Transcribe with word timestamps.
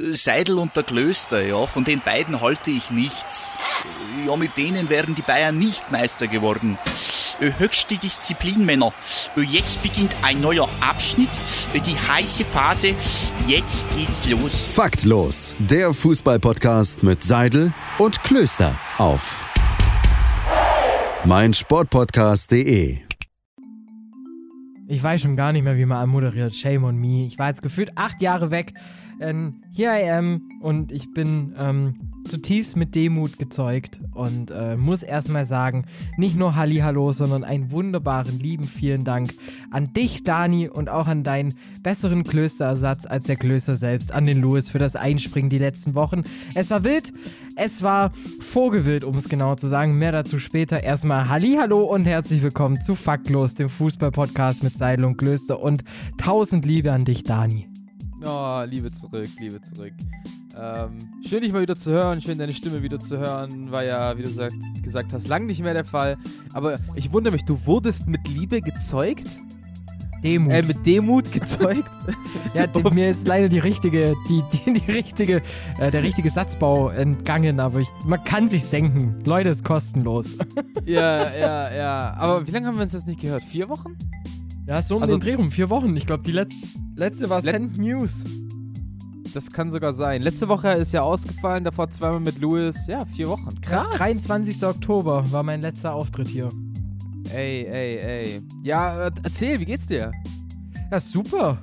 Äh, 0.00 0.14
Seidel 0.14 0.58
und 0.58 0.76
der 0.76 0.82
Klöster, 0.82 1.44
ja, 1.44 1.66
von 1.66 1.84
den 1.84 2.00
beiden 2.00 2.40
halte 2.40 2.70
ich 2.70 2.90
nichts. 2.90 3.58
Äh, 4.24 4.28
ja, 4.28 4.36
mit 4.36 4.56
denen 4.56 4.88
wären 4.88 5.14
die 5.14 5.22
Bayern 5.22 5.58
nicht 5.58 5.90
Meister 5.90 6.26
geworden. 6.26 6.78
Äh, 7.40 7.52
höchste 7.58 7.96
Disziplin, 7.96 8.64
Männer. 8.64 8.92
Jetzt 9.36 9.82
beginnt 9.82 10.14
ein 10.22 10.40
neuer 10.40 10.68
Abschnitt, 10.80 11.30
die 11.74 11.96
heiße 11.96 12.44
Phase. 12.44 12.94
Jetzt 13.46 13.86
geht's 13.96 14.26
los. 14.28 14.66
Faktlos, 14.72 15.54
der 15.58 15.92
Fußballpodcast 15.92 17.02
mit 17.02 17.22
Seidel 17.22 17.72
und 17.98 18.22
Klöster 18.22 18.78
auf 18.98 19.46
meinsportpodcast.de. 21.24 22.98
Ich 24.88 25.02
weiß 25.02 25.20
schon 25.20 25.36
gar 25.36 25.52
nicht 25.52 25.62
mehr, 25.62 25.76
wie 25.76 25.84
man 25.84 25.98
anmoderiert. 25.98 26.52
Shame 26.52 26.84
on 26.84 26.96
me. 26.96 27.24
Ich 27.24 27.38
war 27.38 27.48
jetzt 27.48 27.62
gefühlt 27.62 27.96
acht 27.96 28.20
Jahre 28.20 28.50
weg. 28.50 28.74
Ähm, 29.20 29.62
here 29.70 29.92
I 29.92 30.10
am 30.10 30.40
und 30.62 30.92
ich 30.92 31.12
bin 31.12 31.54
ähm, 31.58 31.94
zutiefst 32.24 32.76
mit 32.76 32.94
Demut 32.94 33.38
gezeugt 33.38 34.00
und 34.14 34.50
äh, 34.50 34.76
muss 34.76 35.02
erstmal 35.02 35.44
sagen, 35.44 35.84
nicht 36.16 36.38
nur 36.38 36.56
Hallihallo, 36.56 37.12
sondern 37.12 37.44
einen 37.44 37.70
wunderbaren, 37.70 38.38
lieben 38.38 38.64
vielen 38.64 39.04
Dank 39.04 39.28
an 39.70 39.92
dich, 39.92 40.22
Dani, 40.22 40.68
und 40.68 40.88
auch 40.88 41.06
an 41.06 41.22
deinen 41.22 41.52
besseren 41.82 42.22
Klösterersatz 42.22 43.04
als 43.04 43.24
der 43.24 43.36
Klöster 43.36 43.76
selbst, 43.76 44.12
an 44.12 44.24
den 44.24 44.40
Louis 44.40 44.70
für 44.70 44.78
das 44.78 44.96
Einspringen 44.96 45.50
die 45.50 45.58
letzten 45.58 45.94
Wochen. 45.94 46.22
Es 46.54 46.70
war 46.70 46.84
wild, 46.84 47.12
es 47.56 47.82
war 47.82 48.12
vogelwild, 48.40 49.04
um 49.04 49.16
es 49.16 49.28
genau 49.28 49.54
zu 49.54 49.68
sagen. 49.68 49.98
Mehr 49.98 50.12
dazu 50.12 50.38
später. 50.38 50.82
Erstmal 50.82 51.28
Hallihallo 51.28 51.84
und 51.84 52.06
herzlich 52.06 52.42
willkommen 52.42 52.80
zu 52.80 52.94
Faktlos, 52.94 53.54
dem 53.54 53.68
Fußball-Podcast 53.68 54.62
mit 54.62 54.76
Seidel 54.76 55.04
und 55.04 55.16
Klöster 55.18 55.60
und 55.60 55.84
tausend 56.16 56.64
Liebe 56.64 56.92
an 56.92 57.04
dich, 57.04 57.22
Dani. 57.22 57.70
Oh, 58.24 58.62
Liebe 58.66 58.92
zurück, 58.92 59.28
Liebe 59.38 59.60
zurück. 59.62 59.94
Ähm, 60.56 60.98
schön, 61.26 61.40
dich 61.40 61.52
mal 61.52 61.62
wieder 61.62 61.76
zu 61.76 61.90
hören, 61.90 62.20
schön, 62.20 62.36
deine 62.36 62.52
Stimme 62.52 62.82
wieder 62.82 62.98
zu 62.98 63.16
hören. 63.18 63.70
War 63.70 63.84
ja, 63.84 64.16
wie 64.18 64.22
du 64.22 64.28
gesagt, 64.28 64.56
gesagt 64.82 65.12
hast, 65.12 65.28
lang 65.28 65.46
nicht 65.46 65.62
mehr 65.62 65.74
der 65.74 65.84
Fall. 65.84 66.18
Aber 66.52 66.74
ich 66.96 67.12
wundere 67.12 67.32
mich, 67.32 67.44
du 67.44 67.58
wurdest 67.64 68.08
mit 68.08 68.26
Liebe 68.28 68.60
gezeugt? 68.60 69.26
Demut. 70.22 70.52
Äh, 70.52 70.62
mit 70.62 70.84
Demut 70.84 71.32
gezeugt? 71.32 71.88
ja, 72.54 72.66
mir 72.90 73.08
ist 73.08 73.26
leider 73.26 73.48
die 73.48 73.58
richtige, 73.58 74.14
die, 74.28 74.42
die, 74.52 74.74
die 74.74 74.92
richtige, 74.92 75.40
äh, 75.78 75.90
der 75.90 76.02
richtige 76.02 76.30
Satzbau 76.30 76.90
entgangen, 76.90 77.58
aber 77.58 77.80
ich, 77.80 77.88
man 78.04 78.22
kann 78.22 78.48
sich's 78.48 78.68
denken. 78.68 79.18
Leute, 79.24 79.48
ist 79.48 79.64
kostenlos. 79.64 80.36
ja, 80.84 81.26
ja, 81.32 81.74
ja. 81.74 82.14
Aber 82.18 82.46
wie 82.46 82.50
lange 82.50 82.66
haben 82.66 82.76
wir 82.76 82.82
uns 82.82 82.92
das 82.92 83.06
nicht 83.06 83.20
gehört? 83.20 83.44
Vier 83.44 83.68
Wochen? 83.70 83.96
Ja, 84.66 84.82
so 84.82 84.96
um 84.96 85.02
also, 85.02 85.16
den 85.16 85.20
Dreh 85.20 85.34
rum, 85.34 85.50
vier 85.50 85.70
Wochen. 85.70 85.96
Ich 85.96 86.06
glaube, 86.06 86.22
die 86.22 86.32
letzte, 86.32 86.78
letzte 87.00 87.30
war 87.30 87.40
Let 87.40 87.54
Send 87.54 87.78
News. 87.78 88.24
Das 89.32 89.50
kann 89.50 89.70
sogar 89.70 89.92
sein. 89.92 90.22
Letzte 90.22 90.48
Woche 90.48 90.68
ist 90.72 90.92
ja 90.92 91.02
ausgefallen, 91.02 91.64
davor 91.64 91.90
zweimal 91.90 92.20
mit 92.20 92.38
Louis. 92.40 92.86
Ja, 92.86 93.04
vier 93.06 93.26
Wochen. 93.28 93.60
Krass. 93.60 93.90
23. 93.92 94.62
Oktober 94.64 95.22
war 95.30 95.42
mein 95.42 95.62
letzter 95.62 95.94
Auftritt 95.94 96.28
hier. 96.28 96.48
Ey, 97.32 97.64
ey, 97.64 97.96
ey. 97.98 98.42
Ja, 98.62 99.06
äh, 99.06 99.10
erzähl, 99.22 99.60
wie 99.60 99.64
geht's 99.64 99.86
dir? 99.86 100.12
Ja, 100.90 101.00
super. 101.00 101.58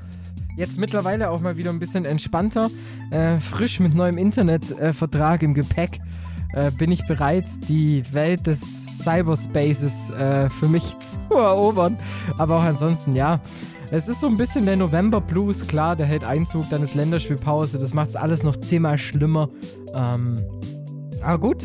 Jetzt 0.55 0.79
mittlerweile 0.79 1.29
auch 1.29 1.41
mal 1.41 1.57
wieder 1.57 1.69
ein 1.69 1.79
bisschen 1.79 2.05
entspannter. 2.05 2.71
Äh, 3.11 3.37
frisch 3.37 3.79
mit 3.79 3.93
neuem 3.93 4.17
Internetvertrag 4.17 5.43
äh, 5.43 5.45
im 5.45 5.53
Gepäck 5.53 5.99
äh, 6.53 6.71
bin 6.71 6.91
ich 6.91 7.05
bereit, 7.05 7.45
die 7.67 8.03
Welt 8.13 8.47
des 8.47 9.03
Cyberspaces 9.03 10.09
äh, 10.11 10.49
für 10.49 10.67
mich 10.67 10.95
zu 11.29 11.35
erobern. 11.35 11.97
Aber 12.37 12.57
auch 12.57 12.63
ansonsten, 12.63 13.13
ja. 13.13 13.39
Es 13.89 14.09
ist 14.09 14.19
so 14.19 14.27
ein 14.27 14.35
bisschen 14.35 14.65
der 14.65 14.75
November 14.75 15.21
Blues, 15.21 15.65
klar, 15.65 15.95
der 15.95 16.05
hält 16.05 16.25
Einzug, 16.25 16.69
dann 16.69 16.83
ist 16.83 16.93
Länderspielpause, 16.93 17.79
das 17.79 17.93
macht 17.93 18.09
es 18.09 18.15
alles 18.17 18.43
noch 18.43 18.57
zehnmal 18.57 18.97
schlimmer. 18.97 19.49
Ähm, 19.93 20.35
aber 21.23 21.39
gut. 21.39 21.63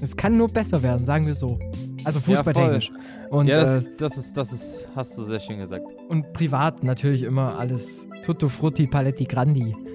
Es 0.00 0.16
kann 0.16 0.36
nur 0.36 0.48
besser 0.48 0.82
werden, 0.82 1.04
sagen 1.04 1.24
wir 1.26 1.34
so. 1.34 1.58
Also 2.04 2.18
fußballtechnisch. 2.18 2.90
Ja, 3.30 3.42
ja 3.42 3.60
das, 3.60 3.84
äh, 3.84 3.90
das, 3.96 4.16
ist, 4.16 4.36
das 4.36 4.52
ist, 4.52 4.88
hast 4.96 5.16
du 5.16 5.22
sehr 5.22 5.38
schön 5.38 5.58
gesagt. 5.58 5.84
Und 6.08 6.32
privat 6.32 6.82
natürlich 6.82 7.22
immer 7.22 7.56
alles 7.58 8.06
Tutto 8.24 8.48
Frutti 8.48 8.86
Paletti 8.86 9.24
Grandi. 9.24 9.74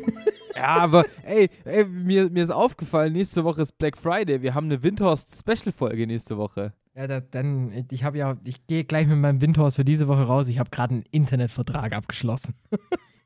Ja, 0.56 0.76
aber 0.78 1.04
ey, 1.24 1.50
ey 1.66 1.84
mir, 1.84 2.30
mir 2.30 2.44
ist 2.44 2.52
aufgefallen, 2.52 3.12
nächste 3.12 3.44
Woche 3.44 3.64
ist 3.64 3.78
Black 3.80 3.98
Friday. 3.98 4.44
Wir 4.44 4.54
haben 4.54 4.68
eine 4.68 4.82
Windhorst-Special-Folge 4.84 6.06
nächste 6.06 6.38
Woche. 6.38 6.74
Ja, 6.96 7.08
da, 7.08 7.22
dann, 7.22 7.86
ich 7.92 8.04
habe 8.04 8.18
ja, 8.20 8.38
ich 8.44 8.68
gehe 8.68 8.84
gleich 8.84 9.08
mit 9.08 9.18
meinem 9.18 9.42
Windhorst 9.42 9.78
für 9.78 9.86
diese 9.86 10.08
Woche 10.08 10.24
raus. 10.24 10.48
Ich 10.48 10.60
habe 10.60 10.70
gerade 10.70 10.94
einen 10.96 11.04
Internetvertrag 11.10 11.94
abgeschlossen. 11.94 12.54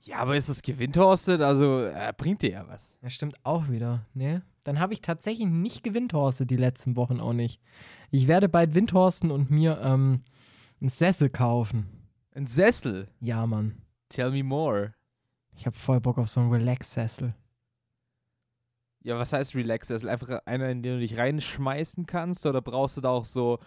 ja, 0.04 0.18
aber 0.18 0.38
ist 0.38 0.48
das 0.48 0.62
gewindhorstet? 0.62 1.42
Also, 1.42 1.84
äh, 1.84 2.14
bringt 2.16 2.44
dir 2.44 2.52
ja 2.52 2.68
was. 2.68 2.96
Ja, 3.02 3.10
stimmt 3.10 3.36
auch 3.44 3.68
wieder. 3.68 4.06
Ne? 4.14 4.44
Dann 4.64 4.80
habe 4.80 4.94
ich 4.94 5.02
tatsächlich 5.02 5.48
nicht 5.48 5.84
gewindhorstet 5.84 6.50
die 6.50 6.56
letzten 6.56 6.96
Wochen 6.96 7.20
auch 7.20 7.34
nicht. 7.34 7.62
Ich 8.10 8.28
werde 8.28 8.48
bald 8.48 8.74
windhorsten 8.74 9.32
und 9.32 9.52
mir 9.52 9.80
ähm, 9.84 10.24
einen 10.80 10.90
Sessel 10.90 11.30
kaufen. 11.30 11.88
Ein 12.34 12.48
Sessel? 12.48 13.10
Ja, 13.20 13.46
Mann. 13.46 13.82
Tell 14.08 14.32
me 14.32 14.44
more. 14.44 14.94
Ich 15.58 15.66
habe 15.66 15.76
voll 15.76 16.00
Bock 16.00 16.18
auf 16.20 16.30
so 16.30 16.40
einen 16.40 16.52
Relax-Sessel. 16.52 17.34
Ja, 19.04 19.18
was 19.18 19.34
heißt 19.34 19.56
Relax-Sessel? 19.56 20.10
Einfach 20.10 20.40
einer, 20.46 20.70
in 20.70 20.82
den 20.82 20.96
du 20.96 21.00
dich 21.00 21.18
reinschmeißen 21.18 22.06
kannst? 22.06 22.46
Oder 22.46 22.62
brauchst 22.62 22.98
du 22.98 23.02
da 23.02 23.10
auch 23.10 23.26
so. 23.26 23.60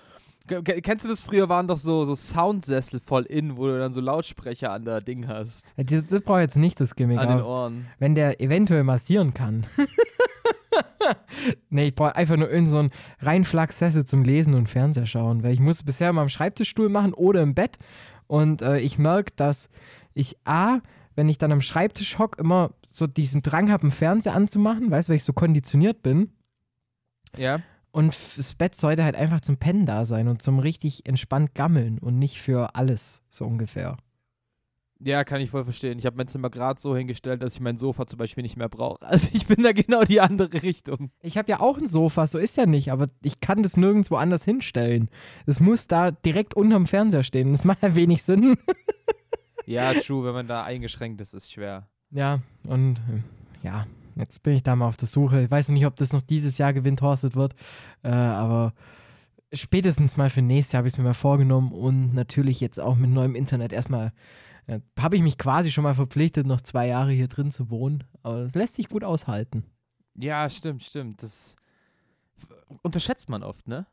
Kennst 0.47 1.05
du 1.05 1.09
das? 1.09 1.21
Früher 1.21 1.49
waren 1.49 1.69
doch 1.69 1.77
so, 1.77 2.05
so 2.05 2.15
Soundsessel 2.15 2.99
voll 2.99 3.25
in, 3.25 3.57
wo 3.57 3.67
du 3.67 3.79
dann 3.79 3.93
so 3.93 4.01
Lautsprecher 4.01 4.73
an 4.73 4.85
der 4.85 5.01
Ding 5.01 5.29
hast. 5.29 5.73
Das, 5.77 6.05
das 6.05 6.23
brauche 6.23 6.41
ich 6.41 6.45
jetzt 6.45 6.57
nicht, 6.57 6.81
das 6.81 6.97
Gimmick. 6.97 7.19
An 7.19 7.29
den 7.29 7.43
Ohren. 7.43 7.87
Wenn 7.99 8.15
der 8.15 8.41
eventuell 8.41 8.83
massieren 8.83 9.33
kann. 9.33 9.67
nee, 11.71 11.89
ich 11.89 11.95
brauche 11.95 12.17
einfach 12.17 12.37
nur 12.37 12.51
irgendeinen 12.51 12.91
so 12.91 13.27
Reinflachs-Sessel 13.27 14.05
zum 14.07 14.25
Lesen 14.25 14.55
und 14.55 14.69
Fernseher 14.69 15.07
schauen, 15.07 15.43
weil 15.43 15.53
ich 15.53 15.61
muss 15.61 15.83
bisher 15.83 16.11
immer 16.11 16.23
am 16.23 16.29
Schreibtischstuhl 16.29 16.89
machen 16.89 17.15
oder 17.15 17.43
im 17.43 17.55
Bett. 17.55 17.79
Und 18.27 18.63
äh, 18.63 18.79
ich 18.79 18.99
merke, 18.99 19.33
dass 19.37 19.69
ich 20.15 20.37
A, 20.45 20.81
wenn 21.15 21.29
ich 21.29 21.39
dann 21.39 21.53
am 21.53 21.61
Schreibtisch 21.61 22.19
hocke, 22.19 22.41
immer 22.41 22.73
so 22.85 23.07
diesen 23.07 23.43
Drang 23.43 23.71
habe, 23.71 23.83
einen 23.83 23.93
Fernseher 23.93 24.35
anzumachen, 24.35 24.91
weißt 24.91 25.09
du, 25.09 25.11
weil 25.11 25.17
ich 25.17 25.25
so 25.25 25.33
konditioniert 25.33 26.03
bin. 26.03 26.33
Ja. 27.37 27.61
Und 27.93 28.17
das 28.37 28.55
Bett 28.55 28.75
sollte 28.75 29.05
halt 29.05 29.17
einfach 29.17 29.41
zum 29.41 29.57
Pennen 29.57 29.85
da 29.85 30.05
sein 30.05 30.29
und 30.29 30.43
zum 30.43 30.61
richtig 30.61 31.07
entspannt 31.07 31.55
gammeln 31.55 31.99
und 31.99 32.19
nicht 32.19 32.41
für 32.41 32.75
alles, 32.77 33.21
so 33.29 33.45
ungefähr. 33.45 33.97
Ja, 35.03 35.25
kann 35.25 35.41
ich 35.41 35.49
voll 35.49 35.65
verstehen. 35.65 35.99
Ich 35.99 36.05
habe 36.05 36.19
mein 36.19 36.29
Zimmer 36.29 36.51
gerade 36.51 36.79
so 36.79 36.95
hingestellt, 36.95 37.43
dass 37.43 37.55
ich 37.55 37.61
mein 37.61 37.79
Sofa 37.79 38.07
zum 38.07 38.19
Beispiel 38.19 38.43
nicht 38.43 38.57
mehr 38.59 38.69
brauche. 38.69 38.99
Also 39.07 39.31
ich 39.33 39.47
bin 39.47 39.63
da 39.63 39.73
genau 39.73 40.03
die 40.05 40.21
andere 40.21 40.63
Richtung. 40.63 41.11
Ich 41.23 41.39
habe 41.39 41.51
ja 41.51 41.61
auch 41.61 41.79
ein 41.79 41.87
Sofa, 41.87 42.27
so 42.27 42.39
ist 42.39 42.59
ja 42.59 42.67
nicht, 42.67 42.93
aber 42.93 43.09
ich 43.23 43.41
kann 43.41 43.63
das 43.63 43.79
nirgendwo 43.79 44.17
anders 44.17 44.45
hinstellen. 44.45 45.09
Es 45.47 45.59
muss 45.59 45.87
da 45.87 46.11
direkt 46.11 46.55
unterm 46.55 46.87
Fernseher 46.87 47.23
stehen. 47.23 47.53
Das 47.53 47.65
macht 47.65 47.83
ja 47.83 47.95
wenig 47.95 48.23
Sinn. 48.23 48.57
Ja, 49.67 49.95
true, 49.95 50.25
wenn 50.25 50.35
man 50.35 50.47
da 50.47 50.65
eingeschränkt 50.65 51.21
ist, 51.21 51.35
ist 51.35 51.53
schwer. 51.53 51.89
Ja, 52.11 52.41
und 52.67 52.97
äh, 52.97 53.67
ja, 53.67 53.87
jetzt 54.17 54.43
bin 54.43 54.55
ich 54.55 54.63
da 54.63 54.75
mal 54.75 54.89
auf 54.89 54.97
der 54.97 55.09
Suche. 55.09 55.43
Ich 55.43 55.51
weiß 55.51 55.69
noch 55.69 55.75
nicht, 55.75 55.87
ob 55.87 55.97
das 55.97 56.13
noch 56.13 56.23
dieses 56.23 56.59
Jahr 56.59 56.73
gewindhorstet 56.73 57.37
wird, 57.37 57.55
äh, 58.03 58.09
aber 58.09 58.75
spätestens 59.53 60.17
mal 60.17 60.31
für 60.31 60.43
nächstes 60.43 60.73
Jahr 60.73 60.79
habe 60.81 60.89
ich 60.89 60.95
es 60.95 60.99
mir 60.99 61.05
mal 61.05 61.15
vorgenommen 61.15 61.73
und 61.73 62.15
natürlich 62.15 62.61
jetzt 62.61 62.81
auch 62.81 62.97
mit 62.97 63.11
neuem 63.11 63.35
Internet 63.35 63.73
erstmal 63.73 64.13
äh, 64.67 64.81
habe 64.99 65.17
ich 65.17 65.23
mich 65.23 65.39
quasi 65.39 65.71
schon 65.71 65.85
mal 65.85 65.95
verpflichtet, 65.95 66.47
noch 66.47 66.61
zwei 66.61 66.87
Jahre 66.87 67.11
hier 67.11 67.29
drin 67.29 67.51
zu 67.51 67.71
wohnen. 67.71 68.05
Aber 68.23 68.43
das 68.43 68.55
lässt 68.55 68.75
sich 68.75 68.89
gut 68.89 69.05
aushalten. 69.05 69.65
Ja, 70.15 70.49
stimmt, 70.49 70.83
stimmt. 70.83 71.23
Das 71.23 71.57
unterschätzt 72.83 73.29
man 73.29 73.43
oft, 73.43 73.67
ne? 73.67 73.87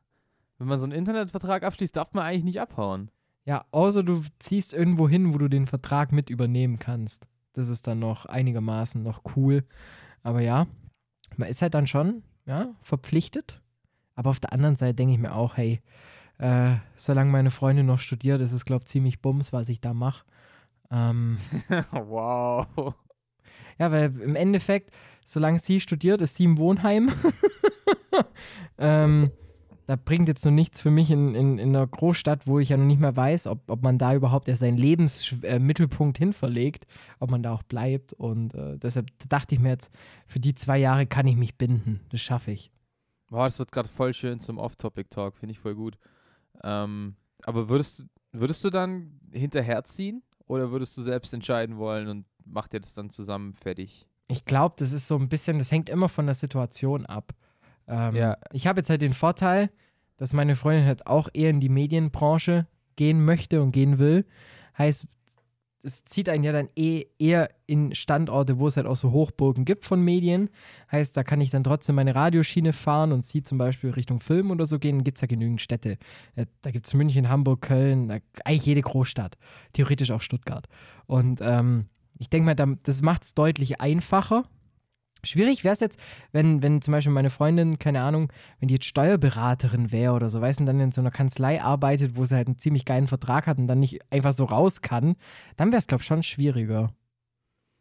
Wenn 0.57 0.67
man 0.67 0.79
so 0.79 0.85
einen 0.85 0.93
Internetvertrag 0.93 1.63
abschließt, 1.63 1.95
darf 1.95 2.13
man 2.13 2.25
eigentlich 2.25 2.43
nicht 2.43 2.61
abhauen. 2.61 3.11
Ja, 3.47 3.65
außer 3.71 4.03
du 4.03 4.21
ziehst 4.39 4.73
irgendwo 4.73 5.07
hin, 5.07 5.33
wo 5.33 5.37
du 5.37 5.47
den 5.47 5.67
Vertrag 5.67 6.11
mit 6.11 6.29
übernehmen 6.29 6.79
kannst. 6.79 7.27
Das 7.53 7.69
ist 7.69 7.87
dann 7.87 7.97
noch 7.99 8.25
einigermaßen 8.25 9.01
noch 9.01 9.21
cool. 9.37 9.63
Aber 10.21 10.41
ja, 10.41 10.67
man 11.37 11.47
ist 11.47 11.61
halt 11.61 11.73
dann 11.73 11.87
schon 11.87 12.23
ja, 12.45 12.75
verpflichtet. 12.81 13.61
Aber 14.15 14.31
auf 14.31 14.41
der 14.41 14.51
anderen 14.51 14.75
Seite 14.75 14.95
denke 14.95 15.13
ich 15.13 15.19
mir 15.19 15.33
auch, 15.33 15.55
hey, 15.55 15.81
äh, 16.39 16.75
solange 16.97 17.31
meine 17.31 17.49
Freundin 17.49 17.85
noch 17.85 17.99
studiert, 17.99 18.41
ist 18.41 18.51
es, 18.51 18.65
glaube 18.65 18.83
ich, 18.83 18.89
ziemlich 18.89 19.21
bums, 19.21 19.53
was 19.53 19.69
ich 19.69 19.79
da 19.79 19.93
mache. 19.93 20.25
Ähm, 20.91 21.37
wow. 21.91 22.67
Ja, 23.79 23.91
weil 23.91 24.13
im 24.19 24.35
Endeffekt, 24.35 24.91
solange 25.23 25.59
sie 25.59 25.79
studiert, 25.79 26.19
ist 26.19 26.35
sie 26.35 26.43
im 26.43 26.57
Wohnheim. 26.57 27.13
ähm, 28.77 29.31
da 29.87 29.95
bringt 29.95 30.27
jetzt 30.27 30.45
noch 30.45 30.51
nichts 30.51 30.81
für 30.81 30.91
mich 30.91 31.09
in, 31.11 31.33
in, 31.33 31.57
in 31.57 31.75
einer 31.75 31.87
Großstadt, 31.87 32.45
wo 32.45 32.59
ich 32.59 32.69
ja 32.69 32.77
noch 32.77 32.85
nicht 32.85 32.99
mehr 32.99 33.15
weiß, 33.15 33.47
ob, 33.47 33.69
ob 33.69 33.81
man 33.81 33.97
da 33.97 34.13
überhaupt 34.13 34.47
ja 34.47 34.55
seinen 34.55 34.77
Lebensmittelpunkt 34.77 36.17
äh, 36.17 36.19
hin 36.19 36.33
verlegt, 36.33 36.85
ob 37.19 37.31
man 37.31 37.41
da 37.41 37.53
auch 37.53 37.63
bleibt. 37.63 38.13
Und 38.13 38.53
äh, 38.53 38.77
deshalb 38.77 39.07
dachte 39.27 39.55
ich 39.55 39.61
mir 39.61 39.69
jetzt, 39.69 39.91
für 40.27 40.39
die 40.39 40.53
zwei 40.53 40.77
Jahre 40.77 41.07
kann 41.07 41.25
ich 41.25 41.35
mich 41.35 41.57
binden. 41.57 42.01
Das 42.09 42.21
schaffe 42.21 42.51
ich. 42.51 42.71
Boah, 43.29 43.45
das 43.45 43.57
wird 43.59 43.71
gerade 43.71 43.89
voll 43.89 44.13
schön 44.13 44.39
zum 44.39 44.57
Off-Topic-Talk, 44.57 45.37
finde 45.37 45.51
ich 45.51 45.59
voll 45.59 45.75
gut. 45.75 45.97
Ähm, 46.63 47.15
aber 47.43 47.69
würdest, 47.69 48.05
würdest 48.31 48.63
du 48.63 48.69
dann 48.69 49.19
hinterherziehen 49.31 50.21
oder 50.45 50.71
würdest 50.71 50.95
du 50.97 51.01
selbst 51.01 51.33
entscheiden 51.33 51.77
wollen 51.77 52.07
und 52.07 52.25
macht 52.45 52.73
ihr 52.73 52.79
das 52.79 52.93
dann 52.93 53.09
zusammen 53.09 53.53
fertig? 53.53 54.07
ich 54.27 54.45
glaube, 54.45 54.75
das 54.77 54.91
ist 54.91 55.07
so 55.07 55.15
ein 55.15 55.29
bisschen, 55.29 55.57
das 55.57 55.71
hängt 55.71 55.89
immer 55.89 56.09
von 56.09 56.25
der 56.25 56.35
Situation 56.35 57.05
ab. 57.05 57.33
Ähm, 57.87 58.15
Ja. 58.15 58.37
Ich 58.53 58.67
habe 58.67 58.79
jetzt 58.79 58.89
halt 58.89 59.01
den 59.01 59.13
Vorteil, 59.13 59.69
dass 60.17 60.33
meine 60.33 60.55
Freundin 60.55 60.85
halt 60.85 61.07
auch 61.07 61.29
eher 61.33 61.49
in 61.49 61.59
die 61.59 61.69
Medienbranche 61.69 62.67
gehen 62.95 63.23
möchte 63.23 63.61
und 63.61 63.71
gehen 63.71 63.99
will. 63.99 64.25
Heißt, 64.77 65.07
es 65.83 66.03
zieht 66.03 66.27
einen 66.27 66.43
ja 66.43 66.51
dann 66.51 66.67
eh 66.75 67.05
eher 67.17 67.49
in 67.65 67.95
Standorte, 67.95 68.59
wo 68.59 68.67
es 68.67 68.75
halt 68.75 68.87
auch 68.87 68.95
so 68.97 69.11
Hochburgen 69.11 69.63
gibt 69.63 69.85
von 69.85 70.01
Medien. 70.01 70.49
Heißt, 70.91 71.15
da 71.15 71.23
kann 71.23 71.39
ich 71.39 71.49
dann 71.51 71.63
trotzdem 71.63 71.95
meine 71.95 72.13
Radioschiene 72.13 72.73
fahren 72.73 73.13
und 73.13 73.23
sie 73.23 73.41
zum 73.43 73.57
Beispiel 73.57 73.91
Richtung 73.91 74.19
Film 74.19 74.51
oder 74.51 74.65
so 74.65 74.79
gehen. 74.79 75.03
Gibt 75.03 75.19
es 75.19 75.21
ja 75.21 75.27
genügend 75.27 75.61
Städte. 75.61 75.97
Äh, 76.35 76.47
Da 76.63 76.71
gibt 76.71 76.87
es 76.87 76.93
München, 76.93 77.29
Hamburg, 77.29 77.61
Köln, 77.61 78.11
eigentlich 78.43 78.65
jede 78.65 78.81
Großstadt. 78.81 79.37
Theoretisch 79.73 80.11
auch 80.11 80.21
Stuttgart. 80.21 80.67
Und 81.05 81.39
ähm, 81.41 81.85
ich 82.17 82.29
denke 82.29 82.47
mal, 82.47 82.55
da- 82.55 82.75
das 82.83 83.01
macht 83.01 83.23
es 83.23 83.33
deutlich 83.35 83.79
einfacher. 83.79 84.43
Schwierig 85.27 85.63
wäre 85.63 85.73
es 85.73 85.79
jetzt, 85.79 85.99
wenn, 86.31 86.61
wenn 86.63 86.81
zum 86.81 86.93
Beispiel 86.93 87.13
meine 87.13 87.29
Freundin, 87.29 87.79
keine 87.79 88.01
Ahnung, 88.01 88.31
wenn 88.59 88.67
die 88.67 88.75
jetzt 88.75 88.85
Steuerberaterin 88.85 89.91
wäre 89.91 90.13
oder 90.13 90.29
so, 90.29 90.41
weißt 90.41 90.61
du, 90.61 90.65
dann 90.65 90.79
in 90.79 90.91
so 90.91 91.01
einer 91.01 91.11
Kanzlei 91.11 91.61
arbeitet, 91.61 92.17
wo 92.17 92.25
sie 92.25 92.35
halt 92.35 92.47
einen 92.47 92.57
ziemlich 92.57 92.85
geilen 92.85 93.07
Vertrag 93.07 93.47
hat 93.47 93.57
und 93.57 93.67
dann 93.67 93.79
nicht 93.79 93.99
einfach 94.11 94.33
so 94.33 94.45
raus 94.45 94.81
kann, 94.81 95.15
dann 95.55 95.71
wäre 95.71 95.79
es, 95.79 95.87
glaube 95.87 96.01
ich, 96.01 96.07
schon 96.07 96.23
schwieriger. 96.23 96.93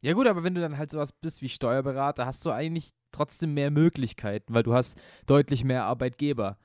Ja 0.02 0.12
gut, 0.12 0.26
aber 0.26 0.44
wenn 0.44 0.54
du 0.54 0.60
dann 0.60 0.78
halt 0.78 0.90
sowas 0.90 1.12
bist 1.12 1.42
wie 1.42 1.48
Steuerberater, 1.48 2.26
hast 2.26 2.44
du 2.44 2.50
eigentlich 2.50 2.92
trotzdem 3.12 3.54
mehr 3.54 3.70
Möglichkeiten, 3.70 4.52
weil 4.52 4.62
du 4.62 4.74
hast 4.74 4.98
deutlich 5.26 5.64
mehr 5.64 5.84
Arbeitgeber, 5.84 6.58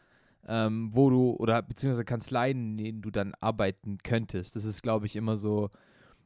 ähm, 0.47 0.89
wo 0.91 1.09
du, 1.09 1.31
oder 1.37 1.61
beziehungsweise 1.61 2.05
Kanzleien, 2.05 2.71
in 2.71 2.77
denen 2.77 3.01
du 3.01 3.09
dann 3.09 3.33
arbeiten 3.39 3.99
könntest. 4.03 4.55
Das 4.55 4.65
ist, 4.65 4.83
glaube 4.83 5.05
ich, 5.05 5.15
immer 5.15 5.37
so, 5.37 5.69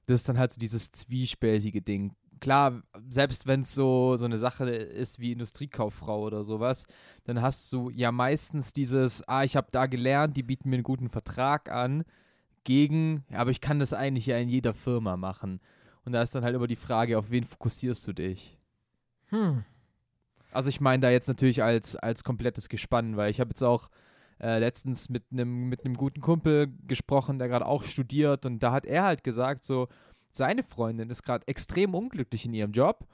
das 0.08 0.22
ist 0.22 0.30
dann 0.30 0.38
halt 0.38 0.52
so 0.52 0.60
dieses 0.60 0.92
zwiespältige 0.92 1.82
Ding. 1.82 2.16
Klar, 2.46 2.84
selbst 3.10 3.48
wenn 3.48 3.62
es 3.62 3.74
so, 3.74 4.18
so 4.18 4.26
eine 4.26 4.38
Sache 4.38 4.70
ist 4.70 5.20
wie 5.20 5.32
Industriekauffrau 5.32 6.22
oder 6.22 6.44
sowas, 6.44 6.86
dann 7.24 7.42
hast 7.42 7.74
du 7.74 7.90
ja 7.90 8.12
meistens 8.12 8.72
dieses, 8.72 9.28
ah, 9.28 9.44
ich 9.44 9.56
habe 9.56 9.70
da 9.72 9.88
gelernt, 9.88 10.38
die 10.38 10.44
bieten 10.44 10.70
mir 10.70 10.76
einen 10.76 10.84
guten 10.84 11.10
Vertrag 11.10 11.72
an, 11.72 12.04
gegen, 12.64 13.24
aber 13.34 13.50
ich 13.50 13.62
kann 13.62 13.80
das 13.80 13.94
eigentlich 13.94 14.28
ja 14.28 14.38
in 14.38 14.48
jeder 14.48 14.76
Firma 14.76 15.18
machen. 15.18 15.60
Und 16.04 16.12
da 16.12 16.22
ist 16.22 16.36
dann 16.36 16.44
halt 16.44 16.54
immer 16.54 16.68
die 16.68 16.76
Frage, 16.76 17.18
auf 17.18 17.32
wen 17.32 17.46
fokussierst 17.46 18.08
du 18.08 18.14
dich? 18.14 18.60
Hm. 19.30 19.66
Also 20.52 20.70
ich 20.70 20.80
meine 20.80 21.02
da 21.02 21.10
jetzt 21.10 21.28
natürlich 21.28 21.64
als, 21.64 21.96
als 21.96 22.24
komplettes 22.24 22.70
Gespann, 22.70 23.18
weil 23.18 23.32
ich 23.32 23.40
habe 23.40 23.50
jetzt 23.50 23.64
auch 23.64 23.90
äh, 24.40 24.60
letztens 24.60 25.10
mit 25.10 25.24
einem 25.32 25.68
mit 25.68 25.84
einem 25.84 25.96
guten 25.96 26.22
Kumpel 26.22 26.68
gesprochen, 26.86 27.40
der 27.40 27.48
gerade 27.48 27.66
auch 27.66 27.84
studiert 27.84 28.46
und 28.46 28.60
da 28.60 28.72
hat 28.72 28.86
er 28.86 29.04
halt 29.04 29.24
gesagt, 29.24 29.64
so 29.64 29.88
seine 30.36 30.64
Freundin 30.64 31.10
ist 31.10 31.24
gerade 31.24 31.48
extrem 31.48 31.94
unglücklich 31.96 32.46
in 32.46 32.54
ihrem 32.54 32.72
Job, 32.72 33.08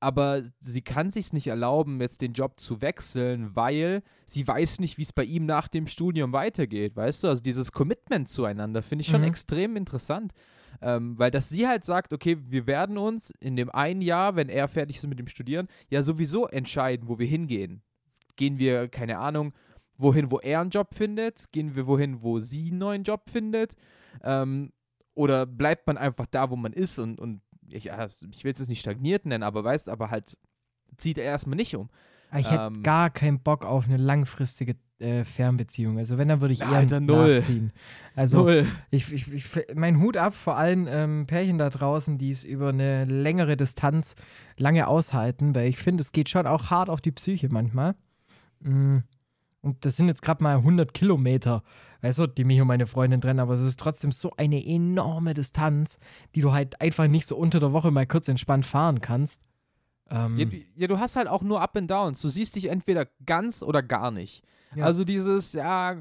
aber 0.00 0.42
sie 0.58 0.82
kann 0.82 1.10
sich 1.10 1.32
nicht 1.32 1.46
erlauben, 1.46 2.00
jetzt 2.00 2.22
den 2.22 2.32
Job 2.32 2.58
zu 2.58 2.82
wechseln, 2.82 3.54
weil 3.54 4.02
sie 4.26 4.46
weiß 4.46 4.80
nicht, 4.80 4.98
wie 4.98 5.02
es 5.02 5.12
bei 5.12 5.24
ihm 5.24 5.46
nach 5.46 5.68
dem 5.68 5.86
Studium 5.86 6.32
weitergeht, 6.32 6.96
weißt 6.96 7.22
du? 7.24 7.28
Also 7.28 7.42
dieses 7.42 7.70
Commitment 7.70 8.28
zueinander 8.28 8.82
finde 8.82 9.02
ich 9.02 9.08
schon 9.08 9.20
Mhm. 9.20 9.28
extrem 9.28 9.76
interessant. 9.76 10.32
Ähm, 10.80 11.16
weil 11.18 11.30
dass 11.30 11.48
sie 11.50 11.68
halt 11.68 11.84
sagt, 11.84 12.12
okay, 12.12 12.38
wir 12.48 12.66
werden 12.66 12.98
uns 12.98 13.30
in 13.38 13.54
dem 13.54 13.70
einen 13.70 14.00
Jahr, 14.00 14.34
wenn 14.34 14.48
er 14.48 14.66
fertig 14.66 14.96
ist 14.96 15.06
mit 15.06 15.18
dem 15.20 15.28
Studieren, 15.28 15.68
ja 15.90 16.02
sowieso 16.02 16.48
entscheiden, 16.48 17.06
wo 17.08 17.18
wir 17.20 17.26
hingehen. 17.26 17.82
Gehen 18.34 18.58
wir, 18.58 18.88
keine 18.88 19.18
Ahnung, 19.18 19.52
wohin, 19.98 20.32
wo 20.32 20.38
er 20.40 20.60
einen 20.62 20.70
Job 20.70 20.94
findet? 20.94 21.52
Gehen 21.52 21.76
wir 21.76 21.86
wohin, 21.86 22.22
wo 22.22 22.40
sie 22.40 22.70
einen 22.70 22.78
neuen 22.78 23.02
Job 23.04 23.28
findet? 23.30 23.74
Ähm, 24.24 24.72
oder 25.14 25.46
bleibt 25.46 25.86
man 25.86 25.98
einfach 25.98 26.26
da, 26.26 26.50
wo 26.50 26.56
man 26.56 26.72
ist 26.72 26.98
und, 26.98 27.20
und 27.20 27.42
ich, 27.70 27.86
ich 27.86 28.44
will 28.44 28.52
es 28.52 28.58
jetzt 28.58 28.68
nicht 28.68 28.80
stagniert 28.80 29.26
nennen, 29.26 29.42
aber 29.42 29.64
weißt, 29.64 29.88
aber 29.88 30.10
halt 30.10 30.36
zieht 30.96 31.18
er 31.18 31.24
erstmal 31.24 31.56
nicht 31.56 31.74
um. 31.76 31.88
Aber 32.30 32.40
Ich 32.40 32.50
hätte 32.50 32.72
Ähm. 32.74 32.82
gar 32.82 33.10
keinen 33.10 33.40
Bock 33.40 33.64
auf 33.64 33.86
eine 33.86 33.98
langfristige 33.98 34.76
äh, 34.98 35.24
Fernbeziehung. 35.24 35.98
Also 35.98 36.16
wenn, 36.16 36.28
dann 36.28 36.40
würde 36.40 36.54
ich 36.54 36.60
eher 36.62 36.68
Alter, 36.68 37.00
null. 37.00 37.36
nachziehen. 37.36 37.72
Also 38.14 38.38
Null. 38.44 38.66
ich, 38.90 39.12
ich, 39.12 39.32
ich, 39.32 39.44
mein 39.74 40.00
Hut 40.00 40.16
ab 40.16 40.34
vor 40.34 40.56
allen 40.56 40.86
ähm, 40.88 41.26
Pärchen 41.26 41.58
da 41.58 41.68
draußen, 41.68 42.18
die 42.18 42.30
es 42.30 42.44
über 42.44 42.70
eine 42.70 43.04
längere 43.04 43.56
Distanz 43.56 44.14
lange 44.56 44.86
aushalten, 44.86 45.54
weil 45.54 45.68
ich 45.68 45.78
finde, 45.78 46.02
es 46.02 46.12
geht 46.12 46.28
schon 46.30 46.46
auch 46.46 46.70
hart 46.70 46.88
auf 46.88 47.00
die 47.00 47.12
Psyche 47.12 47.48
manchmal. 47.50 47.94
Mm. 48.60 48.98
Und 49.60 49.84
das 49.84 49.96
sind 49.96 50.08
jetzt 50.08 50.22
gerade 50.22 50.42
mal 50.42 50.56
100 50.56 50.92
Kilometer, 50.92 51.62
weißt 52.02 52.18
du, 52.18 52.26
die 52.26 52.44
mich 52.44 52.60
und 52.60 52.66
meine 52.68 52.86
Freundin 52.86 53.20
trennen, 53.20 53.40
aber 53.40 53.54
es 53.54 53.60
ist 53.60 53.80
trotzdem 53.80 54.12
so 54.12 54.32
eine 54.36 54.64
enorme 54.64 55.34
Distanz, 55.34 55.98
die 56.34 56.40
du 56.42 56.52
halt 56.52 56.80
einfach 56.80 57.06
nicht 57.08 57.26
so 57.26 57.36
unter 57.36 57.58
der 57.60 57.72
Woche 57.72 57.90
mal 57.90 58.06
kurz 58.06 58.28
entspannt 58.28 58.66
fahren 58.66 59.00
kannst. 59.00 59.40
Ähm, 60.10 60.38
Ja, 60.38 60.44
du- 60.44 60.56
ja, 60.76 60.86
du 60.88 60.98
hast 60.98 61.16
halt 61.16 61.28
auch 61.28 61.42
nur 61.42 61.60
Up 61.62 61.76
and 61.76 61.90
Downs. 61.90 62.20
Du 62.20 62.28
siehst 62.28 62.56
dich 62.56 62.66
entweder 62.68 63.06
ganz 63.24 63.62
oder 63.62 63.82
gar 63.82 64.10
nicht. 64.10 64.44
Ja. 64.74 64.84
Also 64.84 65.04
dieses, 65.04 65.52
ja, 65.54 65.96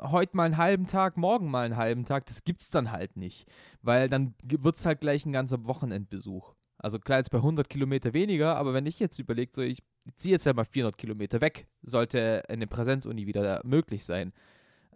heute 0.00 0.36
mal 0.36 0.44
einen 0.44 0.56
halben 0.58 0.86
Tag, 0.86 1.16
morgen 1.16 1.50
mal 1.50 1.64
einen 1.66 1.76
halben 1.76 2.04
Tag, 2.04 2.26
das 2.26 2.44
gibt's 2.44 2.70
dann 2.70 2.92
halt 2.92 3.16
nicht. 3.16 3.48
Weil 3.82 4.08
dann 4.08 4.34
wird 4.42 4.76
es 4.76 4.86
halt 4.86 5.00
gleich 5.00 5.24
ein 5.24 5.32
ganzer 5.32 5.66
Wochenendbesuch. 5.66 6.54
Also 6.80 6.98
klar, 7.00 7.18
jetzt 7.18 7.30
bei 7.32 7.38
100 7.38 7.68
Kilometer 7.68 8.12
weniger, 8.12 8.56
aber 8.56 8.72
wenn 8.72 8.86
ich 8.86 9.00
jetzt 9.00 9.18
überlege, 9.18 9.50
so 9.52 9.62
ich 9.62 9.82
ziehe 10.14 10.32
jetzt 10.32 10.46
ja 10.46 10.52
mal 10.52 10.64
400 10.64 10.96
Kilometer 10.96 11.40
weg, 11.40 11.66
sollte 11.82 12.42
eine 12.48 12.66
Präsenzuni 12.68 13.26
wieder 13.26 13.60
möglich 13.64 14.04
sein, 14.04 14.32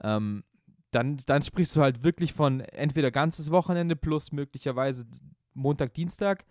ähm, 0.02 0.44
dann, 0.90 1.16
dann 1.26 1.42
sprichst 1.42 1.74
du 1.74 1.80
halt 1.80 2.04
wirklich 2.04 2.32
von 2.32 2.60
entweder 2.60 3.10
ganzes 3.10 3.50
Wochenende 3.50 3.96
plus 3.96 4.30
möglicherweise 4.30 5.06
Montag, 5.54 5.94
Dienstag 5.94 6.44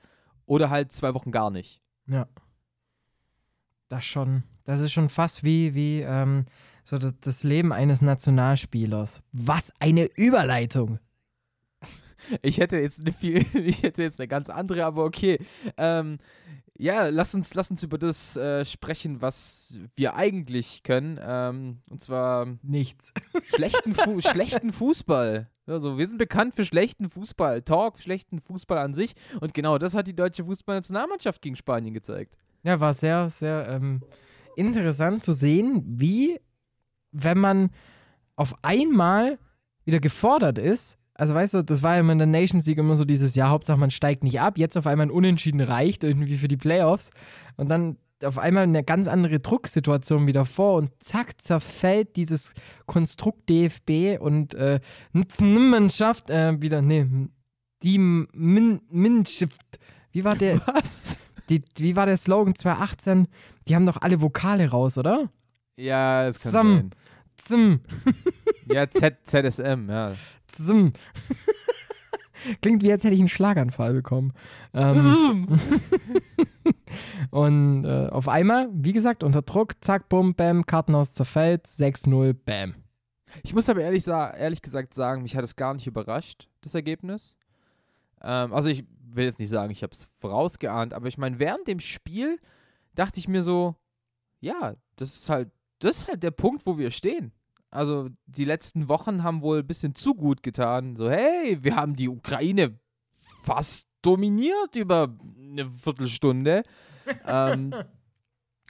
oder 0.46 0.70
halt 0.70 0.92
zwei 0.92 1.14
Wochen 1.14 1.32
gar 1.32 1.52
nicht. 1.52 1.82
Ja. 2.08 2.28
Das 3.88 4.06
schon. 4.06 4.44
Das 4.64 4.80
ist 4.80 4.92
schon 4.92 5.10
fast 5.10 5.44
wie, 5.44 5.74
wie 5.76 6.02
ähm, 6.02 6.46
so 6.84 6.98
das, 6.98 7.14
das 7.20 7.44
Leben 7.44 7.72
eines 7.72 8.02
Nationalspielers. 8.02 9.22
Was 9.32 9.72
eine 9.80 10.06
Überleitung. 10.16 11.00
Ich 12.44 12.60
hätte 12.60 12.78
jetzt 12.78 13.00
eine 13.00 13.14
viel, 13.14 13.38
ich 13.66 13.82
hätte 13.82 14.04
jetzt 14.04 14.20
eine 14.20 14.28
ganz 14.28 14.52
andere, 14.52 14.86
aber 14.86 15.06
okay. 15.06 15.40
Ähm, 15.76 16.20
ja, 16.82 17.10
lass 17.10 17.36
uns, 17.36 17.54
lass 17.54 17.70
uns 17.70 17.84
über 17.84 18.00
das 18.00 18.36
äh, 18.36 18.66
sprechen, 18.66 19.22
was 19.22 19.78
wir 19.96 20.16
eigentlich 20.16 20.82
können. 20.82 21.20
Ähm, 21.22 21.78
und 21.92 22.02
zwar 22.02 22.48
Nichts. 22.64 23.14
schlechten, 23.44 23.94
Fu 23.94 24.20
schlechten 24.20 24.72
Fußball. 24.74 25.48
Also 25.68 26.00
wir 26.00 26.08
sind 26.08 26.18
bekannt 26.18 26.56
für 26.56 26.66
schlechten 26.66 27.08
Fußball, 27.08 27.62
Talk, 27.62 28.00
schlechten 28.00 28.42
Fußball 28.42 28.80
an 28.80 28.96
sich. 28.96 29.14
Und 29.42 29.54
genau 29.54 29.78
das 29.78 29.94
hat 29.94 30.08
die 30.08 30.16
deutsche 30.16 30.44
Fußballnationalmannschaft 30.44 31.44
gegen 31.44 31.56
Spanien 31.56 31.94
gezeigt. 31.94 32.36
Ja, 32.64 32.80
war 32.80 32.96
sehr, 32.96 33.30
sehr 33.30 33.68
ähm, 33.70 34.02
interessant 34.56 35.24
zu 35.24 35.34
sehen, 35.34 35.84
wie, 35.86 36.40
wenn 37.12 37.38
man 37.38 37.70
auf 38.36 38.56
einmal 38.64 39.38
wieder 39.86 40.00
gefordert 40.00 40.58
ist, 40.58 40.98
also 41.22 41.36
weißt 41.36 41.54
du, 41.54 41.64
das 41.64 41.84
war 41.84 41.94
ja 41.94 42.00
immer 42.00 42.14
in 42.14 42.18
der 42.18 42.26
Nations 42.26 42.66
League 42.66 42.80
immer 42.80 42.96
so 42.96 43.06
dieses 43.06 43.36
Jahr, 43.36 43.50
Hauptsache 43.50 43.78
man 43.78 43.92
steigt 43.92 44.24
nicht 44.24 44.42
ab, 44.42 44.58
jetzt 44.58 44.76
auf 44.76 44.88
einmal 44.88 45.06
ein 45.06 45.12
Unentschieden 45.12 45.62
reicht 45.62 46.04
irgendwie 46.04 46.36
für 46.36 46.48
die 46.48 46.58
Playoffs 46.58 47.12
und 47.58 47.70
dann 47.70 47.98
auf 48.24 48.40
einmal 48.40 48.64
eine 48.64 48.84
ganz 48.84 49.08
andere 49.08 49.40
Drucksituation 49.40 50.26
wieder 50.26 50.46
vor 50.46 50.78
und 50.78 50.90
zack, 50.98 51.40
zerfällt 51.40 52.16
dieses 52.16 52.56
Konstrukt 52.88 53.48
DFB 53.50 54.20
und 54.20 54.56
äh, 54.56 54.80
Mannschaft 55.40 56.32
äh, 56.32 56.60
wieder, 56.60 56.82
nee, 56.82 57.06
die 57.84 58.00
Min 58.00 58.82
Minnschaft, 58.90 59.80
wie 60.14 60.24
war 60.24 60.36
der? 60.36 60.60
Was? 60.66 61.20
Die, 61.50 61.62
wie 61.78 61.96
war 61.96 62.08
der 62.08 62.18
Slogan 62.18 62.56
2018? 62.56 63.28
Die 63.68 63.76
haben 63.76 63.86
doch 63.86 64.02
alle 64.02 64.24
Vokale 64.24 64.72
raus, 64.72 64.98
oder? 64.98 65.30
Ja, 65.78 66.26
es 66.26 66.40
kann 66.40 66.52
Sam. 66.52 66.68
sein. 66.78 66.92
Zim, 67.38 67.82
Ja, 68.72 68.90
Z 68.90 69.18
ZSM, 69.24 69.90
ja. 69.90 70.16
Zim. 70.52 70.94
Klingt 72.62 72.84
wie, 72.84 72.92
als 72.92 73.04
hätte 73.04 73.14
ich 73.14 73.20
einen 73.20 73.30
Schlaganfall 73.30 73.94
bekommen. 73.94 74.34
Ähm, 74.74 75.60
und 77.30 77.86
äh, 77.86 78.08
auf 78.10 78.28
einmal, 78.28 78.70
wie 78.74 78.94
gesagt, 78.94 79.24
unter 79.24 79.44
Druck, 79.44 79.74
zack, 79.82 80.10
bum, 80.10 80.34
bam, 80.34 80.66
Kartenhaus 80.66 81.14
zerfällt, 81.14 81.68
6-0, 81.68 82.34
bam. 82.34 82.76
Ich 83.44 83.54
muss 83.54 83.70
aber 83.70 83.82
ehrlich, 83.82 84.08
ehrlich 84.08 84.62
gesagt 84.62 84.94
sagen, 84.94 85.22
mich 85.22 85.36
hat 85.36 85.44
es 85.44 85.56
gar 85.56 85.74
nicht 85.74 85.88
überrascht, 85.88 86.50
das 86.62 86.76
Ergebnis. 86.76 87.38
Ähm, 88.22 88.54
also 88.54 88.70
ich 88.70 88.86
will 89.00 89.26
jetzt 89.26 89.40
nicht 89.40 89.50
sagen, 89.50 89.72
ich 89.72 89.84
habe 89.84 89.94
es 89.94 90.08
vorausgeahnt, 90.20 90.94
aber 90.94 91.08
ich 91.08 91.18
meine, 91.18 91.40
während 91.40 91.68
dem 91.68 91.80
Spiel 91.80 92.40
dachte 92.96 93.20
ich 93.20 93.28
mir 93.28 93.42
so, 93.42 93.76
ja, 94.40 94.76
das 94.96 95.16
ist 95.16 95.30
halt, 95.30 95.52
das 95.80 96.00
ist 96.00 96.08
halt 96.10 96.24
der 96.24 96.32
Punkt, 96.32 96.66
wo 96.66 96.78
wir 96.78 96.92
stehen. 96.92 97.32
Also 97.72 98.10
die 98.26 98.46
letzten 98.46 98.90
Wochen 98.90 99.24
haben 99.24 99.42
wohl 99.42 99.60
ein 99.60 99.68
bisschen 99.68 99.96
zu 99.96 100.14
gut 100.14 100.44
getan. 100.44 100.96
So, 100.98 101.10
hey, 101.10 101.58
wir 101.62 101.76
haben 101.76 101.96
die 101.96 102.10
Ukraine 102.10 102.78
fast 103.44 103.88
dominiert 104.02 104.76
über 104.76 105.16
eine 105.40 105.70
Viertelstunde. 105.70 106.64
ähm, 107.26 107.74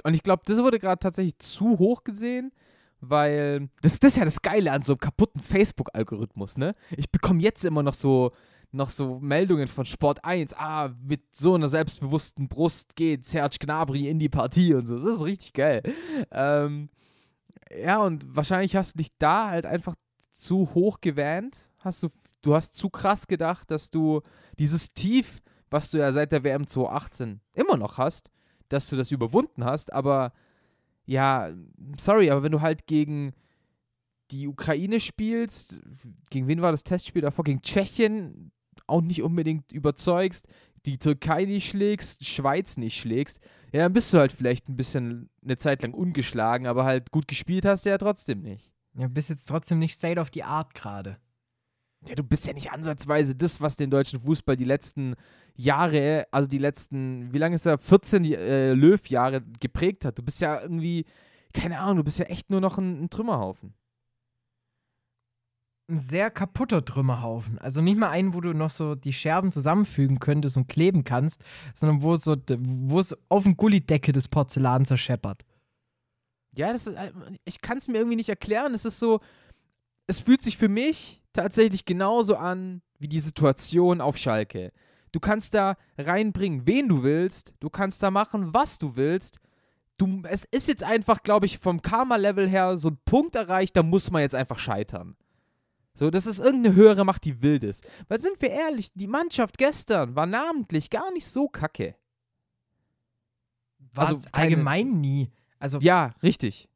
und 0.03 0.13
ich 0.13 0.23
glaube, 0.23 0.43
das 0.45 0.59
wurde 0.59 0.79
gerade 0.79 0.99
tatsächlich 0.99 1.39
zu 1.39 1.79
hoch 1.79 2.03
gesehen, 2.03 2.51
weil 2.99 3.69
das, 3.81 3.99
das 3.99 4.11
ist 4.11 4.17
ja 4.17 4.25
das 4.25 4.41
Geile 4.41 4.71
an 4.71 4.83
so 4.83 4.93
einem 4.93 4.99
kaputten 4.99 5.41
Facebook-Algorithmus, 5.41 6.57
ne? 6.57 6.75
Ich 6.95 7.11
bekomme 7.11 7.41
jetzt 7.41 7.65
immer 7.65 7.83
noch 7.83 7.95
so 7.95 8.31
noch 8.73 8.89
so 8.89 9.19
Meldungen 9.19 9.67
von 9.67 9.85
Sport 9.85 10.23
1, 10.23 10.53
ah, 10.53 10.91
mit 11.03 11.35
so 11.35 11.55
einer 11.55 11.67
selbstbewussten 11.67 12.47
Brust 12.47 12.95
geht 12.95 13.25
Serge 13.25 13.57
Gnabry 13.59 14.07
in 14.07 14.17
die 14.17 14.29
Partie 14.29 14.73
und 14.73 14.85
so. 14.85 14.97
Das 14.97 15.17
ist 15.17 15.25
richtig 15.25 15.51
geil. 15.53 15.83
Ähm, 16.31 16.89
ja, 17.79 18.01
und 18.01 18.35
wahrscheinlich 18.35 18.75
hast 18.75 18.93
du 18.93 18.97
dich 18.97 19.09
da 19.17 19.49
halt 19.49 19.65
einfach 19.65 19.95
zu 20.31 20.73
hoch 20.73 21.01
gewähnt. 21.01 21.71
Hast 21.79 22.03
du, 22.03 22.09
du 22.41 22.55
hast 22.55 22.75
zu 22.75 22.89
krass 22.89 23.27
gedacht, 23.27 23.69
dass 23.71 23.89
du 23.89 24.21
dieses 24.57 24.93
Tief, 24.93 25.41
was 25.69 25.91
du 25.91 25.99
ja 25.99 26.11
seit 26.11 26.31
der 26.31 26.43
WM 26.43 26.67
2018 26.67 27.41
immer 27.53 27.77
noch 27.77 27.97
hast, 27.97 28.29
dass 28.69 28.89
du 28.89 28.95
das 28.95 29.11
überwunden 29.11 29.65
hast, 29.65 29.91
aber 29.91 30.33
ja, 31.05 31.51
sorry, 31.99 32.29
aber 32.29 32.43
wenn 32.43 32.51
du 32.51 32.61
halt 32.61 32.87
gegen 32.87 33.33
die 34.31 34.47
Ukraine 34.47 34.99
spielst, 34.99 35.81
gegen 36.29 36.47
wen 36.47 36.61
war 36.61 36.71
das 36.71 36.83
Testspiel 36.83 37.21
davor? 37.21 37.43
Gegen 37.43 37.61
Tschechien 37.61 38.51
auch 38.87 39.01
nicht 39.01 39.21
unbedingt 39.21 39.71
überzeugst, 39.71 40.47
die 40.85 40.97
Türkei 40.97 41.45
nicht 41.45 41.69
schlägst, 41.69 42.25
Schweiz 42.25 42.77
nicht 42.77 42.99
schlägst, 42.99 43.39
ja, 43.71 43.81
dann 43.83 43.93
bist 43.93 44.13
du 44.13 44.17
halt 44.17 44.31
vielleicht 44.31 44.67
ein 44.67 44.75
bisschen 44.75 45.29
eine 45.43 45.57
Zeit 45.57 45.81
lang 45.83 45.93
ungeschlagen, 45.93 46.67
aber 46.67 46.83
halt 46.83 47.11
gut 47.11 47.27
gespielt 47.27 47.65
hast 47.65 47.85
du 47.85 47.89
ja 47.89 47.97
trotzdem 47.97 48.41
nicht. 48.41 48.71
Ja, 48.95 49.07
bist 49.07 49.29
jetzt 49.29 49.45
trotzdem 49.45 49.79
nicht 49.79 49.93
State 49.93 50.19
of 50.19 50.29
the 50.33 50.43
Art 50.43 50.73
gerade. 50.73 51.17
Ja, 52.07 52.15
du 52.15 52.23
bist 52.23 52.47
ja 52.47 52.53
nicht 52.53 52.71
ansatzweise 52.71 53.35
das, 53.35 53.61
was 53.61 53.75
den 53.75 53.91
deutschen 53.91 54.19
Fußball 54.19 54.57
die 54.57 54.65
letzten 54.65 55.15
Jahre, 55.55 56.27
also 56.31 56.49
die 56.49 56.57
letzten, 56.57 57.31
wie 57.31 57.37
lange 57.37 57.55
ist 57.55 57.65
er, 57.65 57.77
14 57.77 58.25
äh, 58.25 58.73
Löw-Jahre 58.73 59.43
geprägt 59.59 60.03
hat. 60.03 60.17
Du 60.17 60.23
bist 60.23 60.41
ja 60.41 60.61
irgendwie, 60.61 61.05
keine 61.53 61.79
Ahnung, 61.79 61.97
du 61.97 62.03
bist 62.03 62.19
ja 62.19 62.25
echt 62.25 62.49
nur 62.49 62.59
noch 62.59 62.77
ein, 62.77 63.03
ein 63.03 63.09
Trümmerhaufen. 63.09 63.73
Ein 65.91 65.99
sehr 65.99 66.31
kaputter 66.31 66.85
Trümmerhaufen. 66.85 67.59
Also 67.59 67.81
nicht 67.81 67.97
mal 67.97 68.09
einen, 68.09 68.33
wo 68.33 68.39
du 68.39 68.53
noch 68.53 68.69
so 68.69 68.95
die 68.95 69.11
Scherben 69.11 69.51
zusammenfügen 69.51 70.19
könntest 70.19 70.55
und 70.55 70.69
kleben 70.69 71.03
kannst, 71.03 71.41
sondern 71.75 72.01
wo, 72.01 72.15
so, 72.15 72.37
es 72.97 73.17
auf 73.27 73.43
dem 73.43 73.57
Gullidecke 73.57 74.13
des 74.13 74.29
Porzellan 74.29 74.85
zerscheppert. 74.85 75.43
Ja, 76.55 76.71
das 76.71 76.87
ist, 76.87 76.95
äh, 76.95 77.11
ich 77.43 77.59
kann 77.59 77.77
es 77.77 77.89
mir 77.89 77.97
irgendwie 77.97 78.15
nicht 78.15 78.29
erklären. 78.29 78.73
Es 78.73 78.85
ist 78.85 78.99
so, 78.99 79.19
es 80.07 80.21
fühlt 80.21 80.41
sich 80.41 80.57
für 80.57 80.69
mich 80.69 81.21
tatsächlich 81.33 81.83
genauso 81.83 82.37
an 82.37 82.81
wie 82.97 83.09
die 83.09 83.19
Situation 83.19 83.99
auf 83.99 84.15
Schalke. 84.15 84.71
Du 85.11 85.19
kannst 85.19 85.53
da 85.53 85.75
reinbringen, 85.97 86.65
wen 86.65 86.87
du 86.87 87.03
willst. 87.03 87.53
Du 87.59 87.69
kannst 87.69 88.01
da 88.01 88.11
machen, 88.11 88.53
was 88.53 88.79
du 88.79 88.95
willst. 88.95 89.39
Du, 89.97 90.21
es 90.23 90.45
ist 90.51 90.69
jetzt 90.69 90.85
einfach, 90.85 91.21
glaube 91.21 91.47
ich, 91.47 91.59
vom 91.59 91.81
Karma-Level 91.81 92.47
her 92.47 92.77
so 92.77 92.91
ein 92.91 92.97
Punkt 93.03 93.35
erreicht, 93.35 93.75
da 93.75 93.83
muss 93.83 94.09
man 94.09 94.21
jetzt 94.21 94.35
einfach 94.35 94.57
scheitern. 94.57 95.17
So, 95.93 96.09
das 96.09 96.25
ist 96.25 96.39
irgendeine 96.39 96.75
höhere 96.75 97.03
Macht, 97.05 97.25
die 97.25 97.41
wild 97.41 97.63
ist. 97.63 97.85
Weil 98.07 98.19
sind 98.19 98.41
wir 98.41 98.49
ehrlich, 98.49 98.91
die 98.93 99.07
Mannschaft 99.07 99.57
gestern 99.57 100.15
war 100.15 100.25
namentlich 100.25 100.89
gar 100.89 101.11
nicht 101.13 101.25
so 101.27 101.47
kacke. 101.47 101.95
Was 103.93 104.09
Also 104.09 104.21
keine- 104.31 104.45
allgemein 104.55 105.01
nie. 105.01 105.29
Also 105.59 105.79
Ja, 105.79 106.11
richtig. 106.23 106.69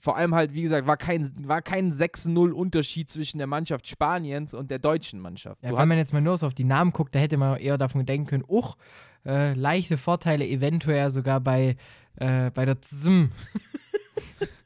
Vor 0.00 0.16
allem 0.16 0.34
halt, 0.34 0.54
wie 0.54 0.62
gesagt, 0.62 0.86
war 0.86 0.96
kein, 0.96 1.30
war 1.48 1.60
kein 1.60 1.90
6-0 1.90 2.52
Unterschied 2.52 3.10
zwischen 3.10 3.38
der 3.38 3.48
Mannschaft 3.48 3.86
Spaniens 3.88 4.54
und 4.54 4.70
der 4.70 4.78
deutschen 4.78 5.18
Mannschaft. 5.20 5.62
Ja, 5.62 5.76
wenn 5.76 5.88
man 5.88 5.98
jetzt 5.98 6.12
mal 6.12 6.20
nur 6.20 6.36
so 6.36 6.46
auf 6.46 6.54
die 6.54 6.64
Namen 6.64 6.92
guckt, 6.92 7.14
da 7.14 7.18
hätte 7.18 7.36
man 7.36 7.58
eher 7.58 7.78
davon 7.78 8.06
denken 8.06 8.26
können, 8.26 8.44
uch, 8.46 8.76
äh, 9.26 9.54
leichte 9.54 9.96
Vorteile 9.96 10.46
eventuell 10.46 11.10
sogar 11.10 11.40
bei, 11.40 11.76
äh, 12.16 12.50
bei 12.52 12.64
der 12.64 12.80
ZM. 12.80 13.32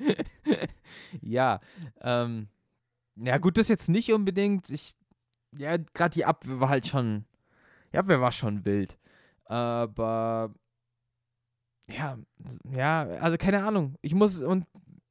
ja, 1.22 1.60
ähm, 2.00 2.48
ja 3.16 3.38
gut, 3.38 3.58
das 3.58 3.68
jetzt 3.68 3.88
nicht 3.88 4.12
unbedingt. 4.12 4.70
Ich, 4.70 4.94
ja, 5.56 5.76
gerade 5.76 6.14
die 6.14 6.24
Abwehr 6.24 6.60
war 6.60 6.68
halt 6.68 6.86
schon, 6.86 7.24
die 7.92 7.98
Abwehr 7.98 8.20
war 8.20 8.32
schon 8.32 8.64
wild. 8.64 8.98
Aber, 9.44 10.54
ja, 11.88 12.18
ja, 12.72 13.02
also 13.20 13.36
keine 13.36 13.64
Ahnung. 13.64 13.96
Ich 14.00 14.14
muss, 14.14 14.42
und 14.42 14.66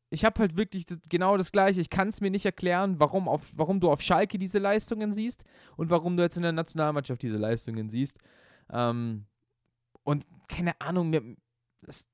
ich 0.10 0.26
habe 0.26 0.40
halt 0.40 0.58
wirklich 0.58 0.86
das, 0.86 1.00
genau 1.08 1.38
das 1.38 1.52
Gleiche. 1.52 1.82
Ich 1.82 1.90
kann 1.90 2.08
es 2.08 2.22
mir 2.22 2.32
nicht 2.32 2.46
erklären, 2.46 3.00
warum, 3.00 3.28
auf, 3.28 3.52
warum 3.58 3.80
du 3.80 3.92
auf 3.92 4.02
Schalke 4.02 4.40
diese 4.40 4.60
Leistungen 4.60 5.14
siehst 5.14 5.44
und 5.78 5.90
warum 5.90 6.18
du 6.18 6.24
jetzt 6.24 6.38
in 6.38 6.44
der 6.44 6.52
Nationalmannschaft 6.52 7.22
diese 7.22 7.38
Leistungen 7.38 7.90
siehst. 7.90 8.18
Ähm, 8.72 9.26
und 10.04 10.26
keine 10.48 10.80
Ahnung, 10.82 11.10
mir, 11.12 11.36
das, 11.82 12.10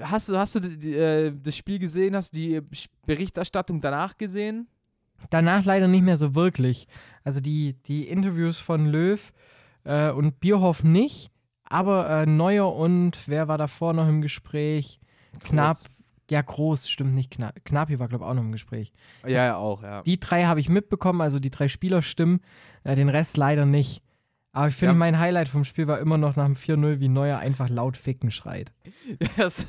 Hast 0.00 0.28
du, 0.28 0.36
hast 0.36 0.54
du 0.54 0.60
die, 0.60 0.78
die, 0.78 0.94
äh, 0.94 1.32
das 1.42 1.56
Spiel 1.56 1.78
gesehen? 1.78 2.16
Hast 2.16 2.34
du 2.34 2.38
die 2.38 2.60
Berichterstattung 3.06 3.80
danach 3.80 4.16
gesehen? 4.16 4.68
Danach 5.30 5.64
leider 5.64 5.88
nicht 5.88 6.02
mehr 6.02 6.16
so 6.16 6.34
wirklich. 6.34 6.86
Also 7.24 7.40
die, 7.40 7.74
die 7.84 8.08
Interviews 8.08 8.58
von 8.58 8.86
Löw 8.86 9.32
äh, 9.84 10.10
und 10.10 10.40
Bierhoff 10.40 10.84
nicht, 10.84 11.30
aber 11.64 12.08
äh, 12.08 12.26
Neuer 12.26 12.74
und 12.74 13.18
wer 13.26 13.48
war 13.48 13.58
davor 13.58 13.92
noch 13.92 14.08
im 14.08 14.22
Gespräch? 14.22 15.00
Knapp. 15.40 15.76
Ja, 16.28 16.42
groß, 16.42 16.88
stimmt 16.88 17.14
nicht. 17.14 17.30
Knapp. 17.30 17.54
Knapi 17.64 17.98
war, 17.98 18.08
glaube 18.08 18.24
ich, 18.24 18.30
auch 18.30 18.34
noch 18.34 18.42
im 18.42 18.52
Gespräch. 18.52 18.92
Ja, 19.24 19.44
ja, 19.44 19.56
auch, 19.56 19.82
ja. 19.82 20.02
Die 20.02 20.18
drei 20.18 20.44
habe 20.44 20.58
ich 20.58 20.68
mitbekommen, 20.68 21.20
also 21.20 21.38
die 21.38 21.50
drei 21.50 21.68
Spielerstimmen, 21.68 22.40
äh, 22.84 22.96
den 22.96 23.08
Rest 23.08 23.36
leider 23.36 23.64
nicht. 23.64 24.02
Aber 24.56 24.68
ich 24.68 24.74
finde, 24.74 24.94
Ja. 24.94 24.98
mein 24.98 25.18
Highlight 25.18 25.48
vom 25.50 25.64
Spiel 25.64 25.86
war 25.86 25.98
immer 25.98 26.16
noch 26.16 26.34
nach 26.36 26.46
dem 26.46 26.54
4-0, 26.56 26.98
wie 26.98 27.08
Neuer 27.08 27.36
einfach 27.38 27.68
laut 27.68 27.98
ficken 27.98 28.30
schreit. 28.30 28.72
Das, 29.36 29.66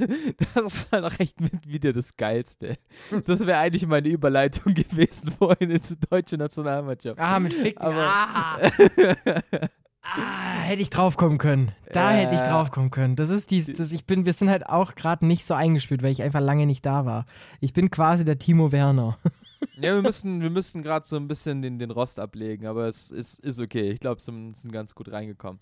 das 0.56 0.66
ist 0.66 0.92
halt 0.94 1.04
auch 1.04 1.20
echt 1.20 1.42
mit 1.42 1.68
wieder 1.68 1.92
das 1.92 2.16
Geilste. 2.16 2.78
Das 3.26 3.46
wäre 3.46 3.60
eigentlich 3.60 3.86
meine 3.86 4.08
Überleitung 4.08 4.74
gewesen 4.74 5.30
vorhin 5.32 5.72
in 5.72 5.82
die 5.82 5.96
deutsche 6.10 6.38
Nationalmannschaft. 6.38 7.20
Ah, 7.20 7.38
mit 7.38 7.54
Ficken. 7.54 7.82
Aber- 7.82 8.08
ah, 8.08 8.58
ah, 10.04 10.62
hätte 10.62 10.82
ich 10.82 10.90
draufkommen 10.90 11.38
können. 11.38 11.74
Da 11.92 12.12
hätte 12.12 12.36
ich 12.36 12.42
draufkommen 12.42 12.90
können. 12.90 13.18
Das 13.18 13.28
ist 13.30 13.52
dies, 13.52 13.68
das, 13.74 13.92
ich 13.92 14.06
bin, 14.06 14.26
wir 14.26 14.32
sind 14.32 14.50
halt 14.50 14.68
auch 14.70 14.96
gerade 14.96 15.26
nicht 15.26 15.46
so 15.46 15.54
eingespielt, 15.54 16.02
weil 16.02 16.12
ich 16.14 16.24
einfach 16.24 16.40
lange 16.40 16.66
nicht 16.66 16.86
da 16.86 17.06
war. 17.06 17.26
Ich 17.60 17.74
bin 17.74 17.92
quasi 17.92 18.24
der 18.24 18.40
Timo 18.40 18.72
Werner. 18.72 19.18
Ja, 19.76 19.96
wir 19.96 20.02
müssen, 20.02 20.42
wir 20.42 20.50
müssen 20.50 20.84
gerade 20.84 21.06
so 21.08 21.16
ein 21.16 21.28
bisschen 21.28 21.62
den, 21.62 21.80
den 21.80 21.92
Rost 21.92 22.20
ablegen, 22.20 22.66
aber 22.66 22.88
es 22.88 23.12
ist, 23.12 23.40
ist 23.40 23.60
okay. 23.60 23.92
Ich 23.92 24.00
glaube, 24.00 24.20
wir 24.20 24.54
sind 24.54 24.72
ganz 24.72 24.96
gut 24.96 25.12
reingekommen. 25.12 25.60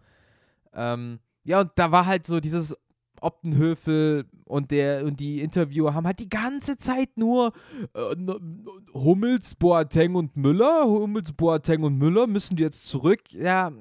Ähm, 0.73 1.19
ja, 1.43 1.61
und 1.61 1.71
da 1.75 1.91
war 1.91 2.05
halt 2.05 2.25
so 2.25 2.39
dieses 2.39 2.75
Optenhöfel 3.21 4.25
und 4.45 4.71
der 4.71 5.05
und 5.05 5.19
die 5.19 5.41
Interviewer 5.41 5.93
haben 5.93 6.05
halt 6.05 6.19
die 6.19 6.29
ganze 6.29 6.77
Zeit 6.77 7.17
nur 7.17 7.53
äh, 7.93 8.15
Hummels, 8.93 9.55
Boateng 9.55 10.15
und 10.15 10.35
Müller, 10.35 10.85
Hummels, 10.85 11.31
Boateng 11.31 11.83
und 11.83 11.97
Müller 11.97 12.27
müssen 12.27 12.57
jetzt 12.57 12.85
zurück. 12.85 13.21
Ja, 13.31 13.71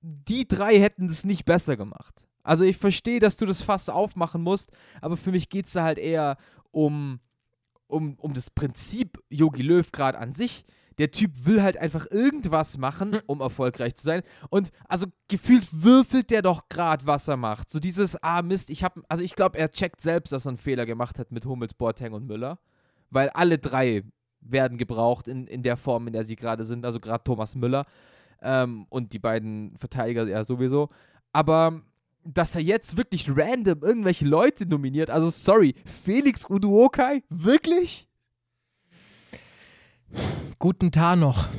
die 0.00 0.46
drei 0.46 0.78
hätten 0.78 1.08
es 1.08 1.24
nicht 1.24 1.44
besser 1.44 1.76
gemacht. 1.76 2.26
Also 2.42 2.64
ich 2.64 2.76
verstehe, 2.76 3.20
dass 3.20 3.36
du 3.36 3.46
das 3.46 3.62
Fass 3.62 3.88
aufmachen 3.88 4.42
musst, 4.42 4.72
aber 5.00 5.16
für 5.16 5.30
mich 5.30 5.48
geht 5.48 5.66
es 5.66 5.72
da 5.72 5.84
halt 5.84 5.98
eher 5.98 6.36
um 6.70 7.20
um, 7.92 8.14
um 8.18 8.34
das 8.34 8.50
Prinzip 8.50 9.22
Yogi 9.28 9.62
Löw 9.62 9.90
gerade 9.92 10.18
an 10.18 10.32
sich. 10.32 10.64
Der 10.98 11.10
Typ 11.10 11.46
will 11.46 11.62
halt 11.62 11.78
einfach 11.78 12.06
irgendwas 12.10 12.76
machen, 12.76 13.18
um 13.26 13.40
erfolgreich 13.40 13.94
zu 13.94 14.04
sein. 14.04 14.22
Und 14.50 14.72
also 14.88 15.06
gefühlt 15.28 15.66
würfelt 15.72 16.30
der 16.30 16.42
doch 16.42 16.68
gerade, 16.68 17.06
was 17.06 17.28
er 17.28 17.36
macht. 17.36 17.70
So 17.70 17.80
dieses, 17.80 18.22
ah 18.22 18.42
Mist, 18.42 18.70
ich 18.70 18.84
habe, 18.84 19.02
also 19.08 19.22
ich 19.22 19.34
glaube, 19.34 19.58
er 19.58 19.70
checkt 19.70 20.00
selbst, 20.00 20.32
dass 20.32 20.46
er 20.46 20.50
einen 20.50 20.58
Fehler 20.58 20.84
gemacht 20.86 21.18
hat 21.18 21.32
mit 21.32 21.46
Hummels, 21.46 21.74
Boateng 21.74 22.12
und 22.12 22.26
Müller. 22.26 22.58
Weil 23.10 23.30
alle 23.30 23.58
drei 23.58 24.04
werden 24.40 24.76
gebraucht 24.76 25.28
in, 25.28 25.46
in 25.46 25.62
der 25.62 25.76
Form, 25.76 26.06
in 26.06 26.12
der 26.12 26.24
sie 26.24 26.36
gerade 26.36 26.64
sind. 26.64 26.84
Also 26.84 27.00
gerade 27.00 27.24
Thomas 27.24 27.54
Müller 27.54 27.84
ähm, 28.42 28.86
und 28.90 29.12
die 29.12 29.18
beiden 29.18 29.76
Verteidiger 29.78 30.26
ja 30.26 30.44
sowieso. 30.44 30.88
Aber 31.32 31.80
dass 32.24 32.54
er 32.54 32.62
jetzt 32.62 32.96
wirklich 32.96 33.28
random 33.28 33.82
irgendwelche 33.82 34.26
Leute 34.26 34.66
nominiert, 34.66 35.10
also 35.10 35.30
sorry, 35.30 35.74
Felix 35.84 36.48
Uduokai, 36.48 37.22
wirklich? 37.28 38.08
Guten 40.58 40.92
Tag 40.92 41.18
noch. 41.18 41.48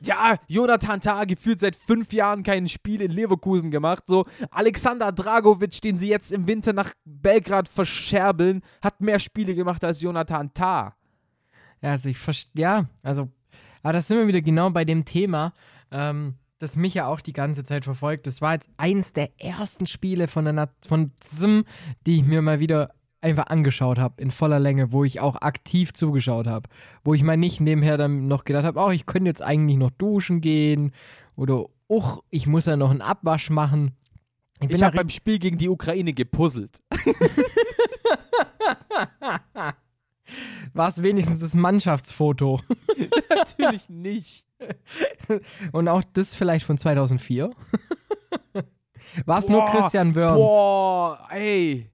Ja, 0.00 0.36
Jonathan 0.48 1.00
Tah 1.00 1.24
gefühlt 1.24 1.60
seit 1.60 1.76
fünf 1.76 2.12
Jahren 2.12 2.42
kein 2.42 2.66
Spiel 2.68 3.00
in 3.00 3.10
Leverkusen 3.10 3.70
gemacht. 3.70 4.04
So, 4.06 4.26
Alexander 4.50 5.12
Dragovic, 5.12 5.80
den 5.80 5.96
sie 5.96 6.08
jetzt 6.08 6.32
im 6.32 6.46
Winter 6.46 6.72
nach 6.72 6.92
Belgrad 7.04 7.68
verscherbeln, 7.68 8.62
hat 8.80 9.00
mehr 9.00 9.18
Spiele 9.18 9.54
gemacht 9.54 9.84
als 9.84 10.00
Jonathan 10.00 10.52
Tah. 10.54 10.96
Ja, 11.80 11.90
also 11.90 12.08
ich 12.08 12.18
verstehe, 12.18 12.62
ja, 12.62 12.88
also, 13.02 13.28
aber 13.82 13.92
das 13.92 14.08
sind 14.08 14.18
wir 14.18 14.26
wieder 14.26 14.40
genau 14.40 14.70
bei 14.70 14.84
dem 14.84 15.04
Thema, 15.04 15.52
ähm, 15.90 16.34
das 16.62 16.76
mich 16.76 16.94
ja 16.94 17.06
auch 17.06 17.20
die 17.20 17.32
ganze 17.32 17.64
Zeit 17.64 17.84
verfolgt. 17.84 18.26
Das 18.26 18.40
war 18.40 18.54
jetzt 18.54 18.70
eins 18.76 19.12
der 19.12 19.30
ersten 19.40 19.86
Spiele 19.86 20.28
von 20.28 20.44
der 20.44 20.52
Nat 20.52 20.70
von 20.86 21.12
ZIM, 21.20 21.64
die 22.06 22.16
ich 22.16 22.24
mir 22.24 22.40
mal 22.42 22.60
wieder 22.60 22.94
einfach 23.20 23.46
angeschaut 23.48 23.98
habe, 23.98 24.22
in 24.22 24.30
voller 24.30 24.58
Länge, 24.58 24.92
wo 24.92 25.04
ich 25.04 25.20
auch 25.20 25.36
aktiv 25.36 25.92
zugeschaut 25.92 26.46
habe. 26.46 26.68
Wo 27.04 27.14
ich 27.14 27.22
mal 27.22 27.36
nicht 27.36 27.60
nebenher 27.60 27.96
dann 27.96 28.28
noch 28.28 28.44
gedacht 28.44 28.64
habe, 28.64 28.80
oh, 28.80 28.90
ich 28.90 29.06
könnte 29.06 29.28
jetzt 29.28 29.42
eigentlich 29.42 29.76
noch 29.76 29.90
duschen 29.90 30.40
gehen 30.40 30.92
oder, 31.36 31.66
uch, 31.88 32.22
ich 32.30 32.46
muss 32.46 32.66
ja 32.66 32.76
noch 32.76 32.90
einen 32.90 33.02
Abwasch 33.02 33.50
machen. 33.50 33.92
Ich 34.60 34.78
da 34.78 34.86
habe 34.86 34.98
beim 34.98 35.08
Spiel 35.08 35.38
gegen 35.38 35.58
die 35.58 35.68
Ukraine 35.68 36.12
gepuzzelt. 36.12 36.80
War 40.74 40.88
es 40.88 41.02
wenigstens 41.02 41.40
das 41.40 41.54
Mannschaftsfoto? 41.54 42.60
Natürlich 43.34 43.88
nicht. 43.88 44.46
Und 45.72 45.88
auch 45.88 46.02
das 46.12 46.34
vielleicht 46.34 46.64
von 46.64 46.78
2004? 46.78 47.50
War 49.26 49.38
es 49.38 49.48
nur 49.48 49.64
Christian 49.66 50.14
Wörns? 50.14 50.36
Boah, 50.36 51.28
ey. 51.30 51.90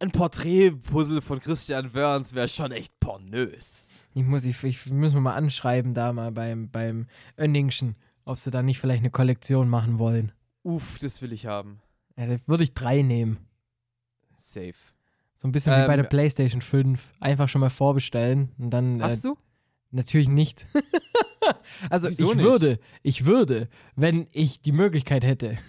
Ein 0.00 0.10
Porträtpuzzle 0.10 1.22
von 1.22 1.38
Christian 1.40 1.94
Wörns 1.94 2.34
wäre 2.34 2.48
schon 2.48 2.72
echt 2.72 2.98
pornös. 2.98 3.88
Ich 4.14 4.24
muss, 4.24 4.44
ich, 4.44 4.62
ich 4.64 4.86
müssen 4.86 5.14
wir 5.14 5.20
mal 5.20 5.34
anschreiben 5.34 5.94
da 5.94 6.12
mal 6.12 6.32
beim, 6.32 6.68
beim 6.70 7.06
Önningschen, 7.38 7.94
ob 8.24 8.38
sie 8.38 8.50
da 8.50 8.62
nicht 8.62 8.80
vielleicht 8.80 9.00
eine 9.00 9.10
Kollektion 9.10 9.68
machen 9.68 9.98
wollen. 9.98 10.32
Uff, 10.64 10.98
das 10.98 11.22
will 11.22 11.32
ich 11.32 11.46
haben. 11.46 11.80
Also 12.16 12.36
würde 12.46 12.64
ich 12.64 12.74
drei 12.74 13.02
nehmen. 13.02 13.38
Safe. 14.38 14.74
So 15.38 15.46
ein 15.46 15.52
bisschen 15.52 15.72
wie 15.72 15.86
bei 15.86 15.94
Ähm, 15.94 16.02
der 16.02 16.08
PlayStation 16.08 16.60
5. 16.60 17.14
Einfach 17.20 17.48
schon 17.48 17.60
mal 17.60 17.70
vorbestellen 17.70 18.50
und 18.58 18.70
dann. 18.70 19.02
Hast 19.02 19.24
äh, 19.24 19.28
du? 19.28 19.38
Natürlich 19.90 20.28
nicht. 20.28 20.66
also 21.90 22.08
Wieso 22.08 22.30
ich 22.30 22.36
nicht? 22.36 22.44
würde, 22.44 22.78
ich 23.02 23.24
würde, 23.24 23.68
wenn 23.96 24.26
ich 24.32 24.60
die 24.60 24.72
Möglichkeit 24.72 25.24
hätte. 25.24 25.56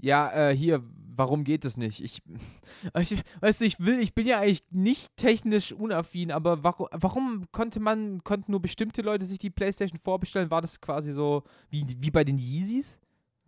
Ja, 0.00 0.50
äh, 0.50 0.56
hier, 0.56 0.84
warum 1.14 1.42
geht 1.42 1.64
das 1.64 1.76
nicht? 1.76 2.02
Ich, 2.02 2.22
ich, 2.94 3.22
weißt 3.40 3.60
du, 3.60 3.64
ich 3.64 3.80
will, 3.80 3.98
ich 3.98 4.14
bin 4.14 4.26
ja 4.26 4.38
eigentlich 4.38 4.62
nicht 4.70 5.16
technisch 5.16 5.72
unaffin, 5.72 6.30
aber 6.30 6.62
warum, 6.62 6.86
warum 6.92 7.44
konnte 7.50 7.80
man, 7.80 8.22
konnten 8.22 8.52
nur 8.52 8.62
bestimmte 8.62 9.02
Leute 9.02 9.24
sich 9.24 9.38
die 9.38 9.50
Playstation 9.50 9.98
vorbestellen? 9.98 10.50
War 10.50 10.62
das 10.62 10.80
quasi 10.80 11.12
so 11.12 11.42
wie, 11.68 11.84
wie 11.98 12.12
bei 12.12 12.22
den 12.22 12.38
Yeezys? 12.38 12.98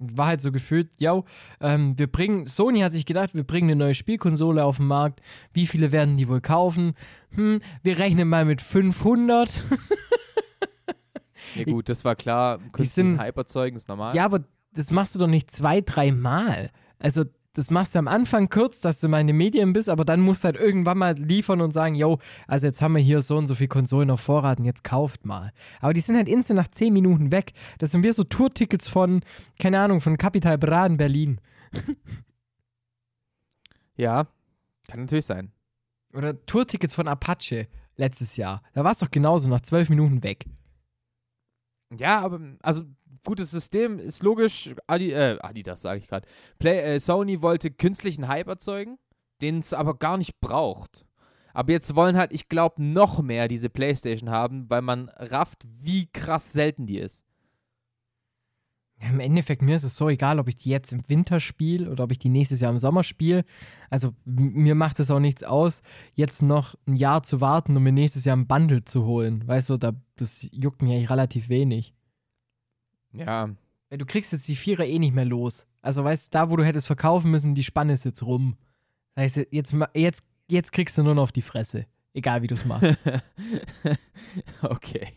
War 0.02 0.28
halt 0.28 0.40
so 0.40 0.50
gefühlt, 0.50 0.90
ja, 0.98 1.22
ähm, 1.60 1.98
wir 1.98 2.06
bringen, 2.06 2.46
Sony 2.46 2.80
hat 2.80 2.92
sich 2.92 3.04
gedacht, 3.04 3.34
wir 3.34 3.44
bringen 3.44 3.68
eine 3.70 3.76
neue 3.76 3.94
Spielkonsole 3.94 4.64
auf 4.64 4.78
den 4.78 4.86
Markt. 4.86 5.20
Wie 5.52 5.66
viele 5.66 5.92
werden 5.92 6.16
die 6.16 6.26
wohl 6.26 6.40
kaufen? 6.40 6.94
Hm, 7.32 7.60
wir 7.82 7.98
rechnen 7.98 8.26
mal 8.28 8.44
mit 8.46 8.62
500. 8.62 9.62
Ja 11.54 11.64
gut, 11.64 11.88
das 11.88 12.04
war 12.04 12.14
klar. 12.16 12.58
Künstlichen 12.72 13.08
sind- 13.12 13.18
Hype 13.18 13.36
erzeugen 13.36 13.76
ist 13.76 13.88
normal. 13.88 14.14
Ja, 14.14 14.24
aber 14.24 14.44
das 14.72 14.90
machst 14.90 15.14
du 15.14 15.18
doch 15.18 15.26
nicht 15.26 15.50
zwei, 15.50 15.80
dreimal. 15.80 16.70
Also, 16.98 17.24
das 17.54 17.70
machst 17.70 17.94
du 17.94 17.98
am 17.98 18.08
Anfang 18.08 18.48
kurz, 18.48 18.80
dass 18.80 19.00
du 19.00 19.08
mal 19.08 19.20
in 19.20 19.26
den 19.26 19.36
Medien 19.36 19.72
bist, 19.72 19.88
aber 19.88 20.04
dann 20.04 20.20
musst 20.20 20.44
du 20.44 20.46
halt 20.46 20.56
irgendwann 20.56 20.98
mal 20.98 21.18
liefern 21.18 21.60
und 21.60 21.72
sagen, 21.72 21.94
yo, 21.94 22.18
also 22.46 22.66
jetzt 22.66 22.80
haben 22.80 22.94
wir 22.94 23.02
hier 23.02 23.22
so 23.22 23.36
und 23.36 23.46
so 23.46 23.54
viel 23.54 23.68
Konsolen 23.68 24.10
auf 24.10 24.20
Vorrat 24.20 24.58
und 24.60 24.64
jetzt 24.64 24.84
kauft 24.84 25.26
mal. 25.26 25.52
Aber 25.80 25.92
die 25.92 26.00
sind 26.00 26.16
halt 26.16 26.28
instant 26.28 26.58
nach 26.58 26.68
10 26.68 26.92
Minuten 26.92 27.32
weg. 27.32 27.52
Das 27.78 27.90
sind 27.90 28.04
wir 28.04 28.14
so 28.14 28.24
Tourtickets 28.24 28.88
von, 28.88 29.22
keine 29.58 29.80
Ahnung, 29.80 30.00
von 30.00 30.16
Capital 30.16 30.58
Bra 30.58 30.86
in 30.86 30.96
Berlin. 30.96 31.40
Ja, 33.96 34.28
kann 34.88 35.00
natürlich 35.00 35.26
sein. 35.26 35.52
Oder 36.14 36.46
Tourtickets 36.46 36.94
von 36.94 37.06
Apache 37.06 37.68
letztes 37.96 38.38
Jahr. 38.38 38.62
Da 38.72 38.82
war 38.82 38.92
es 38.92 38.98
doch 38.98 39.10
genauso, 39.10 39.50
nach 39.50 39.60
12 39.60 39.90
Minuten 39.90 40.22
weg. 40.22 40.46
Ja, 41.94 42.20
aber 42.20 42.40
also 42.62 42.84
gutes 43.24 43.50
System 43.50 43.98
ist 43.98 44.22
logisch. 44.22 44.70
Adi, 44.86 45.12
äh, 45.12 45.38
Adidas 45.40 45.82
sage 45.82 46.00
ich 46.00 46.08
gerade. 46.08 46.26
Äh, 46.60 46.98
Sony 46.98 47.42
wollte 47.42 47.70
künstlichen 47.70 48.28
Hype 48.28 48.48
erzeugen, 48.48 48.98
den 49.42 49.58
es 49.58 49.74
aber 49.74 49.98
gar 49.98 50.16
nicht 50.16 50.40
braucht. 50.40 51.06
Aber 51.52 51.72
jetzt 51.72 51.94
wollen 51.94 52.16
halt, 52.16 52.32
ich 52.32 52.48
glaube, 52.48 52.82
noch 52.82 53.22
mehr 53.22 53.48
diese 53.48 53.70
PlayStation 53.70 54.30
haben, 54.30 54.70
weil 54.70 54.82
man 54.82 55.08
rafft, 55.16 55.66
wie 55.68 56.06
krass 56.12 56.52
selten 56.52 56.86
die 56.86 56.98
ist. 56.98 57.24
Im 59.00 59.18
Endeffekt, 59.18 59.62
mir 59.62 59.76
ist 59.76 59.82
es 59.82 59.96
so 59.96 60.10
egal, 60.10 60.38
ob 60.38 60.46
ich 60.48 60.56
die 60.56 60.68
jetzt 60.68 60.92
im 60.92 61.08
Winter 61.08 61.40
spiele 61.40 61.90
oder 61.90 62.04
ob 62.04 62.12
ich 62.12 62.18
die 62.18 62.28
nächstes 62.28 62.60
Jahr 62.60 62.70
im 62.70 62.78
Sommer 62.78 63.02
spiele. 63.02 63.44
Also 63.88 64.12
mir 64.26 64.74
macht 64.74 65.00
es 65.00 65.10
auch 65.10 65.20
nichts 65.20 65.42
aus, 65.42 65.80
jetzt 66.12 66.42
noch 66.42 66.74
ein 66.86 66.96
Jahr 66.96 67.22
zu 67.22 67.40
warten, 67.40 67.76
um 67.76 67.82
mir 67.82 67.92
nächstes 67.92 68.26
Jahr 68.26 68.36
ein 68.36 68.46
Bundle 68.46 68.84
zu 68.84 69.06
holen. 69.06 69.46
Weißt 69.48 69.70
du, 69.70 69.78
da, 69.78 69.92
das 70.16 70.46
juckt 70.52 70.82
mich 70.82 70.92
eigentlich 70.92 71.10
relativ 71.10 71.48
wenig. 71.48 71.94
Ja, 73.12 73.50
Weil 73.88 73.98
Du 73.98 74.06
kriegst 74.06 74.32
jetzt 74.32 74.48
die 74.48 74.56
Vierer 74.56 74.86
eh 74.86 74.98
nicht 74.98 75.14
mehr 75.14 75.24
los. 75.24 75.66
Also 75.82 76.04
weißt 76.04 76.32
du, 76.32 76.38
da 76.38 76.50
wo 76.50 76.56
du 76.56 76.64
hättest 76.64 76.86
verkaufen 76.86 77.30
müssen, 77.30 77.54
die 77.54 77.64
Spanne 77.64 77.92
ist 77.92 78.04
jetzt 78.04 78.22
rum. 78.22 78.56
Das 79.14 79.36
heißt, 79.36 79.48
jetzt, 79.50 79.74
jetzt, 79.94 80.24
jetzt 80.48 80.72
kriegst 80.72 80.96
du 80.98 81.02
nur 81.02 81.14
noch 81.14 81.24
auf 81.24 81.32
die 81.32 81.42
Fresse. 81.42 81.86
Egal 82.12 82.42
wie 82.42 82.46
du 82.46 82.54
es 82.54 82.64
machst. 82.64 82.98
okay. 84.62 85.08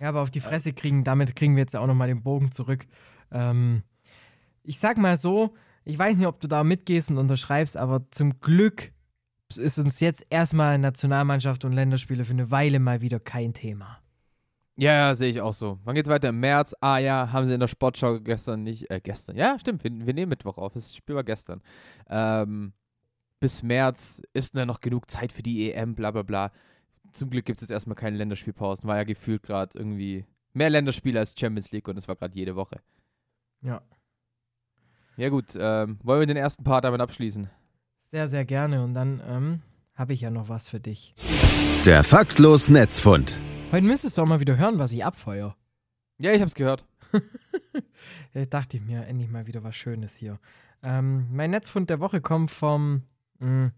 Ja, 0.00 0.08
aber 0.10 0.20
auf 0.20 0.30
die 0.30 0.40
Fresse 0.40 0.72
kriegen, 0.72 1.04
damit 1.04 1.34
kriegen 1.34 1.56
wir 1.56 1.62
jetzt 1.62 1.74
auch 1.76 1.86
nochmal 1.86 2.08
den 2.08 2.22
Bogen 2.22 2.52
zurück. 2.52 2.86
Ähm, 3.30 3.82
ich 4.62 4.78
sag 4.78 4.98
mal 4.98 5.16
so, 5.16 5.54
ich 5.84 5.98
weiß 5.98 6.16
nicht, 6.16 6.26
ob 6.26 6.40
du 6.40 6.48
da 6.48 6.64
mitgehst 6.64 7.10
und 7.10 7.18
unterschreibst, 7.18 7.76
aber 7.76 8.10
zum 8.10 8.40
Glück 8.40 8.92
ist 9.56 9.78
uns 9.78 10.00
jetzt 10.00 10.26
erstmal 10.30 10.78
Nationalmannschaft 10.78 11.64
und 11.64 11.72
Länderspiele 11.72 12.24
für 12.24 12.32
eine 12.32 12.50
Weile 12.50 12.80
mal 12.80 13.00
wieder 13.00 13.20
kein 13.20 13.54
Thema. 13.54 14.03
Ja, 14.76 14.92
ja, 14.92 15.14
sehe 15.14 15.30
ich 15.30 15.40
auch 15.40 15.54
so. 15.54 15.78
Wann 15.84 15.94
geht's 15.94 16.08
weiter? 16.08 16.30
Im 16.30 16.40
März? 16.40 16.74
Ah 16.80 16.98
ja, 16.98 17.30
haben 17.32 17.46
sie 17.46 17.54
in 17.54 17.60
der 17.60 17.68
Sportschau 17.68 18.18
gestern 18.20 18.64
nicht, 18.64 18.90
äh, 18.90 19.00
gestern. 19.00 19.36
Ja, 19.36 19.56
stimmt, 19.58 19.84
wir, 19.84 19.90
wir 20.06 20.14
nehmen 20.14 20.30
Mittwoch 20.30 20.58
auf. 20.58 20.72
Das 20.72 20.96
Spiel 20.96 21.14
war 21.14 21.22
gestern. 21.22 21.62
Ähm, 22.08 22.72
bis 23.38 23.62
März 23.62 24.20
ist 24.32 24.56
da 24.56 24.66
noch 24.66 24.80
genug 24.80 25.10
Zeit 25.10 25.32
für 25.32 25.42
die 25.42 25.72
EM, 25.72 25.94
bla 25.94 26.10
bla 26.10 26.22
bla. 26.22 26.50
Zum 27.12 27.30
Glück 27.30 27.44
gibt 27.44 27.58
es 27.58 27.62
jetzt 27.62 27.70
erstmal 27.70 27.94
keine 27.94 28.16
Länderspielpausen. 28.16 28.88
War 28.88 28.96
ja 28.96 29.04
gefühlt 29.04 29.44
gerade 29.44 29.78
irgendwie 29.78 30.24
mehr 30.54 30.70
Länderspiele 30.70 31.20
als 31.20 31.34
Champions 31.38 31.70
League 31.70 31.86
und 31.86 31.96
das 31.96 32.08
war 32.08 32.16
gerade 32.16 32.34
jede 32.34 32.56
Woche. 32.56 32.80
Ja. 33.62 33.82
Ja 35.16 35.28
gut, 35.28 35.56
ähm, 35.56 35.98
wollen 36.02 36.20
wir 36.20 36.26
den 36.26 36.36
ersten 36.36 36.64
Part 36.64 36.84
damit 36.84 37.00
abschließen? 37.00 37.48
Sehr, 38.10 38.28
sehr 38.28 38.44
gerne. 38.44 38.82
Und 38.82 38.94
dann 38.94 39.22
ähm, 39.28 39.62
habe 39.94 40.12
ich 40.12 40.22
ja 40.22 40.30
noch 40.30 40.48
was 40.48 40.68
für 40.68 40.80
dich. 40.80 41.14
Der 41.84 42.02
faktlos 42.02 42.68
Netzfund. 42.68 43.38
Heute 43.74 43.86
müsstest 43.86 44.16
du 44.16 44.22
auch 44.22 44.26
mal 44.26 44.38
wieder 44.38 44.56
hören, 44.56 44.78
was 44.78 44.92
ich 44.92 45.04
abfeuer. 45.04 45.56
Ja, 46.18 46.30
ich 46.30 46.40
hab's 46.40 46.54
gehört. 46.54 46.86
Da 48.32 48.44
dachte 48.48 48.76
ich 48.76 48.84
mir, 48.84 49.04
endlich 49.04 49.28
mal 49.28 49.48
wieder 49.48 49.64
was 49.64 49.74
Schönes 49.74 50.14
hier. 50.14 50.38
Ähm, 50.84 51.26
mein 51.32 51.50
Netzfund 51.50 51.90
der 51.90 51.98
Woche 51.98 52.20
kommt 52.20 52.52
vom. 52.52 53.02
Mh, 53.40 53.72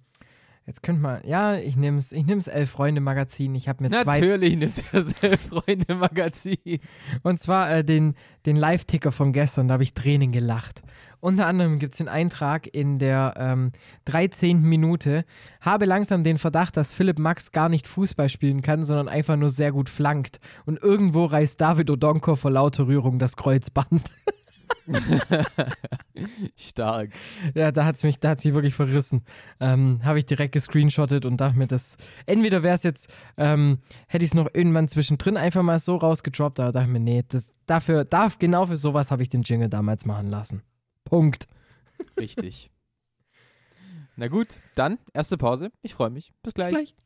jetzt 0.66 0.82
könnt 0.82 1.00
mal. 1.00 1.22
Ja, 1.24 1.54
ich 1.54 1.76
nehme 1.76 1.98
es 1.98 2.12
ich 2.12 2.26
nehm's 2.26 2.48
Elf-Freunde-Magazin. 2.48 3.54
Ich 3.54 3.68
habe 3.68 3.84
mir 3.84 3.90
zwei. 3.90 4.20
Natürlich 4.20 4.56
nimmt 4.56 4.82
er 4.92 5.02
sein 5.02 5.38
Freunde-Magazin. 5.38 6.80
Und 7.22 7.38
zwar 7.40 7.70
äh, 7.70 7.84
den, 7.84 8.14
den 8.46 8.56
Live-Ticker 8.56 9.12
von 9.12 9.32
gestern, 9.32 9.68
da 9.68 9.74
habe 9.74 9.82
ich 9.82 9.94
Tränen 9.94 10.32
gelacht. 10.32 10.82
Unter 11.20 11.46
anderem 11.46 11.78
gibt 11.78 11.94
es 11.94 11.98
den 11.98 12.08
Eintrag 12.08 12.72
in 12.72 12.98
der 12.98 13.34
ähm, 13.36 13.72
13. 14.04 14.60
Minute. 14.60 15.24
Habe 15.60 15.86
langsam 15.86 16.24
den 16.24 16.38
Verdacht, 16.38 16.76
dass 16.76 16.92
Philipp 16.94 17.18
Max 17.18 17.52
gar 17.52 17.68
nicht 17.68 17.88
Fußball 17.88 18.28
spielen 18.28 18.62
kann, 18.62 18.84
sondern 18.84 19.08
einfach 19.08 19.36
nur 19.36 19.50
sehr 19.50 19.72
gut 19.72 19.88
flankt. 19.88 20.40
Und 20.66 20.80
irgendwo 20.82 21.24
reißt 21.24 21.60
David 21.60 21.90
Odonko 21.90 22.36
vor 22.36 22.50
lauter 22.50 22.86
Rührung 22.86 23.18
das 23.18 23.36
Kreuzband. 23.36 24.14
Stark. 26.56 27.10
ja, 27.54 27.72
da 27.72 27.84
hat 27.84 27.96
es 27.96 28.04
mich, 28.04 28.18
da 28.18 28.30
hat's 28.30 28.44
mich 28.44 28.54
wirklich 28.54 28.74
verrissen. 28.74 29.24
Ähm, 29.60 30.00
Habe 30.04 30.18
ich 30.18 30.26
direkt 30.26 30.52
gescreenshottet 30.52 31.24
und 31.24 31.38
dachte 31.38 31.58
mir, 31.58 31.66
das. 31.66 31.96
Entweder 32.26 32.62
wäre 32.62 32.74
es 32.74 32.82
jetzt, 32.82 33.08
ähm, 33.36 33.78
hätte 34.06 34.24
ich 34.24 34.30
es 34.30 34.34
noch 34.34 34.48
irgendwann 34.52 34.88
zwischendrin 34.88 35.36
einfach 35.36 35.62
mal 35.62 35.78
so 35.78 35.96
rausgedroppt, 35.96 36.60
aber 36.60 36.72
dachte 36.72 36.88
mir, 36.88 37.00
nee, 37.00 37.24
das, 37.28 37.52
dafür, 37.66 38.04
darf, 38.04 38.38
genau 38.38 38.66
für 38.66 38.76
sowas 38.76 39.10
habe 39.10 39.22
ich 39.22 39.28
den 39.28 39.42
Jingle 39.42 39.68
damals 39.68 40.04
machen 40.04 40.28
lassen. 40.28 40.62
Punkt. 41.04 41.48
Richtig. 42.18 42.70
Na 44.16 44.28
gut, 44.28 44.60
dann 44.74 44.98
erste 45.12 45.36
Pause. 45.36 45.70
Ich 45.82 45.94
freue 45.94 46.10
mich. 46.10 46.32
Bis 46.42 46.54
gleich. 46.54 46.68
Bis 46.68 46.74
gleich. 46.74 47.05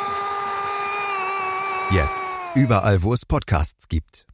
Jetzt 1.91 2.37
überall, 2.55 3.03
wo 3.03 3.13
es 3.13 3.25
Podcasts 3.25 3.89
gibt. 3.89 4.25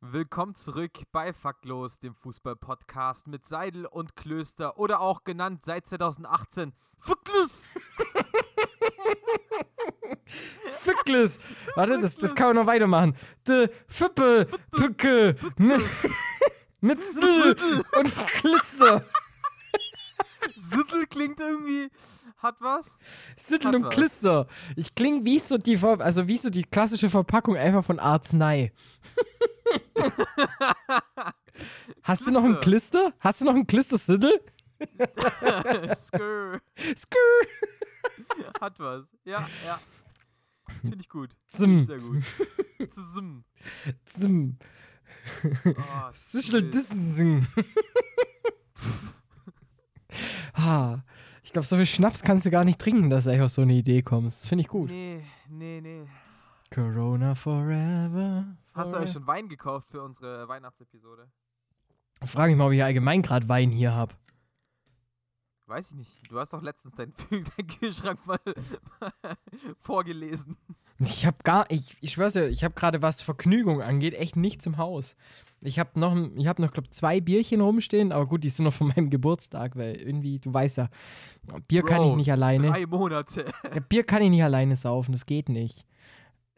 Willkommen 0.00 0.54
zurück 0.54 0.92
bei 1.12 1.34
Faktlos, 1.34 1.98
dem 1.98 2.14
Fußball-Podcast 2.14 3.26
mit 3.26 3.44
Seidel 3.44 3.84
und 3.84 4.16
Klöster 4.16 4.78
oder 4.78 5.00
auch 5.00 5.24
genannt 5.24 5.62
seit 5.62 5.86
2018 5.86 6.72
Faktlos. 6.98 7.64
Fickles. 10.80 11.38
Warte, 11.74 12.00
das, 12.00 12.16
das 12.16 12.34
kann 12.34 12.46
man 12.48 12.56
noch 12.56 12.66
weitermachen. 12.66 13.14
De 13.46 13.68
Fippe, 13.86 14.46
Pücke. 14.70 15.36
Mit 16.80 17.02
Siddel 17.02 17.84
und 17.98 18.16
Klister. 18.28 19.04
Siddel 20.56 21.06
klingt 21.10 21.40
irgendwie. 21.40 21.90
Hat 22.38 22.56
was? 22.60 22.96
Hat 23.64 23.74
und. 23.74 23.88
Klister. 23.90 24.46
Ich 24.76 24.94
klinge 24.94 25.24
wie 25.24 25.38
so 25.38 25.56
die, 25.58 25.76
Ver 25.78 26.00
also 26.00 26.28
wie 26.28 26.36
so 26.36 26.50
die 26.50 26.64
klassische 26.64 27.08
Verpackung 27.08 27.56
einfach 27.56 27.84
von 27.84 27.98
Arznei. 27.98 28.72
Hast 32.02 32.26
du 32.26 32.30
noch 32.30 32.44
einen 32.44 32.60
Klister? 32.60 33.14
Hast 33.20 33.40
du 33.40 33.46
noch 33.46 33.54
einen 33.54 33.66
Klister 33.66 33.98
Siddel? 33.98 34.40
Skrr. 35.96 36.60
Skrr. 36.94 37.46
Hat 38.60 38.78
was. 38.78 39.04
Ja, 39.24 39.48
ja. 39.64 39.80
Finde 40.80 40.98
ich 41.00 41.08
gut. 41.08 41.30
Zim. 41.46 41.86
Sehr 41.86 41.98
gut. 41.98 42.22
Zusammen. 42.92 43.44
Zim. 44.04 44.58
Oh, 45.64 46.08
Mist. 46.10 46.52
Dissen. 46.74 47.48
ah, 50.54 50.98
ich 51.46 51.52
glaube, 51.52 51.64
so 51.64 51.76
viel 51.76 51.86
Schnaps 51.86 52.22
kannst 52.22 52.44
du 52.44 52.50
gar 52.50 52.64
nicht 52.64 52.80
trinken, 52.80 53.08
dass 53.08 53.22
du 53.22 53.30
eigentlich 53.30 53.42
auf 53.42 53.50
so 53.50 53.62
eine 53.62 53.74
Idee 53.74 54.02
kommst. 54.02 54.42
Das 54.42 54.48
finde 54.48 54.62
ich 54.62 54.68
gut. 54.68 54.90
Nee, 54.90 55.22
nee, 55.48 55.80
nee. 55.80 56.04
Corona 56.74 57.36
forever. 57.36 58.56
Hast 58.74 58.92
du 58.92 58.98
euch 58.98 59.12
schon 59.12 59.28
Wein 59.28 59.48
gekauft 59.48 59.88
für 59.88 60.02
unsere 60.02 60.48
Weihnachtsepisode? 60.48 61.30
Frage 62.24 62.50
ich 62.50 62.58
mal, 62.58 62.66
ob 62.66 62.72
ich 62.72 62.82
allgemein 62.82 63.22
gerade 63.22 63.48
Wein 63.48 63.70
hier 63.70 63.94
habe. 63.94 64.12
Weiß 65.66 65.90
ich 65.90 65.96
nicht. 65.96 66.10
Du 66.28 66.36
hast 66.40 66.52
doch 66.52 66.62
letztens 66.62 66.96
deinen, 66.96 67.14
deinen 67.30 67.68
Kühlschrank 67.78 68.26
mal 68.26 68.40
vorgelesen. 69.78 70.56
Ich 70.98 71.26
habe 71.26 71.36
gar, 71.44 71.66
ich, 71.70 71.96
ich 72.00 72.12
schwör's 72.12 72.32
dir, 72.32 72.48
ich 72.48 72.64
habe 72.64 72.74
gerade 72.74 73.02
was 73.02 73.20
Vergnügung 73.20 73.82
angeht, 73.82 74.14
echt 74.14 74.36
nichts 74.36 74.66
im 74.66 74.78
Haus. 74.78 75.16
Ich 75.60 75.78
habe 75.78 75.98
noch, 75.98 76.16
ich 76.36 76.46
habe 76.46 76.62
noch, 76.62 76.72
glaube 76.72 76.90
zwei 76.90 77.20
Bierchen 77.20 77.60
rumstehen, 77.60 78.12
aber 78.12 78.26
gut, 78.26 78.44
die 78.44 78.48
sind 78.48 78.64
noch 78.64 78.72
von 78.72 78.88
meinem 78.96 79.10
Geburtstag, 79.10 79.76
weil 79.76 79.96
irgendwie, 79.96 80.38
du 80.38 80.52
weißt 80.52 80.78
ja, 80.78 80.88
Bier 81.68 81.82
kann 81.82 82.02
ich 82.02 82.08
Bro, 82.08 82.16
nicht 82.16 82.32
alleine. 82.32 82.68
Drei 82.68 82.86
Monate. 82.86 83.46
Ja, 83.74 83.80
Bier 83.80 84.04
kann 84.04 84.22
ich 84.22 84.30
nicht 84.30 84.44
alleine 84.44 84.76
saufen, 84.76 85.12
das 85.12 85.26
geht 85.26 85.48
nicht. 85.48 85.84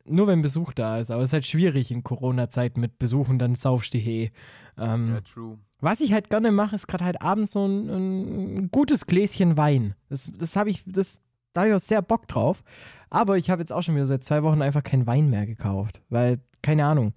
Nur 0.04 0.26
wenn 0.26 0.40
Besuch 0.40 0.72
da 0.72 0.98
ist, 0.98 1.10
aber 1.10 1.22
es 1.22 1.30
ist 1.30 1.34
halt 1.34 1.46
schwierig 1.46 1.90
in 1.90 2.02
Corona-Zeiten 2.02 2.80
mit 2.80 2.98
Besuch 2.98 3.28
und 3.28 3.38
dann 3.38 3.54
saufst 3.54 3.92
du 3.92 3.98
he. 3.98 4.30
Ähm, 4.78 5.14
Ja, 5.14 5.20
true. 5.20 5.58
Was 5.80 6.00
ich 6.00 6.12
halt 6.12 6.30
gerne 6.30 6.50
mache, 6.50 6.74
ist 6.74 6.88
gerade 6.88 7.04
halt 7.04 7.22
abends 7.22 7.52
so 7.52 7.66
ein, 7.66 7.88
ein 7.88 8.70
gutes 8.70 9.06
Gläschen 9.06 9.56
Wein. 9.56 9.94
Das, 10.08 10.30
das 10.34 10.56
habe 10.56 10.70
ich, 10.70 10.82
das, 10.86 11.20
da 11.52 11.60
habe 11.62 11.70
ich 11.70 11.74
auch 11.76 11.80
sehr 11.80 12.02
Bock 12.02 12.26
drauf. 12.26 12.64
Aber 13.10 13.36
ich 13.38 13.50
habe 13.50 13.62
jetzt 13.62 13.72
auch 13.72 13.82
schon 13.82 13.94
wieder 13.94 14.06
seit 14.06 14.24
zwei 14.24 14.42
Wochen 14.42 14.62
einfach 14.62 14.82
keinen 14.82 15.06
Wein 15.06 15.30
mehr 15.30 15.46
gekauft, 15.46 16.02
weil, 16.08 16.40
keine 16.62 16.84
Ahnung. 16.84 17.14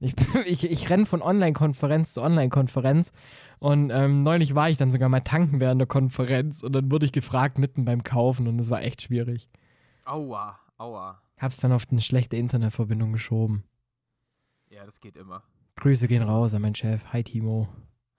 Ich, 0.00 0.14
ich, 0.46 0.70
ich 0.70 0.90
renne 0.90 1.06
von 1.06 1.22
Online-Konferenz 1.22 2.14
zu 2.14 2.22
Online-Konferenz 2.22 3.12
und 3.58 3.90
ähm, 3.90 4.22
neulich 4.22 4.54
war 4.54 4.70
ich 4.70 4.76
dann 4.76 4.90
sogar 4.90 5.08
mal 5.08 5.20
tanken 5.20 5.60
während 5.60 5.80
der 5.80 5.88
Konferenz 5.88 6.62
und 6.62 6.72
dann 6.72 6.90
wurde 6.90 7.06
ich 7.06 7.12
gefragt 7.12 7.58
mitten 7.58 7.84
beim 7.84 8.04
Kaufen 8.04 8.46
und 8.46 8.58
es 8.58 8.70
war 8.70 8.82
echt 8.82 9.02
schwierig. 9.02 9.48
Aua, 10.04 10.58
aua. 10.78 11.20
Hab's 11.38 11.58
dann 11.58 11.72
auf 11.72 11.86
eine 11.90 12.00
schlechte 12.00 12.36
Internetverbindung 12.36 13.12
geschoben. 13.12 13.64
Ja, 14.70 14.84
das 14.84 15.00
geht 15.00 15.16
immer. 15.16 15.42
Grüße 15.76 16.08
gehen 16.08 16.22
raus 16.22 16.54
an 16.54 16.62
meinen 16.62 16.74
Chef. 16.74 17.04
Hi 17.12 17.22
Timo. 17.22 17.68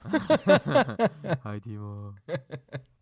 Hi, 1.44 1.60
Timo. 1.60 2.14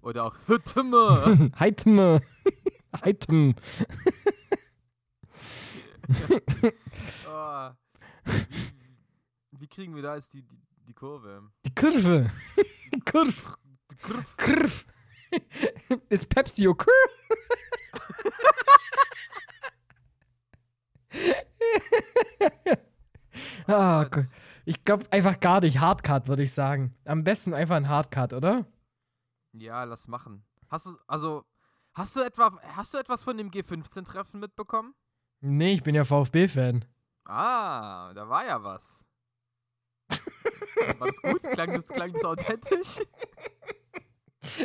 Oder 0.02 0.26
auch 0.26 0.36
Hütteme. 0.48 1.52
Hi 1.60 1.72
Timo. 1.74 2.20
Hi 2.46 2.52
Tim. 3.02 3.56
Oh. 7.28 7.70
Wie, 8.26 9.60
wie 9.60 9.68
kriegen 9.68 9.96
wir 9.96 10.04
da 10.04 10.16
jetzt 10.16 10.32
die, 10.34 10.44
die, 10.44 10.62
die 10.88 10.94
Kurve? 10.94 11.50
Die 11.66 11.74
Kurve. 11.74 12.30
Kurve. 13.10 13.34
Die 13.92 13.96
Kurve. 13.98 14.26
Kurve. 14.38 14.86
Ist 16.10 16.30
Pepsi 16.30 16.68
okay? 16.68 16.92
Gott. 23.68 24.12
Gott. 24.12 24.26
ich 24.66 24.84
glaube 24.84 25.06
einfach 25.12 25.40
gar 25.40 25.62
nicht. 25.62 25.80
Hardcut, 25.80 26.28
würde 26.28 26.44
ich 26.44 26.54
sagen. 26.54 26.96
Am 27.06 27.24
besten 27.24 27.54
einfach 27.54 27.76
ein 27.76 27.90
Hardcut, 27.90 28.34
oder? 28.34 28.66
Ja, 29.54 29.84
lass 29.84 30.08
machen. 30.08 30.44
Hast 30.70 30.88
du, 30.88 30.92
also, 31.08 31.46
hast 31.96 32.16
du 32.16 32.22
etwa, 32.22 32.60
hast 32.76 32.94
du 32.94 32.98
etwas 32.98 33.24
von 33.24 33.38
dem 33.38 33.50
G15-Treffen 33.50 34.40
mitbekommen? 34.40 34.94
Nee, 35.42 35.74
ich 35.74 35.84
bin 35.84 35.96
ja 35.96 36.04
VfB-Fan. 36.04 36.86
Ah, 37.26 38.14
da 38.14 38.30
war 38.30 38.46
ja 38.46 38.64
was. 38.64 39.04
War 40.08 41.08
das 41.08 41.22
gut? 41.22 41.42
Klang 41.42 41.74
das, 41.74 41.88
klang 41.88 42.14
das 42.14 42.24
authentisch? 42.24 43.00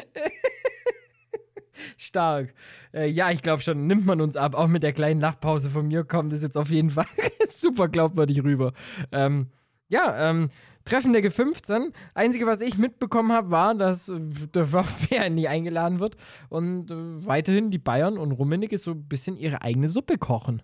Stark. 1.97 2.53
Äh, 2.93 3.07
ja, 3.07 3.31
ich 3.31 3.43
glaube 3.43 3.63
schon, 3.63 3.87
nimmt 3.87 4.05
man 4.05 4.21
uns 4.21 4.37
ab. 4.37 4.55
Auch 4.55 4.67
mit 4.67 4.83
der 4.83 4.93
kleinen 4.93 5.21
Lachpause 5.21 5.71
von 5.71 5.89
mir 5.89 6.05
kommt 6.05 6.33
es 6.33 6.43
jetzt 6.43 6.57
auf 6.57 6.69
jeden 6.69 6.91
Fall 6.91 7.07
super 7.49 7.89
glaubwürdig 7.89 8.43
rüber. 8.43 8.73
Ähm, 9.13 9.51
ja, 9.89 10.31
ähm, 10.31 10.51
Treffen 10.85 11.13
der 11.13 11.23
G15. 11.23 11.93
Einzige, 12.15 12.47
was 12.47 12.61
ich 12.61 12.79
mitbekommen 12.79 13.33
habe, 13.33 13.51
war, 13.51 13.75
dass 13.75 14.09
äh, 14.09 14.21
der 14.21 14.67
VfB 14.67 15.29
nie 15.31 15.49
eingeladen 15.49 16.01
wird 16.01 16.17
und 16.49 16.91
äh, 16.91 17.27
weiterhin 17.27 17.71
die 17.71 17.79
Bayern 17.79 18.19
und 18.19 18.33
Rummenigge 18.33 18.79
so 18.79 18.93
ein 18.93 19.09
bisschen 19.09 19.37
ihre 19.37 19.63
eigene 19.63 19.89
Suppe 19.89 20.19
kochen. 20.19 20.63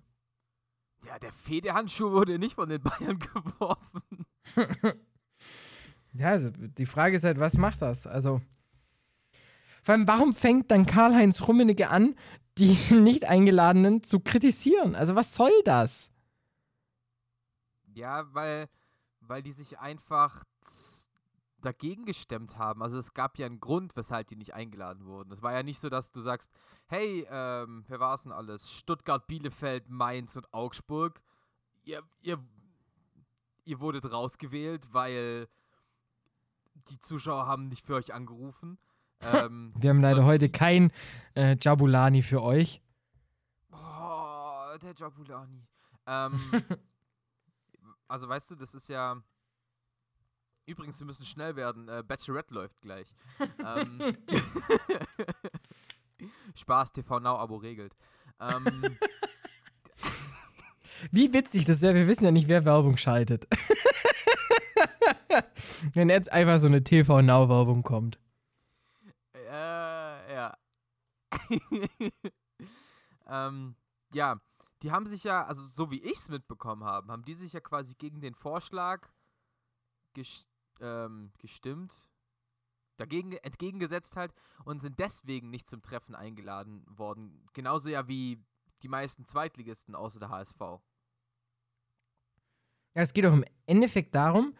Ja, 1.07 1.18
der 1.18 1.33
Federhandschuh 1.33 2.11
wurde 2.11 2.38
nicht 2.38 2.55
von 2.55 2.68
den 2.68 2.83
Bayern 2.83 3.18
geworfen. 3.35 4.26
Ja, 6.18 6.31
also 6.31 6.50
die 6.50 6.87
Frage 6.87 7.16
ist 7.16 7.24
halt, 7.24 7.38
was 7.38 7.59
macht 7.59 7.83
das? 7.83 8.07
Also, 8.07 8.40
vor 9.83 9.94
allem, 9.94 10.09
warum 10.09 10.33
fängt 10.33 10.70
dann 10.70 10.87
Karl-Heinz 10.87 11.46
Rummenigge 11.46 11.88
an, 11.90 12.14
die 12.59 12.76
nicht 12.94 13.26
Eingeladenen 13.26 14.02
zu 14.02 14.20
kritisieren? 14.20 14.94
Also, 14.94 15.14
was 15.14 15.35
soll 15.35 15.52
das? 15.64 16.11
Ja, 17.94 18.24
weil, 18.33 18.68
weil 19.29 19.43
die 19.43 19.53
sich 19.53 19.79
einfach 19.79 20.45
dagegen 21.62 22.05
gestemmt 22.05 22.59
haben. 22.59 22.83
Also 22.83 22.99
es 22.99 23.15
gab 23.15 23.39
ja 23.39 23.47
einen 23.47 23.61
Grund, 23.61 23.97
weshalb 23.97 24.29
die 24.29 24.37
nicht 24.37 24.55
eingeladen 24.55 25.05
wurden. 25.07 25.33
Es 25.33 25.43
war 25.43 25.53
ja 25.53 25.62
nicht 25.62 25.81
so, 25.81 25.89
dass 25.89 26.11
du 26.11 26.21
sagst, 26.21 26.51
hey, 26.87 27.27
ähm, 27.31 27.85
wer 27.89 28.01
war 28.01 28.15
es 28.15 28.23
denn 28.23 28.33
alles? 28.33 28.71
Stuttgart, 28.73 29.27
Bielefeld, 29.27 29.89
Mainz 29.89 30.37
und 30.37 30.53
Augsburg. 30.55 31.21
Ihr, 31.85 32.03
ihr, 32.23 32.39
ihr 33.65 33.81
wurdet 33.81 34.11
rausgewählt, 34.11 34.87
weil 34.93 35.49
die 36.89 36.99
Zuschauer 37.01 37.47
haben 37.47 37.69
nicht 37.69 37.85
für 37.85 37.95
euch 37.95 38.15
angerufen. 38.15 38.79
Ähm, 39.23 39.73
Wir 39.79 39.89
haben 39.89 40.03
leider 40.03 40.27
heute 40.27 40.51
kein 40.51 40.93
äh, 41.35 41.57
Jabulani 41.59 42.21
für 42.21 42.43
euch. 42.43 42.83
Oh, 43.73 44.77
der 44.77 44.93
Jabulani. 44.95 45.67
Ähm, 46.07 46.39
also 48.09 48.29
weißt 48.29 48.53
du, 48.53 48.55
das 48.57 48.75
ist 48.75 48.88
ja. 48.88 49.23
Übrigens, 50.66 50.99
wir 50.99 51.07
müssen 51.07 51.25
schnell 51.25 51.55
werden. 51.55 51.88
Äh, 51.88 52.03
Bachelorette 52.03 52.53
läuft 52.53 52.81
gleich. 52.81 53.14
ähm, 53.64 54.16
Spaß, 56.57 56.92
TV 56.92 57.21
Now 57.21 57.38
Abo 57.38 57.57
regelt. 57.57 57.95
Ähm, 58.40 58.99
Wie 61.11 61.33
witzig 61.33 61.64
das 61.66 61.83
wäre, 61.83 61.95
wir 61.95 62.09
wissen 62.09 62.25
ja 62.25 62.31
nicht, 62.31 62.49
wer 62.49 62.64
Werbung 62.64 62.97
schaltet. 62.97 63.47
Wenn 65.95 66.11
jetzt 66.11 66.33
einfach 66.33 66.59
so 66.59 66.66
eine 66.66 66.83
TV-Now-Werbung 66.83 67.83
kommt. 67.83 68.19
äh, 69.35 70.35
ja. 70.35 70.57
ähm, 73.29 73.77
ja, 74.12 74.40
die 74.83 74.93
haben 74.93 75.07
sich 75.07 75.25
ja, 75.25 75.45
also 75.45 75.67
so 75.67 75.91
wie 75.91 76.03
ich 76.03 76.19
es 76.19 76.29
mitbekommen 76.29 76.85
habe, 76.85 77.12
haben 77.12 77.25
die 77.25 77.35
sich 77.35 77.53
ja 77.53 77.61
quasi 77.61 77.95
gegen 77.95 78.21
den 78.21 78.35
Vorschlag 78.35 79.09
ges 80.15 80.47
ähm, 80.81 81.33
gestimmt, 81.39 82.03
dagegen 82.97 83.33
entgegengesetzt 83.33 84.17
halt 84.17 84.35
und 84.65 84.81
sind 84.81 84.99
deswegen 84.99 85.51
nicht 85.51 85.69
zum 85.69 85.83
Treffen 85.83 86.15
eingeladen 86.15 86.85
worden. 86.89 87.47
Genauso 87.55 87.89
ja 87.89 88.09
wie 88.09 88.43
die 88.83 88.89
meisten 88.89 89.27
Zweitligisten 89.27 89.95
außer 89.95 90.19
der 90.19 90.29
HSV. 90.29 90.61
Ja, 90.61 90.81
es 93.03 93.12
geht 93.12 93.25
doch 93.25 93.33
im 93.33 93.45
Endeffekt 93.67 94.15
darum, 94.15 94.55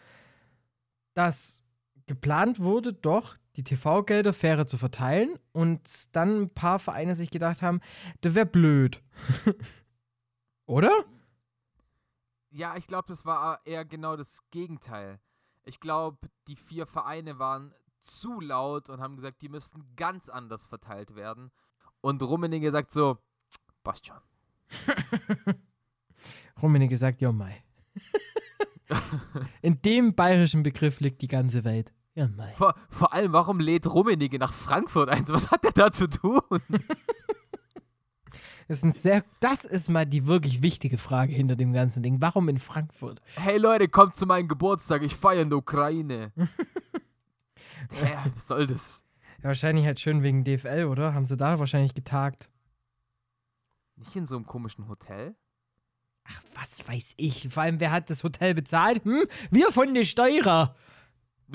dass 1.15 1.65
geplant 2.07 2.61
wurde, 2.61 2.93
doch 2.93 3.37
die 3.57 3.65
TV-Gelder 3.65 4.33
fairer 4.33 4.67
zu 4.67 4.79
verteilen 4.79 5.39
und 5.53 6.15
dann 6.15 6.43
ein 6.43 6.51
paar 6.51 6.79
Vereine 6.79 7.15
sich 7.15 7.31
gedacht 7.31 7.63
haben, 7.63 7.81
das 8.21 8.35
wäre 8.35 8.47
blöd. 8.47 9.03
Oder? 10.67 11.05
Ja, 12.51 12.77
ich 12.77 12.87
glaube, 12.87 13.09
das 13.09 13.25
war 13.25 13.61
eher 13.65 13.85
genau 13.85 14.17
das 14.17 14.41
Gegenteil. 14.51 15.21
Ich 15.65 15.81
glaube, 15.81 16.19
die 16.49 16.57
vier 16.57 16.87
Vereine 16.87 17.39
waren 17.39 17.75
zu 18.01 18.41
laut 18.41 18.89
und 18.89 19.01
haben 19.01 19.17
gesagt, 19.17 19.43
die 19.43 19.49
müssten 19.49 19.85
ganz 19.97 20.29
anders 20.29 20.67
verteilt 20.67 21.17
werden. 21.17 21.51
Und 22.01 22.23
Rummenigge 22.23 22.71
sagt 22.71 22.93
so, 22.93 23.19
passt 23.83 24.07
schon. 24.07 24.21
Rummenigge 26.63 26.97
sagt, 26.97 27.21
ja, 27.21 27.33
mei. 27.33 27.63
In 29.63 29.83
dem 29.83 30.15
bayerischen 30.15 30.63
Begriff 30.63 31.01
liegt 31.01 31.21
die 31.23 31.29
ganze 31.29 31.65
Welt. 31.65 31.93
Ja, 32.15 32.29
mei. 32.29 32.55
Vor, 32.55 32.75
vor 32.89 33.13
allem, 33.13 33.33
warum 33.33 33.61
lädt 33.61 33.87
Rummenigge 33.87 34.39
nach 34.39 34.55
Frankfurt 34.55 35.09
ein? 35.09 35.29
Was 35.29 35.51
hat 35.51 35.65
der 35.65 35.73
da 35.73 35.91
zu 35.91 36.09
tun? 36.09 36.41
Das 38.69 38.79
ist, 38.79 38.85
ein 38.85 38.93
sehr, 38.93 39.25
das 39.39 39.65
ist 39.65 39.89
mal 39.89 40.07
die 40.07 40.27
wirklich 40.27 40.61
wichtige 40.61 40.99
Frage 40.99 41.33
hinter 41.33 41.55
dem 41.55 41.73
ganzen 41.73 42.03
Ding. 42.03 42.21
Warum 42.21 42.49
in 42.49 42.59
Frankfurt? 42.59 43.23
Hey 43.37 43.59
Leute, 43.59 43.89
kommt 43.89 44.17
zu 44.17 44.27
meinem 44.27 44.49
Geburtstag, 44.49 45.03
ich 45.03 45.15
feiere 45.15 45.43
in 45.43 45.51
der 45.51 45.59
Ukraine. 45.59 46.33
Hä, 47.93 48.17
was 48.35 48.49
soll 48.49 48.67
das? 48.67 49.05
Ja, 49.39 49.45
wahrscheinlich 49.45 49.87
halt 49.87 50.01
schön 50.01 50.25
wegen 50.25 50.43
DFL, 50.43 50.87
oder? 50.91 51.15
Haben 51.15 51.27
sie 51.27 51.37
da 51.37 51.61
wahrscheinlich 51.61 51.95
getagt? 51.95 52.51
Nicht 53.95 54.17
in 54.17 54.27
so 54.27 54.35
einem 54.35 54.47
komischen 54.47 54.89
Hotel? 54.89 55.37
Ach, 56.25 56.43
was 56.55 56.87
weiß 56.89 57.15
ich. 57.19 57.49
Vor 57.51 57.63
allem, 57.63 57.79
wer 57.79 57.93
hat 57.93 58.11
das 58.11 58.25
Hotel 58.25 58.55
bezahlt? 58.55 59.05
Hm? 59.05 59.27
Wir 59.51 59.71
von 59.71 59.95
den 59.95 60.05
Steuerer. 60.05 60.75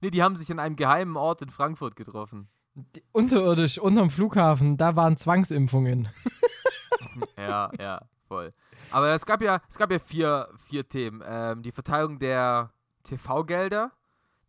nee, 0.00 0.10
die 0.10 0.22
haben 0.24 0.34
sich 0.34 0.50
an 0.50 0.58
einem 0.58 0.74
geheimen 0.74 1.16
Ort 1.16 1.42
in 1.42 1.50
Frankfurt 1.50 1.94
getroffen. 1.94 2.48
Unterirdisch, 3.12 3.78
unterm 3.78 4.10
Flughafen, 4.10 4.76
da 4.76 4.96
waren 4.96 5.16
Zwangsimpfungen. 5.16 6.08
Ja, 7.36 7.70
ja, 7.78 8.00
voll. 8.26 8.54
Aber 8.90 9.10
es 9.10 9.26
gab 9.26 9.42
ja, 9.42 9.60
es 9.68 9.76
gab 9.76 9.90
ja 9.90 9.98
vier, 9.98 10.48
vier 10.58 10.88
Themen. 10.88 11.22
Ähm, 11.26 11.62
die 11.62 11.72
Verteilung 11.72 12.18
der 12.18 12.72
TV-Gelder. 13.02 13.92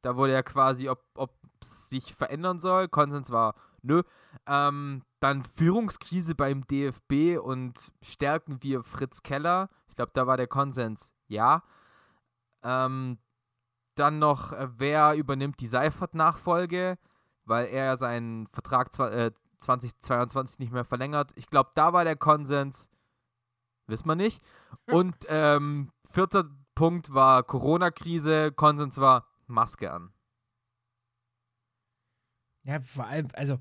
Da 0.01 0.15
wurde 0.15 0.33
ja 0.33 0.43
quasi, 0.43 0.87
ob 0.87 1.03
ob 1.15 1.33
sich 1.63 2.13
verändern 2.13 2.59
soll. 2.59 2.87
Konsens 2.87 3.31
war 3.31 3.55
nö. 3.81 4.03
Ähm, 4.47 5.03
dann 5.19 5.43
Führungskrise 5.43 6.35
beim 6.35 6.65
DFB 6.67 7.37
und 7.41 7.93
stärken 8.01 8.61
wir 8.61 8.83
Fritz 8.83 9.23
Keller. 9.23 9.69
Ich 9.87 9.95
glaube, 9.95 10.11
da 10.13 10.27
war 10.27 10.37
der 10.37 10.47
Konsens 10.47 11.13
ja. 11.27 11.63
Ähm, 12.63 13.17
dann 13.95 14.19
noch, 14.19 14.51
äh, 14.53 14.67
wer 14.77 15.15
übernimmt 15.15 15.59
die 15.59 15.67
Seifert-Nachfolge, 15.67 16.97
weil 17.45 17.67
er 17.67 17.85
ja 17.85 17.97
seinen 17.97 18.47
Vertrag 18.47 18.89
zwa- 18.93 19.09
äh, 19.11 19.31
2022 19.59 20.59
nicht 20.59 20.71
mehr 20.73 20.83
verlängert. 20.85 21.31
Ich 21.35 21.47
glaube, 21.47 21.71
da 21.75 21.93
war 21.93 22.03
der 22.03 22.15
Konsens, 22.17 22.89
wissen 23.87 24.07
wir 24.07 24.15
nicht. 24.15 24.41
Und 24.87 25.15
ähm, 25.29 25.91
vierter 26.09 26.49
Punkt 26.75 27.13
war 27.13 27.43
Corona-Krise, 27.43 28.51
Konsens 28.51 28.97
war 28.99 29.27
Maske 29.47 29.91
an. 29.91 30.11
Ja, 32.63 32.79
vor 32.81 33.05
allem, 33.05 33.27
also. 33.33 33.59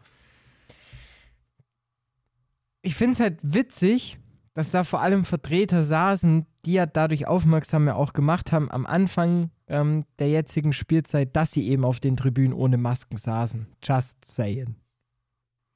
Ich 2.83 2.95
finde 2.97 3.13
es 3.13 3.21
halt 3.21 3.39
witzig, 3.43 4.19
dass 4.55 4.71
da 4.71 4.85
vor 4.85 5.01
allem 5.01 5.25
Vertreter 5.25 5.83
saßen, 5.83 6.47
die 6.65 6.75
ja 6.75 6.87
dadurch 6.87 7.27
aufmerksam 7.27 7.87
ja 7.87 7.95
auch 7.95 8.13
gemacht 8.13 8.53
haben 8.53 8.71
am 8.71 8.85
Anfang 8.87 9.51
ähm, 9.67 10.05
der 10.19 10.29
jetzigen 10.29 10.73
Spielzeit, 10.73 11.35
dass 11.35 11.53
sie 11.53 11.69
eben 11.69 11.85
auf 11.85 12.01
den 12.01 12.17
Tribünen 12.17 12.53
ohne 12.53 12.77
Masken 12.77 13.17
saßen. 13.17 13.67
Just 13.83 14.25
saying. 14.25 14.77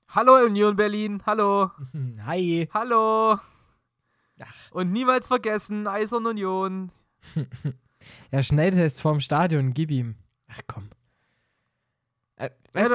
Hallo 0.08 0.34
Union 0.44 0.76
Berlin, 0.76 1.22
hallo, 1.26 1.70
Hi. 2.26 2.68
hallo. 2.72 3.38
Ach. 4.38 4.70
Und 4.70 4.92
niemals 4.92 5.28
vergessen, 5.28 5.86
Eisern 5.86 6.26
Union. 6.26 6.92
Ja, 8.30 8.40
Schnelltest 8.40 9.00
vorm 9.02 9.18
Stadion, 9.18 9.74
gib 9.74 9.90
ihm. 9.90 10.14
Ach 10.46 10.60
komm. 10.68 10.90
Äh, 12.36 12.50
Ja, 12.76 12.86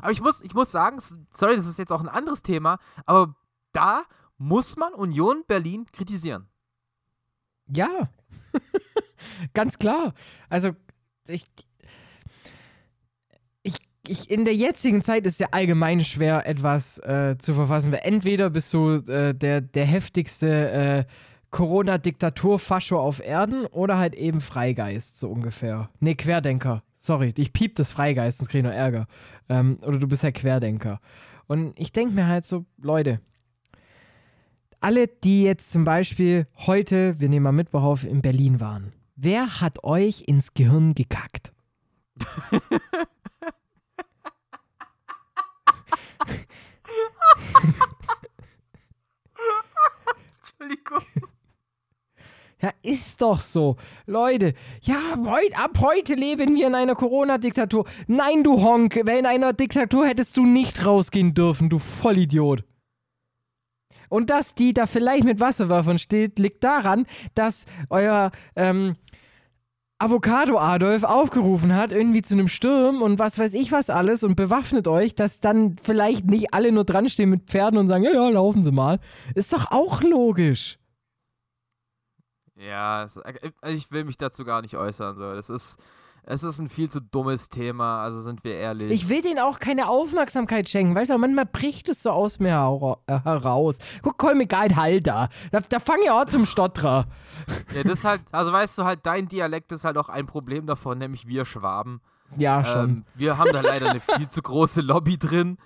aber 0.00 0.10
ich, 0.10 0.20
muss, 0.20 0.42
ich 0.42 0.52
muss 0.52 0.72
sagen, 0.72 0.98
sorry, 1.30 1.54
das 1.54 1.66
ist 1.66 1.78
jetzt 1.78 1.92
auch 1.92 2.00
ein 2.00 2.08
anderes 2.08 2.42
Thema, 2.42 2.78
aber 3.06 3.36
da 3.72 4.02
muss 4.38 4.76
man 4.76 4.94
Union 4.94 5.42
Berlin 5.46 5.86
kritisieren. 5.92 6.48
Ja, 7.68 8.08
ganz 9.54 9.78
klar. 9.78 10.14
Also, 10.48 10.70
ich, 11.26 11.44
ich, 13.62 13.76
ich, 14.06 14.30
in 14.30 14.44
der 14.44 14.54
jetzigen 14.54 15.02
Zeit 15.02 15.26
ist 15.26 15.40
ja 15.40 15.48
allgemein 15.50 16.00
schwer, 16.00 16.46
etwas 16.46 16.98
äh, 16.98 17.36
zu 17.38 17.52
verfassen. 17.54 17.92
Weil 17.92 18.00
entweder 18.04 18.48
bist 18.50 18.72
du 18.72 18.94
äh, 18.94 19.34
der, 19.34 19.60
der 19.60 19.84
heftigste 19.84 20.70
äh, 20.70 21.04
Corona-Diktatur-Fascho 21.50 22.98
auf 22.98 23.20
Erden 23.20 23.66
oder 23.66 23.98
halt 23.98 24.14
eben 24.14 24.40
Freigeist, 24.40 25.18
so 25.18 25.28
ungefähr. 25.28 25.90
Nee, 26.00 26.14
Querdenker. 26.14 26.82
Sorry, 26.98 27.32
ich 27.36 27.52
piep 27.52 27.76
das 27.76 27.90
Freigeist, 27.90 28.38
sonst 28.38 28.48
krieg 28.48 28.60
ich 28.60 28.64
noch 28.64 28.72
Ärger. 28.72 29.06
Ähm, 29.48 29.78
oder 29.82 29.98
du 29.98 30.08
bist 30.08 30.24
halt 30.24 30.34
Querdenker. 30.34 31.00
Und 31.46 31.72
ich 31.78 31.92
denke 31.92 32.14
mir 32.14 32.26
halt 32.26 32.44
so, 32.44 32.66
Leute, 32.76 33.20
alle, 34.80 35.08
die 35.08 35.42
jetzt 35.42 35.70
zum 35.70 35.84
Beispiel 35.84 36.46
heute, 36.66 37.20
wir 37.20 37.28
nehmen 37.28 37.44
mal 37.44 37.52
Mittwoch 37.52 37.82
auf, 37.82 38.04
in 38.04 38.22
Berlin 38.22 38.60
waren, 38.60 38.92
wer 39.16 39.60
hat 39.60 39.84
euch 39.84 40.22
ins 40.26 40.54
Gehirn 40.54 40.94
gekackt? 40.94 41.52
Entschuldigung. 50.38 51.02
Ja, 52.60 52.72
ist 52.82 53.22
doch 53.22 53.38
so. 53.40 53.76
Leute, 54.06 54.54
ja, 54.82 54.96
heut, 55.16 55.56
ab 55.56 55.78
heute 55.80 56.14
leben 56.14 56.56
wir 56.56 56.66
in 56.66 56.74
einer 56.74 56.96
Corona-Diktatur. 56.96 57.86
Nein, 58.08 58.42
du 58.42 58.60
Honk, 58.60 58.96
in 58.96 59.26
einer 59.26 59.52
Diktatur 59.52 60.06
hättest 60.06 60.36
du 60.36 60.44
nicht 60.44 60.84
rausgehen 60.84 61.34
dürfen, 61.34 61.68
du 61.68 61.78
Vollidiot. 61.78 62.64
Und 64.08 64.30
dass 64.30 64.54
die 64.54 64.74
da 64.74 64.86
vielleicht 64.86 65.24
mit 65.24 65.40
Wasserwerfern 65.40 65.98
steht, 65.98 66.38
liegt 66.38 66.64
daran, 66.64 67.06
dass 67.34 67.66
euer 67.90 68.30
ähm, 68.56 68.96
Avocado 70.00 70.58
Adolf 70.58 71.02
aufgerufen 71.02 71.74
hat, 71.74 71.90
irgendwie 71.90 72.22
zu 72.22 72.34
einem 72.34 72.46
Sturm 72.46 73.02
und 73.02 73.18
was 73.18 73.36
weiß 73.36 73.54
ich 73.54 73.72
was 73.72 73.90
alles 73.90 74.22
und 74.22 74.36
bewaffnet 74.36 74.86
euch, 74.86 75.16
dass 75.16 75.40
dann 75.40 75.76
vielleicht 75.82 76.26
nicht 76.26 76.54
alle 76.54 76.70
nur 76.70 76.84
dran 76.84 77.08
stehen 77.08 77.30
mit 77.30 77.46
Pferden 77.46 77.78
und 77.78 77.88
sagen, 77.88 78.04
ja, 78.04 78.12
ja, 78.12 78.28
laufen 78.28 78.62
Sie 78.62 78.70
mal. 78.70 79.00
Ist 79.34 79.52
doch 79.52 79.72
auch 79.72 80.02
logisch. 80.02 80.78
Ja, 82.54 83.02
also 83.02 83.22
ich 83.66 83.90
will 83.90 84.04
mich 84.04 84.18
dazu 84.18 84.44
gar 84.44 84.62
nicht 84.62 84.76
äußern. 84.76 85.16
So. 85.16 85.34
Das 85.34 85.50
ist, 85.50 85.82
es 86.30 86.42
ist 86.42 86.58
ein 86.58 86.68
viel 86.68 86.90
zu 86.90 87.00
dummes 87.00 87.48
Thema, 87.48 88.02
also 88.02 88.20
sind 88.20 88.44
wir 88.44 88.54
ehrlich. 88.54 88.90
Ich 88.90 89.08
will 89.08 89.22
denen 89.22 89.38
auch 89.38 89.58
keine 89.58 89.88
Aufmerksamkeit 89.88 90.68
schenken, 90.68 90.94
weißt 90.94 91.10
du, 91.10 91.16
manchmal 91.16 91.46
bricht 91.46 91.88
es 91.88 92.02
so 92.02 92.10
aus 92.10 92.38
mir 92.38 92.96
äh, 93.06 93.20
heraus. 93.20 93.78
Guck, 94.02 94.18
Kolme 94.18 94.46
Guide, 94.46 94.76
halt 94.76 95.06
da. 95.06 95.30
Da, 95.50 95.80
fang 95.80 95.96
ich 96.04 96.10
auch 96.10 96.26
zum 96.26 96.44
Stotterer. 96.44 97.06
ja, 97.74 97.82
das 97.82 98.00
ist 98.00 98.04
halt, 98.04 98.20
also 98.30 98.52
weißt 98.52 98.76
du 98.76 98.84
halt, 98.84 99.00
dein 99.04 99.28
Dialekt 99.28 99.72
ist 99.72 99.86
halt 99.86 99.96
auch 99.96 100.10
ein 100.10 100.26
Problem 100.26 100.66
davon, 100.66 100.98
nämlich 100.98 101.26
wir 101.26 101.46
Schwaben. 101.46 102.02
Ja, 102.36 102.62
schon. 102.62 102.84
Ähm, 102.84 103.04
wir 103.14 103.38
haben 103.38 103.52
da 103.54 103.62
leider 103.62 103.88
eine 103.88 104.00
viel 104.16 104.28
zu 104.28 104.42
große 104.42 104.82
Lobby 104.82 105.16
drin. 105.16 105.56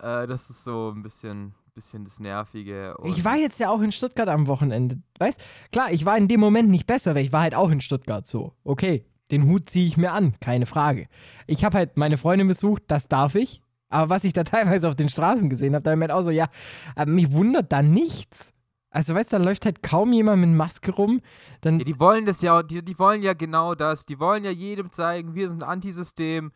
Äh, 0.00 0.26
das 0.26 0.50
ist 0.50 0.64
so 0.64 0.90
ein 0.92 1.04
bisschen, 1.04 1.54
bisschen 1.72 2.02
das 2.02 2.18
Nervige. 2.18 2.96
Ich 3.04 3.24
war 3.24 3.36
jetzt 3.36 3.60
ja 3.60 3.70
auch 3.70 3.80
in 3.80 3.92
Stuttgart 3.92 4.28
am 4.28 4.48
Wochenende. 4.48 4.98
Weißt, 5.20 5.40
klar, 5.70 5.92
ich 5.92 6.04
war 6.04 6.18
in 6.18 6.26
dem 6.26 6.40
Moment 6.40 6.68
nicht 6.68 6.88
besser, 6.88 7.14
weil 7.14 7.24
ich 7.24 7.32
war 7.32 7.42
halt 7.42 7.54
auch 7.54 7.70
in 7.70 7.80
Stuttgart 7.80 8.26
so. 8.26 8.54
Okay, 8.64 9.04
den 9.30 9.46
Hut 9.46 9.68
ziehe 9.68 9.86
ich 9.86 9.96
mir 9.96 10.12
an, 10.12 10.34
keine 10.40 10.66
Frage. 10.66 11.06
Ich 11.46 11.64
habe 11.64 11.78
halt 11.78 11.96
meine 11.96 12.16
Freundin 12.16 12.48
besucht, 12.48 12.84
das 12.88 13.08
darf 13.08 13.34
ich. 13.34 13.62
Aber 13.88 14.08
was 14.10 14.24
ich 14.24 14.32
da 14.32 14.44
teilweise 14.44 14.88
auf 14.88 14.96
den 14.96 15.08
Straßen 15.08 15.50
gesehen 15.50 15.74
habe, 15.74 15.82
da 15.82 15.98
halt 15.98 16.10
auch 16.10 16.22
so, 16.22 16.30
ja, 16.30 16.48
äh, 16.96 17.06
mich 17.06 17.32
wundert 17.32 17.72
da 17.72 17.82
nichts. 17.82 18.52
Also, 18.92 19.14
weißt 19.14 19.32
du, 19.32 19.38
da 19.38 19.44
läuft 19.44 19.66
halt 19.66 19.82
kaum 19.84 20.12
jemand 20.12 20.40
mit 20.40 20.50
Maske 20.50 20.90
rum. 20.92 21.20
Dann 21.60 21.78
Ja, 21.78 21.84
die 21.84 22.00
wollen 22.00 22.26
das 22.26 22.42
ja, 22.42 22.62
die, 22.62 22.84
die 22.84 22.98
wollen 22.98 23.22
ja 23.22 23.34
genau 23.34 23.76
das. 23.76 24.04
Die 24.04 24.18
wollen 24.18 24.42
ja 24.42 24.50
jedem 24.50 24.90
zeigen, 24.90 25.34
wir 25.34 25.48
sind 25.48 25.62
Antisystem. 25.62 26.50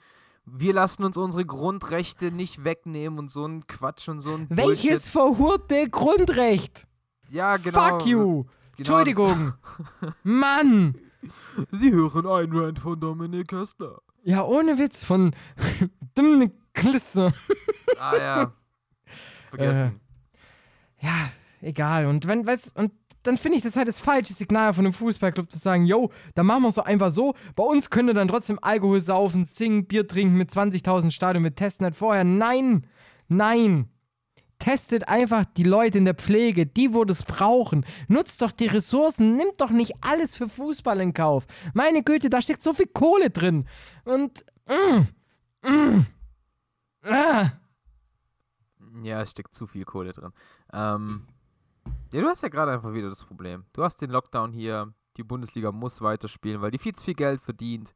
Wir 0.44 0.74
lassen 0.74 1.04
uns 1.04 1.16
unsere 1.16 1.44
Grundrechte 1.44 2.30
nicht 2.30 2.64
wegnehmen 2.64 3.18
und 3.18 3.30
so 3.30 3.46
ein 3.46 3.66
Quatsch 3.66 4.08
und 4.08 4.20
so 4.20 4.34
ein 4.34 4.46
Welches 4.50 5.08
verhurte 5.08 5.88
Grundrecht? 5.88 6.86
Bullshit. 7.26 7.34
Ja, 7.34 7.56
genau. 7.56 7.98
Fuck 7.98 8.06
you. 8.06 8.44
Genau 8.76 8.98
Entschuldigung. 8.98 9.54
Mann. 10.22 10.96
Sie 11.70 11.92
hören 11.92 12.26
ein 12.26 12.52
Rant 12.52 12.78
von 12.78 12.98
Dominik 12.98 13.48
Köstler. 13.48 14.00
Ja, 14.24 14.44
ohne 14.44 14.78
Witz 14.78 15.04
von 15.04 15.34
Dominik 16.14 16.52
Klisse. 16.72 17.32
Ah 17.96 18.16
ja. 18.16 18.52
Vergessen. 19.50 20.00
Ja, 20.98 21.30
egal. 21.60 22.06
Und 22.06 22.26
wenn, 22.26 22.44
weißt, 22.44 22.76
und 22.76 22.90
dann 23.22 23.38
finde 23.38 23.58
ich 23.58 23.62
das 23.62 23.76
halt 23.76 23.86
das 23.86 24.00
falsche 24.00 24.32
Signal 24.32 24.74
von 24.74 24.84
einem 24.84 24.92
Fußballclub 24.92 25.50
zu 25.50 25.58
sagen, 25.58 25.86
yo, 25.86 26.10
dann 26.34 26.46
machen 26.46 26.62
wir 26.62 26.68
es 26.68 26.74
doch 26.74 26.86
einfach 26.86 27.10
so. 27.10 27.34
Bei 27.54 27.62
uns 27.62 27.90
könnt 27.90 28.10
ihr 28.10 28.14
dann 28.14 28.26
trotzdem 28.26 28.58
Alkohol 28.60 29.00
saufen, 29.00 29.44
singen, 29.44 29.86
Bier 29.86 30.08
trinken 30.08 30.36
mit 30.36 30.50
20.000 30.50 31.12
Stadion. 31.12 31.44
Wir 31.44 31.54
testen 31.54 31.84
halt 31.84 31.94
vorher. 31.94 32.24
Nein, 32.24 32.86
nein. 33.28 33.88
Testet 34.64 35.08
einfach 35.08 35.44
die 35.44 35.62
Leute 35.62 35.98
in 35.98 36.06
der 36.06 36.14
Pflege, 36.14 36.64
die, 36.64 36.94
wo 36.94 37.04
das 37.04 37.22
brauchen. 37.22 37.84
Nutzt 38.08 38.40
doch 38.40 38.50
die 38.50 38.66
Ressourcen. 38.66 39.36
Nimmt 39.36 39.60
doch 39.60 39.68
nicht 39.68 39.92
alles 40.00 40.34
für 40.34 40.48
Fußball 40.48 41.02
in 41.02 41.12
Kauf. 41.12 41.46
Meine 41.74 42.02
Güte, 42.02 42.30
da 42.30 42.40
steckt 42.40 42.62
so 42.62 42.72
viel 42.72 42.86
Kohle 42.86 43.28
drin. 43.28 43.68
Und. 44.06 44.42
Mm, 44.66 45.68
mm, 45.68 46.06
ah. 47.02 47.50
Ja, 49.02 49.20
es 49.20 49.32
steckt 49.32 49.54
zu 49.54 49.66
viel 49.66 49.84
Kohle 49.84 50.12
drin. 50.12 50.32
Ähm, 50.72 51.26
Ja, 52.10 52.22
du 52.22 52.26
hast 52.28 52.42
ja 52.42 52.48
gerade 52.48 52.72
einfach 52.72 52.94
wieder 52.94 53.10
das 53.10 53.22
Problem. 53.22 53.66
Du 53.74 53.84
hast 53.84 54.00
den 54.00 54.08
Lockdown 54.08 54.50
hier, 54.50 54.94
die 55.18 55.24
Bundesliga 55.24 55.72
muss 55.72 56.00
weiterspielen, 56.00 56.62
weil 56.62 56.70
die 56.70 56.78
viel 56.78 56.94
zu 56.94 57.04
viel 57.04 57.12
Geld 57.12 57.42
verdient. 57.42 57.94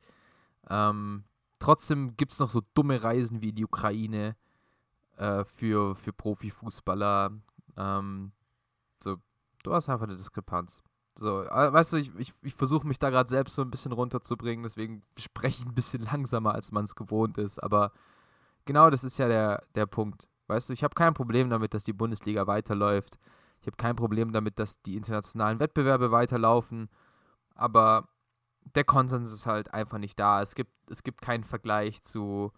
Ähm, 0.69 1.25
trotzdem 1.61 2.15
gibt 2.19 2.35
es 2.35 2.41
noch 2.41 2.51
so 2.51 2.61
dumme 2.75 3.03
Reisen 3.03 3.41
wie 3.41 3.55
die 3.55 3.65
Ukraine 3.65 4.37
äh, 5.19 5.45
für, 5.45 5.97
für 5.97 6.13
Profifußballer. 6.13 7.33
Ähm, 7.77 8.33
so, 9.03 9.17
du 9.63 9.75
hast 9.75 9.89
einfach 9.89 10.07
eine 10.07 10.17
Diskrepanz. 10.17 10.83
So, 11.19 11.43
äh, 11.43 11.73
weißt 11.73 11.93
du, 11.93 11.97
ich, 11.97 12.15
ich, 12.17 12.33
ich 12.43 12.55
versuche 12.55 12.87
mich 12.87 12.99
da 12.99 13.11
gerade 13.11 13.29
selbst 13.29 13.57
so 13.57 13.63
ein 13.63 13.71
bisschen 13.71 13.93
runterzubringen, 13.93 14.63
deswegen 14.63 15.03
spreche 15.19 15.61
ich 15.61 15.67
ein 15.67 15.75
bisschen 15.75 16.03
langsamer, 16.13 16.55
als 16.55 16.71
man 16.73 16.85
es 16.85 16.95
gewohnt 16.95 17.39
ist. 17.39 17.59
Aber 17.59 17.93
genau 18.65 18.91
das 18.91 19.05
ist 19.05 19.19
ja 19.19 19.29
der, 19.29 19.65
der 19.75 19.87
Punkt. 19.87 20.29
Weißt 20.47 20.69
du, 20.69 20.73
ich 20.73 20.85
habe 20.85 20.95
kein 20.95 21.15
Problem 21.15 21.51
damit, 21.51 21.75
dass 21.75 21.85
die 21.85 21.93
Bundesliga 21.93 22.47
weiterläuft. 22.47 23.19
Ich 23.61 23.67
habe 23.67 23.77
kein 23.77 23.97
Problem 23.97 24.33
damit, 24.33 24.59
dass 24.59 24.81
die 24.83 24.97
internationalen 24.97 25.59
Wettbewerbe 25.59 26.13
weiterlaufen. 26.13 26.89
Aber 27.57 28.09
der 28.75 28.85
Konsens 28.85 29.33
ist 29.33 29.47
halt 29.47 29.75
einfach 29.75 29.99
nicht 29.99 30.19
da. 30.19 30.41
Es 30.41 30.55
gibt, 30.55 30.73
es 30.91 31.03
gibt 31.03 31.21
keinen 31.21 31.45
Vergleich 31.45 32.03
zu, 32.05 32.53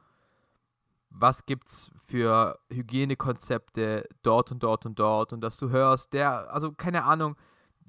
was 1.11 1.45
gibt's 1.45 1.91
für 2.05 2.59
Hygienekonzepte 2.71 4.09
dort 4.23 4.53
und 4.53 4.63
dort 4.63 4.87
und 4.87 4.99
dort. 4.99 5.33
Und 5.33 5.41
dass 5.43 5.59
du 5.59 5.71
hörst, 5.71 6.13
der, 6.13 6.53
also 6.53 6.73
keine 6.73 7.05
Ahnung, 7.05 7.37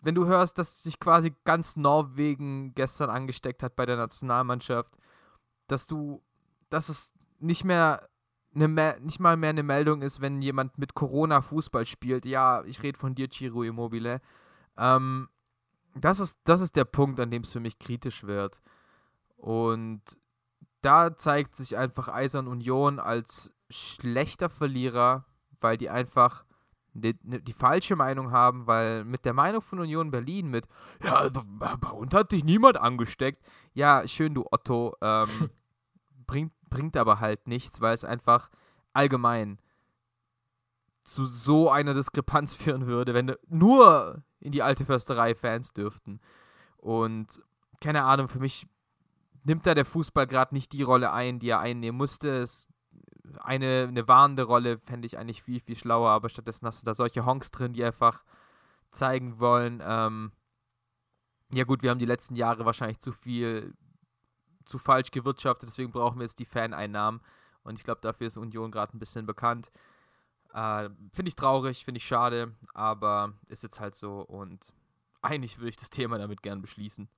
wenn 0.01 0.15
du 0.15 0.25
hörst, 0.25 0.57
dass 0.57 0.83
sich 0.83 0.99
quasi 0.99 1.33
ganz 1.45 1.77
Norwegen 1.77 2.73
gestern 2.73 3.09
angesteckt 3.09 3.61
hat 3.63 3.75
bei 3.75 3.85
der 3.85 3.97
Nationalmannschaft, 3.97 4.97
dass 5.67 5.87
du, 5.87 6.23
dass 6.69 6.89
es 6.89 7.13
nicht 7.39 7.63
mehr 7.63 8.09
eine, 8.53 8.97
nicht 8.99 9.19
mal 9.19 9.37
mehr 9.37 9.51
eine 9.51 9.63
Meldung 9.63 10.01
ist, 10.01 10.19
wenn 10.19 10.41
jemand 10.41 10.77
mit 10.77 10.93
Corona 10.93 11.41
Fußball 11.41 11.85
spielt. 11.85 12.25
Ja, 12.25 12.63
ich 12.65 12.83
rede 12.83 12.97
von 12.97 13.15
dir, 13.15 13.29
Chiro 13.29 13.63
Immobile. 13.63 14.19
Ähm, 14.77 15.29
das, 15.95 16.19
ist, 16.19 16.37
das 16.43 16.61
ist 16.61 16.75
der 16.75 16.85
Punkt, 16.85 17.19
an 17.19 17.31
dem 17.31 17.43
es 17.43 17.51
für 17.51 17.59
mich 17.59 17.79
kritisch 17.79 18.23
wird. 18.23 18.61
Und 19.37 20.01
da 20.81 21.15
zeigt 21.15 21.55
sich 21.55 21.77
einfach 21.77 22.07
Eisern 22.07 22.47
Union 22.47 22.99
als 22.99 23.51
schlechter 23.69 24.49
Verlierer, 24.49 25.25
weil 25.59 25.77
die 25.77 25.89
einfach 25.89 26.43
die, 26.93 27.17
ne, 27.23 27.41
die, 27.41 27.53
falsche 27.53 27.95
Meinung 27.95 28.31
haben, 28.31 28.67
weil 28.67 29.05
mit 29.05 29.23
der 29.23 29.33
Meinung 29.33 29.61
von 29.61 29.79
Union 29.79 30.11
Berlin 30.11 30.49
mit, 30.49 30.67
ja, 31.03 31.29
bei 31.29 31.89
uns 31.89 32.13
hat 32.13 32.31
dich 32.31 32.43
niemand 32.43 32.77
angesteckt. 32.77 33.41
Ja, 33.73 34.05
schön, 34.07 34.33
du 34.33 34.45
Otto. 34.51 34.95
Ähm, 35.01 35.29
bringt, 36.27 36.53
bringt 36.69 36.97
aber 36.97 37.19
halt 37.19 37.47
nichts, 37.47 37.79
weil 37.79 37.93
es 37.93 38.03
einfach 38.03 38.49
allgemein 38.93 39.59
zu 41.03 41.25
so 41.25 41.69
einer 41.69 41.93
Diskrepanz 41.93 42.53
führen 42.55 42.87
würde, 42.87 43.13
wenn 43.13 43.35
nur 43.47 44.23
in 44.39 44.51
die 44.51 44.63
alte 44.63 44.85
Försterei 44.85 45.35
Fans 45.35 45.73
dürften. 45.73 46.19
Und 46.77 47.41
keine 47.79 48.03
Ahnung, 48.03 48.27
für 48.27 48.39
mich 48.39 48.67
nimmt 49.43 49.65
da 49.65 49.73
der 49.73 49.85
Fußball 49.85 50.27
gerade 50.27 50.53
nicht 50.53 50.71
die 50.71 50.83
Rolle 50.83 51.11
ein, 51.11 51.39
die 51.39 51.49
er 51.49 51.59
einnehmen 51.59 51.97
musste. 51.97 52.29
Es 52.41 52.67
eine, 53.39 53.85
eine 53.87 54.07
warnende 54.07 54.43
Rolle 54.43 54.79
fände 54.79 55.05
ich 55.05 55.17
eigentlich 55.17 55.43
viel, 55.43 55.59
viel 55.59 55.75
schlauer, 55.75 56.09
aber 56.09 56.29
stattdessen 56.29 56.65
hast 56.65 56.81
du 56.81 56.85
da 56.85 56.93
solche 56.93 57.25
Honks 57.25 57.51
drin, 57.51 57.73
die 57.73 57.83
einfach 57.83 58.23
zeigen 58.91 59.39
wollen, 59.39 59.81
ähm, 59.83 60.31
ja 61.53 61.63
gut, 61.65 61.81
wir 61.81 61.89
haben 61.89 61.99
die 61.99 62.05
letzten 62.05 62.35
Jahre 62.35 62.65
wahrscheinlich 62.65 62.99
zu 62.99 63.11
viel, 63.11 63.73
zu 64.65 64.77
falsch 64.77 65.11
gewirtschaftet, 65.11 65.69
deswegen 65.69 65.91
brauchen 65.91 66.19
wir 66.19 66.23
jetzt 66.23 66.39
die 66.39 66.45
Faneinnahmen 66.45 67.21
und 67.63 67.77
ich 67.77 67.83
glaube, 67.83 68.01
dafür 68.01 68.27
ist 68.27 68.37
Union 68.37 68.71
gerade 68.71 68.95
ein 68.95 68.99
bisschen 68.99 69.25
bekannt. 69.25 69.71
Äh, 70.53 70.89
finde 71.13 71.29
ich 71.29 71.35
traurig, 71.35 71.85
finde 71.85 71.99
ich 71.99 72.05
schade, 72.05 72.55
aber 72.73 73.33
ist 73.47 73.63
jetzt 73.63 73.79
halt 73.79 73.95
so 73.95 74.21
und 74.21 74.73
eigentlich 75.21 75.57
würde 75.57 75.69
ich 75.69 75.77
das 75.77 75.89
Thema 75.89 76.17
damit 76.17 76.41
gern 76.41 76.61
beschließen. 76.61 77.09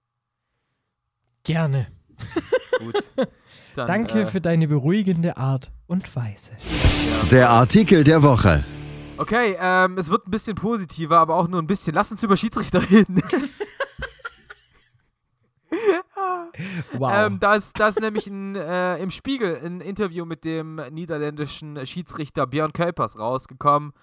Gerne. 1.43 1.91
Gut. 2.79 3.11
Dann, 3.75 3.87
Danke 3.87 4.21
äh, 4.21 4.25
für 4.25 4.41
deine 4.41 4.67
beruhigende 4.67 5.37
Art 5.37 5.71
und 5.87 6.15
Weise. 6.15 6.51
Der 7.31 7.49
Artikel 7.49 8.03
der 8.03 8.21
Woche. 8.21 8.63
Okay, 9.17 9.55
ähm, 9.59 9.97
es 9.97 10.09
wird 10.09 10.27
ein 10.27 10.31
bisschen 10.31 10.55
positiver, 10.55 11.19
aber 11.19 11.35
auch 11.35 11.47
nur 11.47 11.61
ein 11.61 11.67
bisschen. 11.67 11.93
Lass 11.95 12.11
uns 12.11 12.23
über 12.23 12.35
Schiedsrichter 12.35 12.81
reden. 12.89 13.21
wow. 16.93 17.11
Ähm, 17.13 17.39
da, 17.39 17.55
ist, 17.55 17.79
da 17.79 17.87
ist 17.87 17.99
nämlich 17.99 18.27
ein, 18.27 18.55
äh, 18.55 18.97
im 18.97 19.11
Spiegel 19.11 19.59
ein 19.63 19.81
Interview 19.81 20.25
mit 20.25 20.45
dem 20.45 20.81
niederländischen 20.91 21.85
Schiedsrichter 21.85 22.47
Björn 22.47 22.73
Kuipers 22.73 23.17
rausgekommen. 23.17 23.93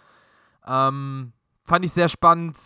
Ähm, 0.66 1.32
fand 1.64 1.84
ich 1.84 1.92
sehr 1.92 2.08
spannend. 2.08 2.56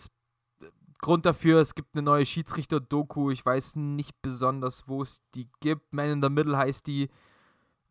Grund 1.05 1.27
dafür, 1.27 1.61
es 1.61 1.75
gibt 1.75 1.93
eine 1.93 2.01
neue 2.01 2.25
Schiedsrichter-Doku. 2.25 3.29
Ich 3.29 3.45
weiß 3.45 3.75
nicht 3.75 4.23
besonders, 4.23 4.87
wo 4.87 5.03
es 5.03 5.21
die 5.35 5.47
gibt. 5.59 5.93
Man 5.93 6.09
in 6.09 6.23
the 6.23 6.29
Middle 6.29 6.57
heißt 6.57 6.87
die 6.87 7.11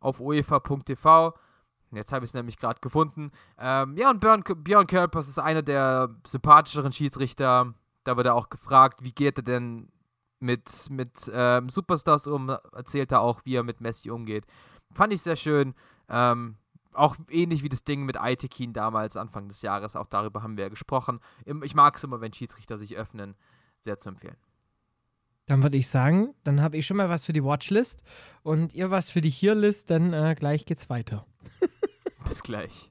auf 0.01 0.19
uefa.tv. 0.19 1.33
Jetzt 1.93 2.13
habe 2.13 2.25
ich 2.25 2.31
es 2.31 2.35
nämlich 2.35 2.59
gerade 2.59 2.81
gefunden. 2.81 3.31
Ähm, 3.57 3.97
ja, 3.97 4.11
und 4.11 4.19
Björn, 4.19 4.43
Björn 4.43 4.89
Körpers 4.89 5.29
ist 5.29 5.39
einer 5.39 5.63
der 5.63 6.13
sympathischeren 6.27 6.91
Schiedsrichter. 6.91 7.75
Da 8.03 8.17
wird 8.17 8.27
er 8.27 8.35
auch 8.35 8.51
gefragt, 8.51 9.05
wie 9.05 9.13
geht 9.13 9.39
er 9.39 9.45
denn 9.45 9.93
mit, 10.41 10.91
mit 10.91 11.31
ähm, 11.33 11.69
Superstars 11.69 12.27
um? 12.27 12.49
Erzählt 12.73 13.13
er 13.13 13.21
auch, 13.21 13.43
wie 13.45 13.55
er 13.55 13.63
mit 13.63 13.81
Messi 13.81 14.11
umgeht. 14.11 14.45
Fand 14.91 15.13
ich 15.13 15.23
sehr 15.23 15.37
schön. 15.37 15.77
Ähm, 16.09 16.57
auch 16.95 17.17
ähnlich 17.29 17.63
wie 17.63 17.69
das 17.69 17.85
Ding 17.85 18.05
mit 18.05 18.21
Aitekin 18.21 18.73
damals, 18.73 19.17
Anfang 19.17 19.49
des 19.49 19.63
Jahres, 19.63 19.97
auch 19.97 20.07
darüber 20.07 20.43
haben 20.43 20.57
wir 20.57 20.65
ja 20.65 20.71
gesprochen. 20.71 21.21
Ich 21.63 21.75
mag 21.75 21.97
es 21.97 22.05
immer, 22.05 22.21
wenn 22.21 22.33
Schiedsrichter 22.33 22.79
sich 22.79 22.97
öffnen. 22.97 23.35
Sehr 23.85 23.99
zu 23.99 24.09
empfehlen. 24.09 24.37
Dann 25.47 25.63
würde 25.63 25.77
ich 25.77 25.89
sagen, 25.89 26.35
dann 26.43 26.63
habe 26.63 26.79
ich 26.79 26.87
schon 26.87 26.97
mal 26.97 27.11
was 27.11 27.27
für 27.27 27.35
die 27.35 27.45
Watchlist 27.45 28.03
und 28.43 28.73
ihr 28.73 28.91
was 28.91 29.11
für 29.11 29.21
die 29.21 29.31
Hierlist, 29.31 29.91
dann 29.91 30.15
äh, 30.15 30.35
gleich 30.39 30.65
geht's 30.65 30.89
weiter. 30.89 31.27
Bis 32.25 32.43
gleich. 32.43 32.91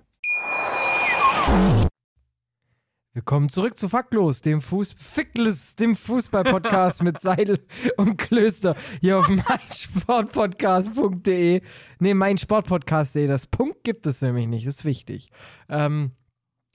Willkommen 3.13 3.49
zurück 3.49 3.77
zu 3.77 3.89
Faktlos, 3.89 4.41
dem 4.41 4.61
Fuß 4.61 4.95
Fickles, 4.97 5.75
dem 5.75 5.97
Fußball-Podcast 5.97 7.03
mit 7.03 7.19
Seidel 7.21 7.59
und 7.97 8.17
Klöster 8.17 8.77
hier 9.01 9.19
auf 9.19 9.27
meinsportpodcast.de. 9.27 11.61
Ne, 11.99 12.13
meinsportpodcast.de. 12.13 13.27
Das 13.27 13.47
Punkt 13.47 13.83
gibt 13.83 14.05
es 14.05 14.21
nämlich 14.21 14.47
nicht, 14.47 14.65
das 14.65 14.77
ist 14.77 14.85
wichtig. 14.85 15.29
Ähm, 15.67 16.13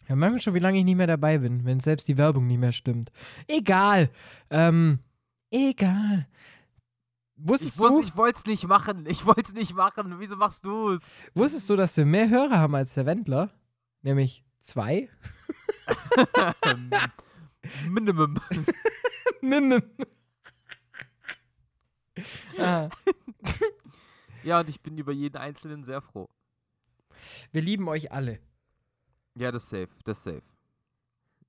ja, 0.09 0.15
manchmal 0.15 0.41
schon, 0.41 0.55
wie 0.55 0.59
lange 0.59 0.79
ich 0.79 0.85
nicht 0.85 0.97
mehr 0.97 1.07
dabei 1.07 1.39
bin, 1.39 1.65
wenn 1.65 1.81
selbst 1.81 2.07
die 2.07 2.19
Werbung 2.19 2.47
nicht 2.47 2.61
mehr 2.61 2.73
stimmt. 2.73 3.11
Egal. 3.49 4.11
Ähm, 4.51 4.99
egal. 5.51 6.29
Wusstest 7.37 7.77
ich 7.77 7.81
wusste, 7.81 7.95
du? 7.95 8.03
Ich 8.03 8.17
wollte 8.17 8.41
es 8.41 8.47
nicht 8.47 8.69
machen. 8.69 9.07
Ich 9.09 9.27
wollte 9.27 9.43
es 9.43 9.55
nicht 9.55 9.75
machen. 9.75 10.15
Wieso 10.19 10.37
machst 10.37 10.65
du 10.65 10.91
es? 10.91 11.11
Wusstest 11.35 11.69
du, 11.71 11.77
dass 11.77 11.97
wir 11.97 12.05
mehr 12.05 12.29
Hörer 12.29 12.59
haben 12.59 12.75
als 12.75 12.95
der 12.95 13.07
Wendler? 13.07 13.51
Nämlich 14.03 14.45
zwei? 14.67 15.09
Minimum. 17.89 18.39
Minimum. 19.41 19.83
ah. 22.59 22.89
Ja, 24.43 24.61
und 24.61 24.69
ich 24.69 24.81
bin 24.81 24.97
über 24.97 25.13
jeden 25.13 25.37
Einzelnen 25.37 25.85
sehr 25.85 26.01
froh. 26.01 26.29
Wir 27.53 27.63
lieben 27.63 27.89
euch 27.89 28.13
alle. 28.13 28.39
Ja, 29.35 29.51
das 29.51 29.65
ist 29.65 29.71
safe. 29.71 29.89
Das 30.05 30.19
ist 30.19 30.25
safe. 30.25 30.43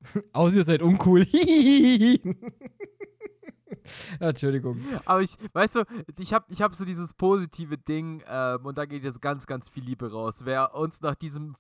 Außer 0.34 0.58
ihr 0.58 0.64
seid 0.64 0.82
uncool. 0.82 1.28
Entschuldigung. 4.20 4.82
Aber 5.06 5.22
ich, 5.22 5.38
weißt 5.54 5.76
du, 5.76 5.84
ich 6.20 6.34
habe 6.34 6.46
ich 6.50 6.62
hab 6.62 6.76
so 6.76 6.84
dieses 6.86 7.14
positive 7.14 7.78
Ding 7.78 8.24
ähm, 8.28 8.66
und 8.66 8.78
da 8.78 8.86
geht 8.86 9.04
jetzt 9.04 9.22
ganz, 9.22 9.46
ganz 9.46 9.70
viel 9.70 9.84
Liebe 9.84 10.12
raus. 10.12 10.44
Wer 10.44 10.74
uns 10.76 11.00
nach 11.02 11.16
diesem 11.16 11.56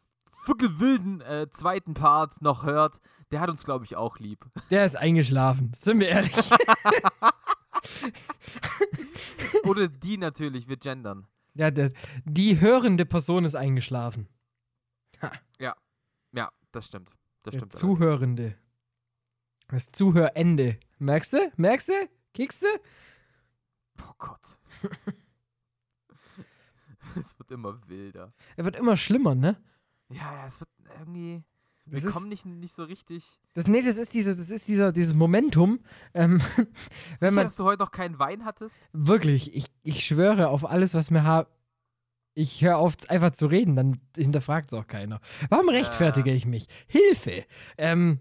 fuckelwilden 0.45 1.21
äh, 1.21 1.47
zweiten 1.51 1.93
Part 1.93 2.41
noch 2.41 2.63
hört, 2.63 2.99
der 3.31 3.41
hat 3.41 3.49
uns, 3.49 3.63
glaube 3.63 3.85
ich, 3.85 3.95
auch 3.95 4.19
lieb. 4.19 4.45
Der 4.69 4.85
ist 4.85 4.95
eingeschlafen, 4.95 5.71
sind 5.75 5.99
wir 5.99 6.09
ehrlich. 6.09 6.35
Oder 9.63 9.87
die 9.87 10.17
natürlich, 10.17 10.67
wir 10.67 10.77
gendern. 10.77 11.27
Ja, 11.53 11.71
der, 11.71 11.91
die 12.25 12.59
hörende 12.59 13.05
Person 13.05 13.45
ist 13.45 13.55
eingeschlafen. 13.55 14.27
Ha. 15.21 15.31
Ja, 15.59 15.75
ja, 16.33 16.51
das 16.71 16.85
stimmt. 16.85 17.09
Das 17.43 17.53
Der 17.53 17.59
stimmt. 17.59 17.73
allerdings. 17.73 17.79
Zuhörende. 17.79 18.57
Das 19.67 19.87
Zuhörende. 19.87 20.79
Merkst 20.99 21.33
du? 21.33 21.51
Merkst 21.57 21.89
du? 21.89 21.93
Kickst 22.33 22.61
du? 22.61 22.67
Oh 24.01 24.13
Gott. 24.17 24.57
es 27.19 27.37
wird 27.39 27.51
immer 27.51 27.79
wilder. 27.87 28.33
Er 28.55 28.65
wird 28.65 28.75
immer 28.75 28.95
schlimmer, 28.97 29.35
ne? 29.35 29.57
Ja, 30.09 30.33
ja, 30.33 30.45
es 30.47 30.59
wird 30.59 30.69
irgendwie. 30.99 31.43
Wir 31.85 31.99
Das 31.99 32.09
ist, 32.09 32.13
kommen 32.13 32.27
nicht, 32.27 32.45
nicht 32.45 32.73
so 32.73 32.83
richtig. 32.83 33.25
das, 33.53 33.67
nee, 33.67 33.81
das 33.81 33.97
ist, 33.97 34.13
diese, 34.13 34.35
das 34.35 34.49
ist 34.49 34.67
dieser, 34.67 34.91
dieses 34.91 35.13
Momentum. 35.13 35.79
Ähm, 36.13 36.39
Sicher, 36.55 36.67
wenn 37.19 37.33
man 37.33 37.45
dass 37.45 37.55
du 37.55 37.63
heute 37.63 37.81
noch 37.81 37.91
keinen 37.91 38.19
Wein 38.19 38.43
hattest? 38.43 38.77
wirklich, 38.91 39.55
ich, 39.55 39.67
ich 39.83 40.05
schwöre 40.05 40.49
auf 40.49 40.69
alles, 40.69 40.93
was 40.93 41.11
mir 41.11 41.23
ha 41.23 41.47
Ich 42.33 42.61
höre 42.61 42.77
auf, 42.77 42.95
einfach 43.07 43.31
zu 43.31 43.47
reden, 43.47 43.77
dann 43.77 44.01
hinterfragt 44.17 44.73
es 44.73 44.77
auch 44.77 44.87
keiner. 44.87 45.21
Warum 45.49 45.69
rechtfertige 45.69 46.33
ich 46.33 46.45
mich? 46.45 46.67
Hilfe! 46.87 47.45
Ähm, 47.77 48.19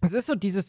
es 0.00 0.12
ist 0.12 0.26
so 0.26 0.34
dieses, 0.34 0.68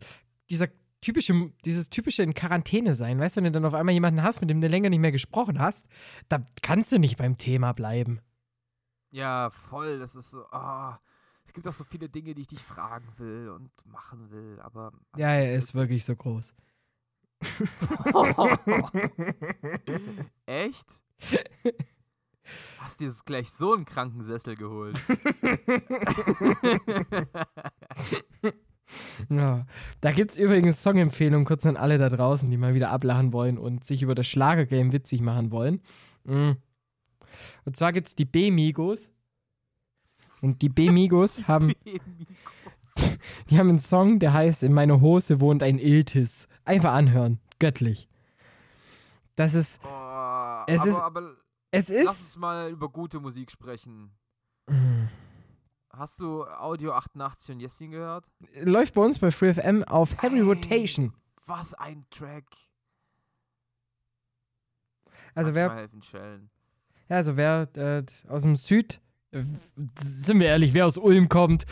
dieser 0.51 0.67
typische, 1.01 1.51
dieses 1.65 1.89
typische 1.89 2.23
in 2.23 2.33
Quarantäne 2.35 2.93
sein, 2.93 3.19
weißt 3.19 3.37
du, 3.37 3.37
wenn 3.37 3.45
du 3.45 3.51
dann 3.51 3.65
auf 3.65 3.73
einmal 3.73 3.93
jemanden 3.93 4.21
hast, 4.21 4.41
mit 4.41 4.49
dem 4.49 4.61
du 4.61 4.67
länger 4.67 4.89
nicht 4.89 4.99
mehr 4.99 5.11
gesprochen 5.11 5.59
hast, 5.59 5.87
da 6.27 6.43
kannst 6.61 6.91
du 6.91 6.99
nicht 6.99 7.17
beim 7.17 7.37
Thema 7.37 7.73
bleiben. 7.73 8.19
Ja, 9.11 9.49
voll. 9.49 9.99
Das 9.99 10.15
ist 10.15 10.31
so. 10.31 10.45
ah, 10.51 10.99
es 11.45 11.53
gibt 11.53 11.67
auch 11.67 11.73
so 11.73 11.83
viele 11.83 12.09
Dinge, 12.09 12.35
die 12.35 12.41
ich 12.41 12.47
dich 12.47 12.63
fragen 12.63 13.07
will 13.17 13.49
und 13.49 13.71
machen 13.85 14.29
will, 14.31 14.59
aber. 14.61 14.91
Ja, 15.17 15.29
er 15.29 15.55
ist 15.55 15.73
wirklich 15.73 16.05
so 16.05 16.15
groß. 16.15 16.53
Echt? 20.45 20.87
Hast 22.79 22.99
dir 22.99 23.13
gleich 23.25 23.49
so 23.51 23.73
einen 23.73 23.85
Krankensessel 23.85 24.55
geholt? 24.55 24.99
Ja. 29.29 29.65
Da 30.01 30.11
gibt 30.11 30.31
es 30.31 30.37
übrigens 30.37 30.81
Songempfehlungen 30.81 31.45
kurz 31.45 31.65
an 31.65 31.77
alle 31.77 31.97
da 31.97 32.09
draußen, 32.09 32.49
die 32.49 32.57
mal 32.57 32.73
wieder 32.73 32.89
ablachen 32.89 33.33
wollen 33.33 33.57
und 33.57 33.83
sich 33.83 34.01
über 34.01 34.15
das 34.15 34.27
Schlagergame 34.27 34.91
witzig 34.91 35.21
machen 35.21 35.51
wollen. 35.51 35.81
Mm. 36.23 36.51
Und 37.69 37.77
zwar 37.77 37.93
gibt 37.93 38.07
es 38.07 38.15
die 38.15 38.25
B-Migos. 38.25 39.11
Und 40.41 40.63
die 40.63 40.69
B-Migos 40.69 41.43
haben, 41.47 41.71
die 43.51 43.59
haben 43.59 43.69
einen 43.69 43.77
Song, 43.77 44.17
der 44.17 44.33
heißt 44.33 44.63
In 44.63 44.73
meiner 44.73 45.01
Hose 45.01 45.39
wohnt 45.39 45.61
ein 45.61 45.77
Iltis. 45.77 46.47
Einfach 46.65 46.93
anhören. 46.93 47.39
Göttlich. 47.59 48.09
Das 49.35 49.53
ist, 49.53 49.79
Oh, 49.83 50.63
Es 50.65 50.79
aber, 50.81 50.89
ist- 50.89 50.95
aber 50.95 51.35
es 51.69 51.89
lass 51.89 51.99
ist. 52.01 52.07
uns 52.21 52.37
mal 52.37 52.71
über 52.71 52.89
gute 52.89 53.19
Musik 53.19 53.51
sprechen. 53.51 54.09
Hast 55.91 56.19
du 56.19 56.45
Audio 56.45 56.93
88 56.93 57.53
und 57.53 57.59
Jessin 57.59 57.91
gehört? 57.91 58.25
Läuft 58.63 58.95
bei 58.95 59.01
uns 59.03 59.19
bei 59.19 59.29
FreeFM 59.29 59.83
auf 59.83 60.19
Heavy 60.23 60.37
Ey. 60.37 60.41
Rotation. 60.41 61.13
Was 61.45 61.75
ein 61.75 62.03
Track. 62.09 62.47
Also 65.35 65.51
du 65.51 65.55
wer, 65.55 65.71
helfen, 65.75 66.01
Schellen? 66.01 66.49
Ja, 67.09 67.15
also 67.17 67.35
wer 67.37 67.67
äh, 67.75 68.03
aus 68.27 68.43
dem 68.43 68.55
Süd, 68.55 69.01
äh, 69.31 69.43
sind 70.01 70.39
wir 70.39 70.47
ehrlich, 70.47 70.73
wer 70.73 70.85
aus 70.85 70.97
Ulm 70.97 71.27
kommt, 71.29 71.65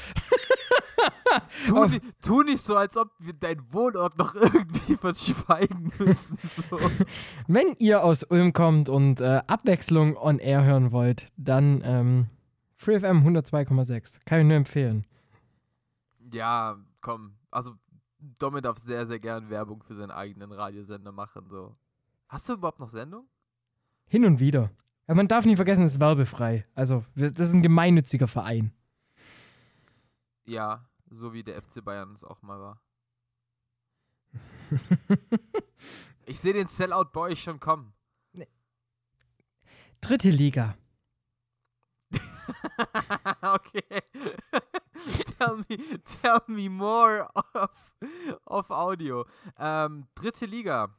Tu, 1.68 1.78
Auf- 1.78 1.92
tu 2.22 2.42
nicht 2.42 2.62
so, 2.62 2.76
als 2.78 2.98
ob 2.98 3.12
wir 3.20 3.34
deinen 3.34 3.62
Wohnort 3.72 4.18
noch 4.18 4.34
irgendwie 4.36 4.96
verschweigen 4.96 5.92
müssen. 6.00 6.38
So. 6.70 6.80
Wenn 7.48 7.74
ihr 7.80 8.04
aus 8.04 8.24
Ulm 8.24 8.54
kommt 8.54 8.90
und 8.90 9.22
äh, 9.22 9.42
Abwechslung 9.46 10.16
on 10.18 10.40
Air 10.40 10.64
hören 10.64 10.92
wollt, 10.92 11.28
dann 11.38 11.82
ähm, 11.84 12.28
FreeFM 12.78 13.28
102,6. 13.28 14.20
Kann 14.26 14.40
ich 14.40 14.46
nur 14.48 14.56
empfehlen. 14.56 15.06
Ja, 16.32 16.78
komm. 17.02 17.36
Also, 17.52 17.74
Domi 18.40 18.62
darf 18.62 18.78
sehr, 18.80 19.06
sehr 19.06 19.20
gern 19.20 19.50
Werbung 19.50 19.84
für 19.84 19.96
seinen 19.96 20.12
eigenen 20.12 20.52
Radiosender 20.52 21.12
machen. 21.12 21.48
So. 21.50 21.76
Hast 22.30 22.50
du 22.50 22.54
überhaupt 22.54 22.80
noch 22.80 22.90
Sendung? 22.90 23.28
Hin 24.08 24.26
und 24.26 24.40
wieder. 24.40 24.72
Aber 25.08 25.16
man 25.16 25.28
darf 25.28 25.46
nicht 25.46 25.56
vergessen, 25.56 25.84
es 25.84 25.94
ist 25.94 26.00
werbefrei. 26.00 26.66
Also, 26.76 27.04
das 27.16 27.32
ist 27.32 27.54
ein 27.54 27.64
gemeinnütziger 27.64 28.28
Verein. 28.28 28.74
Ja, 30.46 30.86
so 31.10 31.34
wie 31.34 31.44
der 31.44 31.62
FC 31.62 31.84
Bayern 31.84 32.14
es 32.14 32.24
auch 32.24 32.42
mal 32.42 32.60
war. 32.60 32.82
Ich 36.30 36.42
sehe 36.42 36.52
den 36.52 36.68
Sellout 36.68 37.12
bei 37.14 37.22
euch 37.22 37.42
schon 37.42 37.62
kommen. 37.62 37.94
Dritte 40.02 40.30
Liga. 40.30 40.76
okay. 43.42 43.82
tell, 45.40 45.58
me, 45.58 45.78
tell 46.04 46.42
me 46.48 46.70
more 46.70 47.30
of, 47.54 47.72
of 48.46 48.70
Audio. 48.70 49.26
Ähm, 49.58 50.08
dritte 50.16 50.46
Liga. 50.46 50.94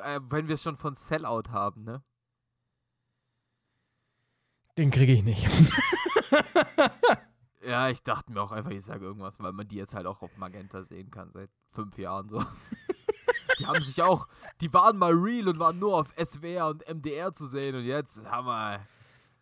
Äh, 0.00 0.20
wenn 0.28 0.48
wir 0.48 0.54
es 0.54 0.62
schon 0.62 0.76
von 0.76 0.94
Sellout 0.94 1.50
haben, 1.50 1.84
ne? 1.84 2.02
Den 4.78 4.90
kriege 4.90 5.12
ich 5.12 5.22
nicht. 5.24 5.46
Ja, 7.66 7.90
ich 7.90 8.02
dachte 8.02 8.32
mir 8.32 8.40
auch 8.40 8.52
einfach, 8.52 8.70
ich 8.70 8.82
sage 8.82 9.04
irgendwas, 9.04 9.38
weil 9.40 9.52
man 9.52 9.68
die 9.68 9.76
jetzt 9.76 9.92
halt 9.92 10.06
auch 10.06 10.22
auf 10.22 10.34
Magenta 10.38 10.84
sehen 10.84 11.10
kann, 11.10 11.30
seit 11.32 11.50
fünf 11.66 11.98
Jahren 11.98 12.26
so. 12.30 12.42
Die 13.58 13.66
haben 13.66 13.82
sich 13.82 14.00
auch, 14.00 14.26
die 14.60 14.72
waren 14.72 14.96
mal 14.96 15.12
real 15.12 15.48
und 15.48 15.58
waren 15.58 15.78
nur 15.78 15.96
auf 15.98 16.14
SWR 16.16 16.68
und 16.68 16.88
MDR 16.88 17.32
zu 17.32 17.44
sehen 17.44 17.74
und 17.74 17.84
jetzt 17.84 18.24
haben 18.24 18.46
wir 18.46 18.80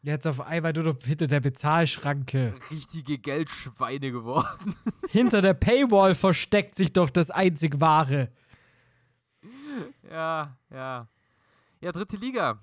Jetzt 0.03 0.26
auf 0.26 0.41
einmal 0.41 0.72
nur 0.72 0.84
noch 0.84 0.97
hinter 1.05 1.26
der 1.26 1.41
Bezahlschranke. 1.41 2.55
richtige 2.70 3.18
Geldschweine 3.18 4.11
geworden. 4.11 4.74
Hinter 5.11 5.43
der 5.43 5.55
Paywall 5.55 6.14
versteckt 6.14 6.74
sich 6.76 6.93
doch 6.93 7.11
das 7.11 7.30
einzig 7.30 7.80
Wahre. 7.80 8.32
Ja, 10.11 10.57
ja. 10.70 11.09
Ja, 11.80 11.93
dritte 11.93 12.16
Liga. 12.16 12.59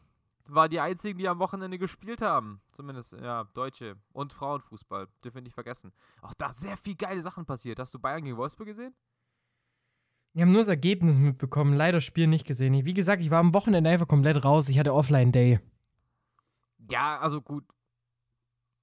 War 0.45 0.67
die 0.67 0.79
einzigen, 0.79 1.17
die 1.17 1.27
am 1.29 1.39
Wochenende 1.39 1.77
gespielt 1.77 2.21
haben. 2.21 2.61
Zumindest, 2.73 3.13
ja, 3.13 3.45
Deutsche. 3.53 3.95
Und 4.11 4.33
Frauenfußball. 4.33 5.07
Dürfen 5.23 5.35
wir 5.35 5.41
nicht 5.41 5.53
vergessen. 5.53 5.93
Auch 6.21 6.33
da 6.33 6.51
sehr 6.51 6.75
viel 6.77 6.95
geile 6.95 7.21
Sachen 7.21 7.45
passiert. 7.45 7.79
Hast 7.79 7.93
du 7.93 7.99
Bayern 7.99 8.23
gegen 8.23 8.35
Wolfsburg 8.35 8.67
gesehen? 8.67 8.93
Wir 10.33 10.41
haben 10.41 10.51
nur 10.51 10.61
das 10.61 10.67
Ergebnis 10.67 11.19
mitbekommen, 11.19 11.75
leider 11.75 11.97
das 11.97 12.03
Spiel 12.03 12.27
nicht 12.27 12.45
gesehen. 12.45 12.85
Wie 12.85 12.93
gesagt, 12.93 13.21
ich 13.21 13.29
war 13.29 13.39
am 13.39 13.53
Wochenende 13.53 13.89
einfach 13.89 14.07
komplett 14.07 14.43
raus. 14.43 14.67
Ich 14.67 14.79
hatte 14.79 14.93
Offline-Day. 14.93 15.59
Ja, 16.89 17.19
also 17.19 17.39
gut. 17.39 17.63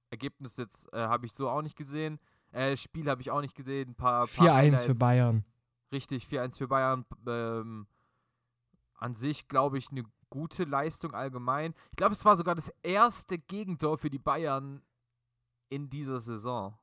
Ergebnis 0.09 0.57
jetzt 0.57 0.91
äh, 0.93 0.97
habe 0.97 1.25
ich 1.25 1.33
so 1.33 1.49
auch 1.49 1.61
nicht 1.61 1.75
gesehen. 1.75 2.19
Äh, 2.51 2.75
Spiel 2.75 3.09
habe 3.09 3.21
ich 3.21 3.31
auch 3.31 3.41
nicht 3.41 3.55
gesehen. 3.55 3.89
Ein 3.89 3.95
paar, 3.95 4.27
paar 4.27 4.61
4-1 4.61 4.85
für. 4.85 4.95
Bayern. 4.95 5.45
Richtig, 5.91 6.25
4-1 6.25 6.57
für 6.57 6.67
Bayern. 6.67 7.05
Ähm, 7.27 7.85
an 8.95 9.13
sich, 9.13 9.47
glaube 9.47 9.77
ich, 9.77 9.91
eine 9.91 10.03
gute 10.31 10.63
Leistung 10.63 11.13
allgemein. 11.13 11.75
Ich 11.91 11.97
glaube, 11.97 12.13
es 12.13 12.25
war 12.25 12.35
sogar 12.35 12.55
das 12.55 12.73
erste 12.81 13.37
Gegentor 13.37 13.99
für 13.99 14.09
die 14.09 14.17
Bayern 14.17 14.81
in 15.69 15.91
dieser 15.91 16.19
Saison. 16.19 16.75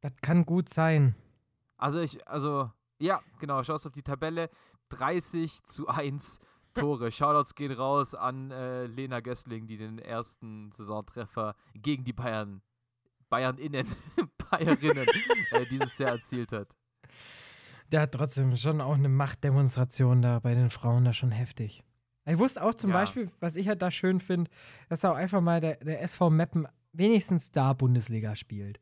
Das 0.00 0.12
kann 0.20 0.44
gut 0.44 0.68
sein. 0.68 1.16
Also 1.76 2.00
ich, 2.00 2.26
also, 2.28 2.70
ja, 3.00 3.20
genau, 3.40 3.64
schaust 3.64 3.86
auf 3.88 3.92
die 3.92 4.02
Tabelle. 4.02 4.50
30 4.90 5.64
zu 5.64 5.88
1 5.88 6.38
Tore. 6.74 7.10
Shoutouts 7.10 7.54
gehen 7.54 7.72
raus 7.72 8.14
an 8.14 8.50
äh, 8.50 8.86
Lena 8.86 9.20
Gößling, 9.20 9.66
die 9.66 9.76
den 9.76 9.98
ersten 9.98 10.70
Saisontreffer 10.72 11.54
gegen 11.74 12.04
die 12.04 12.12
Bayern, 12.12 12.62
Bayern 13.28 13.58
innen, 13.58 13.86
Bayerinnen 14.50 15.06
äh, 15.50 15.66
dieses 15.66 15.98
Jahr 15.98 16.12
erzielt 16.12 16.52
hat. 16.52 16.68
Der 17.92 18.00
hat 18.00 18.12
trotzdem 18.12 18.56
schon 18.56 18.80
auch 18.80 18.94
eine 18.94 19.08
Machtdemonstration 19.08 20.22
da 20.22 20.38
bei 20.40 20.54
den 20.54 20.70
Frauen 20.70 21.04
da 21.04 21.12
schon 21.12 21.30
heftig. 21.30 21.84
Ich 22.24 22.38
wusste 22.38 22.62
auch 22.62 22.74
zum 22.74 22.90
Ja. 22.90 22.96
Beispiel, 22.96 23.30
was 23.40 23.56
ich 23.56 23.68
halt 23.68 23.82
da 23.82 23.90
schön 23.90 24.18
finde, 24.20 24.50
dass 24.88 25.04
auch 25.04 25.14
einfach 25.14 25.40
mal 25.40 25.60
der, 25.60 25.76
der 25.76 26.00
SV 26.02 26.30
Meppen 26.30 26.66
wenigstens 26.92 27.52
da 27.52 27.72
Bundesliga 27.72 28.34
spielt. 28.34 28.80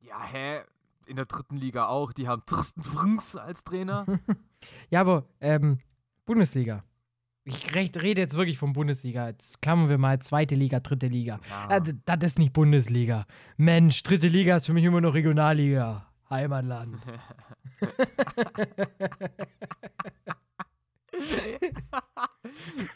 Ja, 0.00 0.22
hä? 0.24 0.60
In 1.06 1.16
der 1.16 1.26
dritten 1.26 1.56
Liga 1.56 1.86
auch. 1.86 2.12
Die 2.12 2.26
haben 2.28 2.42
Tristan 2.46 2.82
Frings 2.82 3.36
als 3.36 3.64
Trainer. 3.64 4.06
Ja, 4.90 5.02
aber 5.02 5.26
ähm, 5.40 5.78
Bundesliga. 6.24 6.82
Ich 7.44 7.72
rede 7.74 8.20
jetzt 8.20 8.36
wirklich 8.36 8.58
von 8.58 8.72
Bundesliga. 8.72 9.28
Jetzt 9.28 9.62
klammern 9.62 9.88
wir 9.88 9.98
mal 9.98 10.18
zweite 10.20 10.56
Liga, 10.56 10.80
dritte 10.80 11.06
Liga. 11.06 11.38
Ja. 11.48 11.76
Äh, 11.76 11.94
das 12.04 12.18
ist 12.24 12.38
nicht 12.40 12.52
Bundesliga. 12.52 13.26
Mensch, 13.56 14.02
dritte 14.02 14.26
Liga 14.26 14.56
ist 14.56 14.66
für 14.66 14.72
mich 14.72 14.82
immer 14.82 15.00
noch 15.00 15.14
Regionalliga. 15.14 16.08
Heimatland. 16.30 16.96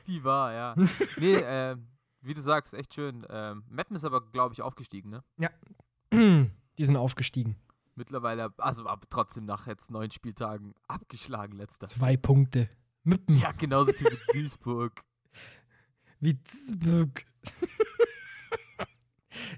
Wie 0.05 0.25
war, 0.25 0.53
ja. 0.53 0.75
Nee, 1.19 1.35
ähm, 1.45 1.87
wie 2.23 2.35
du 2.35 2.41
sagst, 2.41 2.75
echt 2.75 2.95
schön. 2.95 3.27
Ähm, 3.31 3.65
Meppen 3.69 3.97
ist 3.97 4.05
aber, 4.05 4.21
glaube 4.31 4.55
ich, 4.55 4.63
aufgestiegen, 4.63 5.11
ne? 5.11 5.23
Die 6.79 6.85
sind 6.85 6.97
aufgestiegen. 6.97 7.57
Mittlerweile, 7.95 8.53
also 8.59 8.87
aber 8.87 9.07
trotzdem 9.11 9.45
nach 9.45 9.67
jetzt 9.67 9.91
neun 9.91 10.11
Spieltagen 10.11 10.75
abgeschlagen, 10.89 11.57
letzter. 11.57 11.87
Zwei 11.87 12.17
Punkte. 12.17 12.69
Mippen. 13.03 13.37
Ja, 13.37 13.53
genauso 13.53 13.93
viel 13.93 14.11
wie 14.11 14.33
Duisburg. 14.39 15.03
Wie 16.21 16.43
Zburg. 16.45 17.25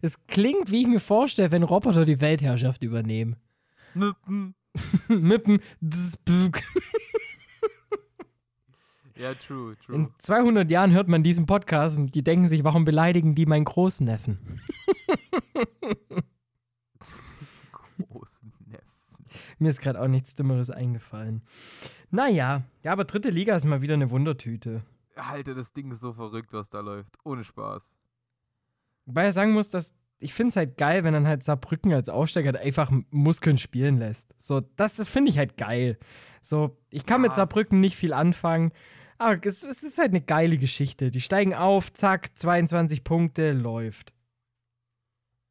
es 0.01 0.25
klingt, 0.27 0.70
wie 0.70 0.83
ich 0.83 0.87
mir 0.87 1.01
vorstelle, 1.01 1.51
wenn 1.51 1.62
Roboter 1.62 2.05
die 2.05 2.20
Weltherrschaft 2.20 2.83
übernehmen. 2.83 3.37
Müppen. 3.95 4.55
Mippen. 5.09 5.61
Ja, 9.14 9.34
true, 9.34 9.76
true. 9.84 9.95
In 9.95 10.11
200 10.18 10.70
Jahren 10.70 10.90
hört 10.90 11.07
man 11.07 11.22
diesen 11.22 11.47
Podcast 11.47 11.97
und 11.99 12.14
die 12.14 12.24
denken 12.24 12.47
sich, 12.47 12.64
warum 12.64 12.84
beleidigen 12.84 13.34
die 13.36 13.47
meinen 13.47 13.64
Großneffen? 13.66 14.61
Großen 17.70 18.53
Neffen. 18.66 19.26
Mir 19.59 19.68
ist 19.68 19.80
gerade 19.80 20.01
auch 20.01 20.09
nichts 20.09 20.34
Dümmeres 20.34 20.70
eingefallen. 20.70 21.43
Naja, 22.11 22.64
ja, 22.82 22.93
aber 22.93 23.05
dritte 23.05 23.30
Liga 23.30 23.55
ist 23.55 23.64
mal 23.64 23.82
wieder 23.82 23.95
eine 23.95 24.11
Wundertüte. 24.11 24.82
Alter, 25.14 25.55
das 25.55 25.72
Ding 25.72 25.93
ist 25.93 26.01
so 26.01 26.12
verrückt, 26.12 26.53
was 26.53 26.70
da 26.70 26.80
läuft. 26.80 27.16
Ohne 27.22 27.45
Spaß. 27.45 27.93
Wobei 29.07 29.24
er 29.24 29.32
sagen 29.32 29.53
muss, 29.53 29.70
dass 29.70 29.95
ich 30.23 30.35
finde 30.35 30.51
es 30.51 30.57
halt 30.57 30.77
geil, 30.79 31.05
wenn 31.05 31.12
dann 31.12 31.27
halt 31.27 31.43
Saarbrücken 31.43 31.93
als 31.93 32.09
Aufsteiger 32.09 32.53
halt 32.53 32.64
einfach 32.64 32.91
Muskeln 33.11 33.59
spielen 33.59 33.99
lässt. 33.99 34.35
So, 34.39 34.61
das, 34.77 34.97
das 34.97 35.09
finde 35.09 35.31
ich 35.31 35.39
halt 35.39 35.57
geil. 35.57 35.99
So, 36.41 36.79
ich 36.91 37.07
kann 37.07 37.20
mit 37.20 37.33
Ja. 37.33 37.37
Saarbrücken 37.37 37.81
nicht 37.81 37.97
viel 37.97 38.12
anfangen, 38.12 38.73
aber 39.18 39.39
es, 39.47 39.62
es 39.62 39.83
ist 39.83 39.99
halt 39.99 40.11
eine 40.11 40.20
geile 40.20 40.59
Geschichte. 40.59 41.11
Die 41.11 41.20
steigen 41.20 41.55
auf, 41.55 41.93
zack, 41.93 42.37
22 42.37 43.05
Punkte, 43.05 43.53
läuft. 43.53 44.12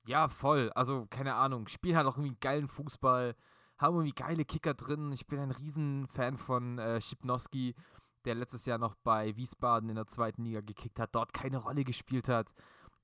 Ja, 0.08 0.30
voll. 0.30 0.72
Also, 0.76 1.06
keine 1.10 1.36
Ahnung. 1.36 1.68
Spielen 1.68 1.96
halt 1.96 2.08
auch 2.08 2.18
irgendwie 2.18 2.36
geilen 2.42 2.68
Fußball. 2.68 3.36
Haben 3.78 3.96
irgendwie 3.96 4.14
geile 4.14 4.46
Kicker 4.46 4.74
drin. 4.74 5.12
Ich 5.12 5.28
bin 5.28 5.40
ein 5.40 5.52
Riesenfan 5.52 6.38
von 6.38 6.80
äh, 6.80 7.00
Schipnowski, 7.00 7.76
der 8.26 8.36
letztes 8.36 8.66
Jahr 8.66 8.78
noch 8.78 8.96
bei 9.04 9.36
Wiesbaden 9.36 9.90
in 9.90 9.96
der 9.96 10.08
zweiten 10.08 10.44
Liga 10.44 10.62
gekickt 10.62 11.00
hat, 11.00 11.16
dort 11.16 11.34
keine 11.34 11.58
Rolle 11.58 11.84
gespielt 11.84 12.30
hat. 12.30 12.54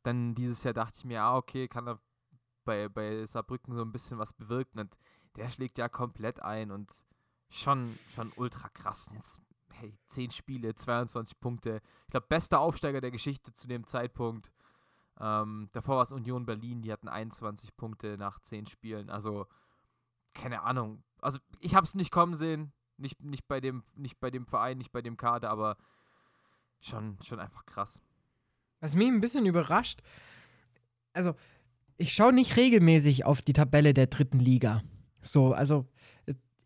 Dann 0.08 0.36
dieses 0.36 0.64
Jahr 0.64 0.74
dachte 0.74 1.00
ich 1.00 1.04
mir, 1.04 1.22
ah, 1.22 1.36
okay, 1.36 1.68
kann 1.68 1.86
er 1.86 2.00
bei, 2.64 2.88
bei 2.88 3.26
Saarbrücken 3.26 3.76
so 3.76 3.82
ein 3.82 3.92
bisschen 3.92 4.18
was 4.18 4.32
bewirken. 4.32 4.80
Und 4.80 4.98
der 5.36 5.50
schlägt 5.50 5.78
ja 5.78 5.90
komplett 5.90 6.42
ein 6.42 6.72
und 6.72 7.04
schon, 7.50 8.00
schon 8.08 8.32
ultra 8.38 8.70
krass. 8.70 9.12
Jetzt, 9.14 9.42
hey, 9.74 10.00
10 10.06 10.32
Spiele, 10.32 10.74
22 10.74 11.38
Punkte. 11.42 11.82
Ich 12.06 12.12
glaube, 12.12 12.26
bester 12.30 12.62
Aufsteiger 12.62 13.02
der 13.02 13.12
Geschichte 13.12 13.52
zu 13.52 13.68
dem 13.68 13.86
Zeitpunkt. 13.86 14.54
Ähm, 15.20 15.68
davor 15.74 15.98
war 15.98 16.04
es 16.04 16.14
Union 16.14 16.46
Berlin, 16.46 16.82
die 16.82 16.94
hatten 16.94 17.10
21 17.10 17.76
Punkte 17.76 18.18
nach 18.18 18.40
10 18.40 18.68
Spielen. 18.68 19.10
Also, 19.10 19.46
keine 20.34 20.62
Ahnung. 20.62 21.04
Also, 21.20 21.40
ich 21.60 21.76
habe 21.76 21.84
es 21.84 21.96
nicht 21.96 22.12
kommen 22.12 22.34
sehen. 22.34 22.72
Nicht, 22.96 23.22
nicht, 23.22 23.46
bei 23.50 23.60
dem, 23.60 23.84
nicht 23.94 24.22
bei 24.22 24.32
dem 24.32 24.46
Verein, 24.46 24.78
nicht 24.78 24.94
bei 24.94 25.02
dem 25.02 25.18
Kader, 25.18 25.50
aber 25.50 25.76
schon, 26.80 27.18
schon 27.22 27.42
einfach 27.42 27.66
krass. 27.66 28.02
Was 28.80 28.96
mich 28.96 29.08
ein 29.08 29.22
bisschen 29.22 29.46
überrascht, 29.46 30.02
also 31.14 31.34
ich 31.98 32.14
schaue 32.14 32.34
nicht 32.34 32.58
regelmäßig 32.58 33.26
auf 33.26 33.42
die 33.42 33.54
Tabelle 33.54 33.94
der 33.94 34.08
dritten 34.08 34.40
Liga. 34.40 34.84
So, 35.22 35.54
also 35.54 35.88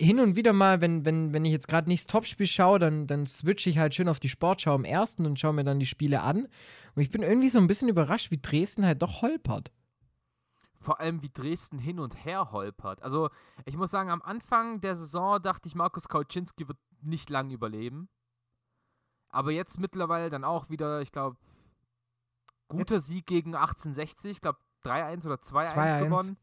hin 0.02 0.20
und 0.20 0.36
wieder 0.36 0.52
mal, 0.52 0.82
wenn, 0.82 1.06
wenn, 1.06 1.32
wenn 1.32 1.46
ich 1.46 1.52
jetzt 1.52 1.68
gerade 1.68 1.88
nicht 1.88 2.02
das 2.02 2.08
Topspiel 2.08 2.48
schaue, 2.48 2.80
dann, 2.80 3.08
dann 3.08 3.26
switche 3.28 3.70
ich 3.70 3.78
halt 3.78 3.94
schön 3.94 4.10
auf 4.10 4.20
die 4.20 4.30
Sportschau 4.30 4.76
im 4.76 4.84
ersten 4.84 5.26
und 5.26 5.40
schaue 5.40 5.54
mir 5.54 5.64
dann 5.64 5.80
die 5.80 5.86
Spiele 5.86 6.22
an. 6.22 6.48
Und 6.96 7.02
ich 7.02 7.12
bin 7.12 7.22
irgendwie 7.22 7.50
so 7.50 7.60
ein 7.60 7.68
bisschen 7.68 7.88
überrascht, 7.88 8.32
wie 8.32 8.42
Dresden 8.42 8.86
halt 8.86 9.02
doch 9.02 9.22
holpert. 9.22 9.72
Vor 10.80 11.00
allem, 11.00 11.22
wie 11.22 11.30
Dresden 11.30 11.78
hin 11.78 12.00
und 12.00 12.26
her 12.26 12.52
holpert. 12.52 13.04
Also, 13.04 13.30
ich 13.66 13.78
muss 13.78 13.92
sagen, 13.92 14.10
am 14.10 14.24
Anfang 14.24 14.82
der 14.82 14.96
Saison 14.96 15.40
dachte 15.40 15.68
ich, 15.68 15.76
Markus 15.76 16.10
Kauczynski 16.10 16.68
wird 16.68 16.80
nicht 17.02 17.30
lang 17.30 17.52
überleben. 17.52 18.10
Aber 19.30 19.52
jetzt 19.52 19.80
mittlerweile 19.80 20.32
dann 20.32 20.44
auch 20.44 20.70
wieder, 20.70 21.02
ich 21.02 21.12
glaube, 21.12 21.38
guter 22.78 22.96
Jetzt- 22.96 23.06
Sieg 23.08 23.26
gegen 23.26 23.56
1860. 23.56 24.32
Ich 24.32 24.42
glaube, 24.42 24.60
3-1 24.84 25.26
oder 25.26 25.36
2-1 25.42 25.74
2-1. 25.74 26.04
gewonnen. 26.06 26.38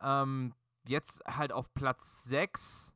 Ähm, 0.00 0.54
jetzt 0.86 1.24
halt 1.26 1.52
auf 1.52 1.72
Platz 1.74 2.24
6. 2.24 2.92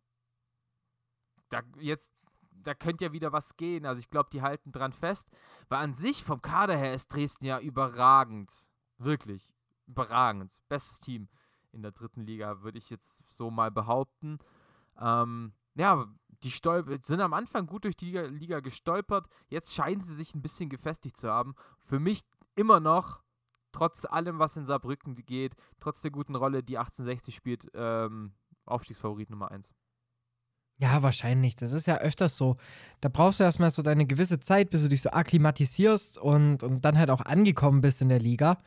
Da, 1.51 1.63
jetzt, 1.79 2.13
da 2.53 2.75
könnte 2.75 3.05
ja 3.07 3.13
wieder 3.13 3.33
was 3.33 3.57
gehen. 3.57 3.87
Also, 3.87 3.99
ich 4.01 4.11
glaube, 4.11 4.29
die 4.33 4.43
halten 4.43 4.73
dran 4.73 4.93
fest. 4.93 5.29
Weil 5.69 5.79
an 5.83 5.95
sich 5.95 6.23
vom 6.25 6.43
Kader 6.43 6.77
her 6.77 6.95
ist 6.95 7.09
Dresden 7.09 7.47
ja 7.47 7.59
überragend. 7.61 8.53
Wirklich 8.99 9.51
überragend. 9.87 10.61
Bestes 10.69 11.01
Team 11.01 11.29
in 11.73 11.83
der 11.83 11.93
dritten 11.93 12.23
Liga, 12.23 12.63
würde 12.63 12.79
ich 12.79 12.91
jetzt 12.91 13.23
so 13.31 13.51
mal 13.51 13.71
behaupten. 13.71 14.39
Ähm, 15.01 15.53
ja, 15.75 16.07
die 16.43 16.51
Stolp 16.51 17.05
sind 17.05 17.21
am 17.21 17.33
Anfang 17.35 17.67
gut 17.67 17.85
durch 17.85 17.97
die 17.97 18.07
Liga, 18.07 18.23
Liga 18.23 18.61
gestolpert. 18.61 19.29
Jetzt 19.49 19.75
scheinen 19.75 20.01
sie 20.01 20.15
sich 20.15 20.35
ein 20.35 20.43
bisschen 20.43 20.69
gefestigt 20.69 21.17
zu 21.17 21.31
haben. 21.31 21.55
Für 21.81 22.01
mich 22.01 22.25
immer 22.59 22.81
noch, 22.81 23.23
trotz 23.73 24.05
allem, 24.05 24.39
was 24.39 24.57
in 24.57 24.67
Saarbrücken 24.67 25.15
geht, 25.25 25.55
trotz 25.81 26.03
der 26.03 26.11
guten 26.11 26.35
Rolle, 26.35 26.63
die 26.63 26.79
1860 26.79 27.35
spielt, 27.35 27.71
ähm, 27.75 28.33
Aufstiegsfavorit 28.67 29.31
Nummer 29.31 29.51
1. 29.51 29.75
Ja, 30.81 31.03
wahrscheinlich. 31.03 31.57
Das 31.57 31.73
ist 31.73 31.89
ja 31.89 31.99
öfters 31.99 32.37
so. 32.37 32.57
Da 33.01 33.09
brauchst 33.09 33.41
du 33.41 33.45
erstmal 33.45 33.71
so 33.71 33.83
deine 33.83 34.07
gewisse 34.07 34.39
Zeit, 34.39 34.71
bis 34.71 34.83
du 34.83 34.89
dich 34.89 35.03
so 35.03 35.11
akklimatisierst 35.11 36.19
und, 36.19 36.63
und 36.63 36.85
dann 36.85 36.97
halt 36.97 37.11
auch 37.11 37.23
angekommen 37.23 37.81
bist 37.81 38.01
in 38.01 38.09
der 38.09 38.21
Liga. 38.21 38.59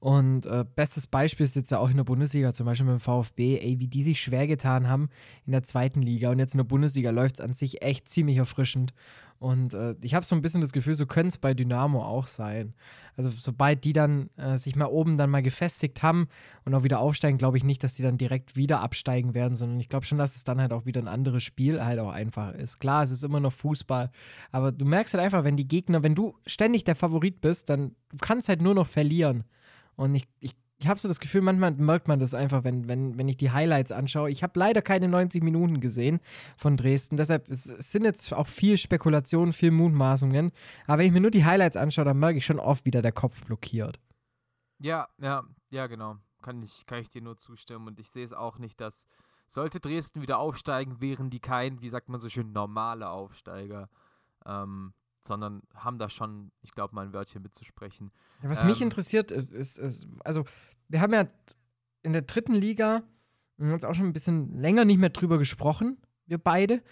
Und 0.00 0.46
äh, 0.46 0.64
bestes 0.76 1.08
Beispiel 1.08 1.44
ist 1.44 1.56
jetzt 1.56 1.70
ja 1.70 1.78
auch 1.78 1.90
in 1.90 1.96
der 1.96 2.04
Bundesliga, 2.04 2.52
zum 2.52 2.66
Beispiel 2.66 2.86
mit 2.86 2.94
dem 2.94 3.00
VfB, 3.00 3.58
ey, 3.58 3.80
wie 3.80 3.88
die 3.88 4.02
sich 4.02 4.20
schwer 4.20 4.46
getan 4.46 4.88
haben 4.88 5.08
in 5.44 5.50
der 5.52 5.64
zweiten 5.64 6.02
Liga. 6.02 6.30
Und 6.30 6.38
jetzt 6.38 6.54
in 6.54 6.58
der 6.58 6.64
Bundesliga 6.64 7.10
läuft 7.10 7.36
es 7.36 7.40
an 7.40 7.52
sich 7.52 7.82
echt 7.82 8.08
ziemlich 8.08 8.36
erfrischend. 8.36 8.92
Und 9.40 9.74
äh, 9.74 9.94
ich 10.00 10.14
habe 10.14 10.24
so 10.24 10.34
ein 10.34 10.42
bisschen 10.42 10.60
das 10.60 10.72
Gefühl, 10.72 10.94
so 10.94 11.06
könnte 11.06 11.28
es 11.28 11.38
bei 11.38 11.54
Dynamo 11.54 12.04
auch 12.04 12.26
sein. 12.26 12.74
Also 13.16 13.30
sobald 13.30 13.84
die 13.84 13.92
dann 13.92 14.30
äh, 14.36 14.56
sich 14.56 14.76
mal 14.76 14.86
oben 14.86 15.18
dann 15.18 15.30
mal 15.30 15.42
gefestigt 15.42 16.02
haben 16.02 16.28
und 16.64 16.74
auch 16.74 16.84
wieder 16.84 17.00
aufsteigen, 17.00 17.38
glaube 17.38 17.56
ich 17.56 17.64
nicht, 17.64 17.82
dass 17.82 17.94
die 17.94 18.02
dann 18.02 18.18
direkt 18.18 18.56
wieder 18.56 18.80
absteigen 18.80 19.34
werden, 19.34 19.54
sondern 19.54 19.80
ich 19.80 19.88
glaube 19.88 20.06
schon, 20.06 20.18
dass 20.18 20.36
es 20.36 20.44
dann 20.44 20.60
halt 20.60 20.72
auch 20.72 20.86
wieder 20.86 21.00
ein 21.00 21.08
anderes 21.08 21.42
Spiel 21.42 21.84
halt 21.84 21.98
auch 21.98 22.10
einfach 22.10 22.52
ist. 22.54 22.78
Klar, 22.78 23.02
es 23.02 23.10
ist 23.10 23.24
immer 23.24 23.40
noch 23.40 23.52
Fußball, 23.52 24.10
aber 24.52 24.70
du 24.70 24.84
merkst 24.84 25.14
halt 25.14 25.24
einfach, 25.24 25.42
wenn 25.42 25.56
die 25.56 25.66
Gegner, 25.66 26.04
wenn 26.04 26.14
du 26.14 26.36
ständig 26.46 26.84
der 26.84 26.94
Favorit 26.96 27.40
bist, 27.40 27.68
dann 27.68 27.96
du 28.10 28.18
kannst 28.20 28.48
halt 28.48 28.62
nur 28.62 28.74
noch 28.74 28.86
verlieren. 28.86 29.44
Und 29.98 30.14
ich, 30.14 30.28
ich, 30.38 30.54
ich 30.78 30.86
habe 30.86 30.98
so 30.98 31.08
das 31.08 31.18
Gefühl, 31.18 31.40
manchmal 31.40 31.72
merkt 31.72 32.06
man 32.06 32.20
das 32.20 32.34
einfach, 32.34 32.62
wenn, 32.62 32.86
wenn, 32.88 33.18
wenn 33.18 33.26
ich 33.26 33.36
die 33.36 33.50
Highlights 33.50 33.90
anschaue. 33.90 34.30
Ich 34.30 34.44
habe 34.44 34.58
leider 34.58 34.80
keine 34.80 35.08
90 35.08 35.42
Minuten 35.42 35.80
gesehen 35.80 36.20
von 36.56 36.76
Dresden, 36.76 37.16
deshalb 37.16 37.48
es, 37.48 37.66
es 37.66 37.90
sind 37.90 38.04
jetzt 38.04 38.32
auch 38.32 38.46
viel 38.46 38.78
Spekulationen, 38.78 39.52
viel 39.52 39.72
Mutmaßungen. 39.72 40.52
Aber 40.86 40.98
wenn 40.98 41.06
ich 41.06 41.12
mir 41.12 41.20
nur 41.20 41.32
die 41.32 41.44
Highlights 41.44 41.76
anschaue, 41.76 42.04
dann 42.04 42.18
merke 42.18 42.38
ich 42.38 42.46
schon 42.46 42.60
oft 42.60 42.86
wieder 42.86 43.02
der 43.02 43.12
Kopf 43.12 43.44
blockiert. 43.44 43.98
Ja, 44.78 45.08
ja, 45.20 45.42
ja, 45.70 45.88
genau. 45.88 46.16
Kann 46.42 46.62
ich, 46.62 46.86
kann 46.86 47.00
ich 47.00 47.08
dir 47.08 47.22
nur 47.22 47.36
zustimmen. 47.36 47.88
Und 47.88 47.98
ich 47.98 48.08
sehe 48.10 48.24
es 48.24 48.32
auch 48.32 48.58
nicht, 48.58 48.80
dass 48.80 49.04
sollte 49.48 49.80
Dresden 49.80 50.22
wieder 50.22 50.38
aufsteigen, 50.38 51.00
wären 51.00 51.30
die 51.30 51.40
kein, 51.40 51.80
wie 51.80 51.88
sagt 51.88 52.08
man 52.08 52.20
so 52.20 52.28
schön, 52.28 52.52
normale 52.52 53.08
Aufsteiger. 53.08 53.88
Ähm, 54.46 54.92
sondern 55.28 55.62
haben 55.74 55.98
da 55.98 56.08
schon, 56.08 56.50
ich 56.62 56.72
glaube, 56.72 56.94
mal 56.94 57.06
ein 57.06 57.12
Wörtchen 57.12 57.42
mitzusprechen. 57.42 58.10
Ja, 58.42 58.50
was 58.50 58.64
mich 58.64 58.80
Ähm, 58.80 58.88
interessiert, 58.88 59.30
äh, 59.30 59.46
ist, 59.50 59.78
ist, 59.78 60.08
also 60.24 60.44
wir 60.88 61.00
haben 61.00 61.12
ja 61.12 61.28
in 62.02 62.12
der 62.12 62.22
dritten 62.22 62.54
Liga 62.54 63.04
wir 63.58 63.66
haben 63.66 63.74
jetzt 63.74 63.84
auch 63.84 63.94
schon 63.94 64.06
ein 64.06 64.12
bisschen 64.12 64.56
länger 64.56 64.84
nicht 64.84 64.98
mehr 64.98 65.10
drüber 65.10 65.36
gesprochen, 65.36 65.98
wir 66.26 66.38
beide. 66.38 66.82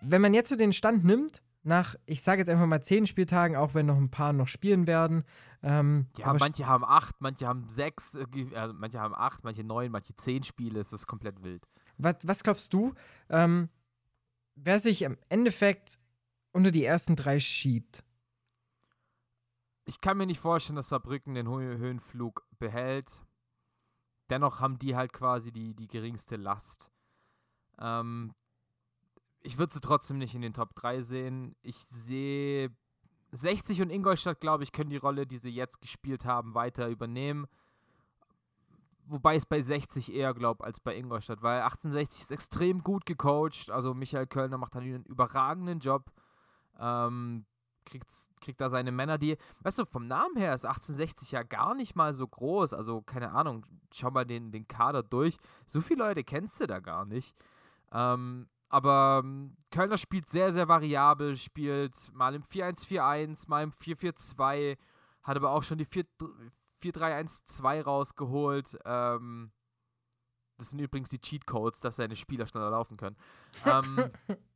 Wenn 0.00 0.22
man 0.22 0.32
jetzt 0.32 0.48
so 0.48 0.56
den 0.56 0.72
Stand 0.72 1.04
nimmt, 1.04 1.42
nach, 1.62 1.96
ich 2.06 2.22
sage 2.22 2.40
jetzt 2.40 2.48
einfach 2.48 2.66
mal 2.66 2.82
zehn 2.82 3.06
Spieltagen, 3.06 3.56
auch 3.56 3.74
wenn 3.74 3.86
noch 3.86 3.96
ein 3.96 4.10
paar 4.10 4.32
noch 4.32 4.48
spielen 4.48 4.86
werden. 4.86 5.24
Ähm, 5.62 6.06
Ja, 6.16 6.32
manche 6.32 6.66
haben 6.66 6.84
acht, 6.84 7.16
manche 7.20 7.46
haben 7.46 7.68
sechs, 7.68 8.14
äh, 8.14 8.24
also 8.54 8.72
manche 8.72 9.00
haben 9.00 9.14
acht, 9.14 9.44
manche 9.44 9.64
neun, 9.64 9.90
manche 9.90 10.14
zehn 10.14 10.44
Spiele. 10.44 10.80
Es 10.80 10.92
ist 10.92 11.06
komplett 11.06 11.42
wild. 11.42 11.66
was, 11.98 12.16
was 12.22 12.42
glaubst 12.42 12.72
du, 12.72 12.94
ähm, 13.28 13.68
wer 14.54 14.78
sich 14.78 15.02
im 15.02 15.18
Endeffekt 15.28 15.98
unter 16.56 16.70
die 16.70 16.84
ersten 16.84 17.16
drei 17.16 17.38
schiebt? 17.38 18.02
Ich 19.84 20.00
kann 20.00 20.16
mir 20.16 20.26
nicht 20.26 20.40
vorstellen, 20.40 20.76
dass 20.76 20.88
Saarbrücken 20.88 21.34
den 21.34 21.48
Hö 21.48 21.76
Höhenflug 21.76 22.48
behält. 22.58 23.20
Dennoch 24.30 24.58
haben 24.60 24.78
die 24.78 24.96
halt 24.96 25.12
quasi 25.12 25.52
die, 25.52 25.74
die 25.74 25.86
geringste 25.86 26.36
Last. 26.36 26.90
Ähm, 27.78 28.34
ich 29.42 29.58
würde 29.58 29.74
sie 29.74 29.80
trotzdem 29.80 30.16
nicht 30.18 30.34
in 30.34 30.40
den 30.40 30.54
Top 30.54 30.74
3 30.74 31.02
sehen. 31.02 31.54
Ich 31.62 31.76
sehe 31.76 32.74
60 33.32 33.82
und 33.82 33.90
Ingolstadt, 33.90 34.40
glaube 34.40 34.64
ich, 34.64 34.72
können 34.72 34.90
die 34.90 34.96
Rolle, 34.96 35.26
die 35.26 35.38
sie 35.38 35.50
jetzt 35.50 35.82
gespielt 35.82 36.24
haben, 36.24 36.54
weiter 36.54 36.88
übernehmen. 36.88 37.46
Wobei 39.04 39.36
es 39.36 39.44
bei 39.44 39.60
60 39.60 40.12
eher 40.12 40.32
glaube 40.32 40.64
als 40.64 40.80
bei 40.80 40.96
Ingolstadt, 40.96 41.42
weil 41.42 41.60
1860 41.60 42.22
ist 42.22 42.32
extrem 42.32 42.82
gut 42.82 43.04
gecoacht. 43.04 43.70
Also 43.70 43.92
Michael 43.92 44.26
Kölner 44.26 44.58
macht 44.58 44.74
einen 44.74 45.04
überragenden 45.04 45.80
Job. 45.80 46.10
Ähm, 46.78 47.46
kriegt, 47.84 48.08
kriegt 48.40 48.60
da 48.60 48.68
seine 48.68 48.92
Männer, 48.92 49.16
die, 49.18 49.36
weißt 49.60 49.78
du, 49.78 49.84
vom 49.84 50.06
Namen 50.06 50.36
her 50.36 50.54
ist 50.54 50.64
1860 50.64 51.32
ja 51.32 51.42
gar 51.42 51.74
nicht 51.74 51.94
mal 51.94 52.12
so 52.12 52.26
groß. 52.26 52.74
Also, 52.74 53.02
keine 53.02 53.32
Ahnung, 53.32 53.64
schau 53.92 54.10
mal 54.10 54.26
den, 54.26 54.52
den 54.52 54.68
Kader 54.68 55.02
durch. 55.02 55.36
So 55.66 55.80
viele 55.80 56.04
Leute 56.04 56.24
kennst 56.24 56.60
du 56.60 56.66
da 56.66 56.80
gar 56.80 57.04
nicht. 57.04 57.34
Ähm, 57.92 58.48
aber 58.68 59.22
ähm, 59.24 59.56
Kölner 59.70 59.96
spielt 59.96 60.28
sehr, 60.28 60.52
sehr 60.52 60.68
variabel, 60.68 61.36
spielt 61.36 62.12
mal 62.12 62.34
im 62.34 62.42
4-1-4-1, 62.42 63.48
mal 63.48 63.62
im 63.62 63.70
4-4-2, 63.70 64.76
hat 65.22 65.36
aber 65.36 65.50
auch 65.50 65.62
schon 65.62 65.78
die 65.78 65.84
4 65.84 66.04
4-3-1-2 66.82 67.82
rausgeholt. 67.82 68.78
Ähm, 68.84 69.50
das 70.58 70.70
sind 70.70 70.80
übrigens 70.80 71.10
die 71.10 71.20
Cheatcodes, 71.20 71.80
dass 71.80 71.96
seine 71.96 72.16
Spieler 72.16 72.46
schneller 72.46 72.70
laufen 72.70 72.96
können. 72.96 73.16
Ähm, 73.64 74.10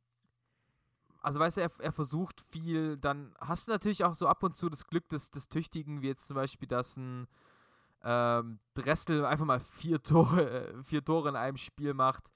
also 1.21 1.39
weißt 1.39 1.57
du, 1.57 1.61
er, 1.61 1.71
er, 1.79 1.91
versucht 1.91 2.41
viel, 2.49 2.97
dann 2.97 3.33
hast 3.39 3.67
du 3.67 3.71
natürlich 3.71 4.03
auch 4.03 4.15
so 4.15 4.27
ab 4.27 4.43
und 4.43 4.55
zu 4.55 4.69
das 4.69 4.87
Glück 4.87 5.07
des, 5.09 5.31
des 5.31 5.49
Tüchtigen, 5.49 6.01
wie 6.01 6.07
jetzt 6.07 6.27
zum 6.27 6.35
Beispiel, 6.35 6.67
dass 6.67 6.97
ein 6.97 7.27
ähm, 8.03 8.59
Dressel 8.73 9.25
einfach 9.25 9.45
mal 9.45 9.59
vier 9.59 10.01
Tore, 10.01 10.73
vier 10.83 11.03
Tore 11.03 11.29
in 11.29 11.35
einem 11.35 11.57
Spiel 11.57 11.93
macht. 11.93 12.31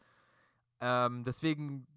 Ähm, 0.80 1.24
deswegen 1.24 1.88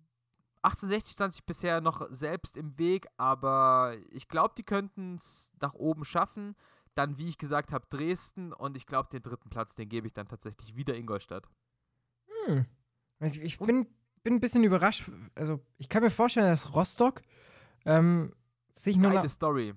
1860 0.63 1.13
stand 1.13 1.33
sich 1.33 1.45
bisher 1.45 1.81
noch 1.81 2.07
selbst 2.11 2.57
im 2.57 2.79
Weg, 2.79 3.07
aber 3.17 3.97
ich 4.11 4.29
glaube, 4.29 4.55
die 4.57 4.65
könnten 4.65 5.17
es 5.17 5.53
nach 5.61 5.75
oben 5.75 6.05
schaffen. 6.05 6.57
Dann, 6.95 7.17
wie 7.17 7.29
ich 7.29 7.39
gesagt 7.39 7.71
habe, 7.71 7.87
Dresden 7.91 8.53
und 8.53 8.77
ich 8.77 8.87
glaube, 8.87 9.09
den 9.11 9.23
dritten 9.23 9.51
Platz, 9.51 9.77
den 9.77 9.89
gebe 9.89 10.07
ich 10.07 10.15
dann 10.15 10.27
tatsächlich 10.27 10.75
wieder 10.75 10.97
Ingolstadt. 10.97 11.49
Hm. 12.47 12.67
Also 13.21 13.41
ich 13.41 13.59
bin, 13.59 13.87
bin 14.23 14.35
ein 14.35 14.41
bisschen 14.41 14.65
überrascht. 14.65 15.11
Also, 15.35 15.61
ich 15.79 15.89
kann 15.89 16.03
mir 16.03 16.11
vorstellen, 16.11 16.49
dass 16.49 16.75
Rostock 16.75 17.23
ähm, 17.85 18.33
sich 18.73 18.97
nur 18.97 19.13
nach, 19.13 19.29
Story. 19.29 19.75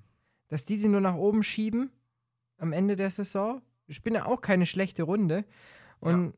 dass 0.47 0.65
die 0.65 0.77
sie 0.77 0.89
nur 0.89 1.01
nach 1.01 1.15
oben 1.15 1.43
schieben 1.43 1.91
am 2.57 2.73
Ende 2.73 2.95
der 2.95 3.09
Saison. 3.09 3.61
Ich 3.87 4.03
bin 4.03 4.13
ja 4.13 4.25
auch 4.25 4.41
keine 4.41 4.65
schlechte 4.65 5.03
Runde. 5.03 5.45
Und 5.99 6.33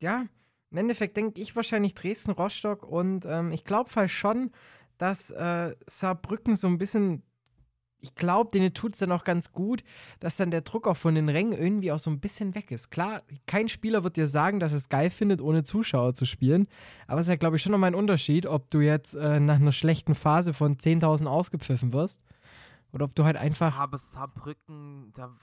ja, 0.00 0.20
ja 0.20 0.26
im 0.70 0.76
Endeffekt 0.76 1.16
denke 1.16 1.40
ich 1.40 1.56
wahrscheinlich 1.56 1.94
Dresden, 1.94 2.30
Rostock 2.30 2.84
und 2.84 3.26
ähm, 3.26 3.50
ich 3.52 3.64
glaube 3.64 3.90
halt 3.94 4.10
schon, 4.10 4.52
dass 4.98 5.30
äh, 5.30 5.74
Saarbrücken 5.86 6.54
so 6.54 6.68
ein 6.68 6.78
bisschen 6.78 7.22
ich 8.00 8.14
glaube, 8.14 8.50
denen 8.50 8.72
tut 8.74 8.94
es 8.94 8.98
dann 8.98 9.12
auch 9.12 9.24
ganz 9.24 9.52
gut, 9.52 9.82
dass 10.20 10.36
dann 10.36 10.50
der 10.50 10.62
Druck 10.62 10.86
auch 10.86 10.96
von 10.96 11.14
den 11.14 11.28
Rängen 11.28 11.52
irgendwie 11.52 11.92
auch 11.92 11.98
so 11.98 12.10
ein 12.10 12.20
bisschen 12.20 12.54
weg 12.54 12.70
ist. 12.70 12.90
Klar, 12.90 13.22
kein 13.46 13.68
Spieler 13.68 14.04
wird 14.04 14.16
dir 14.16 14.26
sagen, 14.26 14.60
dass 14.60 14.72
es 14.72 14.88
geil 14.88 15.10
findet, 15.10 15.40
ohne 15.40 15.64
Zuschauer 15.64 16.14
zu 16.14 16.24
spielen. 16.24 16.66
Aber 17.06 17.20
es 17.20 17.26
ist 17.26 17.30
ja, 17.30 17.36
glaube 17.36 17.56
ich, 17.56 17.62
schon 17.62 17.72
nochmal 17.72 17.90
ein 17.90 17.94
Unterschied, 17.94 18.46
ob 18.46 18.70
du 18.70 18.80
jetzt 18.80 19.14
äh, 19.14 19.40
nach 19.40 19.56
einer 19.56 19.72
schlechten 19.72 20.14
Phase 20.14 20.54
von 20.54 20.76
10.000 20.76 21.26
ausgepfiffen 21.26 21.92
wirst 21.92 22.22
oder 22.92 23.04
ob 23.04 23.14
du 23.14 23.24
halt 23.24 23.36
einfach. 23.36 23.76
Aber 23.78 23.98
Saarbrücken, 23.98 25.12
da, 25.14 25.34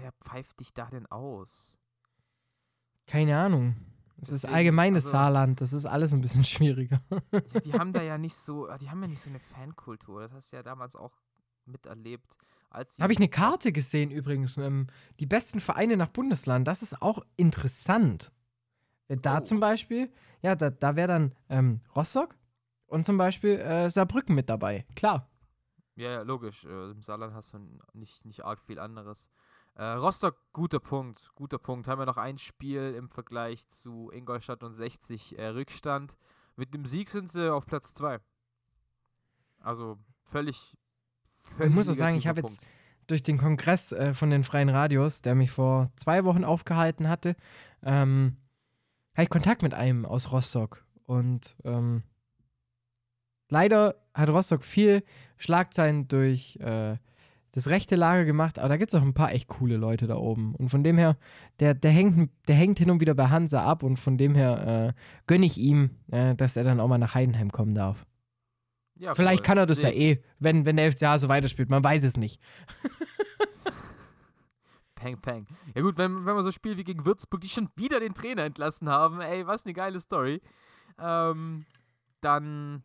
wer 0.00 0.12
pfeift 0.12 0.60
dich 0.60 0.74
da 0.74 0.86
denn 0.86 1.06
aus? 1.06 1.78
Keine 3.06 3.36
Ahnung. 3.36 3.76
Es 4.20 4.30
ist 4.30 4.44
allgemeines 4.44 5.06
also, 5.06 5.16
Saarland, 5.16 5.60
das 5.60 5.72
ist 5.72 5.84
alles 5.84 6.12
ein 6.12 6.20
bisschen 6.20 6.44
schwieriger. 6.44 7.00
Ja, 7.32 7.60
die 7.60 7.72
haben 7.72 7.92
da 7.92 8.02
ja 8.02 8.18
nicht 8.18 8.36
so, 8.36 8.68
die 8.80 8.88
haben 8.88 9.02
ja 9.02 9.08
nicht 9.08 9.20
so 9.20 9.28
eine 9.28 9.40
Fankultur. 9.40 10.22
Das 10.22 10.32
hast 10.32 10.52
du 10.52 10.56
ja 10.56 10.62
damals 10.62 10.94
auch 10.94 11.12
miterlebt. 11.66 12.36
Habe 12.70 13.12
ich 13.12 13.18
eine 13.18 13.28
Karte 13.28 13.70
gesehen 13.70 14.10
übrigens. 14.10 14.56
Ähm, 14.56 14.86
die 15.20 15.26
besten 15.26 15.60
Vereine 15.60 15.96
nach 15.96 16.08
Bundesland. 16.08 16.66
Das 16.66 16.82
ist 16.82 17.02
auch 17.02 17.22
interessant. 17.36 18.32
Da 19.08 19.38
oh. 19.38 19.40
zum 19.42 19.60
Beispiel, 19.60 20.10
ja, 20.40 20.54
da, 20.54 20.70
da 20.70 20.96
wäre 20.96 21.08
dann 21.08 21.34
ähm, 21.50 21.80
Rostock 21.94 22.36
und 22.86 23.04
zum 23.04 23.18
Beispiel 23.18 23.58
äh, 23.58 23.90
Saarbrücken 23.90 24.34
mit 24.34 24.48
dabei. 24.48 24.86
Klar. 24.96 25.28
Ja, 25.96 26.10
ja 26.10 26.22
logisch. 26.22 26.64
Äh, 26.64 26.90
Im 26.90 27.02
Saarland 27.02 27.34
hast 27.34 27.52
du 27.52 27.58
nicht, 27.92 28.24
nicht 28.24 28.44
arg 28.44 28.60
viel 28.60 28.78
anderes. 28.78 29.28
Äh, 29.74 29.84
Rostock, 29.84 30.36
guter 30.52 30.80
Punkt. 30.80 31.30
Guter 31.34 31.58
Punkt. 31.58 31.88
Haben 31.88 32.00
wir 32.00 32.06
noch 32.06 32.16
ein 32.16 32.38
Spiel 32.38 32.94
im 32.96 33.08
Vergleich 33.08 33.66
zu 33.68 34.10
Ingolstadt 34.12 34.62
und 34.62 34.74
60 34.74 35.38
äh, 35.38 35.48
Rückstand. 35.48 36.16
Mit 36.56 36.74
dem 36.74 36.84
Sieg 36.84 37.10
sind 37.10 37.30
sie 37.30 37.52
auf 37.52 37.66
Platz 37.66 37.94
2. 37.94 38.20
Also 39.60 39.98
völlig, 40.24 40.76
ich 41.60 41.70
muss 41.70 41.88
auch 41.88 41.94
sagen, 41.94 42.16
ich 42.16 42.26
habe 42.26 42.40
jetzt 42.40 42.64
durch 43.06 43.22
den 43.22 43.38
Kongress 43.38 43.92
äh, 43.92 44.14
von 44.14 44.30
den 44.30 44.44
Freien 44.44 44.68
Radios, 44.68 45.22
der 45.22 45.34
mich 45.34 45.50
vor 45.50 45.90
zwei 45.96 46.24
Wochen 46.24 46.44
aufgehalten 46.44 47.08
hatte, 47.08 47.36
ähm, 47.82 48.36
habe 49.14 49.24
ich 49.24 49.30
Kontakt 49.30 49.62
mit 49.62 49.74
einem 49.74 50.06
aus 50.06 50.32
Rostock. 50.32 50.84
Und 51.04 51.56
ähm, 51.64 52.02
leider 53.50 53.96
hat 54.14 54.30
Rostock 54.30 54.64
viel 54.64 55.02
Schlagzeilen 55.36 56.08
durch 56.08 56.56
äh, 56.56 56.96
das 57.52 57.68
rechte 57.68 57.96
Lager 57.96 58.24
gemacht, 58.24 58.58
aber 58.58 58.70
da 58.70 58.76
gibt 58.78 58.92
es 58.92 58.98
auch 58.98 59.04
ein 59.04 59.12
paar 59.12 59.32
echt 59.32 59.46
coole 59.46 59.76
Leute 59.76 60.06
da 60.06 60.16
oben. 60.16 60.54
Und 60.54 60.70
von 60.70 60.82
dem 60.82 60.96
her, 60.96 61.18
der, 61.60 61.74
der, 61.74 61.90
hängt, 61.90 62.30
der 62.48 62.54
hängt 62.54 62.78
hin 62.78 62.90
und 62.90 63.00
wieder 63.00 63.14
bei 63.14 63.28
Hansa 63.28 63.62
ab 63.62 63.82
und 63.82 63.98
von 63.98 64.16
dem 64.16 64.34
her 64.34 64.94
äh, 64.96 65.00
gönne 65.26 65.44
ich 65.44 65.58
ihm, 65.58 65.90
äh, 66.10 66.34
dass 66.34 66.56
er 66.56 66.64
dann 66.64 66.80
auch 66.80 66.88
mal 66.88 66.98
nach 66.98 67.14
Heidenheim 67.14 67.52
kommen 67.52 67.74
darf. 67.74 68.06
Ja, 68.96 69.14
Vielleicht 69.14 69.40
voll. 69.40 69.46
kann 69.46 69.58
er 69.58 69.66
das 69.66 69.80
Sehe 69.80 69.90
ja 69.90 69.96
eh, 69.96 70.22
wenn, 70.38 70.66
wenn 70.66 70.76
der 70.76 70.92
FCA 70.92 71.18
so 71.18 71.28
weiterspielt. 71.28 71.70
Man 71.70 71.82
weiß 71.82 72.04
es 72.04 72.16
nicht. 72.16 72.40
peng, 74.94 75.20
peng. 75.20 75.46
Ja 75.74 75.82
gut, 75.82 75.98
wenn, 75.98 76.26
wenn 76.26 76.34
man 76.34 76.44
so 76.44 76.50
spielt 76.50 76.78
wie 76.78 76.84
gegen 76.84 77.04
Würzburg, 77.04 77.40
die 77.40 77.48
schon 77.48 77.68
wieder 77.74 78.00
den 78.00 78.14
Trainer 78.14 78.44
entlassen 78.44 78.88
haben, 78.88 79.20
ey, 79.20 79.46
was 79.46 79.64
eine 79.64 79.74
geile 79.74 80.00
Story. 80.00 80.40
Ähm, 80.98 81.64
dann 82.20 82.84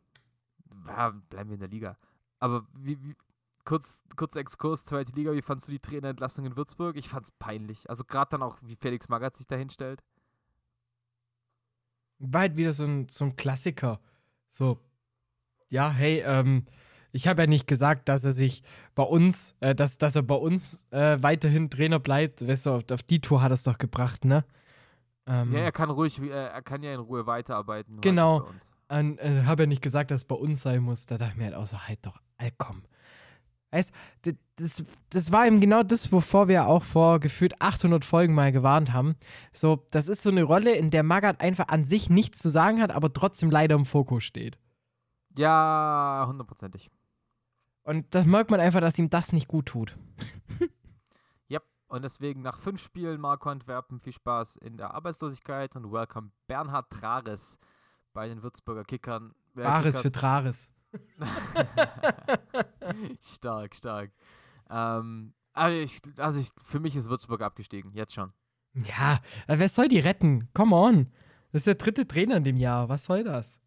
ja, 0.88 1.10
bleiben 1.30 1.50
wir 1.50 1.56
in 1.56 1.60
der 1.60 1.70
Liga. 1.70 1.98
Aber 2.40 2.66
wie, 2.74 3.02
wie, 3.04 3.16
kurz, 3.66 4.04
kurz 4.16 4.36
Exkurs, 4.36 4.84
zweite 4.84 5.14
Liga, 5.14 5.34
wie 5.34 5.42
fandst 5.42 5.68
du 5.68 5.72
die 5.72 5.80
Trainerentlassung 5.80 6.46
in 6.46 6.56
Würzburg? 6.56 6.96
Ich 6.98 7.10
fand's 7.10 7.32
peinlich. 7.32 7.90
Also 7.90 8.04
gerade 8.04 8.30
dann 8.32 8.44
auch, 8.44 8.58
wie 8.62 8.76
Felix 8.76 9.10
Magath 9.10 9.36
sich 9.36 9.48
da 9.48 9.56
hinstellt. 9.56 10.04
War 12.20 12.42
halt 12.42 12.58
wieder 12.58 12.74
so 12.74 12.86
ein, 12.86 13.10
so 13.10 13.26
ein 13.26 13.36
Klassiker. 13.36 14.00
So, 14.50 14.80
ja, 15.70 15.92
hey, 15.92 16.24
ähm, 16.26 16.66
ich 17.12 17.28
habe 17.28 17.44
ja 17.44 17.48
nicht 17.48 17.68
gesagt, 17.68 18.10
dass 18.10 18.24
er 18.24 18.32
sich 18.32 18.64
bei 18.96 19.04
uns, 19.04 19.56
äh, 19.60 19.74
dass, 19.74 19.98
dass 19.98 20.16
er 20.16 20.24
bei 20.24 20.36
uns 20.36 20.86
äh, 20.92 21.18
weiterhin 21.22 21.70
Trainer 21.70 22.00
bleibt. 22.00 22.48
Weißt 22.48 22.66
du, 22.66 22.72
auf, 22.72 22.84
auf 22.92 23.04
die 23.04 23.22
Tour 23.22 23.42
hat 23.42 23.52
er 23.52 23.56
es 23.56 23.64
doch 23.64 23.78
gebracht, 23.78 24.26
ne? 24.26 24.46
Ähm, 25.26 25.54
ja, 25.54 25.60
er 25.60 25.72
kann 25.72 25.90
ruhig, 25.90 26.22
äh, 26.22 26.30
er 26.30 26.62
kann 26.62 26.84
ja 26.84 26.94
in 26.94 27.00
Ruhe 27.00 27.26
weiterarbeiten. 27.26 28.02
Genau. 28.02 28.48
Halt 28.90 29.20
äh, 29.20 29.44
habe 29.44 29.64
ja 29.64 29.68
nicht 29.68 29.82
gesagt, 29.82 30.12
dass 30.12 30.22
es 30.22 30.26
bei 30.26 30.36
uns 30.36 30.62
sein 30.62 30.82
muss. 30.82 31.06
Da 31.06 31.18
dachte 31.18 31.34
ich 31.34 31.38
mir 31.38 31.46
halt 31.46 31.56
auch 31.56 31.68
so, 31.68 31.78
halt 31.80 32.00
doch, 32.06 32.20
ey, 32.38 32.52
komm. 32.58 32.84
Weißt 33.72 33.94
das, 34.56 34.84
das 35.10 35.32
war 35.32 35.46
eben 35.46 35.60
genau 35.60 35.84
das, 35.84 36.12
wovor 36.12 36.48
wir 36.48 36.68
auch 36.68 36.84
vor 36.84 37.20
gefühlt 37.20 37.62
800 37.62 38.06
Folgen 38.06 38.34
mal 38.34 38.52
gewarnt 38.54 38.94
haben. 38.94 39.16
So, 39.52 39.86
das 39.92 40.08
ist 40.08 40.24
so 40.24 40.30
eine 40.30 40.44
Rolle, 40.44 40.74
in 40.74 40.90
der 40.90 41.04
Magath 41.04 41.42
einfach 41.42 41.68
an 41.68 41.84
sich 41.84 42.10
nichts 42.10 42.40
zu 42.40 42.50
sagen 42.50 42.82
hat, 42.82 42.92
aber 42.92 43.12
trotzdem 43.12 43.52
leider 43.52 43.76
im 43.76 43.86
Fokus 43.86 44.24
steht. 44.24 44.58
Ja, 45.38 46.26
hundertprozentig. 46.28 46.90
Und 47.84 48.14
das 48.14 48.26
merkt 48.26 48.52
man 48.52 48.60
einfach, 48.60 48.82
dass 48.82 48.98
ihm 48.98 49.10
das 49.10 49.32
nicht 49.32 49.48
gut 49.48 49.68
tut. 49.68 49.98
ja, 51.48 51.60
und 51.88 52.04
deswegen 52.04 52.42
nach 52.42 52.60
fünf 52.60 52.82
Spielen 52.82 53.22
Marco 53.22 53.50
Antwerpen 53.50 54.00
viel 54.00 54.14
Spaß 54.14 54.58
in 54.58 54.78
der 54.78 54.94
Arbeitslosigkeit 54.94 55.76
und 55.76 55.92
welcome 55.92 56.32
Bernhard 56.48 56.90
Trares 56.90 57.58
bei 58.14 58.28
den 58.28 58.44
Würzburger 58.44 58.84
Kickern. 58.84 59.34
Trares 59.56 60.00
für 60.00 60.12
Trares. 60.12 60.72
stark, 63.22 63.76
stark. 63.76 64.12
Ähm, 64.70 65.34
also, 65.54 65.78
ich, 65.78 66.02
also 66.18 66.40
ich, 66.40 66.50
für 66.64 66.80
mich 66.80 66.96
ist 66.96 67.10
Würzburg 67.10 67.42
abgestiegen, 67.42 67.94
jetzt 67.94 68.14
schon. 68.14 68.34
Ja, 68.74 69.20
wer 69.48 69.70
soll 69.70 69.88
die 69.88 70.00
retten? 70.00 70.50
Come 70.54 70.76
on. 70.76 71.12
Das 71.52 71.62
ist 71.62 71.68
der 71.68 71.76
dritte 71.76 72.08
Trainer 72.08 72.38
in 72.38 72.44
dem 72.44 72.58
Jahr. 72.58 72.90
Was 72.90 73.06
soll 73.06 73.24
das? 73.24 73.60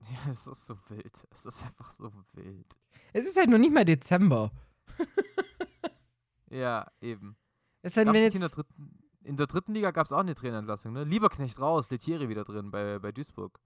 Ja, 0.10 0.30
es 0.30 0.46
ist 0.46 0.66
so 0.66 0.76
wild. 0.88 1.26
Es 1.30 1.46
ist 1.46 1.64
einfach 1.64 1.90
so 1.90 2.10
wild. 2.32 2.76
Es 3.12 3.26
ist 3.26 3.36
halt 3.36 3.50
noch 3.50 3.58
nicht 3.58 3.72
mal 3.72 3.84
Dezember. 3.84 4.50
ja, 6.50 6.90
eben. 7.00 7.36
Es 7.82 7.96
wenn 7.96 8.14
jetzt 8.14 8.34
in, 8.34 8.40
der 8.40 8.50
dritten, 8.50 8.98
in 9.22 9.36
der 9.36 9.46
dritten 9.46 9.74
Liga 9.74 9.90
gab 9.90 10.06
es 10.06 10.12
auch 10.12 10.20
eine 10.20 10.34
Trainerentlassung, 10.34 10.92
ne? 10.92 11.04
Lieberknecht 11.04 11.58
raus, 11.60 11.90
Letieri 11.90 12.28
wieder 12.28 12.44
drin 12.44 12.70
bei, 12.70 12.98
bei 12.98 13.12
Duisburg. 13.12 13.60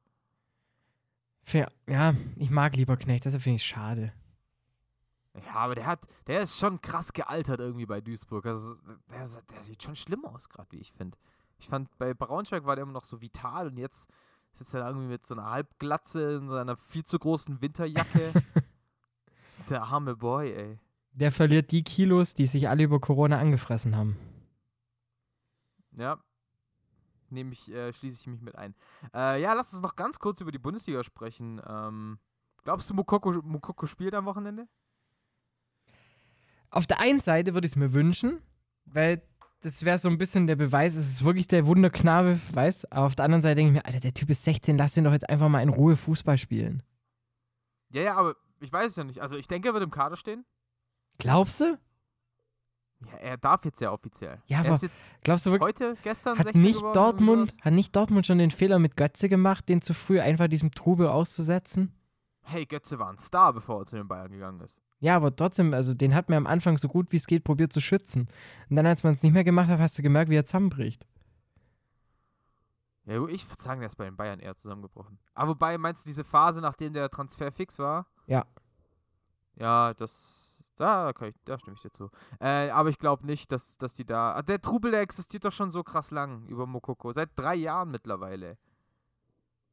Ja, 1.48 1.68
ja, 1.88 2.14
ich 2.36 2.50
mag 2.50 2.76
Lieberknecht, 2.76 3.24
deshalb 3.24 3.42
finde 3.42 3.56
ich 3.56 3.62
es 3.62 3.66
schade. 3.66 4.12
Ja, 5.46 5.54
aber 5.54 5.74
der 5.74 5.86
hat, 5.86 6.06
der 6.26 6.40
ist 6.40 6.58
schon 6.58 6.80
krass 6.80 7.12
gealtert 7.12 7.60
irgendwie 7.60 7.86
bei 7.86 8.00
Duisburg. 8.00 8.46
Also, 8.46 8.76
der, 9.10 9.26
der 9.50 9.62
sieht 9.62 9.82
schon 9.82 9.96
schlimm 9.96 10.24
aus, 10.24 10.48
gerade 10.48 10.70
wie 10.70 10.78
ich 10.78 10.92
finde. 10.92 11.18
Ich 11.58 11.68
fand, 11.68 11.96
bei 11.98 12.14
Braunschweig 12.14 12.64
war 12.64 12.76
der 12.76 12.84
immer 12.84 12.92
noch 12.92 13.04
so 13.04 13.20
vital 13.20 13.66
und 13.68 13.76
jetzt 13.76 14.08
Sitzt 14.54 14.74
er 14.74 14.86
irgendwie 14.86 15.08
mit 15.08 15.26
so 15.26 15.34
einer 15.34 15.50
Halbglatze 15.50 16.36
in 16.36 16.48
seiner 16.48 16.76
viel 16.76 17.04
zu 17.04 17.18
großen 17.18 17.60
Winterjacke. 17.60 18.32
Der 19.68 19.82
arme 19.82 20.16
Boy, 20.16 20.52
ey. 20.52 20.78
Der 21.12 21.32
verliert 21.32 21.70
die 21.70 21.82
Kilos, 21.82 22.34
die 22.34 22.46
sich 22.46 22.68
alle 22.68 22.84
über 22.84 23.00
Corona 23.00 23.38
angefressen 23.38 23.96
haben. 23.96 24.16
Ja. 25.92 26.18
Nehme 27.30 27.52
ich, 27.52 27.72
äh, 27.72 27.92
schließe 27.92 28.20
ich 28.20 28.26
mich 28.26 28.40
mit 28.40 28.56
ein. 28.56 28.74
Äh, 29.14 29.40
ja, 29.40 29.54
lass 29.54 29.72
uns 29.72 29.82
noch 29.82 29.96
ganz 29.96 30.18
kurz 30.18 30.40
über 30.40 30.52
die 30.52 30.58
Bundesliga 30.58 31.02
sprechen. 31.02 31.60
Ähm, 31.66 32.18
glaubst 32.62 32.90
du, 32.90 32.94
Mukoko, 32.94 33.32
Mukoko 33.42 33.86
spielt 33.86 34.14
am 34.14 34.26
Wochenende? 34.26 34.68
Auf 36.70 36.86
der 36.86 37.00
einen 37.00 37.20
Seite 37.20 37.54
würde 37.54 37.66
ich 37.66 37.72
es 37.72 37.76
mir 37.76 37.92
wünschen, 37.92 38.42
weil 38.84 39.22
das 39.64 39.84
wäre 39.84 39.96
so 39.96 40.10
ein 40.10 40.18
bisschen 40.18 40.46
der 40.46 40.56
Beweis, 40.56 40.94
es 40.94 41.10
ist 41.10 41.24
wirklich 41.24 41.48
der 41.48 41.66
Wunderknabe, 41.66 42.38
weiß. 42.52 42.92
Aber 42.92 43.06
auf 43.06 43.14
der 43.14 43.24
anderen 43.24 43.40
Seite 43.40 43.56
denke 43.56 43.70
ich 43.70 43.74
mir, 43.74 43.86
Alter, 43.86 44.00
der 44.00 44.12
Typ 44.12 44.28
ist 44.28 44.44
16, 44.44 44.76
lass 44.76 44.92
den 44.92 45.04
doch 45.04 45.12
jetzt 45.12 45.28
einfach 45.28 45.48
mal 45.48 45.62
in 45.62 45.70
Ruhe 45.70 45.96
Fußball 45.96 46.36
spielen. 46.36 46.82
Ja, 47.90 48.02
ja, 48.02 48.16
aber 48.16 48.36
ich 48.60 48.70
weiß 48.70 48.88
es 48.88 48.96
ja 48.96 49.04
nicht. 49.04 49.22
Also 49.22 49.36
ich 49.36 49.48
denke, 49.48 49.68
er 49.68 49.74
wird 49.74 49.82
im 49.82 49.90
Kader 49.90 50.16
stehen. 50.16 50.44
Glaubst 51.16 51.60
du? 51.60 51.78
Ja, 53.06 53.16
er 53.18 53.36
darf 53.38 53.64
jetzt 53.64 53.80
ja 53.80 53.90
offiziell. 53.90 54.42
Ja, 54.46 54.62
er 54.62 54.72
aber 54.72 54.88
Glaubst 55.22 55.46
du 55.46 55.50
wirklich, 55.50 55.66
heute, 55.66 55.96
gestern, 56.02 56.38
hat 56.38 56.44
16 56.44 56.60
nicht, 56.60 56.78
geworden, 56.78 56.94
Dortmund, 56.94 57.56
hat 57.62 57.72
nicht 57.72 57.96
Dortmund 57.96 58.26
schon 58.26 58.38
den 58.38 58.50
Fehler 58.50 58.78
mit 58.78 58.96
Götze 58.96 59.30
gemacht, 59.30 59.68
den 59.68 59.80
zu 59.80 59.94
früh 59.94 60.20
einfach 60.20 60.48
diesem 60.48 60.72
Trubel 60.72 61.08
auszusetzen? 61.08 61.94
Hey, 62.42 62.66
Götze 62.66 62.98
war 62.98 63.08
ein 63.08 63.18
Star, 63.18 63.54
bevor 63.54 63.80
er 63.80 63.86
zu 63.86 63.96
den 63.96 64.08
Bayern 64.08 64.30
gegangen 64.30 64.60
ist. 64.60 64.82
Ja, 65.04 65.16
aber 65.16 65.36
trotzdem, 65.36 65.74
also 65.74 65.92
den 65.92 66.14
hat 66.14 66.30
man 66.30 66.38
am 66.38 66.46
Anfang 66.46 66.78
so 66.78 66.88
gut 66.88 67.12
wie 67.12 67.16
es 67.16 67.26
geht 67.26 67.44
probiert 67.44 67.74
zu 67.74 67.82
schützen. 67.82 68.26
Und 68.70 68.76
dann, 68.76 68.86
als 68.86 69.02
man 69.02 69.12
es 69.12 69.22
nicht 69.22 69.34
mehr 69.34 69.44
gemacht 69.44 69.68
hat, 69.68 69.78
hast 69.78 69.98
du 69.98 70.02
gemerkt, 70.02 70.30
wie 70.30 70.36
er 70.36 70.46
zusammenbricht. 70.46 71.06
Ja, 73.04 73.18
gut, 73.18 73.30
ich 73.30 73.46
würde 73.46 73.62
sagen, 73.62 73.80
der 73.80 73.88
ist 73.88 73.96
bei 73.96 74.06
den 74.06 74.16
Bayern 74.16 74.40
eher 74.40 74.54
zusammengebrochen. 74.54 75.18
Aber 75.34 75.50
wobei, 75.50 75.76
meinst 75.76 76.06
du 76.06 76.08
diese 76.08 76.24
Phase, 76.24 76.62
nachdem 76.62 76.94
der 76.94 77.10
Transfer 77.10 77.52
fix 77.52 77.78
war? 77.78 78.06
Ja. 78.26 78.46
Ja, 79.56 79.92
das, 79.92 80.58
da, 80.76 81.12
kann 81.12 81.28
ich, 81.28 81.34
da 81.44 81.58
stimme 81.58 81.76
ich 81.76 81.82
dir 81.82 81.90
zu. 81.90 82.08
Äh, 82.40 82.70
aber 82.70 82.88
ich 82.88 82.98
glaube 82.98 83.26
nicht, 83.26 83.52
dass, 83.52 83.76
dass 83.76 83.92
die 83.92 84.06
da, 84.06 84.36
ah, 84.36 84.40
der 84.40 84.62
Trubel, 84.62 84.90
der 84.90 85.02
existiert 85.02 85.44
doch 85.44 85.52
schon 85.52 85.68
so 85.70 85.82
krass 85.82 86.12
lang 86.12 86.46
über 86.46 86.64
Mokoko. 86.66 87.12
Seit 87.12 87.28
drei 87.36 87.56
Jahren 87.56 87.90
mittlerweile. 87.90 88.56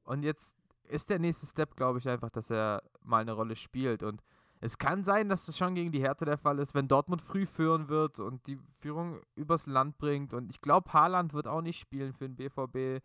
Und 0.03 0.23
jetzt 0.23 0.57
ist 0.89 1.09
der 1.09 1.19
nächste 1.19 1.47
Step, 1.47 1.77
glaube 1.77 1.99
ich, 1.99 2.09
einfach, 2.09 2.32
dass 2.32 2.49
er 2.49 2.84
mal 3.01 3.21
eine 3.21 3.32
Rolle 3.32 3.55
spielt. 3.55 4.03
Und 4.03 4.21
es 4.64 4.78
kann 4.78 5.03
sein, 5.03 5.28
dass 5.28 5.47
es 5.47 5.57
schon 5.57 5.74
gegen 5.74 5.91
die 5.91 6.03
Härte 6.03 6.24
der 6.24 6.38
Fall 6.38 6.59
ist, 6.59 6.76
wenn 6.76 6.88
Dortmund 6.88 7.22
früh 7.22 7.47
führen 7.47 7.89
wird 7.89 8.20
und 8.20 8.45
die 8.45 8.59
Führung 8.80 9.20
übers 9.36 9.66
Land 9.66 9.97
bringt. 9.97 10.36
Und 10.36 10.51
ich 10.51 10.62
glaube, 10.62 10.93
Haaland 10.93 11.34
wird 11.34 11.47
auch 11.47 11.62
nicht 11.62 11.80
spielen 11.80 12.14
für 12.14 12.30
den 12.30 12.36
BVB, 12.36 13.03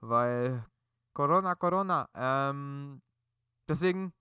weil 0.00 0.66
Corona, 1.14 1.54
Corona. 1.54 2.08
Ähm, 2.14 3.00
deswegen, 3.68 4.12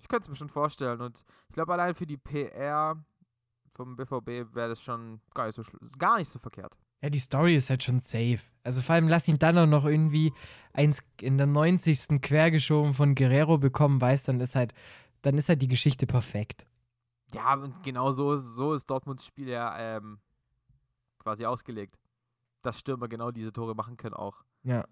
ich 0.00 0.06
könnte 0.06 0.26
es 0.26 0.28
mir 0.28 0.36
schon 0.36 0.48
vorstellen. 0.48 1.00
Und 1.00 1.24
ich 1.48 1.54
glaube, 1.54 1.72
allein 1.72 1.96
für 1.96 2.06
die 2.06 2.16
PR 2.16 2.96
vom 3.74 3.96
BVB 3.96 4.54
wäre 4.54 4.68
das 4.68 4.80
schon 4.80 5.20
gar 5.34 5.46
nicht, 5.46 5.56
so, 5.56 5.62
gar 5.98 6.18
nicht 6.18 6.28
so 6.28 6.38
verkehrt. 6.38 6.78
Ja, 7.00 7.10
die 7.10 7.18
Story 7.18 7.56
ist 7.56 7.70
halt 7.70 7.82
schon 7.82 8.00
safe. 8.00 8.40
Also 8.62 8.80
vor 8.80 8.94
allem 8.94 9.08
lass 9.08 9.28
ihn 9.28 9.38
dann 9.38 9.58
auch 9.58 9.66
noch 9.66 9.84
irgendwie 9.84 10.32
eins 10.72 11.02
in 11.20 11.36
der 11.36 11.46
90. 11.46 12.20
quergeschoben 12.20 12.94
von 12.94 13.14
Guerrero 13.14 13.58
bekommen, 13.58 14.00
weißt, 14.00 14.28
dann 14.28 14.40
ist 14.40 14.56
halt, 14.56 14.72
dann 15.22 15.36
ist 15.38 15.48
halt 15.48 15.62
die 15.62 15.68
Geschichte 15.68 16.06
perfekt. 16.06 16.66
Ja, 17.32 17.54
und 17.54 17.82
genau 17.82 18.10
so, 18.12 18.34
ist- 18.34 18.54
so 18.56 18.72
ist 18.74 18.86
Dortmunds 18.88 19.24
Spiel 19.26 19.48
ja 19.48 19.76
ähm, 19.78 20.18
quasi 21.18 21.44
ausgelegt. 21.46 21.98
Dass 22.62 22.78
Stürmer 22.78 23.06
genau 23.08 23.30
diese 23.30 23.52
Tore 23.52 23.74
machen 23.74 23.96
können 23.96 24.14
auch. 24.14 24.42
Ja. 24.62 24.84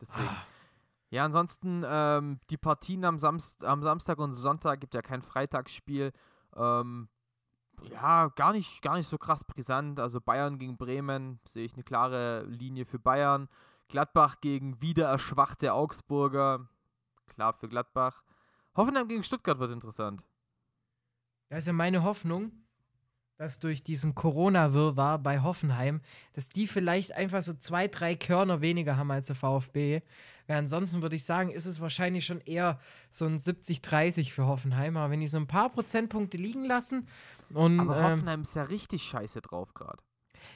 Deswegen. 0.00 0.28
Ja, 1.10 1.24
ansonsten 1.24 1.84
ähm, 1.86 2.40
die 2.50 2.56
Partien 2.56 3.04
am, 3.04 3.18
Samst 3.18 3.62
am 3.64 3.82
Samstag 3.82 4.18
und 4.18 4.32
Sonntag 4.32 4.80
gibt 4.80 4.94
ja 4.94 5.02
kein 5.02 5.22
Freitagsspiel. 5.22 6.12
Ähm, 6.56 7.08
ja, 7.90 8.28
gar 8.28 8.52
nicht, 8.52 8.80
gar 8.82 8.96
nicht 8.96 9.06
so 9.06 9.18
krass 9.18 9.44
brisant. 9.44 10.00
Also 10.00 10.20
Bayern 10.20 10.58
gegen 10.58 10.76
Bremen 10.78 11.38
sehe 11.46 11.64
ich 11.66 11.74
eine 11.74 11.84
klare 11.84 12.44
Linie 12.44 12.86
für 12.86 12.98
Bayern. 12.98 13.48
Gladbach 13.88 14.36
gegen 14.40 14.80
wieder 14.80 15.08
erschwachte 15.08 15.72
Augsburger. 15.74 16.68
Klar 17.26 17.52
für 17.52 17.68
Gladbach. 17.68 18.22
Hoffenheim 18.76 19.08
gegen 19.08 19.24
Stuttgart 19.24 19.58
wird 19.58 19.72
interessant. 19.72 20.24
Da 21.48 21.56
ist 21.56 21.66
ja 21.66 21.72
meine 21.72 22.02
Hoffnung, 22.02 22.52
dass 23.38 23.58
durch 23.58 23.82
diesen 23.82 24.14
Corona-Wirrwarr 24.14 25.18
bei 25.18 25.40
Hoffenheim, 25.42 26.00
dass 26.32 26.48
die 26.48 26.66
vielleicht 26.66 27.12
einfach 27.12 27.42
so 27.42 27.54
zwei, 27.54 27.86
drei 27.86 28.16
Körner 28.16 28.60
weniger 28.60 28.96
haben 28.96 29.10
als 29.10 29.26
der 29.26 29.36
VfB. 29.36 30.00
Weil 30.46 30.58
ansonsten 30.58 31.02
würde 31.02 31.16
ich 31.16 31.24
sagen, 31.24 31.50
ist 31.50 31.66
es 31.66 31.80
wahrscheinlich 31.80 32.24
schon 32.24 32.40
eher 32.40 32.78
so 33.10 33.26
ein 33.26 33.38
70-30 33.38 34.32
für 34.32 34.46
Hoffenheim. 34.46 34.96
Aber 34.96 35.10
wenn 35.10 35.20
die 35.20 35.28
so 35.28 35.36
ein 35.36 35.46
paar 35.46 35.70
Prozentpunkte 35.70 36.36
liegen 36.36 36.64
lassen 36.64 37.08
und. 37.52 37.80
Aber 37.80 37.96
ähm, 37.98 38.04
Hoffenheim 38.04 38.42
ist 38.42 38.56
ja 38.56 38.64
richtig 38.64 39.02
scheiße 39.02 39.40
drauf 39.42 39.74
gerade. 39.74 39.98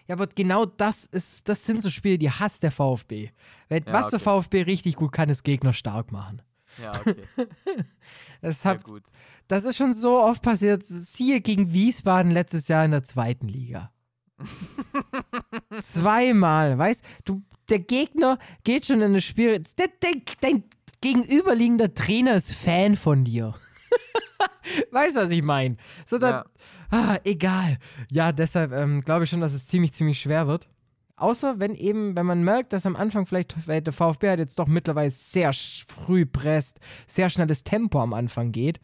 Ja, 0.07 0.15
aber 0.15 0.27
genau 0.29 0.67
das 0.67 1.07
ist, 1.07 1.49
das 1.49 1.67
sind 1.67 1.83
so 1.83 1.91
Spiele, 1.91 2.19
die 2.19 2.31
hasst 2.31 2.63
der 2.63 2.71
VfB. 2.71 3.31
Weil 3.69 3.83
Ja, 3.87 3.93
was 3.93 4.11
der 4.11 4.21
okay. 4.21 4.43
VfB 4.43 4.63
richtig 4.63 4.97
gut 4.97 5.13
kann, 5.13 5.29
ist 5.29 5.43
Gegner 5.43 5.73
stark 5.73 6.13
machen. 6.13 6.43
Ja, 6.81 6.93
okay. 6.93 7.17
Das, 8.43 8.63
Sehr 8.63 8.71
hat, 8.73 8.85
gut. 8.85 9.03
das 9.49 9.65
ist 9.65 9.77
schon 9.77 9.93
so 9.93 10.19
oft 10.19 10.41
passiert. 10.41 10.83
Siehe 10.83 11.43
gegen 11.43 11.75
Wiesbaden 11.75 12.31
letztes 12.31 12.69
Jahr 12.69 12.87
in 12.87 12.91
der 12.91 13.05
zweiten 13.05 13.49
Liga. 13.49 13.93
Zweimal, 15.81 16.79
weißt 16.79 17.05
du, 17.27 17.43
der 17.69 17.81
Gegner 17.81 18.39
geht 18.65 18.87
schon 18.87 19.03
in 19.03 19.13
das 19.13 19.25
Spiel. 19.25 19.63
Der, 19.79 19.89
dein 20.41 20.65
gegenüberliegender 21.03 21.93
Trainer 21.95 22.35
ist 22.37 22.53
Fan 22.53 22.97
von 22.97 23.25
dir. 23.25 23.55
weißt 24.91 25.17
du, 25.17 25.21
was 25.21 25.31
ich 25.31 25.43
meine? 25.43 25.77
So, 26.07 26.19
dann, 26.19 26.31
Ja. 26.31 26.45
Ah, 26.91 27.19
egal. 27.23 27.79
Ja, 28.11 28.33
deshalb 28.33 28.73
ähm, 28.73 29.03
glaube 29.03 29.25
ich 29.25 29.31
schon, 29.31 29.41
dass 29.41 29.55
es 29.55 29.67
ziemlich, 29.67 29.93
ziemlich 29.93 30.21
schwer 30.21 30.49
wird. 30.49 30.69
Außer 31.21 31.61
wenn 31.61 31.75
eben, 31.75 32.17
wenn 32.17 32.25
man 32.25 32.43
merkt, 32.45 32.73
dass 32.73 32.87
am 32.87 32.97
Anfang 32.97 33.27
vielleicht, 33.27 33.55
der 33.69 33.93
VfB 33.93 34.31
hat 34.31 34.39
jetzt 34.39 34.59
doch 34.59 34.67
mittlerweile 34.67 35.11
sehr 35.11 35.53
früh 35.53 36.25
presst, 36.25 36.81
sehr 37.07 37.29
schnelles 37.29 37.63
Tempo 37.63 38.01
am 38.01 38.15
Anfang 38.15 38.53
geht, 38.53 38.81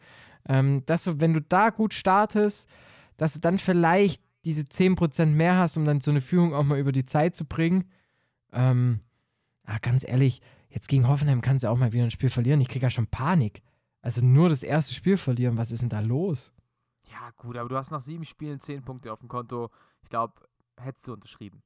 ähm, 0.47 0.83
dass 0.85 1.05
du, 1.05 1.19
wenn 1.19 1.33
du 1.33 1.41
da 1.41 1.71
gut 1.71 1.95
startest, 1.95 2.69
dass 3.17 3.33
du 3.33 3.39
dann 3.39 3.57
vielleicht 3.57 4.21
diese 4.45 4.61
10% 4.61 5.25
mehr 5.25 5.57
hast, 5.57 5.77
um 5.77 5.85
dann 5.85 5.99
so 5.99 6.11
eine 6.11 6.21
Führung 6.21 6.53
auch 6.53 6.63
mal 6.63 6.77
über 6.77 6.91
die 6.91 7.05
Zeit 7.05 7.35
zu 7.35 7.43
bringen. 7.43 7.85
Ähm, 8.53 8.99
ah, 9.63 9.79
ganz 9.81 10.07
ehrlich, 10.07 10.41
jetzt 10.69 10.89
gegen 10.89 11.07
Hoffenheim 11.07 11.41
kannst 11.41 11.63
du 11.63 11.71
auch 11.71 11.77
mal 11.77 11.91
wieder 11.91 12.03
ein 12.03 12.11
Spiel 12.11 12.29
verlieren. 12.29 12.61
Ich 12.61 12.69
kriege 12.69 12.85
ja 12.85 12.91
schon 12.91 13.07
Panik. 13.07 13.63
Also 14.03 14.23
nur 14.23 14.47
das 14.47 14.61
erste 14.61 14.93
Spiel 14.93 15.17
verlieren, 15.17 15.57
was 15.57 15.71
ist 15.71 15.81
denn 15.81 15.89
da 15.89 16.01
los? 16.01 16.53
Ja, 17.05 17.31
gut, 17.35 17.57
aber 17.57 17.67
du 17.67 17.77
hast 17.77 17.89
nach 17.89 18.01
sieben 18.01 18.25
Spielen 18.25 18.59
zehn 18.59 18.83
Punkte 18.83 19.11
auf 19.11 19.21
dem 19.21 19.27
Konto. 19.27 19.71
Ich 20.03 20.09
glaube, 20.09 20.35
hättest 20.79 21.07
du 21.07 21.13
unterschrieben. 21.13 21.63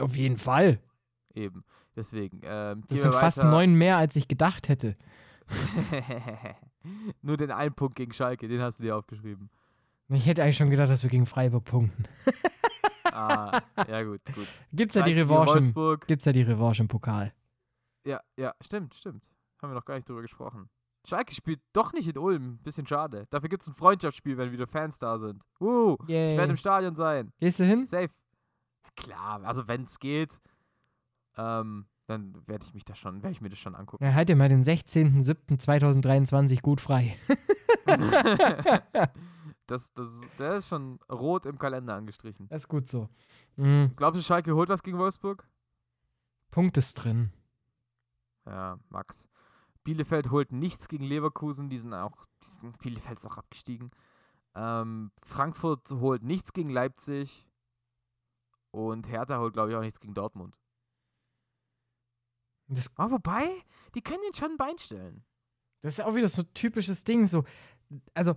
Auf 0.00 0.16
jeden 0.16 0.36
Fall. 0.36 0.80
Eben. 1.34 1.64
Deswegen. 1.94 2.40
Ähm, 2.42 2.84
Das 2.88 3.02
sind 3.02 3.14
fast 3.14 3.42
neun 3.42 3.74
mehr, 3.74 3.96
als 3.96 4.16
ich 4.16 4.28
gedacht 4.28 4.68
hätte. 4.68 4.96
Nur 7.22 7.36
den 7.36 7.50
einen 7.50 7.74
Punkt 7.74 7.96
gegen 7.96 8.12
Schalke, 8.12 8.48
den 8.48 8.60
hast 8.60 8.78
du 8.78 8.84
dir 8.84 8.96
aufgeschrieben. 8.96 9.50
Ich 10.08 10.26
hätte 10.26 10.42
eigentlich 10.42 10.56
schon 10.56 10.70
gedacht, 10.70 10.90
dass 10.90 11.02
wir 11.02 11.10
gegen 11.10 11.26
Freiburg 11.26 11.64
punkten. 11.64 12.04
Ah, 13.12 13.62
ja, 13.88 14.02
gut, 14.02 14.20
gut. 14.34 14.46
Gibt's 14.72 14.94
ja 14.94 15.02
die 15.02 15.14
Revanche 15.14 15.58
im, 15.58 16.00
gibt's 16.06 16.26
ja 16.26 16.32
die 16.32 16.42
Revanche 16.42 16.82
im 16.82 16.88
Pokal. 16.88 17.32
Ja, 18.04 18.20
ja, 18.36 18.54
stimmt, 18.60 18.94
stimmt. 18.94 19.26
Haben 19.62 19.70
wir 19.70 19.74
noch 19.74 19.86
gar 19.86 19.94
nicht 19.94 20.06
drüber 20.06 20.20
gesprochen. 20.20 20.68
Schalke 21.06 21.34
spielt 21.34 21.60
doch 21.72 21.94
nicht 21.94 22.08
in 22.08 22.18
Ulm. 22.18 22.58
Bisschen 22.58 22.86
schade. 22.86 23.26
Dafür 23.30 23.48
gibt 23.48 23.62
es 23.62 23.68
ein 23.68 23.74
Freundschaftsspiel, 23.74 24.36
wenn 24.36 24.52
wieder 24.52 24.66
Fans 24.66 24.98
da 24.98 25.18
sind. 25.18 25.42
Uh, 25.60 25.96
ich 26.02 26.08
Yay. 26.10 26.36
werde 26.36 26.50
im 26.50 26.56
Stadion 26.58 26.94
sein. 26.94 27.32
Gehst 27.40 27.58
du 27.60 27.64
hin? 27.64 27.86
Safe. 27.86 28.10
Klar, 28.96 29.44
also 29.44 29.68
wenn 29.68 29.84
es 29.84 29.98
geht, 29.98 30.40
ähm, 31.36 31.86
dann 32.06 32.34
werde 32.46 32.64
ich 32.64 32.74
mich 32.74 32.84
da 32.84 32.94
schon, 32.94 33.22
werde 33.22 33.32
ich 33.32 33.40
mir 33.40 33.48
das 33.48 33.58
schon 33.58 33.74
angucken. 33.74 34.04
Ja, 34.04 34.14
halt 34.14 34.28
dir 34.28 34.36
mal 34.36 34.48
den 34.48 34.62
16.07.2023 34.62 36.62
gut 36.62 36.80
frei. 36.80 37.18
das, 39.66 39.92
das, 39.92 40.08
der 40.38 40.54
ist 40.54 40.68
schon 40.68 41.00
rot 41.10 41.46
im 41.46 41.58
Kalender 41.58 41.94
angestrichen. 41.94 42.48
Das 42.48 42.62
ist 42.62 42.68
gut 42.68 42.88
so. 42.88 43.08
Mhm. 43.56 43.92
Glaubst 43.96 44.20
du, 44.20 44.24
Schalke 44.24 44.54
holt 44.54 44.68
was 44.68 44.82
gegen 44.82 44.98
Wolfsburg? 44.98 45.44
Punkt 46.50 46.76
ist 46.76 46.94
drin. 46.94 47.32
Ja, 48.46 48.78
Max. 48.88 49.28
Bielefeld 49.82 50.30
holt 50.30 50.52
nichts 50.52 50.88
gegen 50.88 51.04
Leverkusen, 51.04 51.68
die 51.68 51.78
sind 51.78 51.94
auch, 51.94 52.24
die 52.42 52.48
sind, 52.48 52.78
Bielefeld 52.78 53.18
ist 53.18 53.26
auch 53.26 53.36
abgestiegen. 53.36 53.90
Ähm, 54.54 55.10
Frankfurt 55.22 55.90
holt 55.90 56.22
nichts 56.22 56.52
gegen 56.52 56.70
Leipzig. 56.70 57.46
Und 58.70 59.08
Hertha 59.08 59.38
holt, 59.38 59.54
glaube 59.54 59.70
ich, 59.70 59.76
auch 59.76 59.80
nichts 59.80 60.00
gegen 60.00 60.14
Dortmund. 60.14 60.56
Das, 62.68 62.90
Aber 62.96 63.12
wobei, 63.12 63.44
die 63.94 64.02
können 64.02 64.20
den 64.26 64.34
schon 64.34 64.52
ein 64.52 64.56
Bein 64.56 64.78
stellen. 64.78 65.24
das 65.82 65.94
ist 65.94 66.04
auch 66.04 66.14
wieder 66.14 66.28
so 66.28 66.42
ein 66.42 66.52
typisches 66.54 67.04
Ding. 67.04 67.26
So, 67.26 67.44
also 68.14 68.34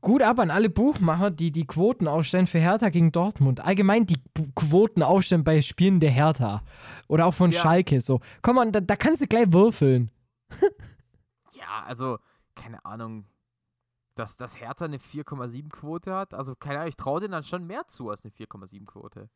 gut 0.00 0.22
ab 0.22 0.40
an 0.40 0.50
alle 0.50 0.68
Buchmacher, 0.68 1.30
die 1.30 1.52
die 1.52 1.66
Quoten 1.66 2.08
aufstellen 2.08 2.46
für 2.48 2.58
Hertha 2.58 2.88
gegen 2.88 3.12
Dortmund. 3.12 3.60
Allgemein 3.60 4.06
die 4.06 4.18
Bu- 4.34 4.50
Quoten 4.54 5.02
aufstellen 5.04 5.44
bei 5.44 5.62
Spielen 5.62 6.00
der 6.00 6.10
Hertha. 6.10 6.62
Oder 7.06 7.26
auch 7.26 7.34
von 7.34 7.52
Ja. 7.52 7.60
Schalke. 7.60 8.00
So, 8.00 8.20
komm 8.42 8.56
mal, 8.56 8.72
da, 8.72 8.80
da 8.80 8.96
kannst 8.96 9.22
du 9.22 9.26
gleich 9.26 9.52
würfeln. 9.52 10.10
Ja, 11.54 11.82
also, 11.84 12.18
keine 12.54 12.82
Ahnung, 12.84 13.26
dass, 14.18 14.36
dass 14.36 14.60
Hertha 14.60 14.84
eine 14.84 14.98
4,7 14.98 15.68
Quote 15.70 16.14
hat. 16.14 16.34
Also, 16.34 16.54
keine 16.56 16.78
Ahnung, 16.78 16.88
ich 16.88 16.96
traue 16.96 17.20
denen 17.20 17.32
dann 17.32 17.44
schon 17.44 17.66
mehr 17.66 17.86
zu 17.88 18.10
als 18.10 18.24
eine 18.24 18.32
4,7 18.32 18.84
Quote. 18.84 19.28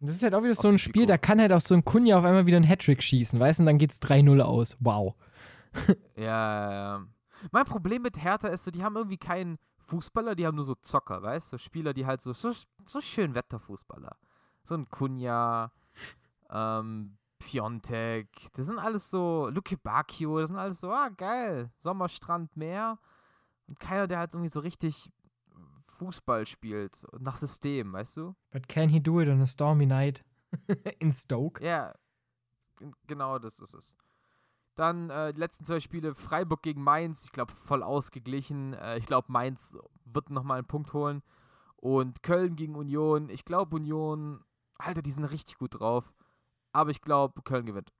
Das 0.00 0.10
ist 0.10 0.22
halt 0.22 0.34
auch 0.34 0.42
wieder 0.42 0.54
so 0.54 0.68
ein 0.68 0.78
Spiel, 0.78 1.04
da 1.04 1.18
kann 1.18 1.40
halt 1.40 1.52
auch 1.52 1.60
so 1.60 1.74
ein 1.74 1.84
Kunja 1.84 2.18
auf 2.18 2.24
einmal 2.24 2.46
wieder 2.46 2.56
einen 2.56 2.66
Hattrick 2.66 3.02
schießen, 3.02 3.38
weißt 3.38 3.58
du, 3.58 3.62
und 3.62 3.66
dann 3.66 3.78
geht's 3.78 4.00
3-0 4.00 4.40
aus. 4.40 4.76
Wow. 4.80 5.14
Ja, 6.16 6.24
ja, 6.24 6.72
ja. 6.72 7.06
Mein 7.52 7.64
Problem 7.64 8.02
mit 8.02 8.22
Hertha 8.22 8.48
ist 8.48 8.64
so, 8.64 8.70
die 8.70 8.82
haben 8.82 8.96
irgendwie 8.96 9.18
keinen 9.18 9.58
Fußballer, 9.78 10.34
die 10.34 10.46
haben 10.46 10.56
nur 10.56 10.64
so 10.64 10.74
Zocker, 10.74 11.22
weißt 11.22 11.52
du? 11.52 11.56
So 11.56 11.62
Spieler, 11.62 11.94
die 11.94 12.06
halt 12.06 12.20
so, 12.20 12.32
so, 12.32 12.52
so 12.84 13.00
schön 13.00 13.34
Wetterfußballer. 13.34 14.16
So 14.64 14.74
ein 14.74 14.88
Kunja, 14.88 15.70
ähm, 16.50 17.18
Piontek, 17.38 18.28
das 18.54 18.66
sind 18.66 18.78
alles 18.78 19.10
so, 19.10 19.48
Luke 19.48 19.76
Bacchio, 19.78 20.40
das 20.40 20.48
sind 20.48 20.58
alles 20.58 20.80
so, 20.80 20.90
ah, 20.92 21.08
geil, 21.08 21.70
Sommerstrand, 21.78 22.56
Meer. 22.56 22.98
Und 23.70 23.80
keiner, 23.80 24.06
der 24.06 24.18
halt 24.18 24.34
irgendwie 24.34 24.50
so 24.50 24.60
richtig 24.60 25.10
Fußball 25.86 26.44
spielt, 26.46 27.06
nach 27.18 27.36
System, 27.36 27.92
weißt 27.92 28.16
du? 28.18 28.34
But 28.50 28.68
can 28.68 28.88
he 28.90 29.00
do 29.00 29.20
it 29.20 29.28
on 29.28 29.40
a 29.40 29.46
stormy 29.46 29.86
night 29.86 30.22
in 30.98 31.12
Stoke? 31.12 31.64
Ja, 31.64 31.94
g- 32.78 32.90
genau 33.06 33.38
das 33.38 33.58
ist 33.60 33.74
es. 33.74 33.94
Dann 34.74 35.10
äh, 35.10 35.32
die 35.32 35.40
letzten 35.40 35.64
zwei 35.64 35.80
Spiele 35.80 36.14
Freiburg 36.14 36.62
gegen 36.62 36.82
Mainz, 36.82 37.24
ich 37.24 37.32
glaube 37.32 37.52
voll 37.52 37.82
ausgeglichen. 37.82 38.74
Äh, 38.74 38.98
ich 38.98 39.06
glaube 39.06 39.30
Mainz 39.30 39.76
wird 40.04 40.30
nochmal 40.30 40.58
einen 40.58 40.66
Punkt 40.66 40.92
holen. 40.92 41.22
Und 41.76 42.22
Köln 42.22 42.56
gegen 42.56 42.76
Union, 42.76 43.28
ich 43.30 43.44
glaube 43.44 43.76
Union, 43.76 44.42
Alter, 44.76 45.02
die 45.02 45.10
sind 45.10 45.24
richtig 45.24 45.58
gut 45.58 45.78
drauf. 45.80 46.12
Aber 46.72 46.90
ich 46.90 47.00
glaube 47.02 47.42
Köln 47.42 47.66
gewinnt. 47.66 47.92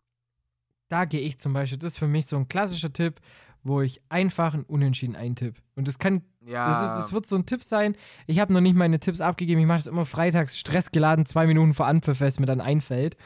Da 0.89 1.05
gehe 1.05 1.21
ich 1.21 1.39
zum 1.39 1.53
Beispiel. 1.53 1.79
Das 1.79 1.93
ist 1.93 1.99
für 1.99 2.09
mich 2.09 2.27
so 2.27 2.37
ein 2.37 2.49
klassischer 2.49 2.93
Tipp, 2.93 3.21
wo 3.63 3.81
ich 3.81 4.01
einfach 4.09 4.55
ein 4.55 4.65
Unentschieden 4.65 5.17
eintipp. 5.17 5.57
Und 5.77 5.87
das 5.89 5.99
kann, 5.99 6.23
Ja, 6.45 6.69
das, 6.69 6.91
ist, 6.91 6.97
das 7.05 7.13
wird 7.13 7.27
so 7.27 7.37
ein 7.37 7.47
Tipp 7.47 7.63
sein. 7.63 7.97
Ich 8.27 8.39
habe 8.41 8.53
noch 8.53 8.61
nicht 8.61 8.75
meine 8.77 9.01
Tipps 9.01 9.21
abgegeben. 9.21 9.61
Ich 9.61 9.67
mache 9.67 9.79
das 9.79 9.87
immer 9.87 10.05
freitags 10.07 10.59
stressgeladen, 10.59 11.27
zwei 11.27 11.47
Minuten 11.47 11.75
vor 11.75 11.87
Anpfiff, 11.87 12.21
es 12.21 12.39
mir 12.41 12.47
dann 12.47 12.61
einfällt. 12.61 13.17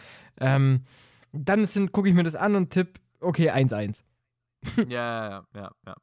Ähm, 0.41 0.85
dann 1.33 1.67
gucke 1.93 2.09
ich 2.09 2.15
mir 2.15 2.23
das 2.25 2.37
an 2.37 2.55
und 2.57 2.71
tipp, 2.71 3.01
okay, 3.21 3.51
1-1. 3.51 4.03
ja, 4.77 4.85
ja, 4.89 5.45
ja, 5.55 5.71
ja. 5.87 5.95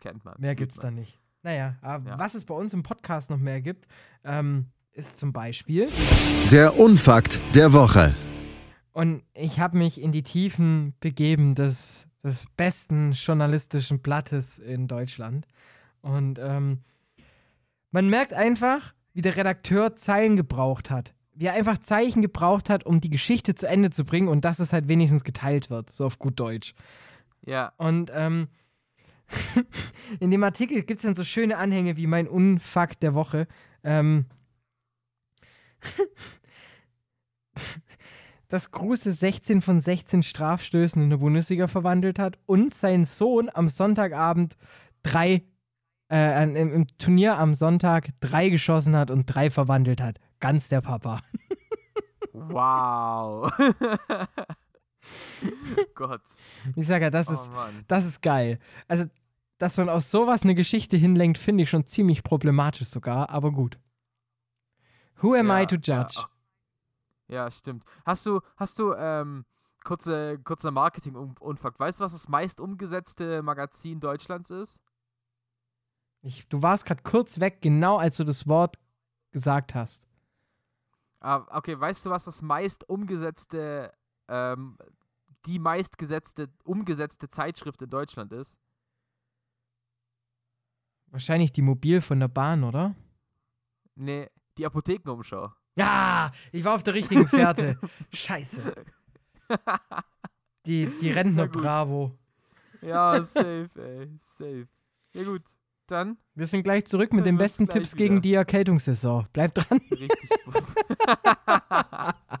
Kennt 0.00 0.24
man. 0.24 0.34
Mehr 0.38 0.54
gibt's 0.54 0.76
man. 0.82 0.94
da 0.94 1.00
nicht. 1.00 1.18
Naja, 1.42 1.76
aber 1.80 2.10
Ja. 2.10 2.18
was 2.18 2.34
es 2.34 2.44
bei 2.44 2.54
uns 2.54 2.72
im 2.74 2.82
Podcast 2.82 3.30
noch 3.30 3.38
mehr 3.38 3.60
gibt, 3.62 3.86
ähm, 4.24 4.66
ist 4.92 5.18
zum 5.18 5.32
Beispiel. 5.32 5.88
Der 6.50 6.78
Unfakt 6.78 7.40
der 7.54 7.72
Woche. 7.72 8.14
Und 8.92 9.22
ich 9.34 9.60
habe 9.60 9.78
mich 9.78 10.02
in 10.02 10.12
die 10.12 10.22
Tiefen 10.24 10.94
begeben 11.00 11.54
des, 11.54 12.08
des 12.22 12.46
besten 12.56 13.12
journalistischen 13.12 14.00
Blattes 14.00 14.58
in 14.58 14.88
Deutschland. 14.88 15.46
Und 16.02 16.38
ähm, 16.38 16.80
man 17.90 18.08
merkt 18.08 18.32
einfach, 18.32 18.94
wie 19.12 19.22
der 19.22 19.36
Redakteur 19.36 19.96
Zeilen 19.96 20.36
gebraucht 20.36 20.90
hat. 20.90 21.14
Wie 21.34 21.46
er 21.46 21.54
einfach 21.54 21.78
Zeichen 21.78 22.22
gebraucht 22.22 22.68
hat, 22.68 22.84
um 22.84 23.00
die 23.00 23.10
Geschichte 23.10 23.54
zu 23.54 23.66
Ende 23.66 23.90
zu 23.90 24.04
bringen 24.04 24.28
und 24.28 24.44
dass 24.44 24.58
es 24.58 24.72
halt 24.72 24.88
wenigstens 24.88 25.24
geteilt 25.24 25.70
wird, 25.70 25.90
so 25.90 26.06
auf 26.06 26.18
gut 26.18 26.38
Deutsch. 26.38 26.74
Ja, 27.46 27.72
Und 27.78 28.10
ähm, 28.14 28.48
in 30.20 30.30
dem 30.30 30.44
Artikel 30.44 30.82
gibt 30.82 30.98
es 30.98 31.02
dann 31.02 31.14
so 31.14 31.24
schöne 31.24 31.56
Anhänge 31.56 31.96
wie 31.96 32.06
mein 32.06 32.28
Unfakt 32.28 33.02
der 33.02 33.14
Woche. 33.14 33.46
Ähm, 33.82 34.26
dass 38.50 38.72
Kruse 38.72 39.12
16 39.12 39.62
von 39.62 39.80
16 39.80 40.22
Strafstößen 40.22 41.00
in 41.00 41.08
der 41.08 41.18
Bundesliga 41.18 41.68
verwandelt 41.68 42.18
hat 42.18 42.36
und 42.46 42.74
sein 42.74 43.04
Sohn 43.04 43.48
am 43.52 43.68
Sonntagabend 43.68 44.56
drei, 45.02 45.44
äh, 46.10 46.42
im, 46.42 46.56
im 46.56 46.86
Turnier 46.98 47.38
am 47.38 47.54
Sonntag 47.54 48.08
drei 48.18 48.48
geschossen 48.48 48.96
hat 48.96 49.10
und 49.10 49.26
drei 49.26 49.50
verwandelt 49.50 50.02
hat. 50.02 50.18
Ganz 50.40 50.68
der 50.68 50.80
Papa. 50.80 51.20
wow. 52.32 53.52
Gott. 55.94 56.22
Ich 56.74 56.88
sage 56.88 57.04
ja, 57.04 57.10
das 57.10 57.30
ist, 57.30 57.50
oh 57.50 57.54
Mann. 57.54 57.84
Das 57.86 58.04
ist 58.04 58.20
geil. 58.20 58.58
Also, 58.88 59.04
dass 59.58 59.76
man 59.76 59.88
aus 59.88 60.10
sowas 60.10 60.42
eine 60.42 60.56
Geschichte 60.56 60.96
hinlenkt, 60.96 61.38
finde 61.38 61.62
ich 61.62 61.70
schon 61.70 61.86
ziemlich 61.86 62.24
problematisch 62.24 62.88
sogar, 62.88 63.30
aber 63.30 63.52
gut. 63.52 63.78
Who 65.20 65.34
am 65.34 65.48
Ja, 65.48 65.62
I 65.62 65.66
to 65.66 65.76
judge? 65.76 66.16
Ja, 66.16 66.28
stimmt. 67.50 67.84
Hast 68.04 68.26
du, 68.26 68.40
hast 68.56 68.78
du, 68.78 68.92
ähm, 68.94 69.44
kurze, 69.84 70.38
kurzer 70.38 70.70
Marketing-Unfakt. 70.70 71.78
Weißt 71.78 72.00
du, 72.00 72.04
was 72.04 72.12
das 72.12 72.28
meist 72.28 72.60
umgesetzte 72.60 73.42
Magazin 73.42 74.00
Deutschlands 74.00 74.50
ist? 74.50 74.80
Ich, 76.22 76.48
du 76.48 76.62
warst 76.62 76.84
gerade 76.84 77.02
kurz 77.02 77.40
weg, 77.40 77.62
genau 77.62 77.96
als 77.96 78.16
du 78.16 78.24
das 78.24 78.46
Wort 78.46 78.78
gesagt 79.30 79.74
hast. 79.74 80.06
Ah, 81.20 81.46
okay, 81.56 81.78
weißt 81.78 82.06
du, 82.06 82.10
was 82.10 82.24
das 82.24 82.42
meist 82.42 82.88
umgesetzte, 82.88 83.92
ähm, 84.28 84.76
die 85.46 85.58
meistgesetzte, 85.58 86.50
umgesetzte 86.64 87.28
Zeitschrift 87.28 87.80
in 87.82 87.90
Deutschland 87.90 88.32
ist? 88.32 88.56
Wahrscheinlich 91.06 91.52
die 91.52 91.62
Mobil 91.62 92.00
von 92.00 92.20
der 92.20 92.28
Bahn, 92.28 92.64
oder? 92.64 92.94
Nee, 93.96 94.30
die 94.56 94.64
Apothekenumschau. 94.64 95.52
Ja, 95.76 96.32
ich 96.52 96.64
war 96.64 96.74
auf 96.74 96.82
der 96.82 96.94
richtigen 96.94 97.26
Fährte. 97.26 97.78
Scheiße. 98.12 98.74
Die, 100.66 100.86
die 101.00 101.10
Rentner. 101.10 101.46
Bravo. 101.48 102.12
ja, 102.82 103.22
safe, 103.22 103.70
ey, 103.76 104.08
safe. 104.20 104.68
Ja 105.14 105.24
gut, 105.24 105.42
dann 105.86 106.18
Wir 106.34 106.46
sind 106.46 106.62
gleich 106.62 106.84
zurück 106.84 107.12
mit 107.12 107.26
den 107.26 107.36
besten 107.36 107.68
Tipps 107.68 107.96
gegen 107.96 108.16
wieder. 108.16 108.22
die 108.22 108.34
Erkältungssaison. 108.34 109.26
Bleib 109.32 109.54
dran. 109.54 109.80
richtig 109.90 110.30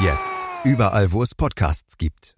Jetzt 0.00 0.36
überall, 0.64 1.12
wo 1.12 1.22
es 1.22 1.34
Podcasts 1.34 1.96
gibt. 1.96 2.36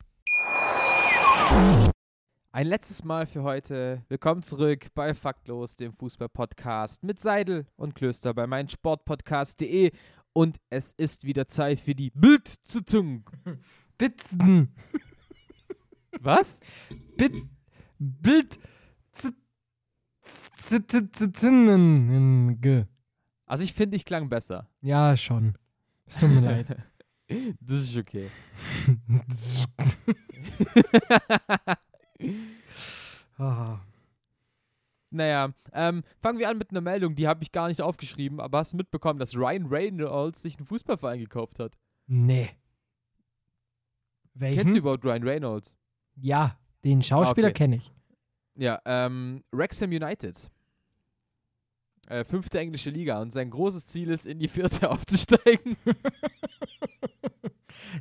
Ein 2.53 2.67
letztes 2.67 3.05
Mal 3.05 3.27
für 3.27 3.43
heute. 3.43 4.03
Willkommen 4.09 4.43
zurück 4.43 4.89
bei 4.95 5.15
Faktlos, 5.15 5.77
dem 5.77 5.93
Fußball-Podcast 5.93 7.03
mit 7.03 7.21
Seidel 7.21 7.67
und 7.77 7.95
Klöster 7.95 8.35
bei 8.35 8.47
meinsportpodcast.de. 8.47 9.93
Und 10.33 10.59
es 10.71 10.93
ist 10.93 11.25
wieder 11.25 11.49
Zeit 11.49 11.81
für 11.81 11.95
die 11.95 12.11
Bild 12.11 12.49
zu 12.49 12.85
Zung. 12.85 13.25
Bitzen. 13.99 14.75
Was? 16.21 16.61
Bit, 17.17 17.47
Bild, 17.99 18.59
z, 19.13 19.33
z, 20.69 20.91
z, 20.91 21.17
z, 21.17 21.37
zinnen, 21.37 22.61
ge. 22.61 22.87
Also 23.47 23.63
ich 23.65 23.75
finde, 23.75 23.97
ich 23.97 24.05
klang 24.05 24.29
besser. 24.29 24.69
Ja, 24.81 25.17
schon. 25.17 25.57
Es 26.07 26.19
tut 26.19 26.31
mir 26.31 26.41
leid. 26.41 26.77
Das 27.61 27.81
ist 27.81 27.97
okay. 27.97 28.31
Ah. 33.37 33.81
Naja, 35.11 35.53
ähm, 35.73 36.03
fangen 36.21 36.39
wir 36.39 36.49
an 36.49 36.59
mit 36.59 36.71
einer 36.71 36.81
Meldung, 36.81 37.15
die 37.15 37.29
habe 37.29 37.43
ich 37.43 37.53
gar 37.53 37.69
nicht 37.69 37.81
aufgeschrieben, 37.81 38.41
aber 38.41 38.59
hast 38.59 38.73
du 38.73 38.77
mitbekommen, 38.77 39.19
dass 39.19 39.37
Ryan 39.37 39.67
Reynolds 39.67 40.43
sich 40.43 40.57
einen 40.57 40.67
Fußballverein 40.67 41.21
gekauft 41.21 41.61
hat? 41.61 41.77
Nee. 42.07 42.51
Welchen? 44.35 44.59
Kennst 44.59 44.75
du 44.75 44.79
überhaupt 44.79 45.05
Ryan 45.05 45.23
Reynolds? 45.23 45.77
Ja, 46.17 46.59
den 46.85 47.03
Schauspieler 47.03 47.49
Okay. 47.49 47.55
kenne 47.55 47.77
ich. 47.77 47.93
Ja, 48.57 48.81
ähm, 48.85 49.45
Wrexham 49.53 49.91
United. 49.91 50.51
Äh, 52.09 52.25
fünfte 52.25 52.59
englische 52.59 52.91
Liga 52.91 53.21
und 53.21 53.31
sein 53.33 53.49
großes 53.51 53.87
Ziel 53.87 54.11
ist, 54.11 54.27
in 54.27 54.39
die 54.39 54.49
vierte 54.49 54.91
aufzusteigen. 54.91 55.77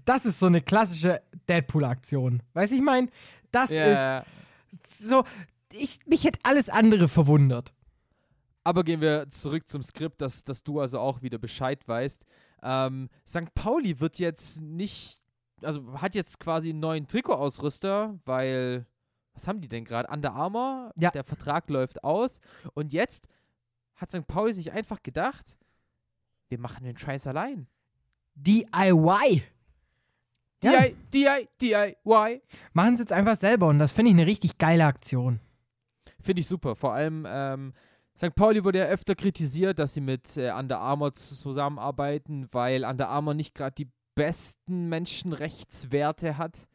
Das 0.05 0.25
ist 0.25 0.39
so 0.39 0.45
eine 0.47 0.61
klassische 0.61 1.21
Deadpool-Aktion. 1.49 2.41
Weißt 2.53 2.71
du, 2.71 2.75
ich 2.77 2.81
meine, 2.81 3.09
das 3.51 3.69
Ja, 3.69 4.19
ist 4.19 5.07
so, 5.09 5.23
ich, 5.71 5.99
mich 6.05 6.23
hätte 6.23 6.39
alles 6.43 6.69
andere 6.69 7.07
verwundert. 7.07 7.73
Aber 8.63 8.83
gehen 8.83 9.01
wir 9.01 9.29
zurück 9.29 9.67
zum 9.67 9.81
Skript, 9.81 10.21
dass, 10.21 10.43
dass 10.43 10.63
du 10.63 10.79
also 10.79 10.99
auch 10.99 11.21
wieder 11.21 11.37
Bescheid 11.37 11.85
weißt. 11.87 12.25
Ähm, 12.63 13.09
St. 13.27 13.53
Pauli 13.55 13.99
wird 13.99 14.19
jetzt 14.19 14.61
nicht, 14.61 15.21
also 15.61 16.01
hat 16.01 16.15
jetzt 16.15 16.39
quasi 16.39 16.69
einen 16.69 16.79
neuen 16.79 17.07
Trikotausrüster, 17.07 18.17
weil, 18.25 18.85
was 19.33 19.47
haben 19.47 19.59
die 19.59 19.67
denn 19.67 19.83
gerade? 19.85 20.09
Under 20.11 20.33
Armour, 20.33 20.91
Ja. 20.95 21.11
der 21.11 21.23
Vertrag 21.25 21.69
läuft 21.69 22.03
aus. 22.03 22.39
Und 22.73 22.93
jetzt 22.93 23.27
hat 24.03 24.11
St. 24.11 24.27
Pauli 24.27 24.53
sich 24.53 24.71
einfach 24.71 25.01
gedacht, 25.01 25.57
wir 26.49 26.59
machen 26.59 26.83
den 26.83 26.97
Scheiß 26.97 27.25
allein. 27.25 27.67
DIY. 28.35 29.43
Ja. 30.61 30.81
DI, 30.81 30.95
DI, 31.13 31.47
DIY. 31.61 32.41
Machen 32.73 32.95
sie 32.97 33.03
jetzt 33.03 33.13
einfach 33.13 33.35
selber 33.35 33.67
und 33.67 33.79
das 33.79 33.91
finde 33.91 34.11
ich 34.11 34.17
eine 34.17 34.27
richtig 34.27 34.57
geile 34.57 34.85
Aktion. 34.85 35.39
Finde 36.19 36.41
ich 36.41 36.47
super. 36.47 36.75
Vor 36.75 36.93
allem, 36.93 37.25
ähm, 37.27 37.73
St. 38.17 38.35
Pauli 38.35 38.63
wurde 38.63 38.79
ja 38.79 38.85
öfter 38.85 39.15
kritisiert, 39.15 39.79
dass 39.79 39.93
sie 39.93 40.01
mit 40.01 40.37
äh, 40.37 40.51
Under 40.51 40.79
Armour 40.79 41.13
zusammenarbeiten, 41.13 42.47
weil 42.51 42.83
Under 42.83 43.07
Armour 43.07 43.33
nicht 43.33 43.55
gerade 43.55 43.75
die 43.75 43.89
besten 44.15 44.89
Menschenrechtswerte 44.89 46.37
hat. 46.37 46.67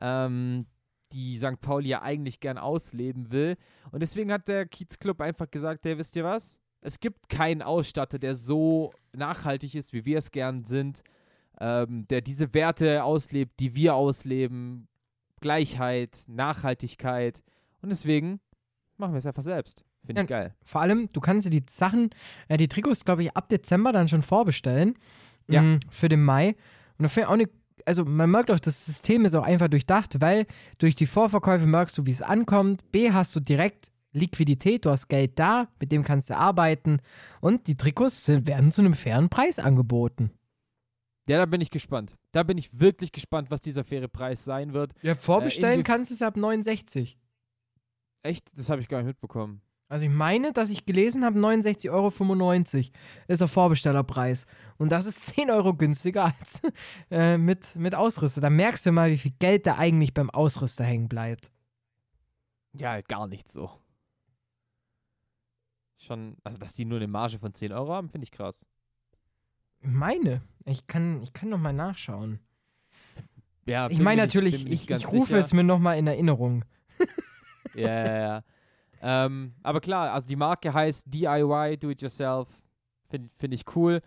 Ähm, 0.00 0.66
die 1.12 1.38
St. 1.38 1.60
Pauli 1.60 1.88
ja 1.90 2.02
eigentlich 2.02 2.40
gern 2.40 2.58
ausleben 2.58 3.30
will. 3.30 3.56
Und 3.90 4.00
deswegen 4.00 4.32
hat 4.32 4.48
der 4.48 4.66
Kiezclub 4.66 5.20
einfach 5.20 5.50
gesagt, 5.50 5.84
hey, 5.84 5.98
wisst 5.98 6.16
ihr 6.16 6.24
was? 6.24 6.60
Es 6.80 7.00
gibt 7.00 7.28
keinen 7.28 7.62
Ausstatter, 7.62 8.18
der 8.18 8.34
so 8.34 8.92
nachhaltig 9.12 9.74
ist, 9.74 9.92
wie 9.92 10.04
wir 10.04 10.18
es 10.18 10.30
gern 10.30 10.64
sind, 10.64 11.02
ähm, 11.60 12.06
der 12.08 12.20
diese 12.20 12.52
Werte 12.54 13.02
auslebt, 13.02 13.58
die 13.60 13.74
wir 13.74 13.94
ausleben. 13.94 14.88
Gleichheit, 15.40 16.18
Nachhaltigkeit. 16.28 17.42
Und 17.82 17.90
deswegen 17.90 18.40
machen 18.96 19.12
wir 19.12 19.18
es 19.18 19.26
einfach 19.26 19.42
selbst. 19.42 19.84
Finde 20.04 20.22
ich 20.22 20.30
Ja, 20.30 20.38
geil. 20.38 20.54
Vor 20.64 20.80
allem, 20.80 21.08
du 21.12 21.20
kannst 21.20 21.46
dir 21.46 21.50
die 21.50 21.64
Sachen, 21.68 22.10
äh, 22.48 22.56
die 22.56 22.68
Trikots, 22.68 23.04
glaube 23.04 23.24
ich, 23.24 23.36
ab 23.36 23.48
Dezember 23.48 23.92
dann 23.92 24.08
schon 24.08 24.22
vorbestellen. 24.22 24.94
Ja. 25.48 25.62
mm, 25.62 25.80
Für 25.90 26.08
den 26.08 26.24
Mai. 26.24 26.56
Und 26.98 27.02
da 27.04 27.08
finde 27.08 27.20
ich 27.22 27.26
auch 27.28 27.32
eine, 27.32 27.48
also 27.86 28.04
man 28.04 28.30
merkt 28.30 28.50
auch, 28.50 28.58
das 28.60 28.84
System 28.84 29.24
ist 29.24 29.34
auch 29.34 29.42
einfach 29.44 29.68
durchdacht, 29.68 30.20
weil 30.20 30.46
durch 30.78 30.94
die 30.96 31.06
Vorverkäufe 31.06 31.66
merkst 31.66 31.96
du, 31.96 32.04
wie 32.06 32.10
es 32.10 32.20
ankommt. 32.22 32.90
B, 32.92 33.12
hast 33.12 33.34
du 33.34 33.40
direkt 33.40 33.90
Liquidität, 34.12 34.84
du 34.84 34.90
hast 34.90 35.08
Geld 35.08 35.38
da, 35.38 35.68
mit 35.80 35.92
dem 35.92 36.02
kannst 36.02 36.30
du 36.30 36.36
arbeiten. 36.36 37.00
Und 37.40 37.66
die 37.66 37.76
Trikots 37.76 38.28
werden 38.28 38.72
zu 38.72 38.80
einem 38.82 38.94
fairen 38.94 39.28
Preis 39.28 39.58
angeboten. 39.58 40.30
Ja, 41.28 41.38
da 41.38 41.46
bin 41.46 41.60
ich 41.60 41.70
gespannt. 41.70 42.14
Da 42.32 42.42
bin 42.44 42.56
ich 42.58 42.78
wirklich 42.78 43.10
gespannt, 43.12 43.50
was 43.50 43.60
dieser 43.60 43.82
faire 43.84 44.08
Preis 44.08 44.44
sein 44.44 44.72
wird. 44.74 44.92
Ja, 45.02 45.14
vorbestellen 45.14 45.80
inwief- 45.80 45.84
kannst 45.84 46.10
du 46.10 46.14
es 46.14 46.22
ab 46.22 46.36
69. 46.36 47.18
Echt? 48.22 48.56
Das 48.58 48.70
habe 48.70 48.80
ich 48.80 48.88
gar 48.88 48.98
nicht 48.98 49.06
mitbekommen. 49.08 49.60
Also 49.88 50.06
ich 50.06 50.10
meine, 50.10 50.52
dass 50.52 50.70
ich 50.70 50.84
gelesen 50.84 51.24
habe, 51.24 51.38
69,95 51.38 51.90
Euro 51.90 52.10
ist 53.28 53.40
der 53.40 53.46
Vorbestellerpreis. 53.48 54.46
Und 54.78 54.90
das 54.90 55.06
ist 55.06 55.26
10 55.34 55.50
Euro 55.50 55.74
günstiger 55.74 56.34
als 56.38 56.60
äh, 57.10 57.38
mit, 57.38 57.76
mit 57.76 57.94
Ausrüster. 57.94 58.40
Da 58.40 58.50
merkst 58.50 58.84
du 58.86 58.92
mal, 58.92 59.10
wie 59.10 59.18
viel 59.18 59.34
Geld 59.38 59.66
da 59.66 59.76
eigentlich 59.76 60.12
beim 60.12 60.30
Ausrüster 60.30 60.84
hängen 60.84 61.08
bleibt. 61.08 61.50
Ja, 62.72 62.90
halt 62.90 63.08
gar 63.08 63.26
nicht 63.28 63.48
so. 63.50 63.70
Schon, 65.98 66.36
also 66.44 66.58
dass 66.58 66.74
die 66.74 66.84
nur 66.84 66.98
eine 66.98 67.06
Marge 67.08 67.38
von 67.38 67.54
10 67.54 67.72
Euro 67.72 67.92
haben, 67.92 68.10
finde 68.10 68.24
ich 68.24 68.32
krass. 68.32 68.66
Ich 69.80 69.88
meine, 69.88 70.42
ich 70.64 70.86
kann, 70.86 71.22
ich 71.22 71.32
kann 71.32 71.48
noch 71.48 71.58
mal 71.58 71.72
nachschauen. 71.72 72.40
Ja, 73.66 73.88
Ich 73.88 73.98
meine 73.98 74.22
natürlich, 74.22 74.66
ich, 74.66 74.86
ganz 74.86 75.02
ich 75.02 75.08
rufe 75.08 75.26
sicher. 75.28 75.38
es 75.38 75.52
mir 75.52 75.64
noch 75.64 75.78
mal 75.78 75.94
in 75.98 76.06
Erinnerung. 76.06 76.64
Ja, 77.74 77.88
ja, 77.88 78.18
ja. 78.18 78.44
Ähm, 79.02 79.54
aber 79.62 79.80
klar, 79.80 80.12
also 80.12 80.28
die 80.28 80.36
Marke 80.36 80.72
heißt 80.72 81.06
DIY, 81.12 81.76
Do 81.78 81.90
It 81.90 82.02
Yourself. 82.02 82.48
Finde 83.08 83.28
find 83.28 83.54
ich 83.54 83.64
cool. 83.76 84.00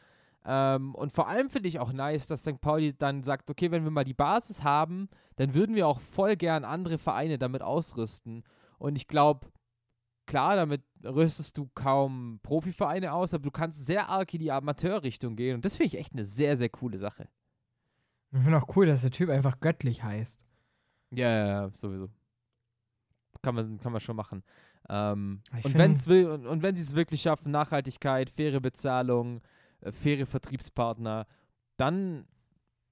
Ähm, 0.45 0.95
und 0.95 1.11
vor 1.11 1.27
allem 1.27 1.49
finde 1.49 1.69
ich 1.69 1.79
auch 1.79 1.91
nice, 1.91 2.27
dass 2.27 2.41
St. 2.41 2.59
Pauli 2.61 2.93
dann 2.97 3.23
sagt, 3.23 3.49
okay, 3.49 3.71
wenn 3.71 3.83
wir 3.83 3.91
mal 3.91 4.03
die 4.03 4.13
Basis 4.13 4.63
haben, 4.63 5.09
dann 5.35 5.53
würden 5.53 5.75
wir 5.75 5.87
auch 5.87 5.99
voll 5.99 6.35
gern 6.35 6.63
andere 6.63 6.97
Vereine 6.97 7.37
damit 7.37 7.61
ausrüsten. 7.61 8.43
Und 8.77 8.97
ich 8.97 9.07
glaube, 9.07 9.47
klar, 10.25 10.55
damit 10.55 10.83
rüstest 11.03 11.57
du 11.57 11.69
kaum 11.75 12.39
Profivereine 12.43 13.13
aus, 13.13 13.33
aber 13.33 13.43
du 13.43 13.51
kannst 13.51 13.85
sehr 13.85 14.09
arg 14.09 14.33
in 14.33 14.39
die 14.39 14.51
Amateurrichtung 14.51 15.35
gehen. 15.35 15.55
Und 15.55 15.65
das 15.65 15.75
finde 15.75 15.87
ich 15.87 15.97
echt 15.97 16.13
eine 16.13 16.25
sehr, 16.25 16.55
sehr 16.55 16.69
coole 16.69 16.97
Sache. 16.97 17.27
Ich 18.31 18.39
finde 18.41 18.57
auch 18.57 18.75
cool, 18.75 18.85
dass 18.85 19.01
der 19.01 19.11
Typ 19.11 19.29
einfach 19.29 19.59
göttlich 19.59 20.03
heißt. 20.03 20.45
Ja, 21.11 21.29
ja, 21.29 21.47
ja, 21.47 21.69
sowieso. 21.73 22.09
Kann 23.41 23.55
man, 23.55 23.79
kann 23.79 23.91
man 23.91 24.01
schon 24.01 24.15
machen. 24.15 24.43
Ähm, 24.89 25.41
Ich 25.57 25.65
und 25.65 25.75
wenn's 25.75 26.07
will, 26.07 26.27
und, 26.27 26.47
und 26.47 26.63
wenn 26.63 26.75
sie 26.75 26.83
es 26.83 26.95
wirklich 26.95 27.21
schaffen, 27.21 27.51
Nachhaltigkeit, 27.51 28.29
faire 28.29 28.59
Bezahlung, 28.59 29.41
äh, 29.81 29.91
faire 29.91 30.25
Vertriebspartner, 30.25 31.27
dann 31.77 32.25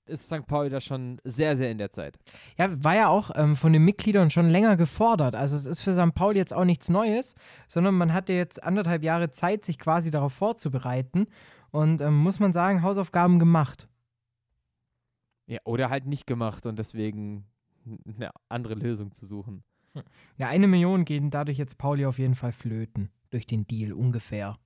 ist 0.07 0.27
St. 0.27 0.47
Pauli 0.47 0.69
da 0.69 0.79
schon 0.79 1.19
sehr, 1.23 1.57
sehr 1.57 1.69
in 1.69 1.77
der 1.77 1.91
Zeit. 1.91 2.17
Ja, 2.57 2.83
war 2.83 2.95
ja 2.95 3.07
auch 3.09 3.31
ähm, 3.35 3.55
von 3.55 3.73
den 3.73 3.83
Mitgliedern 3.83 4.29
schon 4.29 4.49
länger 4.49 4.77
gefordert. 4.77 5.35
Also 5.35 5.55
es 5.55 5.65
ist 5.65 5.81
für 5.81 5.93
St. 5.93 6.13
Pauli 6.13 6.37
jetzt 6.37 6.53
auch 6.53 6.63
nichts 6.63 6.89
Neues, 6.89 7.35
sondern 7.67 7.95
man 7.95 8.13
hatte 8.13 8.33
jetzt 8.33 8.63
anderthalb 8.63 9.03
Jahre 9.03 9.31
Zeit, 9.31 9.65
sich 9.65 9.77
quasi 9.77 10.09
darauf 10.09 10.33
vorzubereiten. 10.33 11.27
Und 11.71 12.01
ähm, 12.01 12.15
muss 12.15 12.39
man 12.39 12.53
sagen, 12.53 12.81
Hausaufgaben 12.81 13.39
gemacht. 13.39 13.89
Ja, 15.47 15.59
oder 15.65 15.89
halt 15.89 16.05
nicht 16.05 16.27
gemacht 16.27 16.65
und 16.65 16.79
deswegen 16.79 17.45
eine 17.85 18.31
andere 18.49 18.75
Lösung 18.75 19.11
zu 19.13 19.25
suchen. 19.25 19.63
Ja, 20.37 20.47
eine 20.47 20.67
Million 20.67 21.05
gehen 21.05 21.29
dadurch 21.29 21.57
jetzt 21.57 21.77
Pauli 21.77 22.05
auf 22.05 22.19
jeden 22.19 22.35
Fall 22.35 22.51
flöten. 22.51 23.09
Durch 23.29 23.45
den 23.45 23.67
Deal 23.67 23.93
ungefähr. 23.93 24.57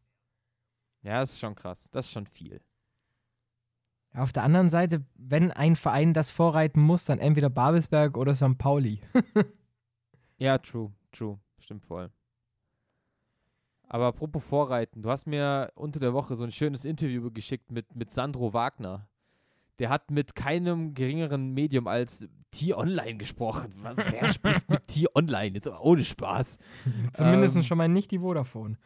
Ja, 1.01 1.19
das 1.21 1.33
ist 1.33 1.39
schon 1.39 1.55
krass. 1.55 1.89
Das 1.91 2.05
ist 2.05 2.11
schon 2.11 2.27
viel. 2.27 2.61
Auf 4.13 4.33
der 4.33 4.43
anderen 4.43 4.69
Seite, 4.69 5.05
wenn 5.15 5.51
ein 5.51 5.75
Verein 5.75 6.13
das 6.13 6.29
vorreiten 6.29 6.81
muss, 6.81 7.05
dann 7.05 7.19
entweder 7.19 7.49
Babelsberg 7.49 8.17
oder 8.17 8.33
St. 8.33 8.57
Pauli. 8.57 9.01
Ja, 10.41 10.57
true, 10.57 10.91
true. 11.11 11.39
Stimmt 11.59 11.85
voll. 11.85 12.09
Aber 13.87 14.07
apropos 14.07 14.43
Vorreiten, 14.43 15.03
du 15.03 15.11
hast 15.11 15.27
mir 15.27 15.71
unter 15.75 15.99
der 15.99 16.15
Woche 16.15 16.35
so 16.35 16.43
ein 16.43 16.51
schönes 16.51 16.83
Interview 16.83 17.29
geschickt 17.29 17.69
mit, 17.69 17.95
mit 17.95 18.09
Sandro 18.09 18.51
Wagner. 18.51 19.07
Der 19.77 19.89
hat 19.89 20.09
mit 20.09 20.33
keinem 20.33 20.95
geringeren 20.95 21.53
Medium 21.53 21.85
als 21.85 22.27
T-Online 22.51 23.15
gesprochen. 23.17 23.71
Was, 23.81 23.97
wer 23.97 24.29
spricht 24.29 24.69
mit 24.69 24.87
T-Online? 24.87 25.55
Jetzt 25.55 25.67
aber 25.67 25.81
ohne 25.81 26.03
Spaß. 26.03 26.57
Zumindest 27.13 27.55
Ähm. 27.55 27.63
schon 27.63 27.77
mal 27.77 27.87
nicht 27.87 28.11
die 28.11 28.19
Vodafone. 28.19 28.77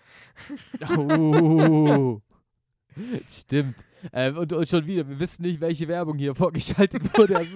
Oh. 0.98 2.22
Stimmt. 3.28 3.76
Ähm, 4.14 4.38
und, 4.38 4.54
und 4.54 4.68
schon 4.68 4.86
wieder, 4.86 5.08
wir 5.08 5.20
wissen 5.20 5.42
nicht, 5.42 5.60
welche 5.60 5.88
Werbung 5.88 6.18
hier 6.18 6.36
vorgeschaltet 6.36 7.18
wurde. 7.18 7.36
Also, 7.46 7.56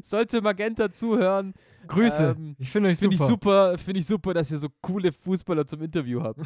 sollte 0.00 0.40
Magenta 0.42 0.92
zuhören, 0.92 1.52
Grüße. 1.88 2.36
Ähm, 2.38 2.54
ich 2.56 2.70
finde 2.70 2.90
euch 2.90 2.98
super. 2.98 3.08
Finde 3.10 3.16
ich 3.16 3.26
super, 3.26 3.78
finde 3.78 3.98
ich 3.98 4.06
super, 4.06 4.34
dass 4.34 4.50
ihr 4.52 4.58
so 4.58 4.68
coole 4.80 5.10
Fußballer 5.10 5.66
zum 5.66 5.82
Interview 5.82 6.22
habt. 6.22 6.38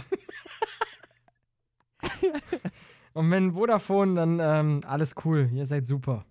Und 3.13 3.31
wenn 3.31 3.53
Vodafone, 3.53 4.15
dann 4.15 4.41
ähm, 4.41 4.81
alles 4.87 5.15
cool. 5.25 5.51
Ihr 5.53 5.67
seid 5.67 5.87
super. 5.87 6.25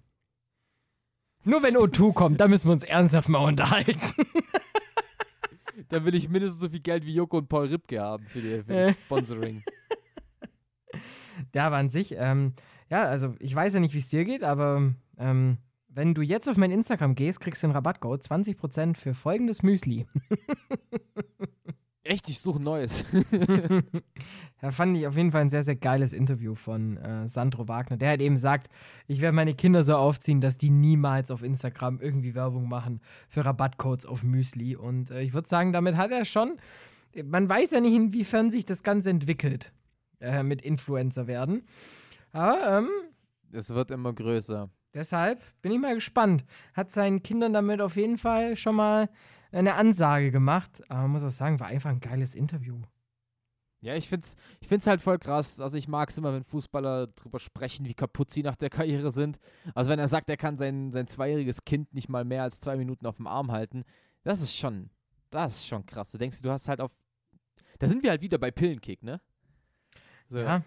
Nur 1.50 1.64
wenn 1.64 1.76
O2 1.76 2.14
kommt, 2.14 2.39
dann 2.39 2.52
müssen 2.52 2.68
wir 2.68 2.74
uns 2.74 2.84
ernsthaft 2.84 3.28
mal 3.28 3.39
unterhalten. 3.39 4.00
da 5.89 6.06
will 6.06 6.14
ich 6.14 6.30
mindestens 6.30 6.62
so 6.62 6.70
viel 6.70 6.80
Geld 6.80 7.08
wie 7.08 7.14
Joko 7.16 7.39
und 7.39 7.50
Paul 7.50 7.66
Ripke 7.66 8.00
haben 8.00 8.28
für, 8.28 8.39
die, 8.39 8.62
für 8.62 8.74
das 8.74 8.91
Sponsoring. 9.06 9.64
Ja, 11.56 11.66
aber 11.66 11.78
an 11.78 11.89
sich, 11.89 12.14
ähm, 12.16 12.54
ja, 12.91 13.02
also 13.02 13.34
ich 13.39 13.56
weiß 13.56 13.74
ja 13.74 13.80
nicht, 13.80 13.95
wie 13.95 14.00
es 14.00 14.10
dir 14.10 14.26
geht, 14.26 14.43
aber 14.43 14.93
ähm, 15.18 15.58
wenn 15.88 16.14
du 16.14 16.22
jetzt 16.22 16.47
auf 16.47 16.58
mein 16.58 16.70
Instagram 16.70 17.16
gehst, 17.16 17.39
kriegst 17.39 17.64
du 17.64 17.68
einen 17.68 17.74
Rabattcode 17.74 18.22
20% 18.22 18.95
für 18.95 19.16
folgendes 19.16 19.64
Müsli. 19.64 20.06
Echt, 22.10 22.28
ich 22.28 22.39
suche 22.39 22.60
neues. 22.60 23.05
da 24.62 24.72
fand 24.72 24.97
ich 24.97 25.05
auf 25.05 25.16
jeden 25.16 25.32
Fall 25.32 25.41
ein 25.41 25.49
sehr, 25.49 25.62
sehr 25.62 25.76
geiles 25.76 26.12
Interview 26.12 26.55
von 26.55 26.97
äh, 26.97 27.28
Sandro 27.28 27.68
Wagner, 27.68 27.97
der 27.97 28.10
halt 28.10 28.22
eben 28.22 28.36
sagt, 28.36 28.68
ich 29.05 29.22
werde 29.22 29.36
meine 29.36 29.53
Kinder 29.53 29.84
so 29.84 29.95
aufziehen, 29.95 30.41
dass 30.41 30.57
die 30.57 30.72
niemals 30.72 31.30
auf 31.30 31.43
Instagram 31.43 31.99
irgendwie 32.01 32.34
Werbung 32.34 32.68
machen 32.68 32.99
für 33.28 33.45
Rabattcodes 33.45 34.07
auf 34.07 34.24
Müsli. 34.24 34.76
Und 34.76 35.12
äh, 35.12 35.22
ich 35.22 35.36
würde 35.36 35.47
sagen, 35.47 35.72
damit 35.72 35.97
hat 35.97 36.10
er 36.10 36.26
schon, 36.26 36.57
man 37.24 37.47
weiß 37.47 37.70
ja 37.70 37.80
nicht, 37.80 37.93
inwiefern 37.93 38.49
sich 38.49 38.66
das 38.66 38.82
Ganze 38.82 39.12
entwickelt 39.12 39.72
äh, 40.20 40.41
mit 40.41 40.64
Influencer 40.64 41.28
werden. 41.28 41.68
Aber 42.32 42.80
ähm, 42.80 42.89
Es 43.51 43.70
wird 43.70 43.91
immer 43.91 44.14
größer. 44.14 44.68
Deshalb 44.95 45.43
bin 45.62 45.74
ich 45.74 45.80
mal 45.80 45.93
gespannt. 45.93 46.43
Hat 46.74 46.89
seinen 46.89 47.22
Kindern 47.22 47.53
damit 47.53 47.82
auf 47.82 47.97
jeden 47.97 48.18
Fall 48.18 48.55
schon 48.55 48.78
mal 48.78 49.10
eine 49.52 49.74
Ansage 49.76 50.32
gemacht. 50.32 50.82
Aber 50.89 51.02
man 51.04 51.12
muss 51.12 51.24
auch 51.24 51.30
sagen, 51.30 51.60
war 51.60 51.68
einfach 51.68 51.89
ein 51.89 52.00
geiles 52.00 52.36
Interview. 52.36 52.80
Ja, 53.82 53.95
ich 53.95 54.10
find's, 54.10 54.36
ich 54.60 54.68
find's 54.68 54.88
halt 54.88 55.02
voll 55.02 55.18
krass. 55.20 55.62
Also 55.62 55.78
ich 55.78 55.88
mag 55.88 56.10
es 56.10 56.18
immer, 56.18 56.34
wenn 56.34 56.43
Fußballer 56.43 57.08
drüber 57.08 57.39
sprechen, 57.39 57.86
wie 57.86 57.93
kaputt 57.93 58.30
sie 58.30 58.43
nach 58.43 58.58
der 58.58 58.70
Karriere 58.70 59.10
sind. 59.12 59.39
Also 59.74 59.89
wenn 59.89 60.00
er 60.00 60.10
sagt, 60.10 60.30
er 60.30 60.36
kann 60.38 60.58
sein, 60.58 60.91
sein 60.91 61.08
zweijähriges 61.08 61.64
Kind 61.64 61.93
nicht 61.93 62.10
mal 62.10 62.26
mehr 62.26 62.43
als 62.43 62.60
zwei 62.60 62.76
Minuten 62.76 63.06
auf 63.06 63.16
dem 63.18 63.28
Arm 63.28 63.52
halten, 63.52 63.86
das 64.24 64.41
ist 64.41 64.56
schon, 64.56 64.89
das 65.30 65.58
ist 65.58 65.68
schon 65.68 65.86
krass. 65.86 66.12
Du 66.12 66.18
denkst, 66.18 66.41
du 66.41 66.52
hast 66.52 66.68
halt 66.68 66.82
auf. 66.82 66.91
Da 67.80 67.88
sind 67.88 68.04
wir 68.04 68.10
halt 68.10 68.22
wieder 68.22 68.38
bei 68.38 68.52
Pillenkick, 68.52 69.02
ne? 69.02 69.22
So, 70.30 70.39
Ja. 70.39 70.62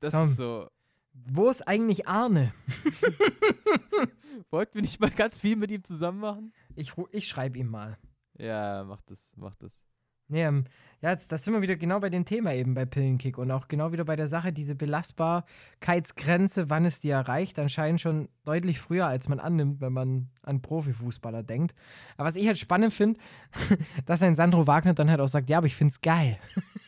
Das 0.00 0.12
Tom. 0.12 0.24
ist 0.24 0.36
so. 0.36 0.70
Wo 1.12 1.50
ist 1.50 1.68
eigentlich 1.68 2.08
Arne? 2.08 2.54
Wollten 4.50 4.74
wir 4.76 4.82
nicht 4.82 4.98
mal 5.00 5.10
ganz 5.10 5.40
viel 5.40 5.56
mit 5.56 5.70
ihm 5.70 5.84
zusammen 5.84 6.20
machen? 6.20 6.52
Ich, 6.80 6.94
ich 7.12 7.28
schreibe 7.28 7.58
ihm 7.58 7.68
mal. 7.68 7.98
Ja, 8.38 8.84
mach 8.84 9.02
das, 9.02 9.30
mach 9.36 9.54
das. 9.56 9.82
Nee, 10.28 10.44
ähm, 10.44 10.64
ja, 11.02 11.10
jetzt, 11.10 11.30
das 11.32 11.44
sind 11.44 11.52
wir 11.52 11.60
wieder 11.60 11.76
genau 11.76 12.00
bei 12.00 12.08
dem 12.08 12.24
Thema 12.24 12.54
eben 12.54 12.72
bei 12.72 12.86
Pillenkick 12.86 13.36
und 13.36 13.50
auch 13.50 13.68
genau 13.68 13.92
wieder 13.92 14.04
bei 14.04 14.16
der 14.16 14.28
Sache, 14.28 14.52
diese 14.52 14.76
Belastbarkeitsgrenze, 14.76 16.70
wann 16.70 16.84
ist 16.84 17.04
die 17.04 17.10
erreicht, 17.10 17.58
anscheinend 17.58 18.00
schon 18.00 18.28
deutlich 18.44 18.78
früher, 18.78 19.06
als 19.06 19.28
man 19.28 19.40
annimmt, 19.40 19.80
wenn 19.80 19.92
man 19.92 20.30
an 20.42 20.62
Profifußballer 20.62 21.42
denkt. 21.42 21.74
Aber 22.16 22.28
was 22.28 22.36
ich 22.36 22.46
halt 22.46 22.58
spannend 22.58 22.94
finde, 22.94 23.20
dass 24.06 24.22
ein 24.22 24.36
Sandro 24.36 24.66
Wagner 24.66 24.94
dann 24.94 25.10
halt 25.10 25.20
auch 25.20 25.28
sagt, 25.28 25.50
ja, 25.50 25.58
aber 25.58 25.66
ich 25.66 25.76
find's 25.76 26.00
geil. 26.00 26.38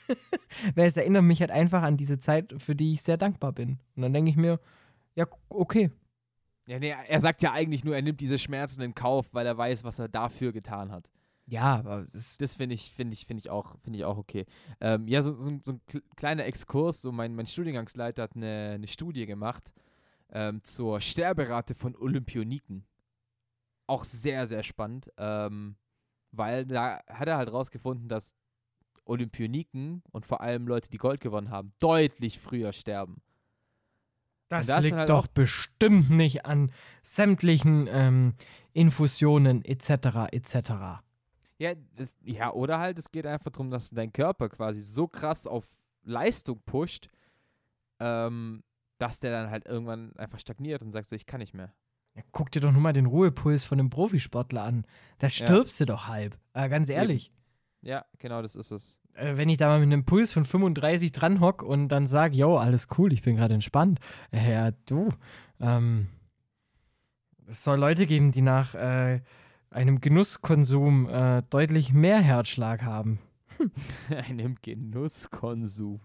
Weil 0.75 0.87
es 0.87 0.97
erinnert 0.97 1.25
mich 1.25 1.41
halt 1.41 1.51
einfach 1.51 1.83
an 1.83 1.99
diese 1.99 2.19
Zeit, 2.19 2.55
für 2.57 2.75
die 2.75 2.93
ich 2.93 3.03
sehr 3.03 3.19
dankbar 3.19 3.53
bin. 3.53 3.79
Und 3.97 4.03
dann 4.03 4.15
denke 4.15 4.31
ich 4.31 4.37
mir, 4.37 4.59
ja, 5.17 5.27
okay. 5.51 5.91
Ja, 6.67 6.79
nee, 6.79 6.91
er 7.09 7.21
sagt 7.21 7.43
ja 7.43 7.53
eigentlich 7.53 7.85
nur, 7.85 7.95
er 7.97 8.03
nimmt 8.03 8.21
diese 8.21 8.39
Schmerzen 8.39 8.83
in 8.83 8.95
Kauf, 8.95 9.29
weil 9.33 9.47
er 9.47 9.59
weiß, 9.59 9.83
was 9.85 9.99
er 9.99 10.09
dafür 10.09 10.53
getan 10.53 10.93
hat. 10.93 11.11
Ja, 11.47 11.75
aber 11.81 12.07
das, 12.13 12.37
Das 12.37 12.55
finde 12.55 12.75
ich, 12.77 12.93
finde 12.93 13.15
ich, 13.15 13.27
finde 13.27 13.41
ich 13.41 13.51
auch, 13.51 13.77
finde 13.81 13.99
ich 13.99 14.05
auch 14.05 14.17
okay. 14.17 14.47
Ähm, 14.81 15.09
ja, 15.09 15.23
so, 15.23 15.35
so, 15.35 15.49
ein- 15.49 15.61
so 15.61 15.73
ein 15.73 15.81
kl- 15.91 16.03
kleiner 16.15 16.45
Exkurs. 16.45 17.03
So 17.03 17.11
mein, 17.11 17.35
mein 17.35 17.47
Studiengangsleiter 17.47 18.23
hat 18.23 18.37
eine, 18.37 18.73
eine 18.77 18.87
Studie 18.87 19.27
gemacht 19.27 19.73
ähm, 20.31 20.63
zur 20.63 21.01
Sterberate 21.01 21.75
von 21.75 21.97
Olympioniken. 21.97 22.87
Auch 23.89 24.05
sehr, 24.05 24.47
sehr 24.47 24.63
spannend, 24.63 25.11
ähm, 25.19 25.75
weil 26.31 26.65
da 26.65 27.01
hat 27.09 27.27
er 27.29 27.37
halt 27.37 27.53
rausgefunden, 27.53 28.09
dass 28.09 28.33
Olympioniken 29.05 30.03
und 30.13 30.25
vor 30.25 30.41
allem 30.41 30.69
Leute, 30.69 30.89
die 30.89 30.97
Gold 30.99 31.21
gewonnen 31.21 31.51
haben, 31.51 31.73
deutlich 31.81 32.39
früher 32.39 32.73
sterben. 32.73 33.21
Das 34.59 34.67
da 34.67 34.79
ist 34.79 34.85
liegt 34.85 34.97
halt 34.97 35.09
doch 35.09 35.27
bestimmt 35.27 36.11
nicht 36.11 36.47
an 36.47 36.73
sämtlichen 37.03 37.89
ähm, 37.91 38.35
Infusionen 38.73 39.65
etc. 39.65 40.33
etc. 40.33 40.73
Ja, 41.59 41.75
es, 41.97 42.17
ja, 42.25 42.53
oder 42.53 42.79
halt, 42.79 42.99
es 42.99 43.11
geht 43.11 43.27
einfach 43.27 43.51
darum, 43.51 43.71
dass 43.71 43.91
dein 43.91 44.13
Körper 44.13 44.49
quasi 44.49 44.81
so 44.81 45.07
krass 45.07 45.47
auf 45.47 45.65
Leistung 46.05 46.61
pusht, 46.67 47.09
ähm, 48.01 48.63
dass 48.99 49.21
der 49.21 49.31
dann 49.31 49.51
halt 49.51 49.67
irgendwann 49.67 50.15
einfach 50.17 50.39
stagniert 50.39 50.83
und 50.83 50.93
sagt 50.93 51.07
so, 51.07 51.17
ich 51.17 51.27
kann 51.27 51.41
nicht 51.41 51.55
mehr. 51.55 51.73
Ja, 52.15 52.23
guck 52.33 52.51
dir 52.51 52.61
doch 52.61 52.73
nur 52.73 52.81
mal 52.81 52.93
den 52.93 53.07
Ruhepuls 53.07 53.65
von 53.65 53.79
einem 53.79 53.91
Profisportler 53.91 54.63
an. 54.63 54.85
Da 55.19 55.29
stirbst 55.29 55.81
du 55.81 55.87
doch 55.87 56.09
halb. 56.09 56.39
Äh, 56.53 56.69
ganz 56.69 56.89
ehrlich. 56.89 57.33
Ja, 57.81 58.05
genau, 58.19 58.43
das 58.43 58.55
ist 58.55 58.71
es. 58.71 59.01
Äh, 59.15 59.37
wenn 59.37 59.49
ich 59.49 59.59
da 59.59 59.69
mal 59.69 59.81
mit 59.81 59.93
einem 59.93 60.05
Puls 60.05 60.33
von 60.33 60.45
35 60.45 61.13
dran 61.13 61.41
hock 61.41 61.63
und 61.63 61.89
dann 61.89 62.07
sage, 62.07 62.37
yo, 62.37 62.57
alles 62.57 62.89
cool, 62.97 63.13
ich 63.13 63.23
bin 63.23 63.37
gerade 63.37 63.55
entspannt. 63.55 64.01
Ja, 64.33 64.71
du. 64.87 65.11
Ähm, 65.61 66.09
es 67.47 67.65
soll 67.65 67.79
Leute 67.79 68.07
geben, 68.07 68.33
die 68.33 68.43
nach 68.43 68.75
äh, 68.75 69.21
einem 69.71 70.01
Genusskonsum 70.01 71.09
äh, 71.09 71.43
deutlich 71.51 71.93
mehr 71.93 72.21
Herzschlag 72.21 72.83
haben. 72.83 73.19
Einem 74.29 74.57
Genusskonsum. 74.63 76.01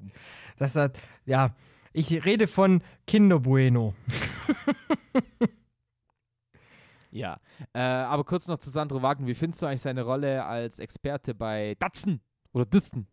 Das 0.58 0.76
hat, 0.76 1.00
ja, 1.26 1.56
ich 1.94 2.26
rede 2.26 2.48
von 2.48 2.82
Kinder 3.06 3.40
Bueno. 3.40 3.94
Ja, 7.10 7.40
äh, 7.74 7.80
aber 7.80 8.26
kurz 8.26 8.48
noch 8.48 8.60
zu 8.60 8.70
Sandro 8.70 9.02
Wagner. 9.02 9.26
Wie 9.26 9.34
findest 9.34 9.62
du 9.62 9.66
eigentlich 9.66 9.82
seine 9.82 10.04
Rolle 10.04 10.46
als 10.46 10.78
Experte 10.78 11.34
bei 11.34 11.76
Datsen 11.80 12.22
oder 12.58 12.66
Disten? 12.66 13.08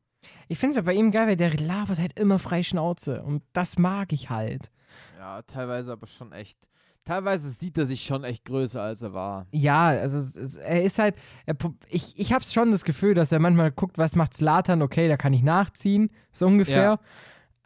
Ich 0.48 0.58
finde 0.58 0.70
es 0.70 0.76
ja 0.76 0.82
bei 0.82 0.94
ihm 0.94 1.10
geil, 1.10 1.26
weil 1.26 1.36
der 1.36 1.54
labert 1.54 1.98
halt 1.98 2.18
immer 2.18 2.38
frei 2.38 2.62
Schnauze 2.62 3.22
und 3.22 3.42
das 3.52 3.78
mag 3.78 4.12
ich 4.12 4.30
halt. 4.30 4.70
Ja, 5.18 5.42
teilweise 5.42 5.92
aber 5.92 6.06
schon 6.06 6.32
echt. 6.32 6.58
Teilweise 7.04 7.50
sieht 7.50 7.76
er 7.76 7.84
sich 7.84 8.04
schon 8.04 8.24
echt 8.24 8.46
größer, 8.46 8.80
als 8.80 9.02
er 9.02 9.12
war. 9.12 9.46
Ja, 9.52 9.88
also 9.88 10.18
es, 10.18 10.36
es, 10.36 10.56
er 10.56 10.82
ist 10.82 10.98
halt, 10.98 11.16
er, 11.44 11.54
ich, 11.90 12.18
ich 12.18 12.32
habe 12.32 12.42
schon 12.44 12.70
das 12.70 12.84
Gefühl, 12.84 13.12
dass 13.12 13.30
er 13.30 13.40
manchmal 13.40 13.70
guckt, 13.72 13.98
was 13.98 14.16
macht 14.16 14.32
Slatan, 14.32 14.80
okay, 14.80 15.08
da 15.08 15.18
kann 15.18 15.34
ich 15.34 15.42
nachziehen, 15.42 16.10
so 16.32 16.46
ungefähr. 16.46 16.82
Ja. 16.82 17.00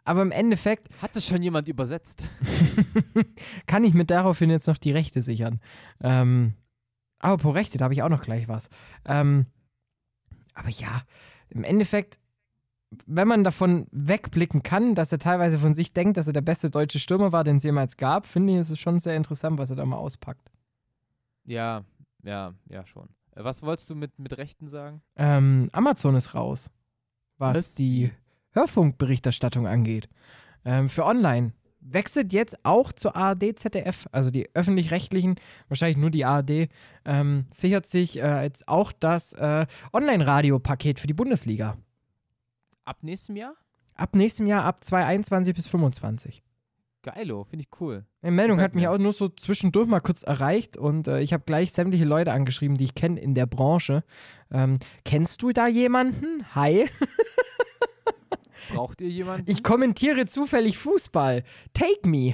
Aber 0.03 0.23
im 0.23 0.31
Endeffekt 0.31 0.89
Hat 1.01 1.15
das 1.15 1.25
schon 1.25 1.41
jemand 1.41 1.69
übersetzt? 1.69 2.27
kann 3.67 3.85
ich 3.85 3.93
mir 3.93 4.05
daraufhin 4.05 4.49
jetzt 4.49 4.67
noch 4.67 4.77
die 4.77 4.91
Rechte 4.91 5.21
sichern. 5.21 5.61
Ähm, 6.01 6.55
aber 7.19 7.37
pro 7.37 7.51
Rechte, 7.51 7.77
da 7.77 7.85
habe 7.85 7.93
ich 7.93 8.01
auch 8.01 8.09
noch 8.09 8.23
gleich 8.23 8.47
was. 8.47 8.69
Ähm, 9.05 9.45
aber 10.53 10.69
ja, 10.69 11.03
im 11.49 11.63
Endeffekt, 11.63 12.19
wenn 13.05 13.27
man 13.27 13.43
davon 13.43 13.87
wegblicken 13.91 14.63
kann, 14.63 14.95
dass 14.95 15.11
er 15.11 15.19
teilweise 15.19 15.59
von 15.59 15.73
sich 15.73 15.93
denkt, 15.93 16.17
dass 16.17 16.27
er 16.27 16.33
der 16.33 16.41
beste 16.41 16.69
deutsche 16.69 16.99
Stürmer 16.99 17.31
war, 17.31 17.43
den 17.43 17.57
es 17.57 17.63
jemals 17.63 17.97
gab, 17.97 18.25
finde 18.25 18.53
ich, 18.53 18.59
ist 18.59 18.71
es 18.71 18.79
schon 18.79 18.99
sehr 18.99 19.15
interessant, 19.15 19.59
was 19.59 19.69
er 19.69 19.75
da 19.75 19.85
mal 19.85 19.97
auspackt. 19.97 20.51
Ja, 21.45 21.83
ja, 22.23 22.53
ja, 22.67 22.85
schon. 22.85 23.09
Äh, 23.35 23.43
Was 23.43 23.63
wolltest 23.63 23.89
du 23.89 23.95
mit, 23.95 24.17
mit 24.19 24.37
Rechten 24.37 24.67
sagen? 24.67 25.01
Ähm, 25.15 25.69
Amazon 25.71 26.15
ist 26.15 26.33
raus, 26.33 26.71
was, 27.37 27.57
Was? 27.57 27.75
die 27.75 28.11
Hörfunkberichterstattung 28.51 29.67
angeht. 29.67 30.09
Ähm, 30.65 30.89
für 30.89 31.05
online. 31.05 31.53
Wechselt 31.81 32.33
jetzt 32.33 32.57
auch 32.63 32.91
zur 32.91 33.15
ARD, 33.15 33.57
ZDF, 33.57 34.07
also 34.11 34.31
die 34.31 34.49
öffentlich-rechtlichen, 34.53 35.35
wahrscheinlich 35.69 35.97
nur 35.97 36.09
die 36.09 36.25
ARD, 36.25 36.69
ähm, 37.05 37.45
sichert 37.51 37.85
sich 37.85 38.21
äh, 38.21 38.43
jetzt 38.43 38.67
auch 38.67 38.91
das 38.91 39.33
äh, 39.33 39.65
Online-Radio-Paket 39.93 40.99
für 40.99 41.07
die 41.07 41.13
Bundesliga. 41.13 41.77
Ab 42.85 42.97
nächstem 43.01 43.35
Jahr? 43.35 43.53
Ab 43.95 44.15
nächstem 44.15 44.47
Jahr, 44.47 44.65
ab 44.65 44.83
2021 44.83 45.53
bis 45.55 45.65
2025. 45.65 46.43
Geilo, 47.01 47.45
finde 47.45 47.63
ich 47.63 47.79
cool. 47.79 48.05
Die 48.23 48.31
Meldung 48.31 48.57
Gefällt 48.57 48.71
hat 48.71 48.75
mich 48.75 48.83
mir. 48.83 48.91
auch 48.91 48.97
nur 48.97 49.13
so 49.13 49.29
zwischendurch 49.29 49.87
mal 49.87 50.01
kurz 50.01 50.23
erreicht 50.23 50.75
und 50.75 51.07
äh, 51.07 51.21
ich 51.21 51.31
habe 51.31 51.43
gleich 51.45 51.71
sämtliche 51.71 52.03
Leute 52.03 52.33
angeschrieben, 52.33 52.75
die 52.77 52.83
ich 52.83 52.95
kenne 52.95 53.19
in 53.19 53.35
der 53.35 53.45
Branche. 53.45 54.03
Ähm, 54.51 54.79
kennst 55.05 55.41
du 55.41 55.51
da 55.51 55.67
jemanden? 55.67 56.45
Hi. 56.55 56.89
Braucht 58.73 59.01
ihr 59.01 59.09
jemanden? 59.09 59.49
Ich 59.49 59.63
kommentiere 59.63 60.25
zufällig 60.25 60.77
Fußball. 60.77 61.43
Take 61.73 62.07
me. 62.07 62.33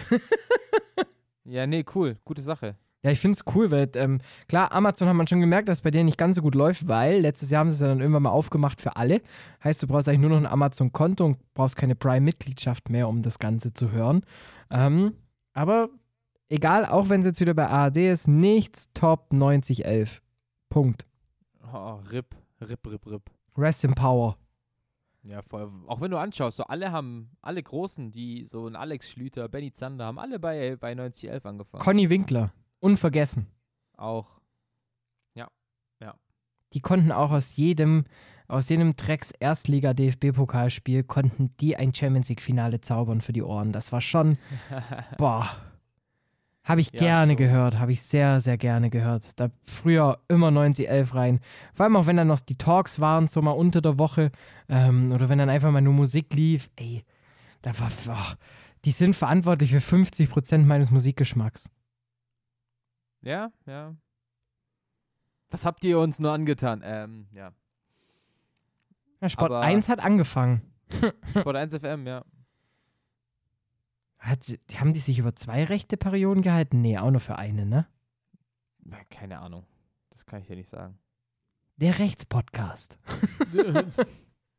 ja, 1.45 1.67
nee, 1.67 1.85
cool. 1.95 2.17
Gute 2.25 2.41
Sache. 2.41 2.75
Ja, 3.05 3.11
ich 3.11 3.19
finde 3.19 3.37
es 3.37 3.55
cool, 3.55 3.69
weil 3.69 3.87
ähm, 3.97 4.19
klar, 4.47 4.71
Amazon 4.71 5.07
hat 5.07 5.15
man 5.15 5.27
schon 5.27 5.39
gemerkt, 5.39 5.69
dass 5.69 5.77
es 5.77 5.83
bei 5.83 5.91
denen 5.91 6.05
nicht 6.05 6.17
ganz 6.17 6.37
so 6.37 6.41
gut 6.41 6.55
läuft, 6.55 6.87
weil 6.87 7.19
letztes 7.19 7.51
Jahr 7.51 7.59
haben 7.59 7.69
sie 7.69 7.75
es 7.75 7.81
ja 7.81 7.87
dann 7.87 7.99
irgendwann 7.99 8.23
mal 8.23 8.31
aufgemacht 8.31 8.81
für 8.81 8.95
alle. 8.95 9.21
Heißt, 9.63 9.83
du 9.83 9.85
brauchst 9.85 10.09
eigentlich 10.09 10.21
nur 10.21 10.31
noch 10.31 10.37
ein 10.37 10.47
Amazon-Konto 10.47 11.23
und 11.23 11.37
brauchst 11.53 11.77
keine 11.77 11.95
Prime-Mitgliedschaft 11.95 12.89
mehr, 12.89 13.07
um 13.07 13.21
das 13.21 13.37
Ganze 13.37 13.75
zu 13.75 13.91
hören. 13.91 14.25
Ähm, 14.71 15.13
aber 15.53 15.89
egal, 16.49 16.87
auch 16.87 17.09
wenn 17.09 17.19
es 17.19 17.27
jetzt 17.27 17.39
wieder 17.39 17.53
bei 17.53 17.67
ARD 17.67 17.97
ist, 17.97 18.27
nichts 18.27 18.91
Top 18.95 19.31
9011. 19.31 20.23
Punkt. 20.69 21.05
Oh, 21.71 21.99
RIP, 22.11 22.35
RIP, 22.59 22.87
RIP, 22.87 23.05
RIP. 23.05 23.31
Rest 23.55 23.83
in 23.83 23.93
Power. 23.93 24.35
Ja, 25.27 25.41
voll. 25.41 25.71
Auch 25.87 26.01
wenn 26.01 26.11
du 26.11 26.17
anschaust, 26.17 26.57
so 26.57 26.63
alle 26.65 26.91
haben, 26.91 27.31
alle 27.41 27.61
Großen, 27.61 28.11
die 28.11 28.45
so 28.45 28.67
ein 28.67 28.75
Alex 28.75 29.09
Schlüter, 29.11 29.49
Benny 29.49 29.71
Zander, 29.71 30.05
haben 30.05 30.19
alle 30.19 30.39
bei, 30.39 30.75
bei 30.75 30.93
9011 30.93 31.45
angefangen. 31.45 31.83
Conny 31.83 32.09
Winkler. 32.09 32.53
Unvergessen. 32.79 33.47
auch. 33.97 34.35
Die 36.75 36.81
konnten 36.81 37.13
auch 37.13 37.31
aus 37.31 37.55
jedem, 37.55 38.03
aus 38.49 38.67
jedem 38.67 38.97
Drecks 38.97 39.31
Erstliga-DFB-Pokalspiel 39.31 41.03
konnten 41.03 41.55
die 41.61 41.77
ein 41.77 41.95
Champions 41.95 42.27
League-Finale 42.27 42.81
zaubern 42.81 43.21
für 43.21 43.31
die 43.31 43.43
Ohren. 43.43 43.71
Das 43.71 43.93
war 43.93 44.01
schon, 44.01 44.37
boah. 45.17 45.49
Habe 46.65 46.81
ich 46.81 46.91
Ja, 46.93 46.97
gerne 46.99 47.33
schon. 47.33 47.37
gehört, 47.37 47.77
habe 47.79 47.91
ich 47.93 48.01
sehr, 48.01 48.41
sehr 48.41 48.57
gerne 48.57 48.89
gehört. 48.89 49.39
Da 49.39 49.49
früher 49.65 50.19
immer 50.27 50.49
90-11 50.49 51.13
rein. 51.13 51.39
Vor 51.73 51.83
allem 51.85 51.95
auch, 51.95 52.07
wenn 52.07 52.17
dann 52.17 52.27
noch 52.27 52.39
die 52.39 52.57
Talks 52.57 52.99
waren, 52.99 53.27
so 53.27 53.41
mal 53.41 53.51
unter 53.51 53.81
der 53.81 53.97
Woche. 53.99 54.31
Ähm, 54.67 55.11
oder 55.11 55.29
wenn 55.29 55.37
dann 55.37 55.49
einfach 55.49 55.71
mal 55.71 55.81
nur 55.81 55.93
Musik 55.93 56.33
lief. 56.33 56.69
Ey, 56.75 57.05
da 57.61 57.77
war, 57.79 57.91
boah, 58.05 58.37
die 58.83 58.91
sind 58.91 59.15
verantwortlich 59.15 59.71
für 59.71 59.77
50% 59.95 60.65
meines 60.65 60.89
Musikgeschmacks. 60.91 61.69
ja, 63.21 63.51
ja. 63.65 63.95
Was 65.51 65.65
habt 65.65 65.85
ihr 65.85 65.99
uns 65.99 66.19
nur 66.19 66.31
angetan? 66.33 66.81
Ähm, 66.83 67.27
ja. 67.31 67.51
Ja, 69.21 69.29
Sport 69.29 69.51
Aber- 69.51 69.61
1 69.61 69.87
hat 69.87 69.99
angefangen. 69.99 70.61
Sport 71.39 71.55
1 71.55 71.75
FM, 71.75 72.07
ja. 72.07 72.23
Hat, 74.25 74.57
haben 74.75 74.91
die 74.91 74.99
sich 74.99 75.19
über 75.19 75.35
zwei 75.35 75.63
rechte 75.65 75.97
Perioden 75.97 76.41
gehalten? 76.41 76.81
Nee, 76.81 76.97
auch 76.97 77.11
nur 77.11 77.21
für 77.21 77.37
eine, 77.37 77.63
ne? 77.63 77.87
Na, 78.83 78.97
Keine 79.11 79.37
Ahnung. 79.37 79.67
Das 80.09 80.25
kann 80.25 80.41
ich 80.41 80.47
dir 80.47 80.55
nicht 80.55 80.69
sagen. 80.69 80.97
Der 81.77 81.99
Rechtspodcast. 81.99 82.97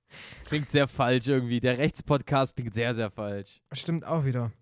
klingt 0.45 0.71
sehr 0.71 0.87
falsch 0.87 1.27
irgendwie. 1.27 1.59
Der 1.59 1.79
Rechtspodcast 1.79 2.55
klingt 2.55 2.75
sehr, 2.75 2.95
sehr 2.95 3.11
falsch. 3.11 3.61
Stimmt 3.73 4.05
auch 4.05 4.25
wieder. 4.25 4.53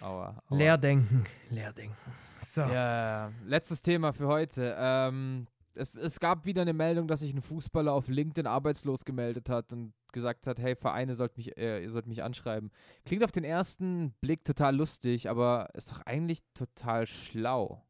Aua. 0.00 0.42
aua. 0.48 0.56
Leerdenken. 0.56 1.24
Leerdenken. 1.50 2.12
So. 2.38 2.62
Ja, 2.62 3.30
letztes 3.44 3.82
Thema 3.82 4.12
für 4.12 4.26
heute. 4.26 4.74
Ähm, 4.76 5.46
es, 5.74 5.94
es 5.94 6.18
gab 6.18 6.44
wieder 6.44 6.62
eine 6.62 6.72
Meldung, 6.72 7.06
dass 7.06 7.20
sich 7.20 7.32
ein 7.32 7.40
Fußballer 7.40 7.92
auf 7.92 8.08
LinkedIn 8.08 8.48
arbeitslos 8.48 9.04
gemeldet 9.04 9.48
hat 9.48 9.72
und 9.72 9.92
gesagt 10.12 10.46
hat, 10.46 10.60
hey, 10.60 10.76
Vereine 10.76 11.14
sollt 11.14 11.36
mich, 11.36 11.56
äh, 11.56 11.82
ihr 11.82 11.90
sollt 11.90 12.06
mich 12.06 12.22
anschreiben. 12.22 12.70
Klingt 13.04 13.24
auf 13.24 13.32
den 13.32 13.44
ersten 13.44 14.12
Blick 14.20 14.44
total 14.44 14.76
lustig, 14.76 15.28
aber 15.28 15.70
ist 15.74 15.90
doch 15.90 16.02
eigentlich 16.02 16.40
total 16.54 17.06
schlau. 17.06 17.84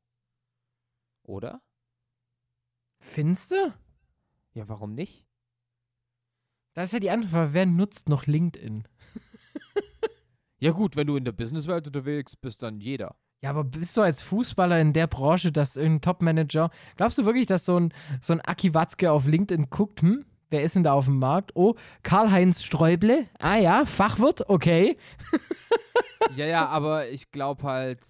Oder? 1.24 1.62
Findest 3.00 3.50
du? 3.50 3.74
Ja, 4.54 4.68
warum 4.68 4.94
nicht? 4.94 5.26
Das 6.74 6.86
ist 6.86 6.92
ja 6.92 7.00
die 7.00 7.28
Frage. 7.28 7.52
Wer 7.52 7.66
nutzt 7.66 8.08
noch 8.08 8.26
LinkedIn? 8.26 8.86
Ja 10.62 10.70
gut, 10.70 10.94
wenn 10.94 11.08
du 11.08 11.16
in 11.16 11.24
der 11.24 11.32
Businesswelt 11.32 11.88
unterwegs 11.88 12.36
bist, 12.36 12.62
dann 12.62 12.78
jeder. 12.78 13.16
Ja, 13.42 13.50
aber 13.50 13.64
bist 13.64 13.96
du 13.96 14.00
als 14.00 14.22
Fußballer 14.22 14.80
in 14.80 14.92
der 14.92 15.08
Branche, 15.08 15.50
dass 15.50 15.76
irgendein 15.76 16.02
Topmanager, 16.02 16.70
glaubst 16.96 17.18
du 17.18 17.26
wirklich, 17.26 17.46
dass 17.46 17.64
so 17.64 17.80
ein, 17.80 17.92
so 18.20 18.32
ein 18.32 18.40
Aki 18.40 18.72
Watzke 18.72 19.10
auf 19.10 19.26
LinkedIn 19.26 19.70
guckt, 19.70 20.02
hm, 20.02 20.24
wer 20.52 20.62
ist 20.62 20.76
denn 20.76 20.84
da 20.84 20.92
auf 20.92 21.06
dem 21.06 21.18
Markt? 21.18 21.52
Oh, 21.54 21.74
Karl-Heinz 22.02 22.62
Sträuble? 22.62 23.26
Ah 23.38 23.56
ja, 23.56 23.84
Fachwirt, 23.86 24.48
okay. 24.48 24.96
ja, 26.36 26.46
ja, 26.46 26.66
aber 26.66 27.08
ich 27.08 27.30
glaube 27.30 27.64
halt, 27.64 28.06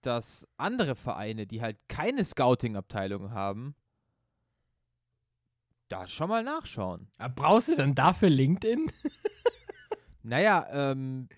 dass 0.00 0.46
andere 0.56 0.94
Vereine, 0.94 1.46
die 1.46 1.60
halt 1.60 1.78
keine 1.88 2.24
Scouting-Abteilung 2.24 3.32
haben, 3.32 3.74
da 5.88 6.06
schon 6.06 6.28
mal 6.28 6.42
nachschauen. 6.42 7.08
Aber 7.18 7.34
brauchst 7.34 7.68
du 7.68 7.76
dann 7.76 7.94
dafür 7.94 8.30
LinkedIn? 8.30 8.90
Naja, 10.26 10.66
ähm, 10.72 11.28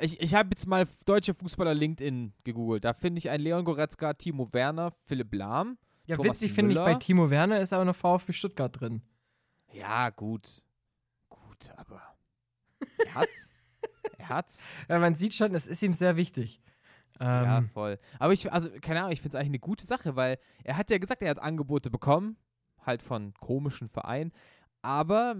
ich, 0.00 0.20
ich 0.20 0.34
habe 0.34 0.50
jetzt 0.52 0.66
mal 0.66 0.86
deutsche 1.04 1.34
Fußballer 1.34 1.74
LinkedIn 1.74 2.32
gegoogelt. 2.44 2.84
Da 2.84 2.94
finde 2.94 3.18
ich 3.18 3.28
einen 3.28 3.42
Leon 3.42 3.64
Goretzka, 3.64 4.12
Timo 4.14 4.48
Werner, 4.52 4.92
Philipp 5.04 5.34
Lahm. 5.34 5.78
Ja, 6.06 6.14
Thomas 6.14 6.40
witzig 6.40 6.52
finde 6.52 6.72
ich, 6.72 6.78
bei 6.78 6.94
Timo 6.94 7.28
Werner 7.28 7.58
ist 7.58 7.72
aber 7.72 7.84
noch 7.84 7.96
VfB 7.96 8.32
Stuttgart 8.32 8.80
drin. 8.80 9.02
Ja, 9.76 10.10
gut. 10.10 10.62
Gut, 11.28 11.70
aber 11.76 12.02
er 13.06 13.14
hat's. 13.14 13.52
er 14.18 14.28
hat's. 14.28 14.66
Ja, 14.88 14.98
man 14.98 15.14
sieht 15.14 15.34
schon, 15.34 15.54
es 15.54 15.66
ist 15.66 15.82
ihm 15.82 15.92
sehr 15.92 16.16
wichtig. 16.16 16.60
Ja, 17.18 17.58
Ähm, 17.58 17.70
voll. 17.70 17.98
Aber 18.18 18.32
ich, 18.32 18.52
also, 18.52 18.70
keine 18.80 19.00
Ahnung, 19.00 19.12
ich 19.12 19.20
finde 19.20 19.36
es 19.36 19.40
eigentlich 19.40 19.50
eine 19.50 19.58
gute 19.58 19.86
Sache, 19.86 20.16
weil 20.16 20.38
er 20.64 20.76
hat 20.76 20.90
ja 20.90 20.98
gesagt, 20.98 21.22
er 21.22 21.30
hat 21.30 21.38
Angebote 21.38 21.90
bekommen, 21.90 22.36
halt 22.84 23.00
von 23.02 23.32
komischen 23.34 23.88
Vereinen, 23.88 24.32
aber 24.82 25.36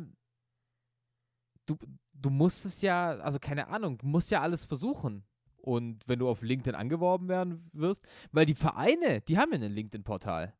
du, 1.66 1.76
du 2.14 2.30
musst 2.30 2.64
es 2.64 2.80
ja, 2.80 3.10
also 3.18 3.38
keine 3.38 3.68
Ahnung, 3.68 3.98
du 3.98 4.06
musst 4.06 4.30
ja 4.30 4.40
alles 4.40 4.64
versuchen. 4.64 5.24
Und 5.58 6.06
wenn 6.06 6.20
du 6.20 6.28
auf 6.28 6.42
LinkedIn 6.42 6.76
angeworben 6.76 7.28
werden 7.28 7.68
wirst, 7.72 8.06
weil 8.30 8.46
die 8.46 8.54
Vereine, 8.54 9.20
die 9.22 9.36
haben 9.36 9.50
ja 9.52 9.58
ein 9.58 9.72
LinkedIn-Portal. 9.72 10.54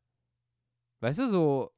Weißt 0.99 1.19
du, 1.19 1.29
so, 1.29 1.71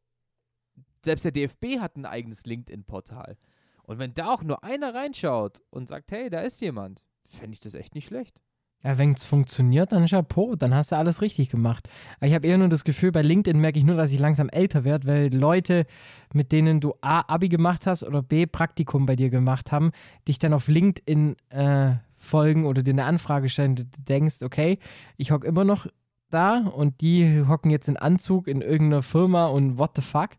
selbst 1.03 1.25
der 1.25 1.31
DFB 1.31 1.79
hat 1.79 1.95
ein 1.95 2.05
eigenes 2.05 2.45
LinkedIn-Portal. 2.45 3.37
Und 3.83 3.99
wenn 3.99 4.13
da 4.13 4.33
auch 4.33 4.43
nur 4.43 4.63
einer 4.63 4.93
reinschaut 4.93 5.61
und 5.71 5.87
sagt, 5.87 6.11
hey, 6.11 6.29
da 6.29 6.41
ist 6.41 6.61
jemand, 6.61 7.03
fände 7.27 7.53
ich 7.53 7.59
das 7.59 7.73
echt 7.73 7.95
nicht 7.95 8.05
schlecht. 8.05 8.39
Ja, 8.83 8.97
wenn 8.97 9.11
es 9.11 9.25
funktioniert, 9.25 9.91
dann 9.91 10.05
Chapeau, 10.05 10.55
dann 10.55 10.73
hast 10.73 10.93
du 10.93 10.95
alles 10.95 11.21
richtig 11.21 11.49
gemacht. 11.49 11.89
Ich 12.21 12.33
habe 12.33 12.47
eher 12.47 12.57
nur 12.57 12.69
das 12.69 12.85
Gefühl, 12.85 13.11
bei 13.11 13.21
LinkedIn 13.21 13.59
merke 13.59 13.77
ich 13.77 13.83
nur, 13.83 13.97
dass 13.97 14.13
ich 14.13 14.19
langsam 14.19 14.47
älter 14.47 14.85
werde, 14.85 15.05
weil 15.05 15.35
Leute, 15.35 15.85
mit 16.33 16.53
denen 16.53 16.79
du 16.79 16.93
A, 17.01 17.21
Abi 17.27 17.49
gemacht 17.49 17.87
hast 17.87 18.03
oder 18.03 18.21
B, 18.21 18.45
Praktikum 18.45 19.05
bei 19.05 19.17
dir 19.17 19.29
gemacht 19.29 19.73
haben, 19.73 19.91
dich 20.29 20.39
dann 20.39 20.53
auf 20.53 20.69
LinkedIn 20.69 21.35
äh, 21.49 21.95
folgen 22.15 22.65
oder 22.65 22.81
dir 22.81 22.93
eine 22.93 23.03
Anfrage 23.03 23.49
stellen, 23.49 23.75
du 23.75 23.83
denkst, 24.07 24.43
okay, 24.43 24.79
ich 25.17 25.31
hocke 25.31 25.45
immer 25.45 25.65
noch 25.65 25.87
da 26.29 26.59
und 26.59 27.01
die 27.01 27.43
hocken 27.47 27.71
jetzt 27.71 27.89
in 27.89 27.97
Anzug 27.97 28.47
in 28.47 28.61
irgendeiner 28.61 29.03
Firma 29.03 29.47
und 29.47 29.77
what 29.77 29.91
the 29.95 30.01
fuck. 30.01 30.29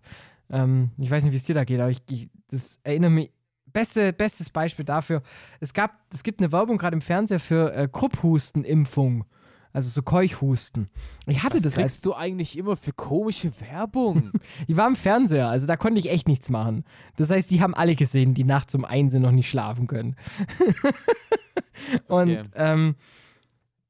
Ähm, 0.51 0.91
ich 0.99 1.11
weiß 1.11 1.23
nicht, 1.25 1.33
wie 1.33 1.37
es 1.37 1.45
dir 1.45 1.55
da 1.55 1.65
geht, 1.65 1.81
aber 1.81 1.91
ich, 1.91 2.03
ich 2.11 2.29
das 2.49 2.79
erinnere 2.83 3.11
mich. 3.11 3.31
Beste, 3.73 4.13
bestes 4.13 4.51
Beispiel 4.51 4.85
dafür, 4.85 5.23
es 5.61 5.73
gab, 5.73 5.93
es 6.13 6.25
gibt 6.25 6.41
eine 6.41 6.51
Werbung 6.51 6.77
gerade 6.77 6.95
im 6.95 7.01
Fernseher 7.01 7.39
für 7.39 7.73
äh, 7.73 7.87
Krupphusten-Impfung. 7.87 9.25
Also 9.73 9.89
so 9.89 10.03
Keuchhusten. 10.03 10.89
Ich 11.29 11.45
hatte 11.45 11.55
Was 11.59 11.63
das 11.63 11.73
als. 11.75 11.83
kriegst 11.85 12.05
du 12.07 12.13
eigentlich 12.15 12.59
immer 12.59 12.75
für 12.75 12.93
komische 12.93 13.53
Werbung? 13.61 14.33
Die 14.67 14.77
war 14.77 14.89
im 14.89 14.97
Fernseher, 14.97 15.49
also 15.49 15.69
da 15.69 15.77
konnte 15.77 16.01
ich 16.01 16.11
echt 16.11 16.27
nichts 16.27 16.49
machen. 16.51 16.83
Das 17.15 17.31
heißt, 17.31 17.49
die 17.53 17.61
haben 17.63 17.75
alle 17.75 17.95
gesehen, 17.95 18.35
die 18.35 18.43
nachts 18.43 18.75
um 18.75 18.85
eins 18.85 19.13
noch 19.15 19.31
nicht 19.31 19.49
schlafen 19.49 19.87
können. 19.87 20.17
Und 22.09 22.31
Okay. 22.31 22.43
ähm, 22.55 22.97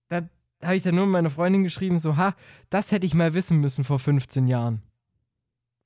da 0.08 0.28
habe 0.62 0.76
ich 0.76 0.82
dann 0.82 0.94
nur 0.96 1.06
meiner 1.06 1.30
Freundin 1.30 1.62
geschrieben: 1.62 1.98
so, 1.98 2.16
ha, 2.18 2.34
das 2.68 2.92
hätte 2.92 3.06
ich 3.06 3.14
mal 3.14 3.32
wissen 3.34 3.58
müssen 3.60 3.82
vor 3.84 3.98
15 3.98 4.46
Jahren. 4.48 4.82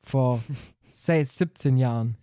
Vor 0.07 0.43
say, 0.91 1.23
17 1.23 1.77
Jahren. 1.77 2.17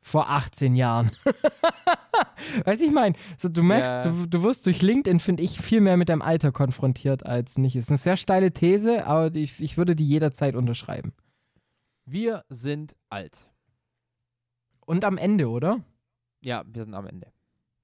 Vor 0.00 0.30
18 0.30 0.74
Jahren. 0.74 1.10
weißt 2.64 2.80
du, 2.80 2.86
ich 2.86 2.92
meine, 2.92 3.14
so, 3.36 3.48
du 3.48 3.62
merkst, 3.62 4.04
Ja. 4.04 4.10
du, 4.10 4.26
du 4.26 4.42
wirst 4.42 4.64
durch 4.66 4.80
LinkedIn, 4.80 5.20
finde 5.20 5.42
ich, 5.42 5.60
viel 5.60 5.80
mehr 5.80 5.96
mit 5.96 6.08
deinem 6.08 6.22
Alter 6.22 6.50
konfrontiert 6.52 7.26
als 7.26 7.58
nicht. 7.58 7.76
Ist 7.76 7.90
eine 7.90 7.98
sehr 7.98 8.16
steile 8.16 8.52
These, 8.52 9.04
aber 9.06 9.34
ich, 9.34 9.60
ich 9.60 9.76
würde 9.76 9.94
die 9.94 10.06
jederzeit 10.06 10.54
unterschreiben. 10.54 11.12
Wir 12.06 12.44
sind 12.48 12.96
alt. 13.10 13.50
Und 14.86 15.04
am 15.04 15.18
Ende, 15.18 15.48
oder? 15.50 15.84
Ja, 16.40 16.64
wir 16.66 16.84
sind 16.84 16.94
am 16.94 17.06
Ende. 17.06 17.26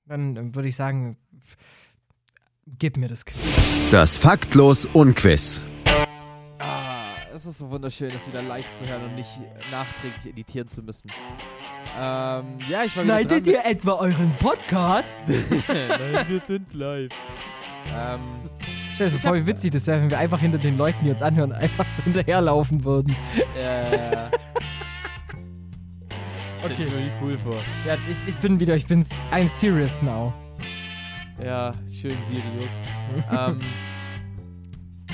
Dann, 0.06 0.34
dann 0.34 0.54
würde 0.54 0.68
ich 0.68 0.76
sagen, 0.76 1.18
gib 2.78 2.96
mir 2.96 3.08
das 3.08 3.26
Quiz. 3.26 3.38
Das 3.90 4.16
Faktlos 4.16 4.86
Unquiz. 4.86 5.62
Es 7.34 7.46
ist 7.46 7.58
so 7.58 7.68
wunderschön, 7.68 8.12
es 8.14 8.28
wieder 8.28 8.42
live 8.42 8.72
zu 8.74 8.86
hören 8.86 9.06
und 9.06 9.16
nicht 9.16 9.28
nachträglich 9.72 10.24
editieren 10.24 10.68
zu 10.68 10.84
müssen. 10.84 11.10
Ähm, 11.98 12.58
ja, 12.70 12.84
ich 12.84 12.96
war 12.96 13.24
dran 13.24 13.44
ihr 13.44 13.66
etwa 13.66 13.94
euren 13.94 14.32
Podcast? 14.38 15.12
Nein, 15.26 16.26
wir 16.28 16.40
sind 16.46 16.72
live. 16.72 17.10
Ähm, 17.92 18.20
Stell 18.94 19.10
dir 19.10 19.16
Ich 19.16 19.22
vor, 19.22 19.34
wie 19.34 19.44
witzig 19.48 19.72
das 19.72 19.84
wäre, 19.88 20.00
wenn 20.00 20.10
wir 20.10 20.18
einfach 20.18 20.38
hinter 20.38 20.58
den 20.58 20.78
Leuten, 20.78 21.04
die 21.04 21.10
uns 21.10 21.22
anhören, 21.22 21.50
einfach 21.50 21.88
so 21.88 22.04
hinterherlaufen 22.04 22.84
würden. 22.84 23.16
äh. 23.58 24.30
Stell 26.58 26.70
Okay. 26.70 26.84
ich 26.86 26.92
mir 26.92 27.12
cool 27.20 27.36
vor. 27.36 27.56
Ja, 27.84 27.96
ich, 28.08 28.28
ich 28.28 28.36
bin 28.36 28.60
wieder, 28.60 28.76
ich 28.76 28.86
bin, 28.86 29.04
I'm 29.32 29.48
serious 29.48 30.00
now. 30.02 30.32
Ja, 31.44 31.74
schön 31.88 32.16
Sirius. 32.30 32.80
ähm, 33.32 33.58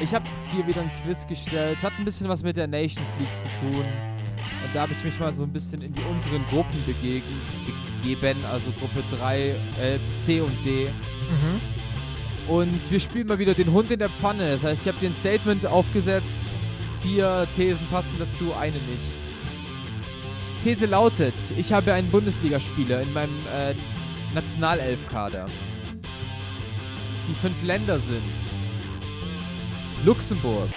ich 0.00 0.14
habe 0.14 0.24
dir 0.52 0.66
wieder 0.66 0.80
ein 0.80 0.90
Quiz 1.02 1.26
gestellt. 1.26 1.78
Es 1.78 1.84
hat 1.84 1.92
ein 1.98 2.04
bisschen 2.04 2.28
was 2.28 2.42
mit 2.42 2.56
der 2.56 2.66
Nations 2.66 3.14
League 3.18 3.38
zu 3.38 3.46
tun. 3.60 3.84
Und 4.64 4.74
da 4.74 4.82
habe 4.82 4.92
ich 4.92 5.04
mich 5.04 5.18
mal 5.18 5.32
so 5.32 5.42
ein 5.42 5.52
bisschen 5.52 5.82
in 5.82 5.92
die 5.92 6.02
unteren 6.02 6.44
Gruppen 6.46 6.82
begegen, 6.86 7.40
begeben, 8.02 8.38
also 8.50 8.70
Gruppe 8.72 9.02
3, 9.16 9.40
äh, 9.40 9.54
C 10.14 10.40
und 10.40 10.64
D. 10.64 10.88
Mhm. 10.88 12.52
Und 12.52 12.90
wir 12.90 13.00
spielen 13.00 13.26
mal 13.26 13.38
wieder 13.38 13.54
den 13.54 13.72
Hund 13.72 13.90
in 13.90 13.98
der 13.98 14.08
Pfanne. 14.08 14.52
Das 14.52 14.64
heißt, 14.64 14.82
ich 14.82 14.88
habe 14.88 14.98
dir 14.98 15.10
ein 15.10 15.14
Statement 15.14 15.66
aufgesetzt. 15.66 16.38
Vier 17.02 17.46
Thesen 17.54 17.86
passen 17.88 18.16
dazu, 18.18 18.54
eine 18.54 18.76
nicht. 18.76 19.20
These 20.62 20.86
lautet, 20.86 21.34
ich 21.56 21.72
habe 21.72 21.92
einen 21.94 22.10
Bundesligaspieler 22.10 23.02
in 23.02 23.12
meinem 23.12 23.34
äh, 23.54 23.74
Nationalelfkader. 24.34 25.46
Die 27.28 27.34
fünf 27.34 27.62
Länder 27.62 27.98
sind 27.98 28.22
Luxemburg, 30.02 30.70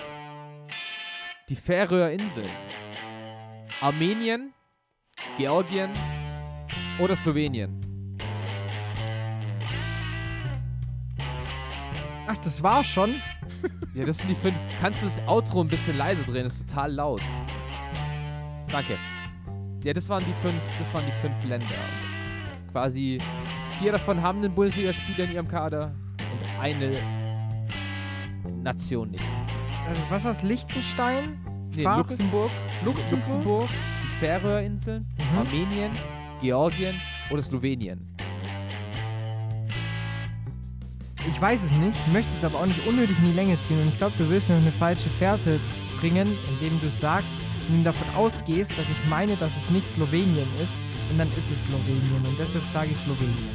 die 1.48 1.56
Färöer 1.56 2.12
Inseln, 2.12 2.50
Armenien, 3.80 4.54
Georgien 5.38 5.92
oder 7.00 7.16
Slowenien. 7.16 7.80
Ach, 12.28 12.36
das 12.38 12.62
war 12.62 12.84
schon? 12.84 13.16
Ja, 13.96 14.06
das 14.06 14.18
sind 14.18 14.28
die 14.28 14.36
fünf. 14.36 14.56
Kannst 14.82 15.04
du 15.04 15.06
das 15.06 15.22
Outro 15.28 15.62
ein 15.62 15.68
bisschen 15.68 15.96
leise 15.96 16.24
drehen? 16.24 16.46
Das 16.46 16.56
ist 16.56 16.68
total 16.68 16.94
laut. 16.94 17.22
Danke. 18.72 18.98
Ja, 19.84 19.94
das 19.94 20.10
waren 20.10 20.24
die 20.26 20.34
fünf, 20.42 20.62
das 20.80 20.92
waren 20.96 21.06
die 21.06 21.22
fünf 21.22 21.44
Länder. 21.46 21.68
Und 22.60 22.72
quasi 22.72 23.20
vier 23.78 23.92
davon 23.92 24.20
haben 24.20 24.40
einen 24.40 24.54
Bundesligaspieler 24.56 25.26
in 25.26 25.34
ihrem 25.34 25.48
Kader 25.48 25.94
und 26.18 26.60
eine 26.60 27.23
Nation 28.64 29.12
nicht. 29.12 29.24
Also, 29.88 30.02
was 30.10 30.26
war's? 30.26 30.44
Liechtenstein? 30.44 31.38
Nee, 31.76 31.84
Luxemburg, 31.84 32.52
Luxemburg? 32.86 33.18
Luxemburg, 33.20 33.70
die 34.04 34.20
Färöerinseln, 34.20 35.06
Mhm. 35.32 35.38
Armenien, 35.38 35.92
Georgien 36.42 36.96
oder 37.32 37.42
Slowenien. 37.42 38.08
Ich 41.28 41.40
weiß 41.40 41.64
es 41.64 41.72
nicht, 41.72 41.98
möchte 42.12 42.32
es 42.38 42.44
aber 42.44 42.60
auch 42.60 42.66
nicht 42.66 42.86
unnötig 42.86 43.18
in 43.20 43.26
die 43.26 43.32
Länge 43.34 43.60
ziehen. 43.62 43.82
Und 43.82 43.88
ich 43.88 43.98
glaube, 43.98 44.14
du 44.18 44.30
willst 44.30 44.50
mir 44.50 44.56
eine 44.56 44.72
falsche 44.72 45.10
Fährte 45.10 45.60
bringen, 46.00 46.38
indem 46.50 46.80
du 46.82 46.90
sagst, 46.90 47.34
du 47.70 47.82
davon 47.84 48.08
ausgehst, 48.16 48.78
dass 48.78 48.90
ich 48.90 48.98
meine, 49.10 49.38
dass 49.38 49.56
es 49.56 49.70
nicht 49.70 49.86
Slowenien 49.86 50.48
ist. 50.62 50.78
Und 51.10 51.18
dann 51.18 51.30
ist 51.38 51.50
es 51.50 51.64
Slowenien. 51.64 52.26
Und 52.26 52.38
deshalb 52.38 52.68
sage 52.68 52.92
ich 52.92 52.98
Slowenien. 52.98 53.50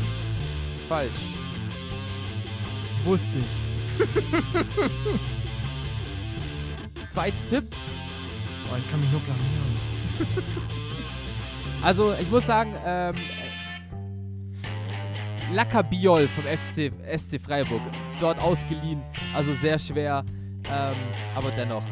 Falsch. 0.88 1.12
Wusste 3.04 3.38
ich. 3.38 3.67
Zweiter 7.06 7.46
Tipp. 7.46 7.74
Oh, 8.70 8.76
ich 8.78 8.90
kann 8.90 9.00
mich 9.00 9.10
nur 9.10 9.20
blamieren. 9.20 9.76
Also, 11.80 12.12
ich 12.14 12.28
muss 12.28 12.44
sagen, 12.44 12.74
ähm, 12.84 13.14
Lakabiol 15.52 16.26
vom 16.26 16.42
FC, 16.42 16.90
SC 17.16 17.40
Freiburg, 17.40 17.80
dort 18.18 18.36
ausgeliehen, 18.40 19.00
also 19.32 19.54
sehr 19.54 19.78
schwer, 19.78 20.24
ähm, 20.68 20.96
aber 21.36 21.52
dennoch. 21.52 21.84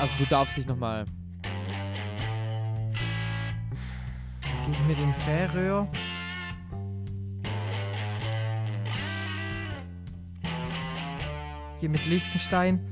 Also, 0.00 0.12
du 0.18 0.24
darfst 0.26 0.56
dich 0.56 0.66
nochmal. 0.66 1.04
Gehe 4.42 4.72
ich 4.72 4.80
mit 4.88 4.98
den 4.98 5.14
Färöer? 5.14 5.86
Gehe 11.80 11.88
mit 11.88 12.04
Liechtenstein. 12.06 12.80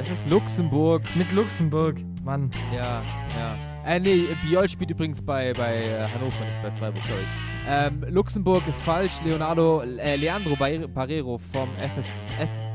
Es 0.00 0.10
ist 0.10 0.28
Luxemburg. 0.28 1.02
Mit 1.14 1.30
Luxemburg. 1.30 1.98
Mann. 2.24 2.50
Ja, 2.74 3.02
ja. 3.36 3.56
Äh, 3.86 4.00
nee, 4.00 4.24
Biol 4.42 4.68
spielt 4.68 4.90
übrigens 4.90 5.22
bei, 5.22 5.52
bei 5.54 5.76
äh, 5.76 6.08
Hannover, 6.08 6.44
nicht 6.44 6.62
bei 6.62 6.70
Freiburg, 6.72 7.02
sorry. 7.08 7.22
Ähm, 7.66 8.04
Luxemburg 8.10 8.66
ist 8.66 8.82
falsch. 8.82 9.14
Leonardo, 9.24 9.82
äh, 9.82 10.16
Leandro 10.16 10.56
Barrero 10.56 11.38
vom 11.38 11.68
FSS, 11.96 12.68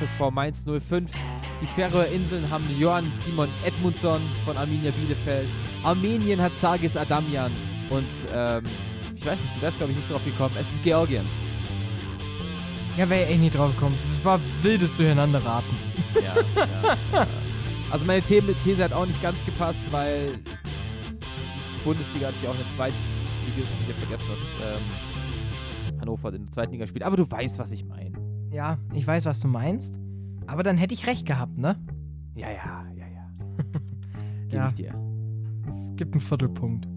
FSV 0.00 0.30
Mainz 0.30 0.64
05. 0.64 1.10
Die 1.60 1.66
Färöerinseln 1.66 2.48
haben 2.48 2.66
Johann 2.78 3.10
Simon 3.12 3.48
Edmundsson 3.64 4.22
von 4.44 4.56
Arminia 4.56 4.90
Bielefeld. 4.92 5.48
Armenien 5.82 6.40
hat 6.40 6.54
Sargis 6.54 6.96
Adamian. 6.96 7.52
Und 7.90 8.06
ähm, 8.32 8.62
ich 9.14 9.26
weiß 9.26 9.40
nicht, 9.40 9.56
du 9.56 9.60
wärst 9.60 9.76
glaube 9.76 9.92
ich 9.92 9.98
nicht 9.98 10.10
drauf 10.10 10.24
gekommen. 10.24 10.54
Es 10.58 10.72
ist 10.72 10.82
Georgien. 10.82 11.26
Ja, 12.98 13.08
wäre 13.08 13.26
echt 13.26 13.40
nicht 13.40 13.54
drauf 13.54 13.72
gekommen. 13.74 13.96
Es 14.18 14.24
war 14.24 14.40
wildes 14.62 14.94
Durcheinanderraten. 14.96 15.70
Ja, 16.16 16.34
ja, 16.56 16.96
ja. 17.12 17.26
Also 17.90 18.04
meine 18.04 18.20
These 18.22 18.82
hat 18.82 18.92
auch 18.92 19.06
nicht 19.06 19.22
ganz 19.22 19.44
gepasst, 19.44 19.82
weil 19.92 20.38
die 20.38 21.84
Bundesliga 21.84 22.26
hat 22.28 22.36
sich 22.36 22.48
auch 22.48 22.54
eine 22.54 22.66
Zweitligisten. 22.68 23.78
Ich 23.86 23.94
habe 23.94 24.00
vergessen, 24.06 24.26
dass 24.28 24.40
ähm, 25.94 26.00
Hannover 26.00 26.32
in 26.34 26.44
der 26.44 26.50
zweiten 26.52 26.72
Liga 26.72 26.86
spielt. 26.86 27.04
Aber 27.04 27.16
du 27.16 27.30
weißt, 27.30 27.58
was 27.58 27.70
ich 27.72 27.84
meine. 27.84 28.18
Ja, 28.50 28.78
ich 28.92 29.06
weiß, 29.06 29.26
was 29.26 29.40
du 29.40 29.46
meinst. 29.48 29.98
Aber 30.46 30.62
dann 30.62 30.76
hätte 30.76 30.92
ich 30.94 31.06
recht 31.06 31.24
gehabt, 31.24 31.56
ne? 31.56 31.76
Ja, 32.34 32.50
ja, 32.50 32.84
ja, 32.96 33.06
ja. 33.06 33.30
Gebe 34.48 34.56
Ja. 34.56 34.66
ich 34.66 34.74
dir. 34.74 34.94
Es 35.68 35.92
gibt 35.96 36.14
einen 36.14 36.20
Viertelpunkt. 36.20 36.88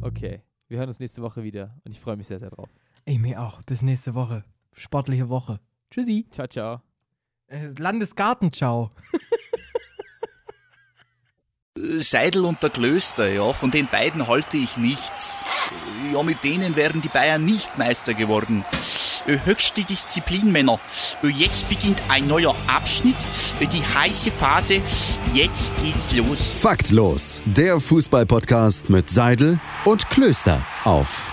Okay. 0.00 0.42
Wir 0.68 0.78
hören 0.78 0.88
uns 0.88 1.00
nächste 1.00 1.22
Woche 1.22 1.42
wieder 1.42 1.74
und 1.84 1.90
ich 1.90 1.98
freue 1.98 2.16
mich 2.16 2.28
sehr, 2.28 2.38
sehr 2.38 2.50
drauf. 2.50 2.68
Ich 3.04 3.18
mir 3.18 3.42
auch. 3.42 3.62
Bis 3.62 3.82
nächste 3.82 4.14
Woche. 4.14 4.44
Sportliche 4.80 5.28
Woche. 5.28 5.60
Tschüssi. 5.90 6.26
Ciao, 6.30 6.46
ciao. 6.46 6.80
Äh, 7.48 7.68
Landesgartenschau. 7.78 8.90
Seidel 11.98 12.44
und 12.44 12.62
der 12.62 12.70
Klöster, 12.70 13.30
ja, 13.30 13.52
von 13.52 13.70
den 13.70 13.86
beiden 13.86 14.26
halte 14.26 14.56
ich 14.56 14.76
nichts. 14.76 15.44
Ja, 16.12 16.22
mit 16.22 16.42
denen 16.44 16.76
wären 16.76 17.00
die 17.00 17.08
Bayern 17.08 17.44
nicht 17.44 17.78
Meister 17.78 18.14
geworden. 18.14 18.64
Äh, 19.26 19.38
Höchste 19.44 19.84
Disziplin, 19.84 20.50
Männer. 20.50 20.80
Äh, 21.22 21.28
Jetzt 21.28 21.68
beginnt 21.68 22.02
ein 22.08 22.26
neuer 22.26 22.54
Abschnitt, 22.66 23.16
äh, 23.60 23.66
die 23.66 23.82
heiße 23.82 24.30
Phase. 24.30 24.80
Jetzt 25.34 25.72
geht's 25.82 26.10
los. 26.12 26.52
Faktlos, 26.52 27.42
der 27.44 27.80
Fußballpodcast 27.80 28.88
mit 28.90 29.10
Seidel 29.10 29.60
und 29.84 30.08
Klöster 30.10 30.64
auf 30.84 31.32